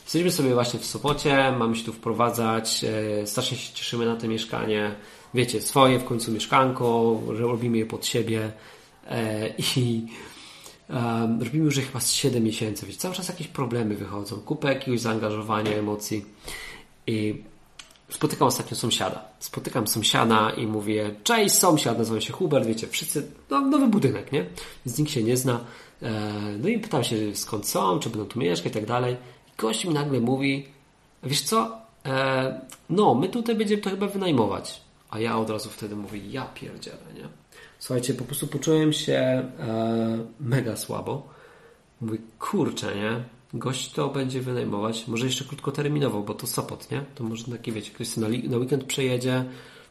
Jesteśmy 0.04 0.30
sobie 0.30 0.54
właśnie 0.54 0.80
w 0.80 0.84
Sopocie, 0.84 1.52
mamy 1.58 1.76
się 1.76 1.84
tu 1.84 1.92
wprowadzać, 1.92 2.84
e, 2.84 3.26
strasznie 3.26 3.56
się 3.56 3.74
cieszymy 3.74 4.06
na 4.06 4.16
to 4.16 4.28
mieszkanie. 4.28 4.94
Wiecie, 5.34 5.60
swoje 5.62 5.98
w 5.98 6.04
końcu 6.04 6.32
mieszkanko, 6.32 7.20
robimy 7.26 7.78
je 7.78 7.86
pod 7.86 8.06
siebie 8.06 8.52
i 9.76 10.06
robimy 11.40 11.64
już 11.64 11.76
je 11.76 11.82
chyba 11.82 12.00
z 12.00 12.12
7 12.12 12.44
miesięcy. 12.44 12.86
Wiecie, 12.86 12.98
cały 12.98 13.14
czas 13.14 13.28
jakieś 13.28 13.48
problemy 13.48 13.94
wychodzą, 13.94 14.36
kupę 14.36 14.68
jakiegoś 14.68 15.00
zaangażowania, 15.00 15.70
emocji 15.70 16.24
i 17.06 17.42
spotykam 18.10 18.48
ostatnio 18.48 18.76
sąsiada. 18.76 19.24
Spotykam 19.38 19.86
sąsiada 19.86 20.50
i 20.50 20.66
mówię, 20.66 21.14
cześć 21.24 21.54
sąsiad, 21.54 21.98
nazywam 21.98 22.20
się 22.20 22.32
Hubert, 22.32 22.66
wiecie, 22.66 22.86
wszyscy, 22.86 23.30
no, 23.50 23.60
nowy 23.60 23.86
budynek, 23.88 24.32
nie? 24.32 24.46
Więc 24.86 24.98
nikt 24.98 25.10
się 25.10 25.22
nie 25.22 25.36
zna. 25.36 25.60
E, 26.02 26.10
no 26.58 26.68
i 26.68 26.78
pytam 26.78 27.04
się 27.04 27.36
skąd 27.36 27.68
są, 27.68 27.98
czy 27.98 28.10
będą 28.10 28.26
tu 28.26 28.38
mieszkać 28.38 28.72
i 28.72 28.74
tak 28.74 28.86
dalej. 28.86 29.16
I 29.48 29.60
gość 29.60 29.84
mi 29.84 29.94
nagle 29.94 30.20
mówi, 30.20 30.68
wiesz 31.22 31.42
co, 31.42 31.78
e, 32.06 32.60
no 32.90 33.14
my 33.14 33.28
tutaj 33.28 33.54
będziemy 33.54 33.82
to 33.82 33.90
chyba 33.90 34.06
wynajmować. 34.06 34.80
A 35.10 35.18
ja 35.18 35.38
od 35.38 35.50
razu 35.50 35.68
wtedy 35.70 35.96
mówię, 35.96 36.18
ja 36.18 36.44
pierdzielę, 36.44 36.98
nie? 37.14 37.28
Słuchajcie, 37.78 38.14
po 38.14 38.24
prostu 38.24 38.46
poczułem 38.46 38.92
się 38.92 39.14
e, 39.14 39.48
mega 40.40 40.76
słabo. 40.76 41.28
Mówię, 42.00 42.18
kurczę, 42.38 42.94
nie? 42.96 43.24
Gość 43.54 43.92
to 43.92 44.08
będzie 44.08 44.40
wynajmować, 44.40 45.08
może 45.08 45.26
jeszcze 45.26 45.44
krótkoterminowo, 45.44 46.22
bo 46.22 46.34
to 46.34 46.46
Sopot, 46.46 46.90
nie? 46.90 47.04
To 47.14 47.24
może 47.24 47.44
taki, 47.44 47.72
wiecie, 47.72 47.90
ktoś 47.90 48.16
na, 48.16 48.28
na 48.28 48.56
weekend 48.56 48.84
przejedzie, 48.84 49.44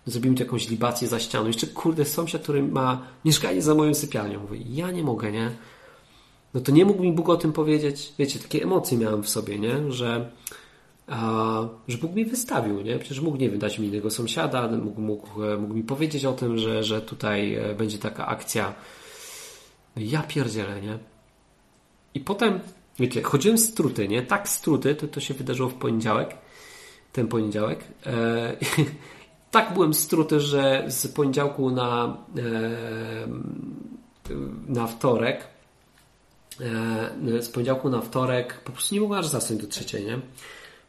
zrobimy 0.06 0.36
tu 0.36 0.44
jakąś 0.44 0.70
libację 0.70 1.08
za 1.08 1.20
ścianą. 1.20 1.48
Jeszcze, 1.48 1.68
kurde, 1.68 2.06
sąsiad, 2.06 2.42
który 2.42 2.64
ma 2.64 3.02
mieszkanie 3.26 3.62
za 3.62 3.76
moją 3.76 3.94
sypialnią. 3.94 4.40
Mówię, 4.40 4.60
ja 4.70 4.92
nie 4.92 5.04
mogę, 5.04 5.32
nie? 5.32 5.52
No 6.54 6.62
to 6.62 6.72
nie 6.72 6.86
mógł 6.86 7.04
mi 7.04 7.12
Bóg 7.12 7.30
o 7.30 7.38
tym 7.38 7.54
powiedzieć. 7.54 8.14
Wiecie, 8.20 8.40
takie 8.40 8.64
emocje 8.64 8.98
miałem 8.98 9.24
w 9.24 9.30
sobie, 9.30 9.60
nie? 9.60 9.92
Że, 9.92 10.32
a, 11.08 11.62
że 11.88 11.98
Bóg 11.98 12.16
mi 12.16 12.26
wystawił, 12.26 12.82
nie? 12.82 13.00
Przecież 13.00 13.20
mógł, 13.20 13.38
nie 13.38 13.50
wiem, 13.50 13.60
dać 13.60 13.80
mi 13.80 13.88
innego 13.88 14.10
sąsiada, 14.10 14.68
mógł, 14.68 15.02
mógł, 15.02 15.28
mógł 15.60 15.74
mi 15.74 15.84
powiedzieć 15.84 16.26
o 16.26 16.34
tym, 16.34 16.58
że, 16.58 16.84
że 16.84 17.02
tutaj 17.02 17.56
e, 17.56 17.76
będzie 17.76 17.98
taka 17.98 18.28
akcja. 18.28 18.74
Ja 19.98 20.24
pierdzielę, 20.24 20.82
nie? 20.82 21.00
I 22.14 22.20
potem 22.20 22.60
Wiecie, 23.00 23.24
chodziłem 23.24 23.58
z 23.58 23.74
truty, 23.74 24.08
nie? 24.08 24.22
Tak 24.22 24.50
z 24.50 24.62
truty, 24.62 24.96
to, 24.96 25.08
to 25.08 25.20
się 25.20 25.34
wydarzyło 25.34 25.70
w 25.70 25.74
poniedziałek. 25.74 26.36
Ten 27.14 27.28
poniedziałek. 27.28 27.80
E, 28.06 28.58
tak 29.52 29.74
byłem 29.74 29.94
struty, 29.94 30.40
że 30.40 30.86
z 30.88 31.08
poniedziałku 31.08 31.72
na, 31.72 32.18
e, 32.38 33.28
na 34.68 34.88
wtorek 34.88 35.48
e, 36.62 37.42
z 37.42 37.50
poniedziałku 37.50 37.90
na 37.90 38.02
wtorek 38.02 38.62
po 38.64 38.72
prostu 38.72 38.96
nie 38.96 39.02
mogłem 39.02 39.20
aż 39.20 39.28
zasnąć 39.28 39.62
do 39.62 39.68
trzeciej, 39.68 40.06
nie? 40.06 40.20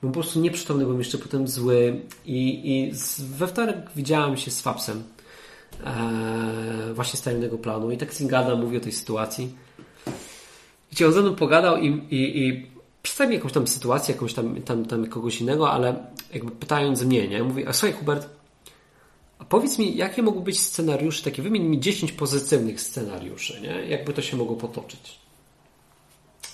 Byłem 0.01 0.12
po 0.12 0.20
prostu 0.20 0.41
nieprzytomny, 0.41 0.85
byłem 0.85 0.99
jeszcze 0.99 1.19
potem 1.19 1.49
zły 1.49 2.01
i, 2.27 2.73
i 2.73 2.95
z, 2.95 3.20
we 3.20 3.47
wtorek 3.47 3.77
widziałem 3.97 4.37
się 4.37 4.51
z 4.51 4.61
Fapsem 4.61 5.03
e, 5.85 6.95
właśnie 6.95 7.19
z 7.19 7.23
tajemnego 7.23 7.59
planu 7.59 7.91
i 7.91 7.97
tak 7.97 8.15
z 8.15 8.20
Ingada 8.20 8.57
mówi 8.57 8.77
o 8.77 8.81
tej 8.81 8.93
sytuacji 8.93 9.55
Wiecie, 10.91 11.07
on 11.07 11.12
ze 11.12 11.23
mną 11.23 11.35
pogadał 11.35 11.77
i, 11.77 11.87
i, 12.11 12.47
i 12.47 12.67
przedstawił 13.03 13.35
jakąś 13.35 13.53
tam 13.53 13.67
sytuację, 13.67 14.15
jakąś 14.15 14.35
tam, 14.35 14.62
tam, 14.62 14.85
tam 14.85 15.07
kogoś 15.07 15.41
innego, 15.41 15.71
ale 15.71 16.07
jakby 16.35 16.51
pytając 16.51 17.03
mnie, 17.03 17.29
nie? 17.29 17.43
Mówi, 17.43 17.67
a 17.67 17.73
słuchaj 17.73 17.99
Hubert, 17.99 18.29
a 19.39 19.45
powiedz 19.45 19.79
mi, 19.79 19.97
jakie 19.97 20.23
mogą 20.23 20.41
być 20.41 20.61
scenariusze, 20.61 21.23
takie 21.23 21.43
wymień 21.43 21.62
mi 21.62 21.81
10 21.81 22.12
pozytywnych 22.12 22.81
scenariuszy, 22.81 23.61
nie? 23.61 23.87
Jakby 23.89 24.12
to 24.12 24.23
się 24.23 24.37
mogło 24.37 24.57
potoczyć. 24.57 25.19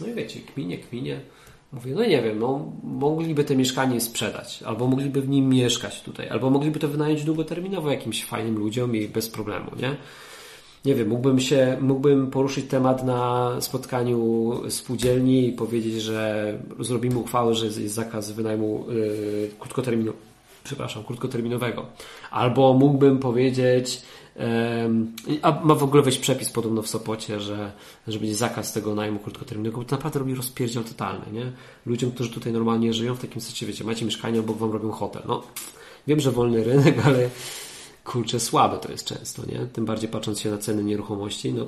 No 0.01 0.07
i 0.07 0.15
wiecie, 0.15 0.41
kminie, 0.41 0.79
kminie. 0.79 1.21
Mówię, 1.73 1.95
no 1.95 2.05
nie 2.05 2.23
wiem, 2.23 2.39
no 2.39 2.73
mogliby 2.83 3.45
te 3.45 3.57
mieszkanie 3.57 4.01
sprzedać, 4.01 4.63
albo 4.63 4.87
mogliby 4.87 5.23
w 5.23 5.29
nim 5.29 5.49
mieszkać 5.49 6.03
tutaj, 6.03 6.29
albo 6.29 6.51
mogliby 6.51 6.79
to 6.79 6.89
wynająć 6.89 7.25
długoterminowo 7.25 7.91
jakimś 7.91 8.25
fajnym 8.25 8.59
ludziom 8.59 8.97
i 8.97 9.09
bez 9.09 9.29
problemu, 9.29 9.71
nie? 9.81 9.97
Nie 10.87 10.95
wiem, 10.95 11.09
mógłbym 11.09 11.41
się, 11.41 11.77
mógłbym 11.81 12.31
poruszyć 12.31 12.67
temat 12.67 13.05
na 13.05 13.53
spotkaniu 13.61 14.53
spółdzielni 14.69 15.49
i 15.49 15.53
powiedzieć, 15.53 16.03
że 16.03 16.55
zrobimy 16.81 17.19
uchwałę, 17.19 17.55
że 17.55 17.67
jest 17.67 17.95
zakaz 17.95 18.33
wynajmu 18.33 18.87
yy, 18.89 19.51
krótkoterminu, 19.59 20.13
przepraszam, 20.65 21.05
krótkoterminowego. 21.05 21.87
Albo 22.31 22.75
mógłbym 22.75 23.19
powiedzieć, 23.19 24.03
yy, 24.37 24.43
a 25.43 25.61
ma 25.65 25.75
w 25.75 25.83
ogóle 25.83 26.03
wejść 26.03 26.19
przepis 26.19 26.51
podobno 26.51 26.83
w 26.83 26.89
Sopocie, 26.89 27.41
że, 27.41 27.73
że 28.09 28.19
będzie 28.19 28.37
zakaz 28.37 28.73
tego 28.73 28.95
najmu 28.95 29.19
krótkoterminowego, 29.19 29.79
bo 29.79 29.89
to 29.89 29.97
naprawdę 29.97 30.19
robi 30.19 30.35
rozpierdziel 30.35 30.85
totalny, 30.85 31.25
nie? 31.33 31.53
Ludziom, 31.87 32.11
którzy 32.11 32.31
tutaj 32.31 32.53
normalnie 32.53 32.93
żyją 32.93 33.15
w 33.15 33.21
takim 33.21 33.41
sensie, 33.41 33.67
wiecie, 33.67 33.85
macie 33.85 34.05
mieszkanie, 34.05 34.41
obok 34.41 34.57
wam 34.57 34.73
robią 34.73 34.91
hotel. 34.91 35.23
No, 35.29 35.43
wiem, 36.07 36.21
że 36.21 36.31
wolny 36.31 36.65
rynek, 36.65 36.97
ale 37.07 37.31
kurczę, 38.07 38.41
słabe 38.41 38.79
to 38.79 38.93
jest 38.93 39.05
często, 39.05 39.47
nie? 39.47 39.67
Tym 39.67 39.85
bardziej 39.85 40.09
patrząc 40.09 40.41
się 40.41 40.51
na 40.51 40.59
ceny 40.59 40.85
nieruchomości, 40.85 41.53
no 41.53 41.67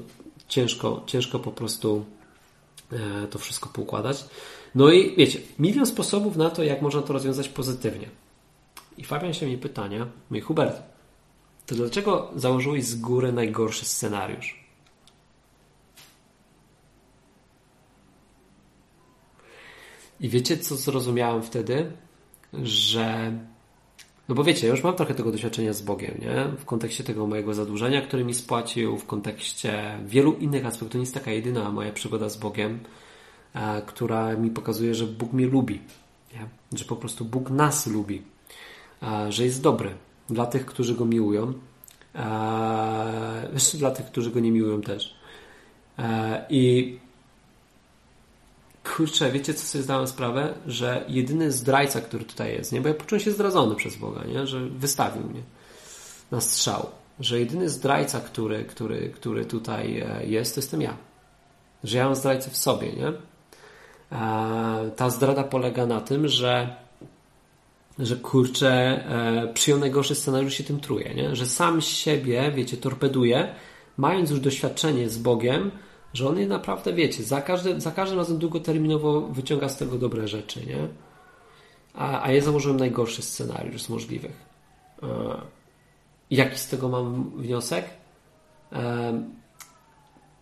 ciężko, 0.49 1.03
ciężko 1.07 1.39
po 1.39 1.53
prostu 1.53 2.05
e, 2.93 3.27
to 3.27 3.39
wszystko 3.39 3.69
poukładać. 3.69 4.25
No 4.75 4.91
i 4.91 5.17
wiecie, 5.17 5.41
milion 5.59 5.87
sposobów 5.87 6.37
na 6.37 6.51
to, 6.51 6.63
jak 6.63 6.83
można 6.83 7.03
to 7.03 7.13
rozwiązać 7.13 7.49
pozytywnie. 7.49 8.09
I 8.99 9.05
Fabian 9.05 9.35
się 9.35 9.47
mi 9.47 9.59
pytania, 9.59 10.07
mówi 10.31 10.41
Hubert, 10.41 10.83
to 11.67 11.75
dlaczego 11.75 12.31
założyłeś 12.37 12.85
z 12.85 12.95
góry 12.95 13.33
najgorszy 13.33 13.85
scenariusz? 13.85 14.69
I 20.21 20.29
wiecie, 20.29 20.59
co 20.59 20.77
zrozumiałem 20.77 21.43
wtedy? 21.43 21.93
Że 22.63 23.33
no 24.29 24.35
bo 24.35 24.45
wiecie, 24.45 24.69
już 24.69 24.83
mam 24.83 24.95
trochę 24.95 25.15
tego 25.15 25.33
doświadczenia 25.33 25.73
z 25.73 25.83
Bogiem, 25.83 26.15
nie? 26.21 26.45
W 26.59 26.65
kontekście 26.65 27.05
tego 27.05 27.27
mojego 27.27 27.55
zadłużenia, 27.55 28.03
który 28.03 28.25
mi 28.25 28.35
spłacił, 28.35 28.99
w 28.99 29.07
kontekście 29.07 29.99
wielu 30.07 30.33
innych 30.33 30.67
aspektów. 30.67 30.93
To 30.93 30.99
nie 30.99 31.03
jest 31.03 31.15
taka 31.15 31.31
jedyna 31.31 31.73
moja 31.73 31.93
przygoda 31.93 32.29
z 32.29 32.37
Bogiem, 32.37 32.79
e, 33.55 33.83
która 33.83 34.37
mi 34.37 34.51
pokazuje, 34.51 34.95
że 34.95 35.07
Bóg 35.07 35.33
mnie 35.33 35.47
lubi, 35.47 35.81
nie? 36.35 36.49
Że 36.79 36.85
po 36.85 36.97
prostu 36.97 37.25
Bóg 37.25 37.51
nas 37.51 37.87
lubi, 37.87 38.23
e, 39.03 39.33
że 39.33 39.45
jest 39.45 39.63
dobry 39.63 39.95
dla 40.31 40.47
tych, 40.47 40.67
którzy 40.67 40.95
Go 40.95 41.05
miłują, 41.05 41.53
jeszcze 43.53 43.79
dla 43.83 43.91
tych, 43.91 44.07
którzy 44.07 44.31
Go 44.31 44.41
nie 44.41 44.53
miłują 44.53 44.83
też. 44.83 45.15
E, 45.99 46.47
I 46.51 46.99
kurczę, 48.97 49.33
wiecie 49.33 49.55
co 49.55 49.67
sobie 49.67 49.85
zdałem 49.85 50.07
sprawę? 50.07 50.55
Że 50.67 51.05
jedyny 51.09 51.53
zdrajca, 51.53 52.01
który 52.01 52.25
tutaj 52.25 52.53
jest, 52.53 52.73
nie? 52.73 52.81
Bo 52.81 52.89
ja 52.89 52.95
poczułem 52.95 53.21
się 53.21 53.31
zdradzony 53.31 53.75
przez 53.75 53.97
Boga, 53.97 54.25
nie? 54.25 54.47
Że 54.47 54.61
wystawił 54.61 55.23
mnie 55.23 55.43
na 56.31 56.41
strzał. 56.41 56.87
Że 57.21 57.41
jedyny 57.41 57.69
zdrajca, 57.69 58.21
który, 58.21 58.65
który, 58.65 59.11
który 59.11 59.45
tutaj 59.45 60.01
e, 60.01 60.27
jest, 60.27 60.55
to 60.55 60.59
jestem 60.59 60.83
ja. 60.83 60.97
Że 61.85 61.99
ja 61.99 62.05
mam 62.05 62.15
zdrajcę 62.15 62.51
w 62.51 62.57
sobie, 62.57 62.93
nie? 62.93 63.13
Ta 64.97 65.11
zdrada 65.11 65.45
polega 65.45 65.87
na 65.87 66.01
tym, 66.01 66.29
że 66.29 66.77
że 67.99 68.17
kurczę, 68.17 68.71
e, 68.71 69.53
przyjął 69.55 69.81
najgorszy 69.81 70.15
scenariusz 70.15 70.55
się 70.55 70.65
tym 70.65 70.81
truje, 70.81 71.15
nie? 71.15 71.37
Że 71.37 71.47
sam 71.47 71.81
siebie, 71.81 72.53
wiecie, 72.55 72.77
torpeduje, 72.77 73.55
mając 73.97 74.31
już 74.31 74.41
doświadczenie 74.41 75.11
z 75.11 75.19
Bogiem, 75.19 75.71
że 76.15 76.29
on 76.29 76.39
je 76.39 76.47
naprawdę, 76.47 76.93
wiecie, 76.93 77.23
za, 77.23 77.43
za 77.77 77.91
każdym 77.91 78.19
razem 78.19 78.39
długoterminowo 78.39 79.21
wyciąga 79.21 79.69
z 79.69 79.77
tego 79.77 79.99
dobre 79.99 80.29
rzeczy, 80.29 80.67
nie? 80.67 80.89
A, 81.95 82.23
a 82.23 82.33
ja 82.33 82.41
założyłem 82.41 82.77
najgorszy 82.77 83.23
scenariusz 83.23 83.83
z 83.83 83.89
możliwych. 83.89 84.47
E, 85.03 85.07
jaki 86.31 86.59
z 86.59 86.69
tego 86.69 86.89
mam 86.89 87.31
wniosek? 87.31 87.85
E, 88.73 89.23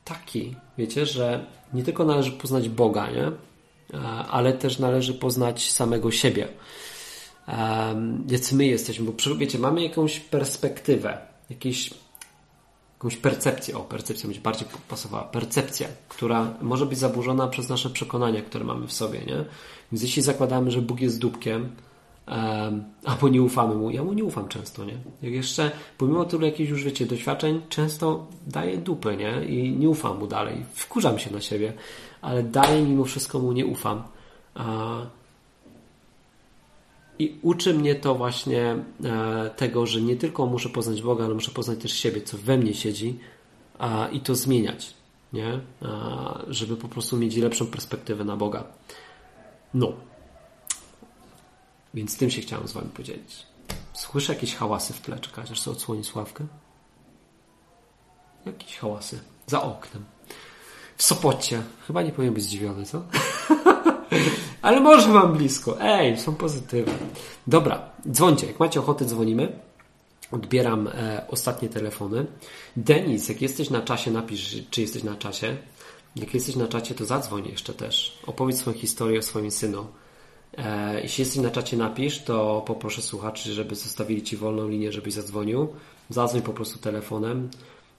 taki, 0.05 0.57
wiecie, 0.79 1.07
że 1.07 1.47
nie 1.73 1.83
tylko 1.83 2.05
należy 2.05 2.31
poznać 2.31 2.69
Boga, 2.69 3.11
nie? 3.11 3.27
E, 3.27 3.99
ale 4.31 4.53
też 4.53 4.79
należy 4.79 5.15
poznać 5.15 5.73
samego 5.73 6.11
siebie. 6.11 6.49
Jacy 8.29 8.55
my 8.55 8.67
jesteśmy, 8.67 9.07
bo 9.07 9.35
wiecie, 9.37 9.59
mamy 9.59 9.83
jakąś 9.83 10.21
perspektywę, 10.21 11.19
jakieś 11.51 11.95
jakąś 13.07 13.17
percepcję, 13.23 13.79
o 13.79 13.81
percepcja 13.81 14.27
będzie 14.27 14.41
bardziej 14.41 14.69
pasowała, 14.89 15.25
percepcja, 15.25 15.89
która 16.09 16.55
może 16.63 16.87
być 16.87 16.99
zaburzona 16.99 17.49
przez 17.49 17.69
nasze 17.69 17.91
przekonania, 17.91 18.43
które 18.43 18.65
mamy 18.65 18.87
w 18.87 18.93
sobie, 18.93 19.19
nie? 19.19 19.45
Więc 19.93 20.03
jeśli 20.03 20.23
zakładamy, 20.23 20.71
że 20.71 20.83
Bóg 20.83 21.01
jest 21.01 21.19
dupkiem, 21.19 21.69
um, 22.29 22.85
albo 23.05 23.29
nie 23.29 23.43
ufamy 23.43 23.75
Mu, 23.75 23.91
ja 23.91 24.05
Mu 24.05 24.13
nie 24.13 24.25
ufam 24.25 24.49
często, 24.49 24.85
nie? 24.85 24.99
Jak 25.23 25.33
jeszcze, 25.33 25.71
pomimo 25.99 26.25
tylu 26.25 26.47
jakichś 26.47 26.71
już, 26.71 26.85
wiecie, 26.85 27.07
doświadczeń, 27.07 27.61
często 27.69 28.27
daję 28.47 28.79
dupy, 28.79 29.17
nie? 29.17 29.45
I 29.45 29.77
nie 29.77 29.89
ufam 29.89 30.19
Mu 30.19 30.27
dalej. 30.27 30.65
Wkurzam 30.75 31.19
się 31.19 31.33
na 31.33 31.41
siebie, 31.41 31.73
ale 32.23 32.43
dalej 32.43 32.83
mimo 32.83 33.05
wszystko 33.05 33.39
Mu 33.39 33.53
nie 33.53 33.67
ufam. 33.67 34.03
I 37.19 37.39
uczy 37.43 37.75
mnie 37.75 37.95
to 37.95 38.15
właśnie 38.15 38.77
e, 39.05 39.51
tego, 39.57 39.87
że 39.87 40.01
nie 40.01 40.17
tylko 40.17 40.47
muszę 40.47 40.69
poznać 40.69 41.03
Boga, 41.03 41.25
ale 41.25 41.35
muszę 41.35 41.51
poznać 41.51 41.79
też 41.79 41.93
siebie, 41.93 42.23
co 42.23 42.39
we 42.39 42.59
mnie 42.59 42.75
siedzi 42.75 43.19
i 44.13 44.21
to 44.21 44.35
zmieniać, 44.35 44.95
nie? 45.33 45.61
żeby 46.49 46.77
po 46.77 46.89
prostu 46.89 47.17
mieć 47.17 47.37
lepszą 47.37 47.67
perspektywę 47.67 48.25
na 48.25 48.37
Boga. 48.37 48.65
No. 49.75 49.93
Więc 51.95 52.17
tym 52.17 52.31
się 52.31 52.41
chciałem 52.41 52.69
z 52.69 52.73
Wami 52.73 52.89
podzielić. 52.89 53.47
Słyszę 53.93 54.35
jakieś 54.35 54.55
hałasy 54.55 54.93
w 54.93 55.01
tle. 55.01 55.19
Czekać, 55.19 55.51
aż 55.51 55.61
sobie 55.61 55.77
odsłoni 55.77 56.05
sławkę. 56.05 56.47
Jakieś 58.47 58.77
hałasy. 58.77 59.21
Za 59.47 59.63
oknem. 59.63 60.05
W 60.97 61.03
Sopocie. 61.03 61.63
Chyba 61.87 62.03
nie 62.03 62.13
powinien 62.13 62.35
być 62.35 62.45
zdziwiony, 62.45 62.85
co? 62.85 63.03
Ale 64.63 64.81
może 64.81 65.09
mam 65.09 65.33
blisko. 65.33 65.77
Ej, 65.81 66.19
są 66.19 66.35
pozytywne. 66.35 66.93
Dobra, 67.47 67.91
dzwońcie. 68.11 68.47
Jak 68.47 68.61
macie 68.61 68.81
ochotę, 68.81 69.05
dzwonimy. 69.05 69.59
Odbieram 70.33 70.89
e, 70.89 71.27
ostatnie 71.29 71.69
telefony. 71.69 72.27
Denis, 72.77 73.29
jak 73.29 73.43
jesteś 73.43 73.71
na 73.71 73.83
czasie, 73.83 74.11
napisz, 74.11 74.57
czy 74.71 74.81
jesteś 74.81 75.03
na 75.03 75.17
czasie. 75.17 75.57
Jak 76.17 76.35
jesteś 76.35 76.57
na 76.57 76.69
czacie, 76.69 76.95
to 76.95 77.05
zadzwoń 77.05 77.49
jeszcze 77.49 77.73
też. 77.75 78.19
Opowiedz 78.27 78.59
swoją 78.59 78.77
historię 78.77 79.19
o 79.19 79.23
swoim 79.23 79.51
synu. 79.51 79.87
E, 80.59 81.01
jeśli 81.01 81.23
jesteś 81.23 81.43
na 81.43 81.51
czacie, 81.51 81.77
napisz, 81.77 82.23
to 82.23 82.63
poproszę 82.67 83.03
słuchaczy, 83.03 83.53
żeby 83.53 83.75
zostawili 83.75 84.23
Ci 84.23 84.37
wolną 84.37 84.69
linię, 84.69 84.93
żebyś 84.93 85.15
zadzwonił. 85.15 85.69
Zadzwoń 86.11 86.43
po 86.43 86.53
prostu 86.53 86.79
telefonem 86.79 87.51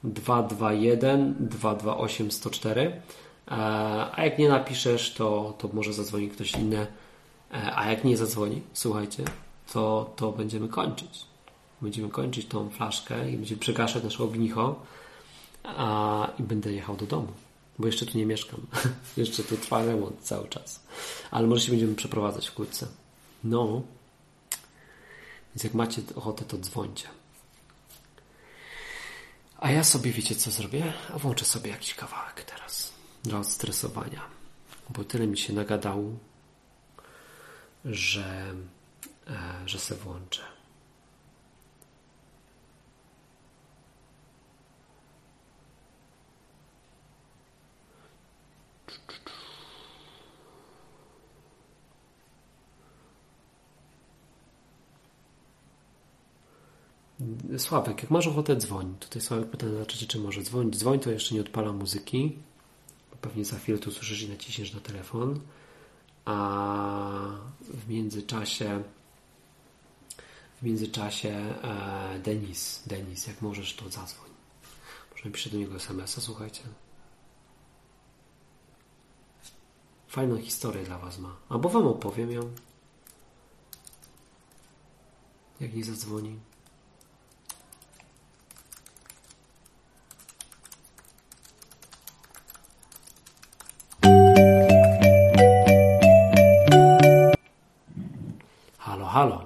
221 0.03 1.35
228 1.39 2.31
104 2.31 3.01
a 3.47 4.23
jak 4.23 4.39
nie 4.39 4.49
napiszesz, 4.49 5.13
to, 5.13 5.53
to 5.57 5.69
może 5.73 5.93
zadzwoni 5.93 6.29
ktoś 6.29 6.51
inny. 6.51 6.87
E, 7.53 7.75
a 7.75 7.89
jak 7.89 8.03
nie 8.03 8.17
zadzwoni, 8.17 8.61
słuchajcie, 8.73 9.23
to, 9.73 10.13
to 10.15 10.31
będziemy 10.31 10.67
kończyć. 10.67 11.25
Będziemy 11.81 12.09
kończyć 12.09 12.47
tą 12.47 12.69
flaszkę 12.69 13.31
i 13.31 13.37
będziemy 13.37 13.61
przegaszać 13.61 14.03
nasze 14.03 14.23
ognicho 14.23 14.79
a, 15.63 16.27
i 16.39 16.43
będę 16.43 16.73
jechał 16.73 16.95
do 16.95 17.05
domu. 17.05 17.27
Bo 17.79 17.87
jeszcze 17.87 18.05
tu 18.05 18.17
nie 18.17 18.25
mieszkam. 18.25 18.59
jeszcze 19.17 19.43
tu 19.43 19.57
trwa 19.57 19.85
remont 19.85 20.21
cały 20.21 20.47
czas. 20.47 20.83
Ale 21.31 21.47
może 21.47 21.61
się 21.61 21.71
będziemy 21.71 21.95
przeprowadzać 21.95 22.47
wkrótce. 22.47 22.87
No. 23.43 23.81
Więc 25.55 25.63
jak 25.63 25.73
macie 25.73 26.01
ochotę, 26.15 26.45
to 26.45 26.57
dzwońcie. 26.57 27.07
A 29.59 29.71
ja 29.71 29.83
sobie 29.83 30.11
wiecie 30.11 30.35
co 30.35 30.51
zrobię? 30.51 30.93
Włączę 31.13 31.45
sobie 31.45 31.71
jakiś 31.71 31.93
kawałek 31.93 32.43
teraz 32.43 32.86
dla 33.27 33.39
odstresowania. 33.39 34.21
Bo 34.89 35.03
tyle 35.03 35.27
mi 35.27 35.37
się 35.37 35.53
nagadał, 35.53 36.17
że, 37.85 38.53
e, 39.27 39.33
że 39.65 39.79
se 39.79 39.95
włączę. 39.95 40.41
Sławek, 57.57 58.01
jak 58.01 58.11
masz 58.11 58.27
ochotę, 58.27 58.55
dzwoń. 58.55 58.95
Tutaj 58.99 59.21
Sławek 59.21 59.49
pyta 59.49 59.65
na 59.65 59.85
czacie, 59.85 60.07
czy 60.07 60.19
może 60.19 60.41
dzwonić. 60.41 60.77
Dzwoń, 60.77 60.99
to 60.99 61.11
jeszcze 61.11 61.35
nie 61.35 61.41
odpala 61.41 61.73
muzyki. 61.73 62.37
Pewnie 63.21 63.45
za 63.45 63.57
chwilę 63.59 63.77
tu 63.77 63.91
słyszysz 63.91 64.21
i 64.21 64.29
naciśniesz 64.29 64.73
na 64.73 64.79
telefon. 64.79 65.39
A 66.25 67.39
w 67.61 67.89
międzyczasie 67.89 68.83
w 70.61 70.63
międzyczasie 70.63 71.29
e, 71.29 72.19
Denis, 72.19 72.83
Denis, 72.87 73.27
jak 73.27 73.41
możesz, 73.41 73.75
to 73.75 73.89
zadzwoń. 73.89 74.29
Może 75.11 75.25
napiszę 75.25 75.49
do 75.49 75.57
niego 75.57 75.75
SMS-a, 75.75 76.21
słuchajcie. 76.21 76.61
Fajną 80.07 80.37
historię 80.37 80.83
dla 80.83 80.97
Was 80.97 81.19
ma. 81.19 81.35
Albo 81.49 81.69
Wam 81.69 81.87
opowiem 81.87 82.31
ją. 82.31 82.51
Jak 85.59 85.73
nie 85.73 85.83
zadzwoni. 85.83 86.39
Halo. 99.17 99.41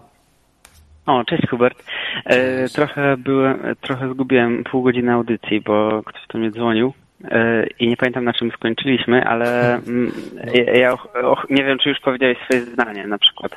O, 1.05 1.23
cześć 1.25 1.47
Hubert. 1.49 1.83
E, 2.25 2.69
trochę 2.69 3.17
byłem, 3.17 3.75
trochę 3.81 4.09
zgubiłem 4.13 4.63
pół 4.63 4.83
godziny 4.83 5.11
audycji, 5.11 5.61
bo 5.61 6.03
ktoś 6.05 6.21
do 6.33 6.39
mnie 6.39 6.51
dzwonił 6.51 6.93
e, 7.23 7.67
i 7.79 7.87
nie 7.87 7.97
pamiętam 7.97 8.23
na 8.23 8.33
czym 8.33 8.51
skończyliśmy, 8.51 9.23
ale 9.25 9.75
mm, 9.75 10.11
ja, 10.53 10.63
ja 10.63 10.93
och, 11.23 11.49
nie 11.49 11.63
wiem, 11.63 11.77
czy 11.79 11.89
już 11.89 11.99
powiedziałeś 11.99 12.37
swoje 12.43 12.61
zdanie 12.61 13.07
na 13.07 13.17
przykład. 13.17 13.51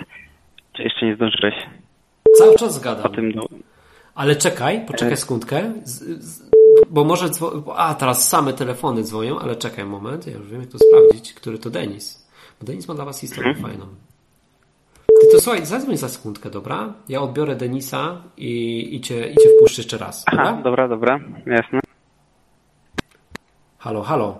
Czy 0.72 0.82
jeszcze 0.82 1.06
nie 1.06 1.16
zdążyłeś? 1.16 1.54
Cały 2.38 2.56
czas 2.56 2.74
zgadam. 2.74 3.06
O 3.06 3.08
tym. 3.08 3.32
Ale 4.14 4.36
czekaj, 4.36 4.80
poczekaj 4.86 5.12
e. 5.12 5.16
sekundkę, 5.16 5.72
z, 5.82 6.24
z, 6.24 6.53
bo 6.90 7.04
może 7.04 7.30
dzwo... 7.30 7.74
A, 7.76 7.94
teraz 7.94 8.28
same 8.28 8.52
telefony 8.52 9.02
dzwonią, 9.02 9.38
ale 9.38 9.56
czekaj 9.56 9.84
moment, 9.84 10.26
ja 10.26 10.32
już 10.32 10.50
wiem 10.50 10.60
jak 10.60 10.70
to 10.70 10.78
sprawdzić, 10.78 11.34
który 11.34 11.58
to 11.58 11.70
Denis. 11.70 12.28
Bo 12.60 12.66
Denis 12.66 12.88
ma 12.88 12.94
dla 12.94 13.04
was 13.04 13.20
historię 13.20 13.50
mhm. 13.50 13.70
fajną. 13.70 13.86
Ty 15.06 15.26
to 15.32 15.40
słuchaj, 15.40 15.66
zadzwoń 15.66 15.96
za 15.96 16.08
sekundkę, 16.08 16.50
dobra? 16.50 16.92
Ja 17.08 17.20
odbiorę 17.20 17.56
Denisa 17.56 18.22
i, 18.36 18.94
i, 18.96 19.00
cię, 19.00 19.28
i 19.28 19.34
cię 19.34 19.48
wpuszczę 19.58 19.82
jeszcze 19.82 19.98
raz. 19.98 20.24
Dobra? 20.24 20.44
Aha, 20.44 20.62
dobra, 20.64 20.88
dobra, 20.88 21.20
jasne. 21.46 21.80
Halo, 23.78 24.02
halo. 24.02 24.38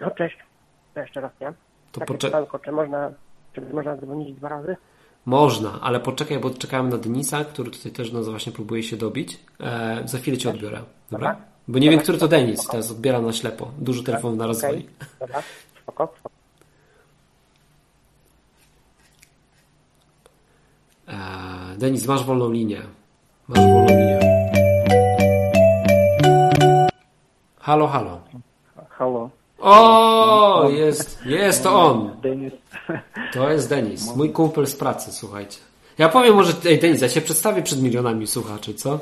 No 0.00 0.10
cześć. 0.10 0.38
To 0.94 1.00
jeszcze 1.00 1.20
raz 1.20 1.32
ja. 1.40 1.54
To 1.92 2.00
poczekaj. 2.00 2.44
Czy 2.64 2.72
można, 2.72 3.10
czy 3.52 3.60
można 3.60 3.96
dzwonić 3.96 4.36
dwa 4.36 4.48
razy? 4.48 4.76
Można, 5.26 5.80
ale 5.80 6.00
poczekaj, 6.00 6.38
bo 6.38 6.50
czekałem 6.50 6.88
na 6.88 6.98
Denisa, 6.98 7.44
który 7.44 7.70
tutaj 7.70 7.92
też 7.92 8.12
no, 8.12 8.22
właśnie 8.22 8.52
próbuje 8.52 8.82
się 8.82 8.96
dobić. 8.96 9.40
E, 9.60 10.02
za 10.04 10.18
chwilę 10.18 10.38
cię 10.38 10.50
odbiorę. 10.50 10.82
Dobra? 11.10 11.36
Bo 11.68 11.78
nie 11.78 11.90
wiem, 11.90 12.00
który 12.00 12.18
to 12.18 12.28
Denis. 12.28 12.66
Teraz 12.66 12.90
odbieram 12.90 13.26
na 13.26 13.32
ślepo. 13.32 13.70
Dużo 13.78 14.02
telefonów 14.02 14.38
na 14.38 14.46
rozwój. 14.46 14.86
Dobra, 15.20 15.42
spoko, 15.82 16.12
spoko. 16.18 16.30
Eee, 21.08 21.78
Denis, 21.78 22.06
masz 22.06 22.24
wolną 22.24 22.50
linię. 22.50 22.82
Masz 23.48 23.58
wolną 23.58 23.86
linię. 23.88 24.20
Halo, 27.58 27.86
halo. 27.88 28.20
Halo. 28.88 29.30
O, 29.60 30.68
jest, 30.70 31.18
jest 31.26 31.62
to 31.62 31.82
on. 31.82 32.10
Denis. 32.22 32.52
To 33.32 33.50
jest 33.50 33.68
Denis, 33.68 34.16
mój 34.16 34.30
kumpel 34.30 34.66
z 34.66 34.76
pracy, 34.76 35.12
słuchajcie. 35.12 35.58
Ja 35.98 36.08
powiem 36.08 36.34
może, 36.34 36.52
ej 36.64 36.78
Denis, 36.78 37.00
ja 37.00 37.08
się 37.08 37.20
przedstawię 37.20 37.62
przed 37.62 37.82
milionami 37.82 38.26
słuchaczy, 38.26 38.74
co? 38.74 38.98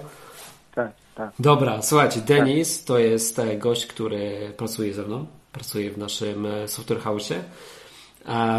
Tak, 0.74 0.92
tak. 1.14 1.30
Dobra, 1.38 1.82
słuchajcie, 1.82 2.20
Denis 2.20 2.84
to 2.84 2.98
jest 2.98 3.38
e, 3.38 3.56
gość, 3.56 3.86
który 3.86 4.52
pracuje 4.56 4.94
ze 4.94 5.02
mną, 5.02 5.26
pracuje 5.52 5.90
w 5.90 5.98
naszym 5.98 6.46
e, 6.46 6.68
software 6.68 7.00
house'ie. 7.00 7.36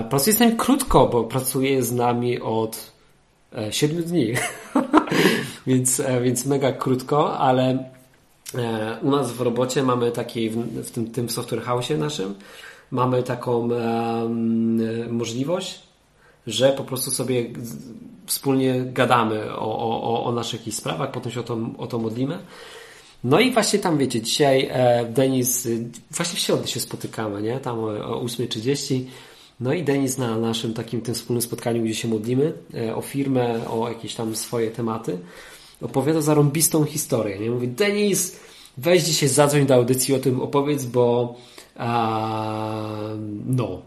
Pracuje 0.09 0.35
z 0.35 0.39
nami 0.39 0.55
krótko, 0.55 1.07
bo 1.07 1.23
pracuje 1.23 1.83
z 1.83 1.91
nami 1.91 2.41
od 2.41 2.91
7 3.71 3.97
e, 3.97 4.01
dni. 4.01 4.33
więc, 5.67 5.99
e, 5.99 6.21
więc 6.21 6.45
mega 6.45 6.71
krótko, 6.71 7.37
ale 7.37 7.63
e, 7.63 7.89
u 9.01 9.11
nas 9.11 9.31
w 9.31 9.41
robocie 9.41 9.83
mamy 9.83 10.11
taki, 10.11 10.49
w 10.49 10.91
tym, 10.91 11.11
tym 11.11 11.29
software 11.29 11.61
house 11.61 11.89
naszym, 11.89 12.35
mamy 12.91 13.23
taką 13.23 13.69
możliwość, 15.09 15.79
że 16.47 16.69
po 16.71 16.83
prostu 16.83 17.11
sobie 17.11 17.45
wspólnie 18.25 18.81
gadamy 18.85 19.55
o, 19.55 20.01
o, 20.01 20.23
o 20.23 20.31
naszych 20.31 20.73
sprawach, 20.73 21.11
potem 21.11 21.31
się 21.31 21.39
o 21.39 21.43
to, 21.43 21.57
o 21.77 21.87
to 21.87 21.99
modlimy. 21.99 22.39
No 23.23 23.39
i 23.39 23.51
właśnie 23.51 23.79
tam 23.79 23.97
wiecie, 23.97 24.21
dzisiaj 24.21 24.69
Denis, 25.09 25.67
właśnie 26.11 26.35
w 26.35 26.39
środę 26.39 26.67
się 26.67 26.79
spotykamy, 26.79 27.41
nie? 27.41 27.59
Tam 27.59 27.79
o, 27.79 27.87
o 27.87 28.23
8.30 28.25 29.03
no 29.59 29.73
i 29.73 29.83
Denis 29.83 30.17
na 30.17 30.37
naszym 30.37 30.73
takim 30.73 31.01
tym 31.01 31.15
wspólnym 31.15 31.41
spotkaniu, 31.41 31.83
gdzie 31.83 31.95
się 31.95 32.07
modlimy 32.07 32.53
e, 32.73 32.95
o 32.95 33.01
firmę, 33.01 33.69
o 33.69 33.89
jakieś 33.89 34.15
tam 34.15 34.35
swoje 34.35 34.71
tematy, 34.71 35.17
opowiada 35.81 36.21
zarąbistą 36.21 36.85
historię. 36.85 37.39
Nie? 37.39 37.51
Mówi, 37.51 37.67
Denis, 37.67 38.39
weź 38.77 39.03
dzisiaj 39.03 39.29
zadzwoń 39.29 39.65
do 39.65 39.75
audycji 39.75 40.15
o 40.15 40.19
tym 40.19 40.41
opowiedz, 40.41 40.85
bo 40.85 41.35
a, 41.77 42.79
no, 43.45 43.81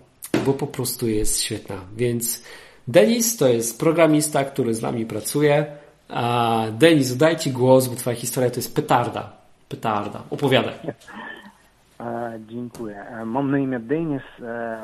bo 0.47 0.52
po 0.52 0.66
prostu 0.66 1.09
jest 1.09 1.40
świetna. 1.40 1.77
Więc 1.97 2.43
Denis 2.89 3.36
to 3.36 3.48
jest 3.48 3.78
programista, 3.78 4.44
który 4.44 4.74
z 4.74 4.82
nami 4.82 5.06
pracuje. 5.06 5.66
A 6.09 6.64
Denis, 6.73 7.16
daj 7.16 7.36
Ci 7.36 7.51
głos, 7.51 7.89
bo 7.89 7.97
Twoja 7.97 8.16
historia 8.16 8.51
to 8.51 8.56
jest 8.56 8.74
petarda. 8.74 9.32
Petarda. 9.69 10.23
Opowiadaj. 10.31 10.74
E, 12.02 12.40
dziękuję. 12.48 12.96
E, 12.96 13.24
Mam 13.24 13.50
na 13.50 13.58
imię 13.58 13.80
Denis. 13.80 14.22
E, 14.42 14.82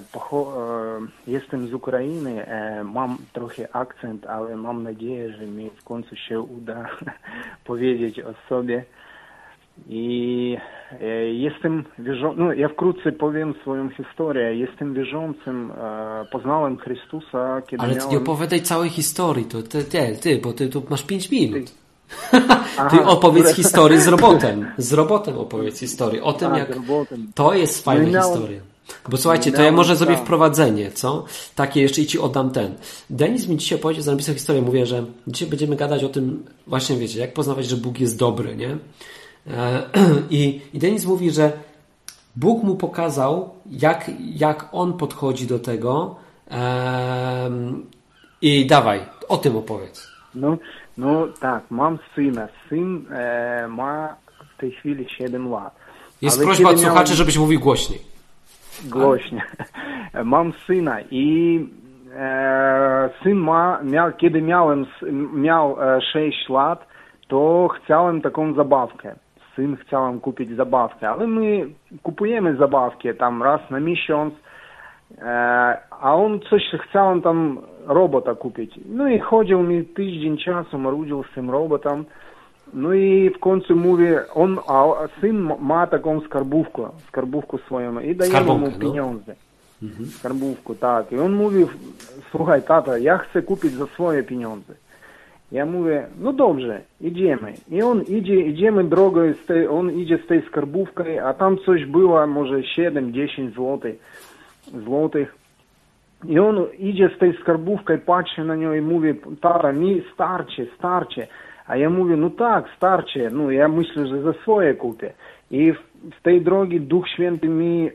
Jestem 1.26 1.68
z 1.68 1.74
Ukrainy. 1.74 2.46
Mam 2.84 3.18
trochę 3.32 3.76
akcent, 3.76 4.26
ale 4.26 4.56
mam 4.56 4.82
nadzieję, 4.82 5.32
że 5.32 5.46
mi 5.46 5.70
w 5.70 5.84
końcu 5.84 6.16
się 6.16 6.40
uda 6.40 6.88
powiedzieć 7.64 8.20
o 8.20 8.34
sobie. 8.48 8.84
I 9.88 10.56
jestem 11.32 11.84
wierzą... 11.98 12.34
no, 12.36 12.52
ja 12.52 12.68
wkrótce 12.68 13.12
powiem 13.12 13.54
swoją 13.62 13.90
historię. 13.90 14.54
Jestem 14.56 14.94
wierzącym. 14.94 15.72
Poznałem 16.32 16.76
Chrystusa, 16.76 17.62
kiedy 17.66 17.82
Ale 17.82 17.92
ty 17.92 17.98
miałem... 17.98 18.12
nie 18.12 18.18
opowiadaj 18.18 18.60
całej 18.62 18.90
historii, 18.90 19.44
to 19.44 19.62
ty, 19.62 19.84
ty, 19.84 20.16
ty 20.22 20.38
bo 20.38 20.52
ty 20.52 20.68
tu 20.68 20.82
masz 20.90 21.06
5 21.06 21.30
minut. 21.30 21.74
Aha, 22.78 22.90
Ty 22.90 23.04
opowiedz 23.04 23.44
które- 23.44 23.54
historię 23.54 24.00
z 24.00 24.08
robotem. 24.16 24.70
Z 24.78 24.92
robotem 24.92 25.38
opowiedz 25.38 25.78
historię. 25.78 26.22
O 26.24 26.32
tym, 26.32 26.52
A, 26.52 26.58
jak. 26.58 26.78
To 27.34 27.54
jest 27.54 27.84
fajna 27.84 28.04
No 28.04 28.10
miałem- 28.12 28.28
historia. 28.32 28.60
Bo 29.08 29.16
słuchajcie, 29.16 29.52
to 29.52 29.62
ja 29.62 29.72
może 29.72 29.96
zrobię 29.96 30.14
tak. 30.14 30.24
wprowadzenie, 30.24 30.90
co? 30.92 31.24
Takie 31.54 31.82
jeszcze 31.82 32.00
i 32.00 32.06
ci 32.06 32.18
oddam 32.18 32.50
ten. 32.50 32.74
Denis 33.10 33.48
mi 33.48 33.56
dzisiaj 33.56 33.78
powiedział, 33.78 34.04
że 34.04 34.10
napisał 34.10 34.34
historię. 34.34 34.62
Mówię, 34.62 34.86
że 34.86 35.04
dzisiaj 35.26 35.48
będziemy 35.48 35.76
gadać 35.76 36.04
o 36.04 36.08
tym, 36.08 36.44
właśnie 36.66 36.96
wiecie, 36.96 37.20
jak 37.20 37.32
poznawać, 37.34 37.66
że 37.66 37.76
Bóg 37.76 38.00
jest 38.00 38.18
dobry, 38.18 38.56
nie? 38.56 38.76
E, 39.46 39.82
I, 40.30 40.60
i 40.74 40.78
Denis 40.78 41.04
mówi, 41.04 41.30
że 41.30 41.52
Bóg 42.36 42.62
mu 42.62 42.76
pokazał, 42.76 43.50
jak, 43.70 44.10
jak 44.34 44.68
on 44.72 44.92
podchodzi 44.92 45.46
do 45.46 45.58
tego. 45.58 46.16
I 48.42 48.66
dawaj, 48.66 49.00
o 49.28 49.36
tym 49.36 49.56
opowiedz. 49.56 50.06
No, 50.34 50.56
no 50.98 51.26
tak, 51.40 51.62
mam 51.70 51.98
syna. 52.14 52.48
Syn 52.68 53.04
e, 53.10 53.68
ma 53.68 54.16
w 54.54 54.60
tej 54.60 54.70
chwili 54.72 55.06
7 55.08 55.50
lat. 55.50 55.74
Jest 56.22 56.38
Ale 56.38 56.46
prośba 56.46 56.70
od 56.70 56.78
słuchaczy, 56.78 56.94
miałem- 57.04 57.16
żebyś 57.16 57.38
mówił 57.38 57.60
głośniej. 57.60 58.00
Głośno. 58.84 59.38
Mam 60.24 60.52
syna 60.66 61.00
i 61.10 61.58
e, 62.16 63.10
syn 63.22 63.36
ma, 63.38 63.80
miał, 63.82 64.12
kiedy 64.12 64.42
miałem, 64.42 64.86
miał 65.34 65.82
e, 65.82 66.00
6 66.12 66.48
lat, 66.48 66.86
to 67.28 67.68
chciałem 67.68 68.20
taką 68.20 68.54
zabawkę. 68.54 69.14
Syn 69.56 69.76
chciałem 69.76 70.20
kupić 70.20 70.56
zabawkę, 70.56 71.10
ale 71.10 71.26
my 71.26 71.68
kupujemy 72.02 72.56
zabawkę 72.56 73.14
tam 73.14 73.42
raz 73.42 73.60
na 73.70 73.80
miesiąc, 73.80 74.34
e, 75.18 75.78
a 76.00 76.14
on 76.14 76.40
coś 76.40 76.62
chciałem 76.88 77.22
tam 77.22 77.58
robota 77.86 78.34
kupić. 78.34 78.80
No 78.86 79.08
i 79.08 79.18
chodził 79.18 79.62
mi 79.62 79.84
tydzień 79.84 80.38
czasu, 80.38 80.78
marudził 80.78 81.24
z 81.24 81.34
tym 81.34 81.50
robotem. 81.50 82.04
No 82.74 82.94
i 82.94 83.30
w 83.30 83.38
końcu 83.38 83.76
mówi, 83.76 84.04
on, 84.34 84.58
a 84.66 84.84
syn 85.20 85.50
ma 85.60 85.86
taką 85.86 86.20
skarbówkę, 86.20 86.88
skarbówkę 87.08 87.58
swoją 87.58 88.00
i 88.00 88.16
daje 88.16 88.30
mu 88.30 88.36
Skarbonkę, 88.36 88.70
no. 88.70 88.78
pieniądze. 88.78 89.34
Skarbówkę, 90.18 90.74
tak. 90.74 91.12
I 91.12 91.18
on 91.18 91.32
mówi, 91.32 91.66
słuchaj 92.30 92.62
tata, 92.62 92.98
ja 92.98 93.18
chcę 93.18 93.42
kupić 93.42 93.72
za 93.72 93.86
swoje 93.86 94.22
pieniądze. 94.22 94.74
Ja 95.52 95.66
mówię, 95.66 96.06
no 96.20 96.32
dobrze, 96.32 96.80
idziemy. 97.00 97.54
I 97.70 97.82
on 97.82 98.02
idzie, 98.02 98.40
idziemy 98.40 98.84
drogą, 98.84 99.20
z 99.42 99.46
tej, 99.46 99.68
on 99.68 99.90
idzie 99.92 100.18
z 100.24 100.26
tej 100.26 100.42
skarbówką, 100.46 101.04
a 101.24 101.34
tam 101.34 101.58
coś 101.58 101.84
było, 101.84 102.26
może 102.26 102.54
7-10 102.56 103.54
złotych. 103.54 103.98
Złotych. 104.84 105.34
I 106.24 106.38
on 106.38 106.66
idzie 106.78 107.10
z 107.16 107.18
tej 107.18 107.36
skarbówką, 107.40 107.98
patrzy 107.98 108.44
na 108.44 108.56
nią 108.56 108.72
i 108.74 108.80
mówi, 108.80 109.14
tata, 109.40 109.72
mi 109.72 110.02
starcie, 110.14 110.66
starcie. 110.78 111.26
A 111.66 111.76
ja 111.76 111.90
mówię, 111.90 112.16
no 112.16 112.30
tak, 112.30 112.64
starcie, 112.76 113.30
no 113.32 113.50
ja 113.50 113.68
myślę, 113.68 114.06
że 114.06 114.22
za 114.22 114.32
swoje 114.32 114.74
kupię. 114.74 115.12
I 115.50 115.72
w, 115.72 116.22
tej 116.22 116.42
drogi 116.42 116.80
Duch 116.80 117.08
Święty 117.08 117.48
mi 117.48 117.90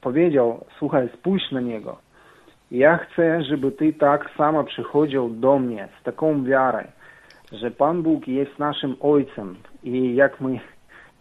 powiedział, 0.00 0.64
słuchaj, 0.78 1.08
spójrz 1.14 1.50
na 1.52 1.60
niego. 1.60 1.98
Ja 2.70 2.96
chcę, 2.96 3.42
żeby 3.44 3.72
ty 3.72 3.92
tak 3.92 4.30
samo 4.36 4.64
przychodził 4.64 5.28
do 5.28 5.58
mnie 5.58 5.88
z 6.00 6.04
taką 6.04 6.44
wiarą, 6.44 6.78
że 7.52 7.70
Pan 7.70 8.02
Bóg 8.02 8.28
jest 8.28 8.58
naszym 8.58 8.96
Ojcem 9.00 9.56
i 9.84 10.14
jak 10.14 10.40
my 10.40 10.60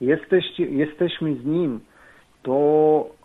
jesteście, 0.02 0.66
jesteśmy 0.66 1.36
z 1.36 1.46
Nim, 1.46 1.80
to 2.44 3.17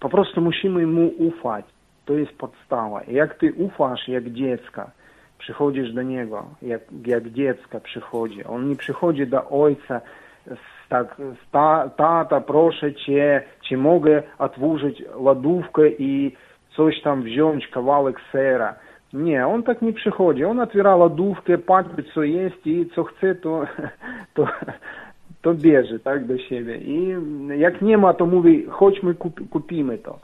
po 0.00 0.08
prostu 0.08 0.40
musimy 0.40 0.86
Mu 0.86 1.08
ufać. 1.08 1.64
To 2.04 2.12
jest 2.12 2.32
podstawa. 2.38 3.00
Jak 3.08 3.34
ty 3.34 3.52
ufasz 3.52 4.08
jak 4.08 4.30
dziecko, 4.30 4.90
przychodzisz 5.38 5.92
do 5.92 6.02
Niego, 6.02 6.44
jak, 6.62 6.82
jak 7.06 7.30
dziecko 7.30 7.80
przychodzi. 7.80 8.44
On 8.44 8.68
nie 8.68 8.76
przychodzi 8.76 9.26
do 9.26 9.48
Ojca 9.48 10.00
z 10.46 10.88
tak, 10.88 11.16
z 11.16 11.50
ta, 11.50 11.90
tata, 11.96 12.40
proszę 12.40 12.94
Cię, 12.94 13.42
czy 13.68 13.76
mogę 13.76 14.22
otworzyć 14.38 15.02
lodówkę 15.20 15.88
i 15.88 16.36
coś 16.76 17.02
tam 17.02 17.22
wziąć, 17.22 17.68
kawałek 17.68 18.20
sera. 18.32 18.74
Nie, 19.12 19.46
on 19.46 19.62
tak 19.62 19.82
nie 19.82 19.92
przychodzi. 19.92 20.44
On 20.44 20.60
otwiera 20.60 20.96
lodówkę, 20.96 21.58
patrzy 21.58 22.04
co 22.14 22.22
jest 22.22 22.66
i 22.66 22.90
co 22.94 23.04
chce, 23.04 23.34
to, 23.34 23.64
to, 24.34 24.48
to 25.42 25.54
bierze 25.54 25.98
tak 25.98 26.24
do 26.24 26.38
siebie. 26.38 26.76
I 26.78 27.14
jak 27.58 27.82
nie 27.82 27.98
ma, 27.98 28.14
to 28.14 28.26
mówi, 28.26 28.66
chodźmy 28.68 29.14
kup, 29.14 29.48
kupimy 29.50 29.98
to. 29.98 30.18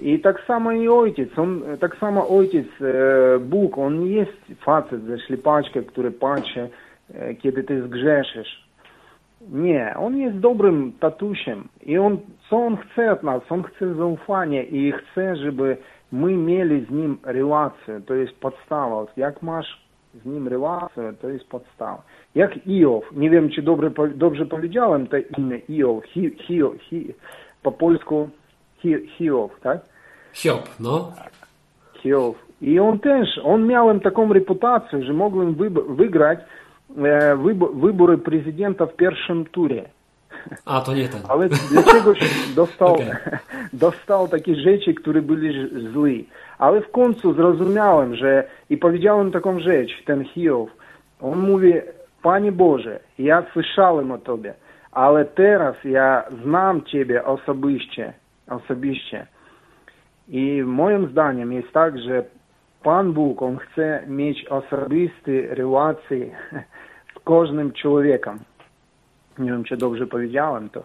I 0.00 0.20
tak 0.20 0.44
samo 0.46 0.72
i 0.72 0.88
ojciec, 0.88 1.38
on, 1.38 1.62
tak 1.80 1.96
samo 1.96 2.28
ojciec, 2.28 2.66
e, 2.80 3.38
Bóg, 3.38 3.78
on 3.78 4.06
jest 4.06 4.38
facet 4.60 5.04
ze 5.04 5.18
ślipaczkę, 5.18 5.82
który 5.82 6.10
patrzy, 6.10 6.68
e, 7.14 7.34
kiedy 7.34 7.62
ty 7.62 7.82
zgrzeszysz. 7.82 8.64
Nie, 9.52 9.94
on 9.96 10.16
jest 10.16 10.38
dobrym 10.38 10.92
tatusiem 11.00 11.68
i 11.86 11.98
on, 11.98 12.18
co 12.50 12.56
on 12.56 12.76
chce 12.76 13.12
od 13.12 13.22
nas? 13.22 13.42
On 13.50 13.62
chce 13.62 13.94
zaufania 13.94 14.62
i 14.62 14.92
chce, 14.92 15.36
żeby 15.36 15.76
my 16.12 16.32
mieli 16.32 16.86
z 16.86 16.90
nim 16.90 17.18
relację, 17.24 18.00
to 18.06 18.14
jest 18.14 18.34
podstawa. 18.40 19.06
Jak 19.16 19.42
masz 19.42 19.83
z 20.22 20.26
nim 20.26 20.48
relację, 20.48 21.12
to 21.22 21.28
jest 21.28 21.48
podstawa. 21.48 22.02
Jak 22.34 22.66
Iov, 22.66 23.04
nie 23.12 23.30
wiem, 23.30 23.50
czy 23.50 23.62
dobrze, 23.62 23.90
dobrze 24.14 24.46
powiedziałem 24.46 25.06
to 25.06 25.16
imię 25.38 25.58
Iov, 25.68 26.04
hi, 26.06 26.30
hi, 26.46 26.60
hi, 26.80 27.14
po 27.62 27.72
polsku 27.72 28.28
Hi- 28.82 29.06
Hiob, 29.18 29.60
tak? 29.60 29.78
Hiob, 30.32 30.68
no. 30.80 31.12
Hiob. 32.02 32.36
I 32.62 32.78
on 32.80 32.98
też, 32.98 33.28
on 33.44 33.66
miałem 33.66 34.00
taką 34.00 34.32
reputację, 34.32 35.02
że 35.04 35.12
mogłem 35.12 35.54
wyb- 35.54 35.96
wygrać 35.96 36.38
e, 36.96 37.36
wybo- 37.36 37.80
wybory 37.80 38.18
prezydenta 38.18 38.86
w 38.86 38.96
pierwszym 38.96 39.44
turze. 39.44 39.82
A, 40.64 40.80
to 40.80 40.94
nie 40.94 41.08
ten. 41.08 41.20
Ale 41.28 41.48
dlaczego 41.48 42.12
dostał, 42.56 42.94
Okej. 42.94 43.06
dostał 43.72 44.28
takie 44.28 44.54
rzeczy, 44.54 44.94
które 44.94 45.22
były 45.22 45.52
ż- 45.52 45.92
złe. 45.92 46.10
Ale 46.58 46.80
w 46.80 46.90
końcu 46.90 47.34
zrozumiałem, 47.34 48.14
że 48.16 48.44
i 48.70 48.76
powiedziałem 48.76 49.32
taką 49.32 49.60
rzecz, 49.60 50.04
ten 50.06 50.24
Hiob. 50.24 50.70
On 51.20 51.38
mówi, 51.38 51.72
Panie 52.22 52.52
Boże, 52.52 53.00
ja 53.18 53.42
słyszałem 53.52 54.12
o 54.12 54.18
Tobie, 54.18 54.54
ale 54.92 55.24
teraz 55.24 55.76
ja 55.84 56.24
znam 56.42 56.84
Ciebie 56.84 57.24
osobiście, 57.24 58.12
osobiście. 58.48 59.26
I 60.28 60.62
moim 60.66 61.10
zdaniem 61.10 61.52
jest 61.52 61.72
tak, 61.72 61.98
że 61.98 62.24
Pan 62.82 63.12
Bóg, 63.12 63.42
On 63.42 63.56
chce 63.58 64.02
mieć 64.06 64.44
osobiste 64.44 65.32
relacje 65.50 66.26
z 67.16 67.24
każdym 67.24 67.72
człowiekiem. 67.72 68.38
Nie 69.38 69.50
wiem, 69.50 69.64
czy 69.64 69.76
dobrze 69.76 70.06
powiedziałem 70.06 70.68
to. 70.68 70.82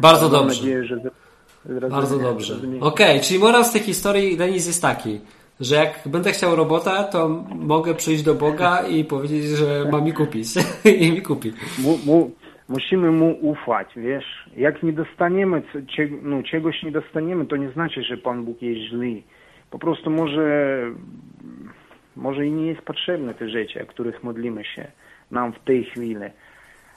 Bardzo 0.00 0.22
mam 0.28 0.32
dobrze. 0.32 0.46
nadzieję, 0.56 0.84
że 0.84 1.00
Bardzo 1.90 2.18
dobrze. 2.18 2.54
Okej, 2.80 3.20
czyli 3.20 3.40
morał 3.40 3.64
z 3.64 3.72
tej 3.72 3.82
historii, 3.82 4.36
Denis, 4.36 4.66
jest 4.66 4.82
taki, 4.82 5.20
że 5.60 5.74
jak 5.74 6.00
będę 6.06 6.32
chciał 6.32 6.56
robota, 6.56 7.04
to 7.04 7.28
mogę 7.54 7.94
przyjść 7.94 8.22
do 8.22 8.34
Boga 8.34 8.86
i 8.86 9.04
powiedzieć, 9.04 9.44
że 9.44 9.84
ma 9.92 10.00
mi 10.00 10.12
kupić. 10.12 10.46
I 11.00 11.12
mi 11.12 11.22
kupi. 11.22 11.52
Mu, 11.78 11.98
mu, 12.06 12.30
musimy 12.68 13.10
mu 13.10 13.38
ufać, 13.40 13.88
wiesz. 13.96 14.48
Jak 14.56 14.82
nie 14.82 14.92
dostaniemy, 14.92 15.62
cie, 15.96 16.08
no, 16.22 16.42
czegoś 16.42 16.82
nie 16.82 16.92
dostaniemy, 16.92 17.46
to 17.46 17.56
nie 17.56 17.70
znaczy, 17.70 18.02
że 18.02 18.16
Pan 18.16 18.44
Bóg 18.44 18.62
jest 18.62 18.80
źle. 18.80 19.22
Po 19.70 19.78
prostu 19.78 20.10
może, 20.10 20.80
może 22.16 22.46
i 22.46 22.50
nie 22.50 22.66
jest 22.66 22.82
potrzebne 22.82 23.34
te 23.34 23.48
rzeczy, 23.48 23.82
o 23.82 23.86
których 23.86 24.24
modlimy 24.24 24.64
się 24.64 24.90
nam 25.30 25.52
w 25.52 25.58
tej 25.58 25.84
chwili. 25.84 26.16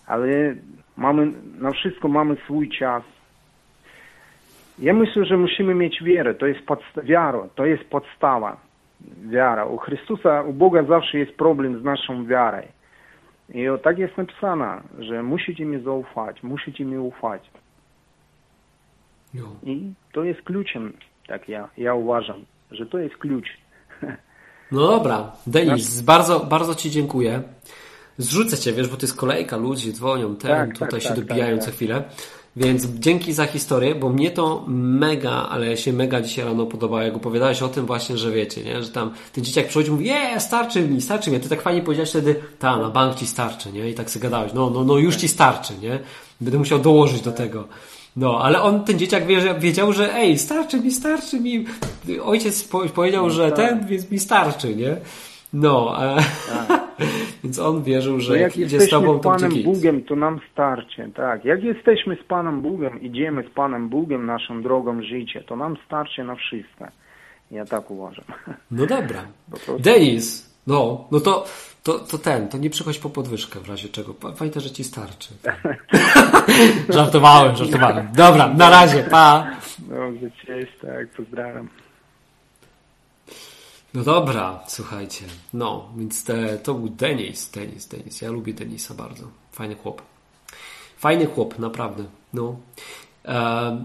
Ale 0.08 0.56
mamy, 0.98 1.34
na 1.60 1.72
wszystko 1.72 2.08
mamy 2.08 2.38
swój 2.46 2.70
czas. 2.70 3.04
Ja 4.80 4.94
myślę, 4.94 5.26
że 5.26 5.38
musimy 5.38 5.76
mieć 5.76 6.04
wiarę. 6.04 6.36
To 6.36 6.46
jest 6.48 6.60
podsta- 6.66 7.04
wiara, 7.04 7.48
to 7.56 7.66
jest 7.66 7.84
podstawa. 7.84 8.58
Wiara. 9.30 9.66
U 9.66 9.78
Chrystusa, 9.78 10.42
u 10.42 10.54
Boga 10.54 10.84
zawsze 10.84 11.20
jest 11.20 11.32
problem 11.32 11.82
z 11.82 11.84
naszą 11.84 12.26
wiarą. 12.26 12.62
I 13.54 13.66
tak 13.84 13.98
jest 13.98 14.18
napisane, 14.18 14.82
że 15.00 15.24
musicie 15.24 15.66
mi 15.66 15.84
zaufać, 15.84 16.44
musicie 16.44 16.86
mi 16.86 16.98
ufać. 16.98 17.42
I 19.64 19.94
to 20.14 20.24
jest 20.24 20.42
kluczem, 20.42 20.94
tak 21.28 21.50
ja, 21.50 21.70
ja 21.78 21.94
uważam, 21.94 22.46
że 22.72 22.86
to 22.86 22.98
jest 23.00 23.18
klucz. 23.18 23.48
No 24.72 24.88
dobra, 24.88 25.32
Denis, 25.48 26.02
bardzo, 26.02 26.40
bardzo 26.40 26.76
Ci 26.76 26.92
dziękuję. 26.92 27.42
Zrzucę 28.18 28.58
Cię, 28.58 28.74
wiesz, 28.74 28.90
bo 28.90 28.98
to 28.98 29.02
jest 29.02 29.18
kolejka, 29.18 29.58
ludzie 29.58 29.92
dzwonią, 29.92 30.36
ten, 30.36 30.52
Tak, 30.52 30.74
tutaj 30.74 30.90
tak, 30.90 31.02
się 31.02 31.10
tak, 31.10 31.20
dobijają 31.20 31.56
tak, 31.56 31.60
co 31.60 31.66
tak. 31.66 31.76
chwilę. 31.76 32.04
Więc 32.58 32.86
dzięki 32.86 33.34
za 33.34 33.46
historię, 33.46 33.96
bo 33.96 34.10
mnie 34.10 34.32
to 34.32 34.64
mega, 34.68 35.32
ale 35.50 35.78
się 35.78 35.94
mega 35.94 36.22
dzisiaj 36.22 36.46
rano 36.46 36.66
podobało, 36.66 37.02
jak 37.02 37.16
opowiadałeś 37.16 37.62
o 37.62 37.68
tym 37.68 37.86
właśnie, 37.86 38.18
że 38.18 38.32
wiecie, 38.32 38.64
nie? 38.64 38.84
że 38.84 38.90
tam 38.90 39.12
ten 39.34 39.44
dzieciak 39.44 39.68
przychodzi 39.68 39.90
i 39.90 39.92
mówi, 39.92 40.06
je, 40.06 40.40
starczy 40.40 40.82
mi, 40.88 41.02
starczy 41.02 41.32
mi. 41.32 41.38
A 41.38 41.40
ty 41.40 41.50
tak 41.50 41.62
fajnie 41.62 41.82
powiedziałeś 41.82 42.10
wtedy, 42.10 42.36
ta, 42.60 42.78
na 42.78 42.90
bank 42.90 43.16
ci 43.16 43.28
starczy, 43.28 43.72
nie? 43.72 43.90
I 43.90 43.94
tak 43.94 44.10
sobie 44.10 44.24
gadałeś, 44.24 44.54
no, 44.54 44.70
no, 44.70 44.84
no 44.84 44.98
już 44.98 45.16
ci 45.16 45.28
starczy, 45.28 45.74
nie? 45.82 46.00
Będę 46.42 46.58
musiał 46.58 46.80
dołożyć 46.80 47.22
do 47.22 47.32
tego. 47.32 47.68
No, 48.16 48.40
ale 48.42 48.62
on, 48.62 48.84
ten 48.84 49.00
dzieciak 49.00 49.26
wie- 49.28 49.56
wiedział, 49.60 49.94
że 49.94 50.16
ej, 50.16 50.38
starczy 50.40 50.80
mi, 50.80 50.92
starczy 50.92 51.40
mi. 51.40 51.66
Ojciec 52.24 52.64
po- 52.64 52.90
powiedział, 52.90 53.30
że 53.30 53.52
ten, 53.52 53.88
więc 53.88 54.12
mi 54.12 54.20
starczy, 54.20 54.76
nie? 54.76 54.98
No, 55.62 55.94
a, 55.98 56.18
więc 57.44 57.60
on 57.60 57.84
wierzył, 57.84 58.20
że 58.20 58.34
No 58.34 58.40
jak 58.40 58.58
jak 58.58 58.68
idzie 58.68 58.80
z 58.82 58.90
tobą, 58.90 59.20
z 59.20 59.22
to 59.22 59.30
Panem 59.30 59.52
git. 59.52 59.66
Bogiem, 59.66 60.04
to 60.04 60.16
nam 60.16 60.40
starczy, 60.52 61.12
tak. 61.16 61.46
Jak 61.46 61.64
jesteśmy 61.64 62.16
z 62.16 62.24
Panem 62.28 62.62
Bogiem, 62.62 63.02
idziemy 63.02 63.44
z 63.44 63.54
Panem 63.54 63.90
Bogiem 63.90 64.26
naszą 64.26 64.62
drogą 64.62 65.02
życia, 65.02 65.40
to 65.48 65.56
nam 65.56 65.76
starczy 65.86 66.24
na 66.24 66.36
wszystko. 66.36 66.86
Ja 67.52 67.66
tak 67.66 67.92
uważam. 67.92 68.26
No 68.72 68.86
dobra. 68.86 69.22
Prostu. 69.50 69.80
Denis, 69.80 70.56
no, 70.68 71.08
no 71.12 71.20
to, 71.20 71.46
to, 71.84 72.00
to 72.00 72.18
ten, 72.18 72.48
to 72.48 72.58
nie 72.58 72.70
przychodź 72.70 73.00
po 73.00 73.10
podwyżkę 73.10 73.60
w 73.60 73.70
razie 73.70 73.90
czego. 73.90 74.14
Pa- 74.14 74.32
Pamiętaj, 74.32 74.62
że 74.64 74.72
ci 74.72 74.84
starczy. 74.84 75.30
żartowałem, 76.90 77.56
żartowałem. 77.56 78.08
Dobra, 78.16 78.48
na 78.54 78.70
razie, 78.70 79.04
pa. 79.04 79.48
Dobrze, 79.80 80.32
cześć, 80.46 80.72
tak, 80.82 81.08
pozdrawiam. 81.10 81.68
No 83.98 84.04
dobra, 84.04 84.64
słuchajcie. 84.68 85.26
No, 85.54 85.90
więc 85.98 86.24
te, 86.24 86.58
to 86.58 86.74
był 86.74 86.90
Denis, 86.90 87.50
Denis, 87.50 87.88
Denis. 87.88 88.22
Ja 88.22 88.32
lubię 88.32 88.54
Denisa 88.54 88.94
bardzo. 88.94 89.28
Fajny 89.52 89.76
chłop. 89.76 90.02
Fajny 90.98 91.26
chłop, 91.26 91.60
naprawdę. 91.60 92.04
No. 92.34 92.56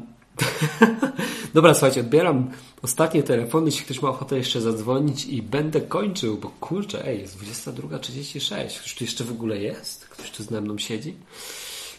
Dobra, 1.55 1.75
słuchajcie, 1.75 2.01
odbieram 2.01 2.51
ostatnie 2.83 3.23
telefony, 3.23 3.67
jeśli 3.67 3.85
ktoś 3.85 4.03
ma 4.03 4.09
ochotę 4.09 4.37
jeszcze 4.37 4.61
zadzwonić 4.61 5.25
i 5.25 5.43
będę 5.43 5.81
kończył, 5.81 6.39
bo 6.39 6.49
kurczę, 6.49 7.07
ej, 7.07 7.21
jest 7.21 7.43
22.36. 7.43 8.79
Ktoś 8.79 8.95
tu 8.95 9.05
jeszcze 9.05 9.25
w 9.25 9.31
ogóle 9.31 9.59
jest? 9.59 10.07
Ktoś 10.07 10.31
tu 10.31 10.43
ze 10.43 10.61
mną 10.61 10.79
siedzi? 10.79 11.17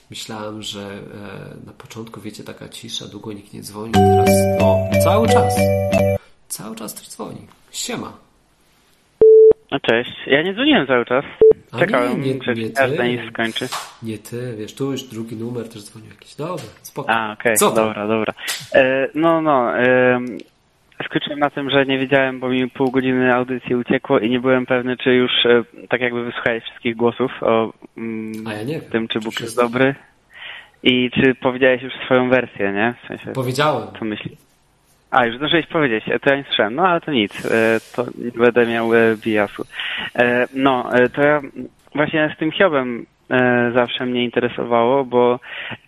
Myślałem, 0.09 0.61
że 0.61 0.81
e, 0.81 1.65
na 1.65 1.73
początku, 1.73 2.21
wiecie, 2.21 2.43
taka 2.43 2.69
cisza, 2.69 3.07
długo 3.07 3.33
nikt 3.33 3.53
nie 3.53 3.61
dzwoni, 3.61 3.91
teraz 3.91 4.29
no, 4.59 4.77
cały 5.03 5.27
czas. 5.27 5.53
Cały 6.49 6.75
czas 6.75 6.93
ktoś 6.93 7.07
dzwoni. 7.07 7.47
Siema. 7.73 8.13
No 9.71 9.79
cześć. 9.79 10.11
Ja 10.27 10.41
nie 10.41 10.53
dzwoniłem 10.53 10.87
cały 10.87 11.05
czas. 11.05 11.25
Czekałem, 11.79 12.21
nie, 12.21 12.33
nie, 12.33 12.43
że 12.43 12.53
nie 12.53 12.79
aż. 12.79 12.91
Denis 12.91 13.31
skończy. 13.33 13.67
Nie 14.03 14.17
ty, 14.17 14.55
wiesz, 14.57 14.75
tu 14.75 14.91
już 14.91 15.03
drugi 15.03 15.35
numer 15.35 15.69
też 15.69 15.83
dzwonił 15.83 16.09
jakiś. 16.09 16.35
Dobra, 16.35 16.63
spoko. 16.81 17.09
A, 17.09 17.33
okej, 17.33 17.57
tam? 17.57 17.75
dobra, 17.75 18.07
dobra. 18.07 18.33
E, 18.75 19.07
no, 19.15 19.41
no, 19.41 19.77
e, 19.77 20.19
skończyłem 21.05 21.39
na 21.39 21.49
tym, 21.49 21.69
że 21.69 21.85
nie 21.85 21.99
wiedziałem, 21.99 22.39
bo 22.39 22.49
mi 22.49 22.69
pół 22.69 22.91
godziny 22.91 23.33
audycji 23.33 23.75
uciekło 23.75 24.19
i 24.19 24.29
nie 24.29 24.39
byłem 24.39 24.65
pewny, 24.65 24.97
czy 24.97 25.09
już 25.13 25.31
e, 25.45 25.63
tak 25.89 26.01
jakby 26.01 26.23
wysłuchałeś 26.23 26.63
wszystkich 26.63 26.95
głosów 26.95 27.31
o 27.41 27.73
mm, 27.97 28.33
ja 28.45 28.65
wiem. 28.65 28.81
tym, 28.91 29.07
czy 29.07 29.19
Bóg 29.19 29.39
jest 29.39 29.57
dobry 29.57 29.95
i 30.83 31.11
czy 31.11 31.35
powiedziałeś 31.35 31.81
już 31.81 31.93
swoją 32.05 32.29
wersję, 32.29 32.71
nie? 32.73 32.93
W 33.03 33.07
sensie, 33.07 33.31
Powiedziałem. 33.31 33.87
co 33.99 34.05
myślisz? 34.05 34.42
A, 35.13 35.25
już 35.25 35.37
zdążyłeś 35.37 35.67
powiedzieć, 35.67 36.03
e, 36.09 36.19
to 36.19 36.29
ja 36.29 36.35
nie 36.35 36.43
słyszałem. 36.43 36.75
No, 36.75 36.87
ale 36.87 37.01
to 37.01 37.11
nic, 37.11 37.45
e, 37.45 37.79
to 37.95 38.05
nie 38.17 38.31
będę 38.31 38.65
miał 38.67 38.95
e, 38.95 39.17
bijasu. 39.17 39.63
No, 40.53 40.89
to 41.13 41.21
ja 41.21 41.41
właśnie 41.95 42.33
z 42.35 42.39
tym 42.39 42.51
Hiobem 42.51 43.05
zawsze 43.73 44.05
mnie 44.05 44.23
interesowało, 44.23 45.05
bo 45.05 45.39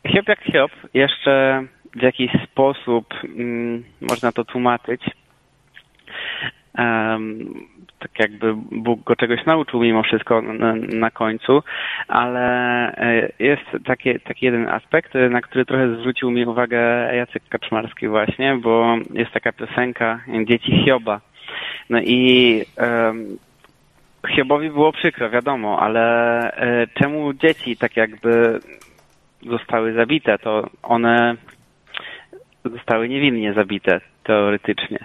Hiob 0.07 0.27
jak 0.27 0.43
Hiob 0.43 0.71
jeszcze 0.93 1.63
w 1.95 2.01
jakiś 2.01 2.31
sposób 2.51 3.13
mm, 3.23 3.83
można 4.01 4.31
to 4.31 4.43
tłumaczyć. 4.43 5.01
Tak 7.99 8.19
jakby 8.19 8.53
Bóg 8.71 9.03
go 9.03 9.15
czegoś 9.15 9.45
nauczył 9.45 9.81
mimo 9.81 10.03
wszystko 10.03 10.41
na, 10.41 10.75
na 10.75 11.11
końcu, 11.11 11.63
ale 12.07 12.41
e, 12.97 13.29
jest 13.39 13.85
taki, 13.85 14.19
taki 14.19 14.45
jeden 14.45 14.69
aspekt, 14.69 15.15
e, 15.15 15.29
na 15.29 15.41
który 15.41 15.65
trochę 15.65 15.95
zwrócił 15.95 16.31
mi 16.31 16.45
uwagę 16.45 16.79
Jacek 17.15 17.43
Kaczmarski 17.49 18.07
właśnie, 18.07 18.55
bo 18.55 18.95
jest 19.13 19.31
taka 19.31 19.51
piosenka 19.51 20.19
Dzieci 20.45 20.83
Hioba. 20.85 21.21
No 21.89 21.99
i 22.01 22.61
em, 22.77 23.37
Hiobowi 24.35 24.69
było 24.69 24.91
przykro, 24.91 25.29
wiadomo, 25.29 25.79
ale 25.79 26.41
e, 26.51 26.87
czemu 26.87 27.33
dzieci 27.33 27.77
tak 27.77 27.97
jakby 27.97 28.59
zostały 29.49 29.93
zabite, 29.93 30.37
to 30.37 30.69
one 30.83 31.35
zostały 32.65 33.09
niewinnie 33.09 33.53
zabite 33.53 34.01
teoretycznie. 34.23 34.99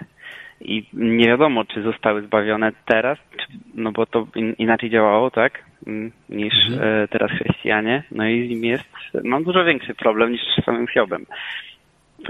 I 0.61 0.85
nie 0.93 1.27
wiadomo, 1.27 1.65
czy 1.65 1.81
zostały 1.83 2.21
zbawione 2.21 2.71
teraz, 2.85 3.17
czy, 3.37 3.47
no 3.75 3.91
bo 3.91 4.05
to 4.05 4.27
in, 4.35 4.53
inaczej 4.57 4.89
działało, 4.89 5.31
tak, 5.31 5.63
mm, 5.87 6.11
niż 6.29 6.53
Mhm. 6.69 7.03
e, 7.03 7.07
teraz 7.07 7.31
chrześcijanie. 7.31 8.03
No 8.11 8.25
i 8.27 8.47
z 8.47 8.49
nim 8.49 8.63
jest, 8.65 8.89
mam 9.23 9.43
dużo 9.43 9.63
większy 9.65 9.95
problem 9.95 10.31
niż 10.31 10.41
z 10.41 10.65
samym 10.65 10.87
Hiobem. 10.87 11.25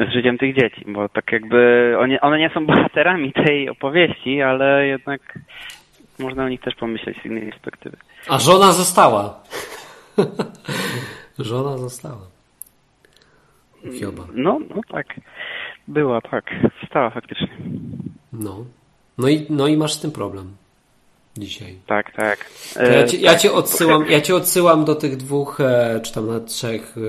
Z 0.09 0.13
życiem 0.13 0.37
tych 0.37 0.55
dzieci, 0.55 0.81
bo 0.87 1.09
tak 1.09 1.31
jakby 1.31 1.93
oni, 1.99 2.19
one 2.19 2.39
nie 2.39 2.49
są 2.49 2.65
bohaterami 2.71 3.33
tej 3.33 3.69
opowieści, 3.69 4.41
ale 4.41 4.87
jednak 4.87 5.39
można 6.19 6.43
o 6.45 6.49
nich 6.49 6.61
też 6.61 6.75
pomyśleć 6.75 7.17
z 7.21 7.25
innej 7.25 7.49
perspektywy. 7.51 7.97
A 8.29 8.39
żona 8.39 8.71
została. 8.71 9.43
żona 11.39 11.77
została. 11.77 12.21
Hioba. 13.99 14.23
No, 14.33 14.59
no 14.75 14.81
tak. 14.91 15.07
Była, 15.87 16.21
tak. 16.21 16.55
Stała 16.87 17.09
faktycznie. 17.09 17.47
No. 18.33 18.65
No 19.17 19.27
i, 19.29 19.45
no 19.49 19.67
i 19.67 19.77
masz 19.77 19.93
z 19.93 19.99
tym 19.99 20.11
problem. 20.11 20.55
Dzisiaj. 21.37 21.75
Tak, 21.87 22.11
tak. 22.15 22.45
To 22.73 22.83
ja, 22.83 22.89
E, 22.89 23.05
cię, 23.09 23.17
ja 23.17 23.31
tak. 23.31 23.41
cię 23.41 23.51
odsyłam, 23.53 24.05
ja 24.09 24.21
cię 24.21 24.35
odsyłam 24.35 24.85
do 24.85 24.95
tych 24.95 25.17
dwóch, 25.17 25.59
e, 25.61 25.99
czy 26.03 26.13
tam 26.13 26.27
na 26.27 26.39
trzech 26.39 26.95
e, 26.97 27.01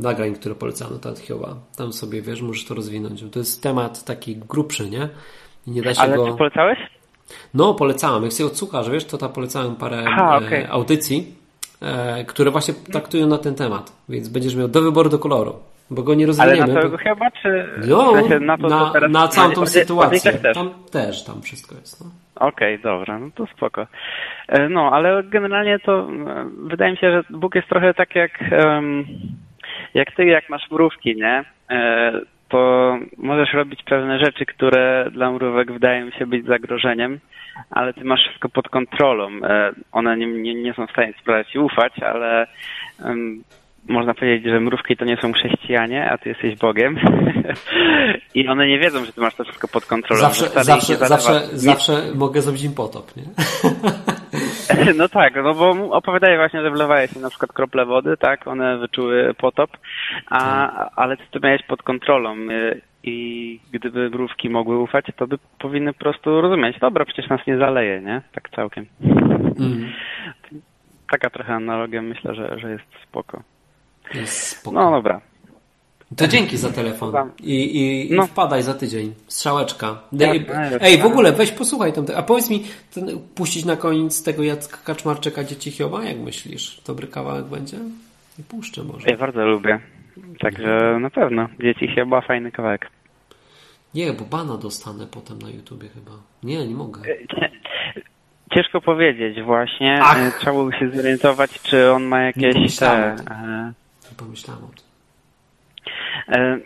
nagrań, 0.00 0.34
które 0.34 0.54
polecano 0.54 0.90
na 0.90 0.98
temat 0.98 1.18
Hioba. 1.18 1.56
Tam 1.76 1.92
sobie, 1.92 2.22
wiesz, 2.22 2.42
możesz 2.42 2.64
to 2.64 2.74
rozwinąć. 2.74 3.24
Bo 3.24 3.30
to 3.30 3.38
jest 3.38 3.62
temat 3.62 4.04
taki 4.04 4.36
grubszy, 4.36 4.90
nie? 4.90 5.08
I 5.66 5.70
nie 5.70 5.82
da 5.82 5.94
się 5.94 6.00
Ale 6.00 6.16
go... 6.16 6.30
czy 6.30 6.38
polecałeś? 6.38 6.78
No, 7.54 7.74
polecałem. 7.74 8.22
Jak 8.22 8.32
sobie 8.32 8.46
odsłuchasz, 8.46 8.90
wiesz, 8.90 9.04
to 9.04 9.18
tam 9.18 9.32
polecałem 9.32 9.76
parę 9.76 10.04
Aha, 10.08 10.34
e, 10.42 10.46
okej. 10.46 10.66
audycji, 10.66 11.34
e, 11.80 12.24
które 12.24 12.50
właśnie 12.50 12.74
traktują 12.74 13.26
na 13.26 13.38
ten 13.38 13.54
temat. 13.54 13.92
Więc 14.08 14.28
będziesz 14.28 14.54
miał 14.54 14.68
do 14.68 14.82
wyboru, 14.82 15.10
do 15.10 15.18
koloru. 15.18 15.54
Bo 15.90 16.02
go 16.02 16.14
nie 16.14 16.24
Ale 16.24 16.26
rozwiniemy. 16.26 16.58
na 16.60 16.66
całego 16.66 16.90
bo... 16.90 16.96
chyba, 16.96 17.30
czy 17.30 17.68
No, 17.88 18.12
w 18.12 18.16
sensie 18.20 18.40
na 18.40 18.58
to, 18.58 18.68
na, 18.68 18.90
teraz... 18.90 19.12
na 19.12 19.28
całą 19.28 19.52
tą 19.52 19.66
sytuację. 19.66 20.32
też. 20.32 20.54
Tam 20.54 20.70
też, 20.92 21.24
tam 21.24 21.42
wszystko 21.42 21.74
jest. 21.74 22.04
No. 22.04 22.10
Okej, 22.48 22.78
dobra, 22.78 23.18
no 23.18 23.28
to 23.34 23.46
spoko. 23.46 23.86
E, 24.48 24.68
No, 24.68 24.90
ale 24.92 25.22
generalnie 25.22 25.78
to 25.78 26.00
e, 26.00 26.06
wydaje 26.62 26.90
mi 26.92 26.98
się, 26.98 27.12
że 27.12 27.22
Bóg 27.30 27.54
jest 27.54 27.68
trochę 27.68 27.94
tak 27.94 28.14
jak, 28.14 28.30
jak 29.94 30.12
ty, 30.12 30.24
jak 30.24 30.48
masz 30.50 30.70
mrówki, 30.70 31.16
nie? 31.16 31.44
E, 31.70 32.12
To 32.48 32.98
możesz 33.18 33.52
robić 33.52 33.82
pewne 33.82 34.18
rzeczy, 34.18 34.46
które 34.46 35.08
dla 35.12 35.30
mrówek 35.32 35.72
wydają 35.72 36.10
się 36.10 36.26
być 36.26 36.46
zagrożeniem, 36.46 37.18
ale 37.70 37.94
ty 37.94 38.04
masz 38.04 38.20
wszystko 38.20 38.48
pod 38.48 38.68
kontrolą. 38.68 39.28
One 39.92 40.16
nie, 40.16 40.26
nie, 40.26 40.54
nie 40.54 40.74
są 40.74 40.86
w 40.86 40.90
stanie 40.90 41.12
ci 41.52 41.58
ufać, 41.58 41.92
ale 42.02 42.46
można 43.88 44.14
powiedzieć, 44.14 44.52
że 44.52 44.60
mrówki 44.60 44.96
to 44.96 45.04
nie 45.04 45.16
są 45.16 45.32
chrześcijanie, 45.32 46.10
a 46.10 46.18
ty 46.18 46.28
jesteś 46.28 46.56
Bogiem. 46.56 46.98
I 48.34 48.48
one 48.48 48.66
nie 48.66 48.78
wiedzą, 48.78 49.04
że 49.04 49.12
ty 49.12 49.20
masz 49.20 49.34
to 49.34 49.44
wszystko 49.44 49.68
pod 49.68 49.86
kontrolą. 49.86 50.20
Zawsze, 50.20 50.48
zawsze, 50.64 50.96
zawsze, 50.96 51.40
zawsze 51.52 51.92
mogę 52.14 52.42
zrobić 52.42 52.64
im 52.64 52.74
potop, 52.74 53.16
nie? 53.16 53.22
No 54.96 55.08
tak, 55.08 55.34
no 55.44 55.54
bo 55.54 55.90
opowiadaje 55.90 56.36
właśnie, 56.36 56.62
że 56.62 56.70
wlewałeś 56.70 57.10
się 57.10 57.20
na 57.20 57.30
przykład 57.30 57.52
krople 57.52 57.86
wody, 57.86 58.16
tak, 58.16 58.46
one 58.48 58.78
wyczuły 58.78 59.34
potop, 59.34 59.70
a, 60.30 60.70
ale 60.96 61.16
ty 61.16 61.22
to 61.30 61.38
miałeś 61.42 61.62
pod 61.62 61.82
kontrolą 61.82 62.36
y, 62.36 62.80
i 63.02 63.60
gdyby 63.72 64.10
mrówki 64.10 64.50
mogły 64.50 64.78
ufać, 64.78 65.06
to 65.16 65.26
by 65.26 65.38
powinny 65.58 65.92
po 65.92 65.98
prostu 65.98 66.40
rozumieć, 66.40 66.78
dobra, 66.78 67.04
przecież 67.04 67.28
nas 67.28 67.40
nie 67.46 67.58
zaleje, 67.58 68.00
nie? 68.00 68.22
Tak 68.32 68.50
całkiem. 68.50 68.86
Mm. 69.60 69.92
Taka 71.10 71.30
trochę 71.30 71.54
analogia, 71.54 72.02
myślę, 72.02 72.34
że, 72.34 72.58
że 72.58 72.70
jest 72.70 72.84
spoko. 73.08 73.42
No 74.72 74.90
dobra. 74.90 75.20
To 76.16 76.28
dzięki 76.28 76.56
za 76.56 76.70
telefon. 76.70 77.14
I, 77.42 77.54
i, 77.54 78.12
i 78.12 78.16
No. 78.16 78.26
wpadaj 78.26 78.62
za 78.62 78.74
tydzień. 78.74 79.14
Strzałeczka. 79.26 79.98
Ej, 80.80 80.98
w 80.98 81.04
ogóle 81.04 81.32
weź 81.32 81.50
posłuchaj 81.50 81.92
tam. 81.92 82.04
A 82.16 82.22
powiedz 82.22 82.50
mi, 82.50 82.64
ten, 82.94 83.08
puścić 83.34 83.64
na 83.64 83.76
koniec 83.76 84.22
tego 84.22 84.42
Jacka 84.42 84.76
Kaczmarczyka 84.84 85.44
Dzieci 85.44 85.70
Hioba? 85.70 86.04
Jak 86.04 86.18
myślisz? 86.18 86.80
Dobry 86.86 87.06
kawałek 87.06 87.44
będzie? 87.46 87.76
I 88.38 88.42
puszczę 88.42 88.82
może. 88.84 89.10
Ja 89.10 89.16
bardzo 89.16 89.46
lubię. 89.46 89.80
Także 90.40 90.98
na 91.00 91.10
pewno. 91.10 91.48
Dzieci 91.60 91.88
chyba 91.94 92.20
fajny 92.20 92.52
kawałek. 92.52 92.90
Nie, 93.94 94.12
bo 94.12 94.24
bana 94.24 94.56
dostanę 94.56 95.06
potem 95.06 95.38
na 95.38 95.50
YouTubie 95.50 95.88
chyba. 95.88 96.12
Nie, 96.42 96.66
nie 96.66 96.74
mogę. 96.74 97.00
Ciężko 98.54 98.80
powiedzieć 98.80 99.42
właśnie. 99.42 99.98
Ach. 100.02 100.18
E, 100.18 100.32
Trzeba 100.40 100.64
by 100.64 100.72
się 100.78 100.90
zorientować, 100.96 101.50
czy 101.62 101.90
on 101.92 102.02
ma 102.02 102.22
jakieś 102.22 102.76
te... 102.76 103.16
pomyślałem 104.18 104.64
o 104.64 104.68
tym. 104.68 104.84
e, 106.42 106.58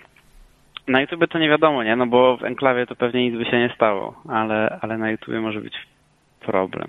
na 0.88 1.00
YouTube 1.00 1.28
to 1.30 1.38
nie 1.38 1.48
wiadomo, 1.48 1.82
nie? 1.82 1.96
No 1.96 2.06
bo 2.06 2.36
w 2.36 2.44
enklawie 2.44 2.86
to 2.86 2.96
pewnie 2.96 3.30
nic 3.30 3.38
by 3.38 3.44
się 3.50 3.58
nie 3.58 3.72
stało, 3.74 4.22
ale, 4.28 4.78
ale 4.80 4.98
na 4.98 5.10
YouTube 5.10 5.34
może 5.40 5.60
być 5.60 5.74
problem. 6.40 6.88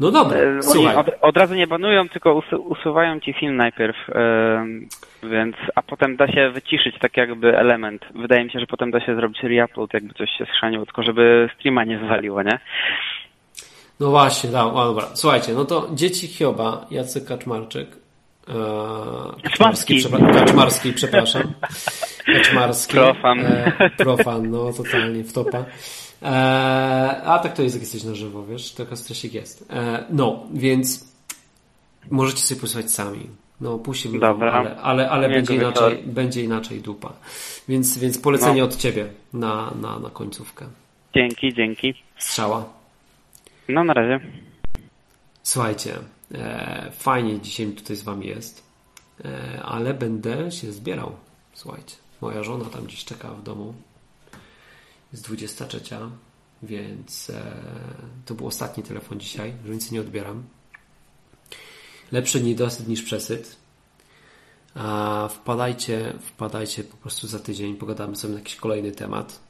No 0.00 0.10
dobra, 0.10 0.38
E, 0.38 0.62
słuchaj. 0.62 0.96
Od, 0.96 1.06
od 1.20 1.36
razu 1.36 1.54
nie 1.54 1.66
banują, 1.66 2.08
tylko 2.08 2.34
usu, 2.34 2.56
usuwają 2.62 3.20
ci 3.20 3.32
film 3.32 3.56
najpierw, 3.56 3.96
e, 4.10 4.66
więc, 5.22 5.56
a 5.74 5.82
potem 5.82 6.16
da 6.16 6.28
się 6.28 6.50
wyciszyć 6.50 6.98
tak 7.00 7.16
jakby 7.16 7.58
element. 7.58 8.02
Wydaje 8.14 8.44
mi 8.44 8.50
się, 8.50 8.60
że 8.60 8.66
potem 8.66 8.90
da 8.90 9.00
się 9.00 9.14
zrobić 9.16 9.42
reupload, 9.42 9.94
jakby 9.94 10.14
coś 10.14 10.30
się 10.38 10.46
schrzaniło, 10.46 10.84
tylko 10.86 11.02
żeby 11.02 11.50
streama 11.58 11.84
nie 11.84 11.98
zwaliło, 11.98 12.42
nie? 12.42 12.58
No 14.00 14.10
właśnie, 14.10 14.50
da, 14.50 14.64
o, 14.66 14.84
dobra. 14.84 15.06
Słuchajcie, 15.14 15.52
no 15.52 15.64
to 15.64 15.88
dzieci 15.92 16.26
Hioba, 16.26 16.86
Jacek 16.90 17.24
Kaczmarczyk. 17.24 17.88
E, 18.48 19.42
Kaczmarski. 19.42 20.04
Kaczmarski, 20.34 20.92
przepraszam. 20.92 21.52
Kaczmarski. 22.34 22.92
Profan. 22.92 23.40
E, 23.40 23.90
profan, 23.96 24.50
no 24.50 24.72
totalnie 24.72 25.24
w 25.24 25.32
topa. 25.32 25.64
E, 26.22 26.26
a 27.24 27.38
tak 27.38 27.52
to 27.54 27.62
jest, 27.62 27.74
jak 27.74 27.82
jesteś 27.82 28.04
na 28.04 28.14
żywo, 28.14 28.46
wiesz, 28.46 28.72
taka 28.72 28.96
stresik 28.96 29.34
jest. 29.34 29.70
E, 29.70 30.04
no, 30.10 30.46
więc 30.54 31.14
możecie 32.10 32.40
sobie 32.40 32.60
posłuchać 32.60 32.90
sami. 32.92 33.26
No, 33.60 33.78
puściłbym 33.78 34.20
wam, 34.20 34.32
Dobra. 34.32 34.52
ale, 34.52 34.76
ale, 34.76 35.10
ale 35.10 35.28
będzie, 35.28 35.54
inaczej, 35.54 36.02
będzie 36.06 36.42
inaczej 36.42 36.80
dupa. 36.80 37.12
Więc, 37.68 37.98
więc 37.98 38.18
polecenie 38.18 38.60
No. 38.60 38.64
od 38.64 38.76
ciebie 38.76 39.06
na, 39.32 39.70
na, 39.80 39.98
na 39.98 40.10
końcówkę. 40.10 40.66
Dzięki, 41.14 41.54
dzięki. 41.54 41.94
Strzała. 42.18 42.64
No 43.68 43.84
na 43.84 43.94
razie. 43.94 44.20
Słuchajcie, 45.42 45.94
fajnie 46.92 47.40
dzisiaj 47.40 47.66
tutaj 47.72 47.96
z 47.96 48.02
wami 48.02 48.26
jest, 48.26 48.62
e, 49.24 49.62
ale 49.62 49.94
będę 49.94 50.52
się 50.52 50.72
zbierał. 50.72 51.16
Słuchajcie, 51.54 51.96
moja 52.20 52.42
żona 52.42 52.64
tam 52.64 52.84
gdzieś 52.84 53.04
czeka 53.04 53.34
w 53.34 53.42
domu. 53.42 53.74
Jest 55.12 55.24
23, 55.24 55.80
więc 56.62 57.30
e, 57.30 57.42
to 58.26 58.34
był 58.34 58.46
ostatni 58.46 58.82
telefon 58.82 59.20
dzisiaj, 59.20 59.54
nic 59.64 59.90
nie 59.90 60.00
odbieram. 60.00 60.44
Lepszy 62.12 62.42
niedosyt 62.42 62.88
niż 62.88 63.02
przesyt. 63.02 63.56
A 64.74 65.28
wpadajcie, 65.32 66.12
wpadajcie 66.20 66.84
po 66.84 66.96
prostu 66.96 67.26
za 67.26 67.38
tydzień, 67.38 67.76
pogadamy 67.76 68.16
sobie 68.16 68.34
na 68.34 68.40
jakiś 68.40 68.56
kolejny 68.56 68.92
temat. 68.92 69.40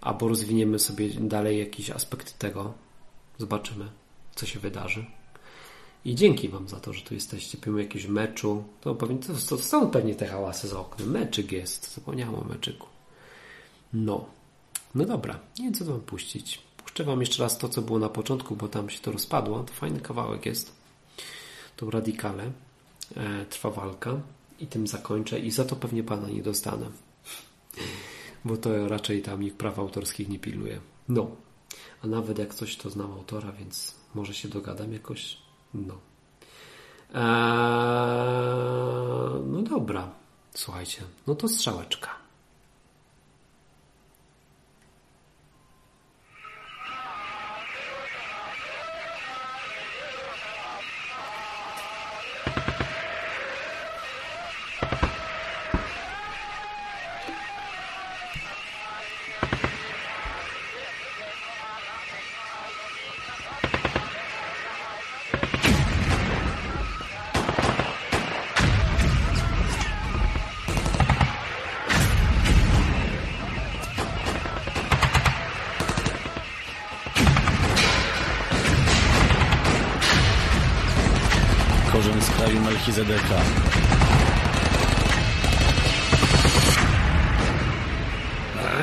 Albo 0.00 0.28
rozwiniemy 0.28 0.78
sobie 0.78 1.08
dalej 1.08 1.58
jakiś 1.58 1.90
aspekt 1.90 2.38
tego. 2.38 2.74
Zobaczymy, 3.38 3.88
co 4.34 4.46
się 4.46 4.60
wydarzy. 4.60 5.06
I 6.04 6.14
dzięki 6.14 6.48
Wam 6.48 6.68
za 6.68 6.80
to, 6.80 6.92
że 6.92 7.02
tu 7.02 7.14
jesteście. 7.14 7.58
Pomimo 7.58 7.78
jakiegoś 7.78 8.06
meczu. 8.06 8.64
To, 8.80 8.94
pewnie, 8.94 9.18
to, 9.18 9.32
to 9.48 9.58
są 9.58 9.90
pewnie 9.90 10.14
te 10.14 10.26
hałasy 10.26 10.68
za 10.68 10.80
oknem. 10.80 11.10
Meczyk 11.10 11.52
jest. 11.52 11.94
Zapomniałem 11.94 12.34
o 12.34 12.44
meczyku. 12.44 12.86
No. 13.92 14.24
No 14.94 15.04
dobra. 15.04 15.38
Nie 15.58 15.64
wiem, 15.64 15.74
co 15.74 15.84
Wam 15.84 16.00
puścić. 16.00 16.60
Puszczę 16.76 17.04
Wam 17.04 17.20
jeszcze 17.20 17.42
raz 17.42 17.58
to, 17.58 17.68
co 17.68 17.82
było 17.82 17.98
na 17.98 18.08
początku, 18.08 18.56
bo 18.56 18.68
tam 18.68 18.90
się 18.90 19.00
to 19.00 19.12
rozpadło. 19.12 19.62
To 19.62 19.72
fajny 19.72 20.00
kawałek 20.00 20.46
jest. 20.46 20.72
To 21.76 21.90
radikale. 21.90 22.52
E, 23.16 23.46
trwa 23.46 23.70
walka. 23.70 24.20
I 24.60 24.66
tym 24.66 24.86
zakończę. 24.86 25.40
I 25.40 25.50
za 25.50 25.64
to 25.64 25.76
pewnie 25.76 26.02
Pana 26.02 26.28
nie 26.28 26.42
dostanę. 26.42 26.86
Bo 28.44 28.56
to 28.56 28.88
raczej 28.88 29.22
tam 29.22 29.42
nikt 29.42 29.56
praw 29.56 29.78
autorskich 29.78 30.28
nie 30.28 30.38
pilnuje. 30.38 30.80
No. 31.08 31.30
A 32.04 32.06
nawet 32.06 32.38
jak 32.38 32.54
coś 32.54 32.76
to 32.76 32.90
znam 32.90 33.12
autora, 33.12 33.52
więc 33.52 33.94
może 34.14 34.34
się 34.34 34.48
dogadam 34.48 34.92
jakoś. 34.92 35.41
No. 35.74 35.94
Eee, 37.14 37.20
no 39.46 39.62
dobra. 39.62 40.08
Słuchajcie, 40.54 41.02
no 41.26 41.34
to 41.34 41.48
strzałeczka. 41.48 42.21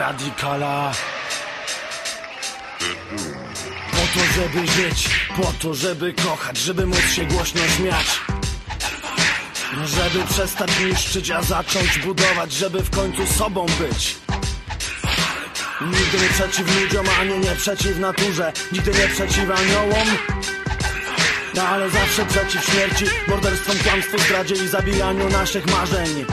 Radikala. 0.10 0.92
Po 3.92 3.98
to, 3.98 4.26
żeby 4.36 4.68
żyć, 4.68 5.10
po 5.38 5.54
to, 5.60 5.74
żeby 5.74 6.14
kochać, 6.14 6.58
żeby 6.58 6.86
móc 6.86 7.10
się 7.16 7.26
głośno 7.26 7.62
śmiać. 7.78 8.06
Żeby 9.86 10.26
przestać 10.26 10.72
niszczyć, 10.80 11.32
a 11.32 11.42
zacząć 11.42 12.00
budować, 12.00 12.52
żeby 12.52 12.84
w 12.84 12.90
końcu 12.90 13.28
sobą 13.28 13.66
być. 13.66 14.16
Nigdy 15.82 16.18
nie 16.22 16.30
przeciw 16.30 16.82
ludziom, 16.82 17.06
ani 17.20 17.40
nie 17.40 17.56
przeciw 17.56 17.98
naturze, 17.98 18.54
nigdy 18.72 18.92
nie 18.92 19.08
przeciw 19.08 19.50
aniołom. 19.50 20.08
No 21.56 21.62
ale 21.62 21.90
zawsze 21.90 22.26
przeciw 22.26 22.66
śmierci, 22.66 23.06
morderstwom, 23.28 23.76
kłamstwu, 23.78 24.20
zdradzie 24.20 24.56
i 24.56 24.68
zabijaniu 24.68 25.30
naszych 25.30 25.66
marzeń. 25.66 26.26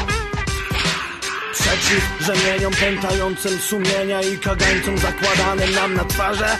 Przeciw 1.66 2.10
rzemieniom 2.20 2.72
pętającym 2.72 3.59
sumienia 3.60 4.20
i 4.22 4.38
kagańcom 4.38 4.98
zakładanym 4.98 5.74
nam 5.74 5.94
na 5.94 6.05
twarze. 6.05 6.59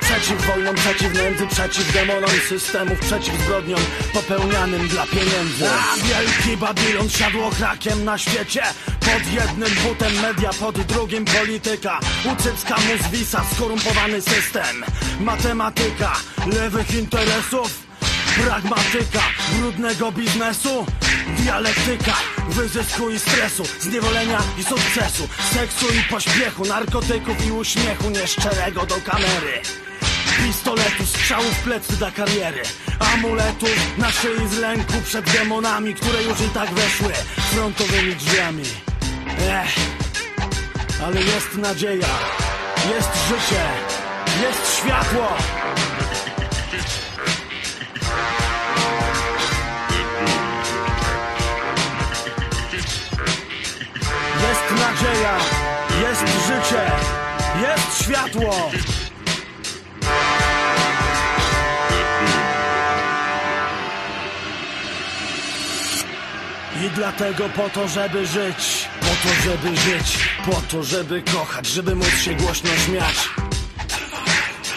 Przeciw 0.00 0.46
wojnom, 0.46 0.74
przeciw 0.74 1.14
nędzy, 1.14 1.46
przeciw 1.46 1.92
demonom 1.92 2.30
systemów, 2.48 2.98
przeciw 3.00 3.40
zbrodniom 3.40 3.80
popełnianym 4.12 4.88
dla 4.88 5.06
pieniędzy. 5.06 5.68
A 5.68 5.96
wielki 5.96 6.56
Babilon 6.56 7.08
siadł 7.08 7.42
ochrakiem 7.42 8.04
na 8.04 8.18
świecie. 8.18 8.62
Pod 9.00 9.32
jednym 9.32 9.70
butem 9.82 10.20
media, 10.20 10.50
pod 10.60 10.80
drugim 10.80 11.24
polityka. 11.24 12.00
Ucycka 12.32 12.74
mu 12.74 13.08
zwisa 13.08 13.44
skorumpowany 13.54 14.22
system. 14.22 14.84
Matematyka 15.20 16.12
lewych 16.46 16.94
interesów. 16.94 17.86
Pragmatyka 18.44 19.22
brudnego 19.52 20.12
biznesu. 20.12 20.86
Dialektyka 21.38 22.14
wyzysku 22.48 23.10
i 23.10 23.18
stresu, 23.18 23.64
zniewolenia 23.80 24.38
i 24.58 24.64
sukcesu, 24.64 25.28
seksu 25.54 25.86
i 25.94 26.10
pośpiechu, 26.10 26.64
narkotyków 26.64 27.46
i 27.46 27.52
uśmiechu 27.52 28.10
nieszczerego 28.10 28.86
do 28.86 28.94
kamery. 28.94 29.62
Pistoletu, 30.46 31.06
strzału 31.06 31.44
w 31.44 31.62
plecy 31.62 31.96
dla 31.96 32.10
kariery 32.10 32.62
Amuletu 32.98 33.66
na 33.98 34.10
szyi 34.10 34.48
z 34.48 34.58
lęku 34.58 34.92
przed 35.04 35.30
demonami 35.30 35.94
Które 35.94 36.22
już 36.22 36.40
i 36.40 36.48
tak 36.48 36.70
weszły 36.70 37.12
frontowymi 37.52 38.16
drzwiami 38.16 38.64
Ech, 39.40 39.74
ale 41.04 41.20
jest 41.22 41.56
nadzieja 41.56 42.08
Jest 42.94 43.10
życie 43.28 43.64
Jest 44.42 44.76
światło 44.76 45.28
nadzieja 55.02 55.38
Jest 56.00 56.22
życie 56.46 56.92
Jest 57.60 58.02
światło. 58.02 58.70
I 66.86 66.90
dlatego 66.94 67.48
po 67.48 67.70
to, 67.70 67.88
żeby 67.88 68.26
żyć 68.26 68.88
Po 69.00 69.06
to, 69.06 69.34
żeby 69.44 69.76
żyć 69.76 70.18
Po 70.46 70.60
to, 70.70 70.82
żeby 70.82 71.22
kochać 71.22 71.66
Żeby 71.66 71.94
móc 71.94 72.18
się 72.24 72.34
głośno 72.34 72.70
śmiać. 72.86 73.28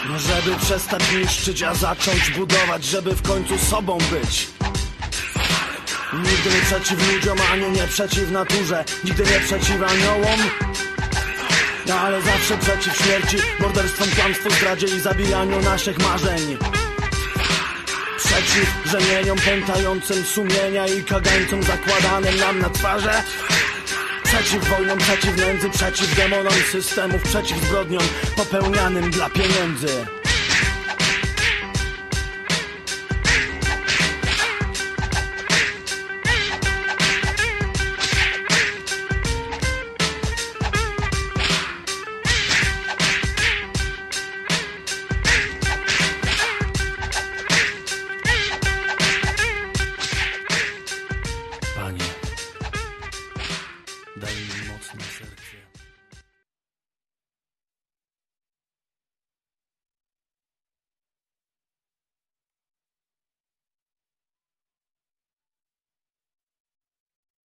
No 0.09 0.19
żeby 0.19 0.55
przestać 0.61 1.03
niszczyć, 1.11 1.63
a 1.63 1.73
zacząć 1.75 2.31
budować 2.31 2.83
Żeby 2.83 3.15
w 3.15 3.21
końcu 3.21 3.57
sobą 3.57 3.97
być 3.97 4.47
Nigdy 6.13 6.49
nie 6.49 6.61
przeciw 6.61 7.13
ludziom, 7.13 7.37
ani 7.51 7.71
nie 7.71 7.87
przeciw 7.87 8.31
naturze. 8.31 8.83
Nigdy 9.03 9.23
nie 9.23 9.39
przeciw 9.39 9.81
aniołom. 9.81 10.39
No 11.87 11.99
ale 11.99 12.21
zawsze 12.21 12.57
przeciw 12.57 12.97
śmierci 12.97 13.37
Morderstwom, 13.59 14.07
kłamstwu, 14.15 14.49
zdradzie 14.51 14.87
i 14.87 14.99
zabijaniu 14.99 15.61
naszych 15.61 15.97
marzeń. 15.99 16.57
Przeciw 18.17 18.83
brzemieniom 18.85 19.37
pętającym 19.37 20.25
sumienia 20.25 20.87
I 20.87 21.03
kagańcom 21.03 21.63
zakładanym 21.63 22.37
nam 22.39 22.59
na 22.59 22.69
twarze. 22.69 23.23
Przeciw 24.23 24.69
wojnom, 24.69 24.97
przeciw 24.97 25.37
nędzy, 25.37 25.69
przeciw 25.69 26.15
demonom 26.15 26.53
systemów 26.71 27.23
Przeciw 27.23 27.63
zbrodniom 27.63 28.03
popełnianym 28.35 29.11
dla 29.11 29.29
pieniędzy 29.29 30.20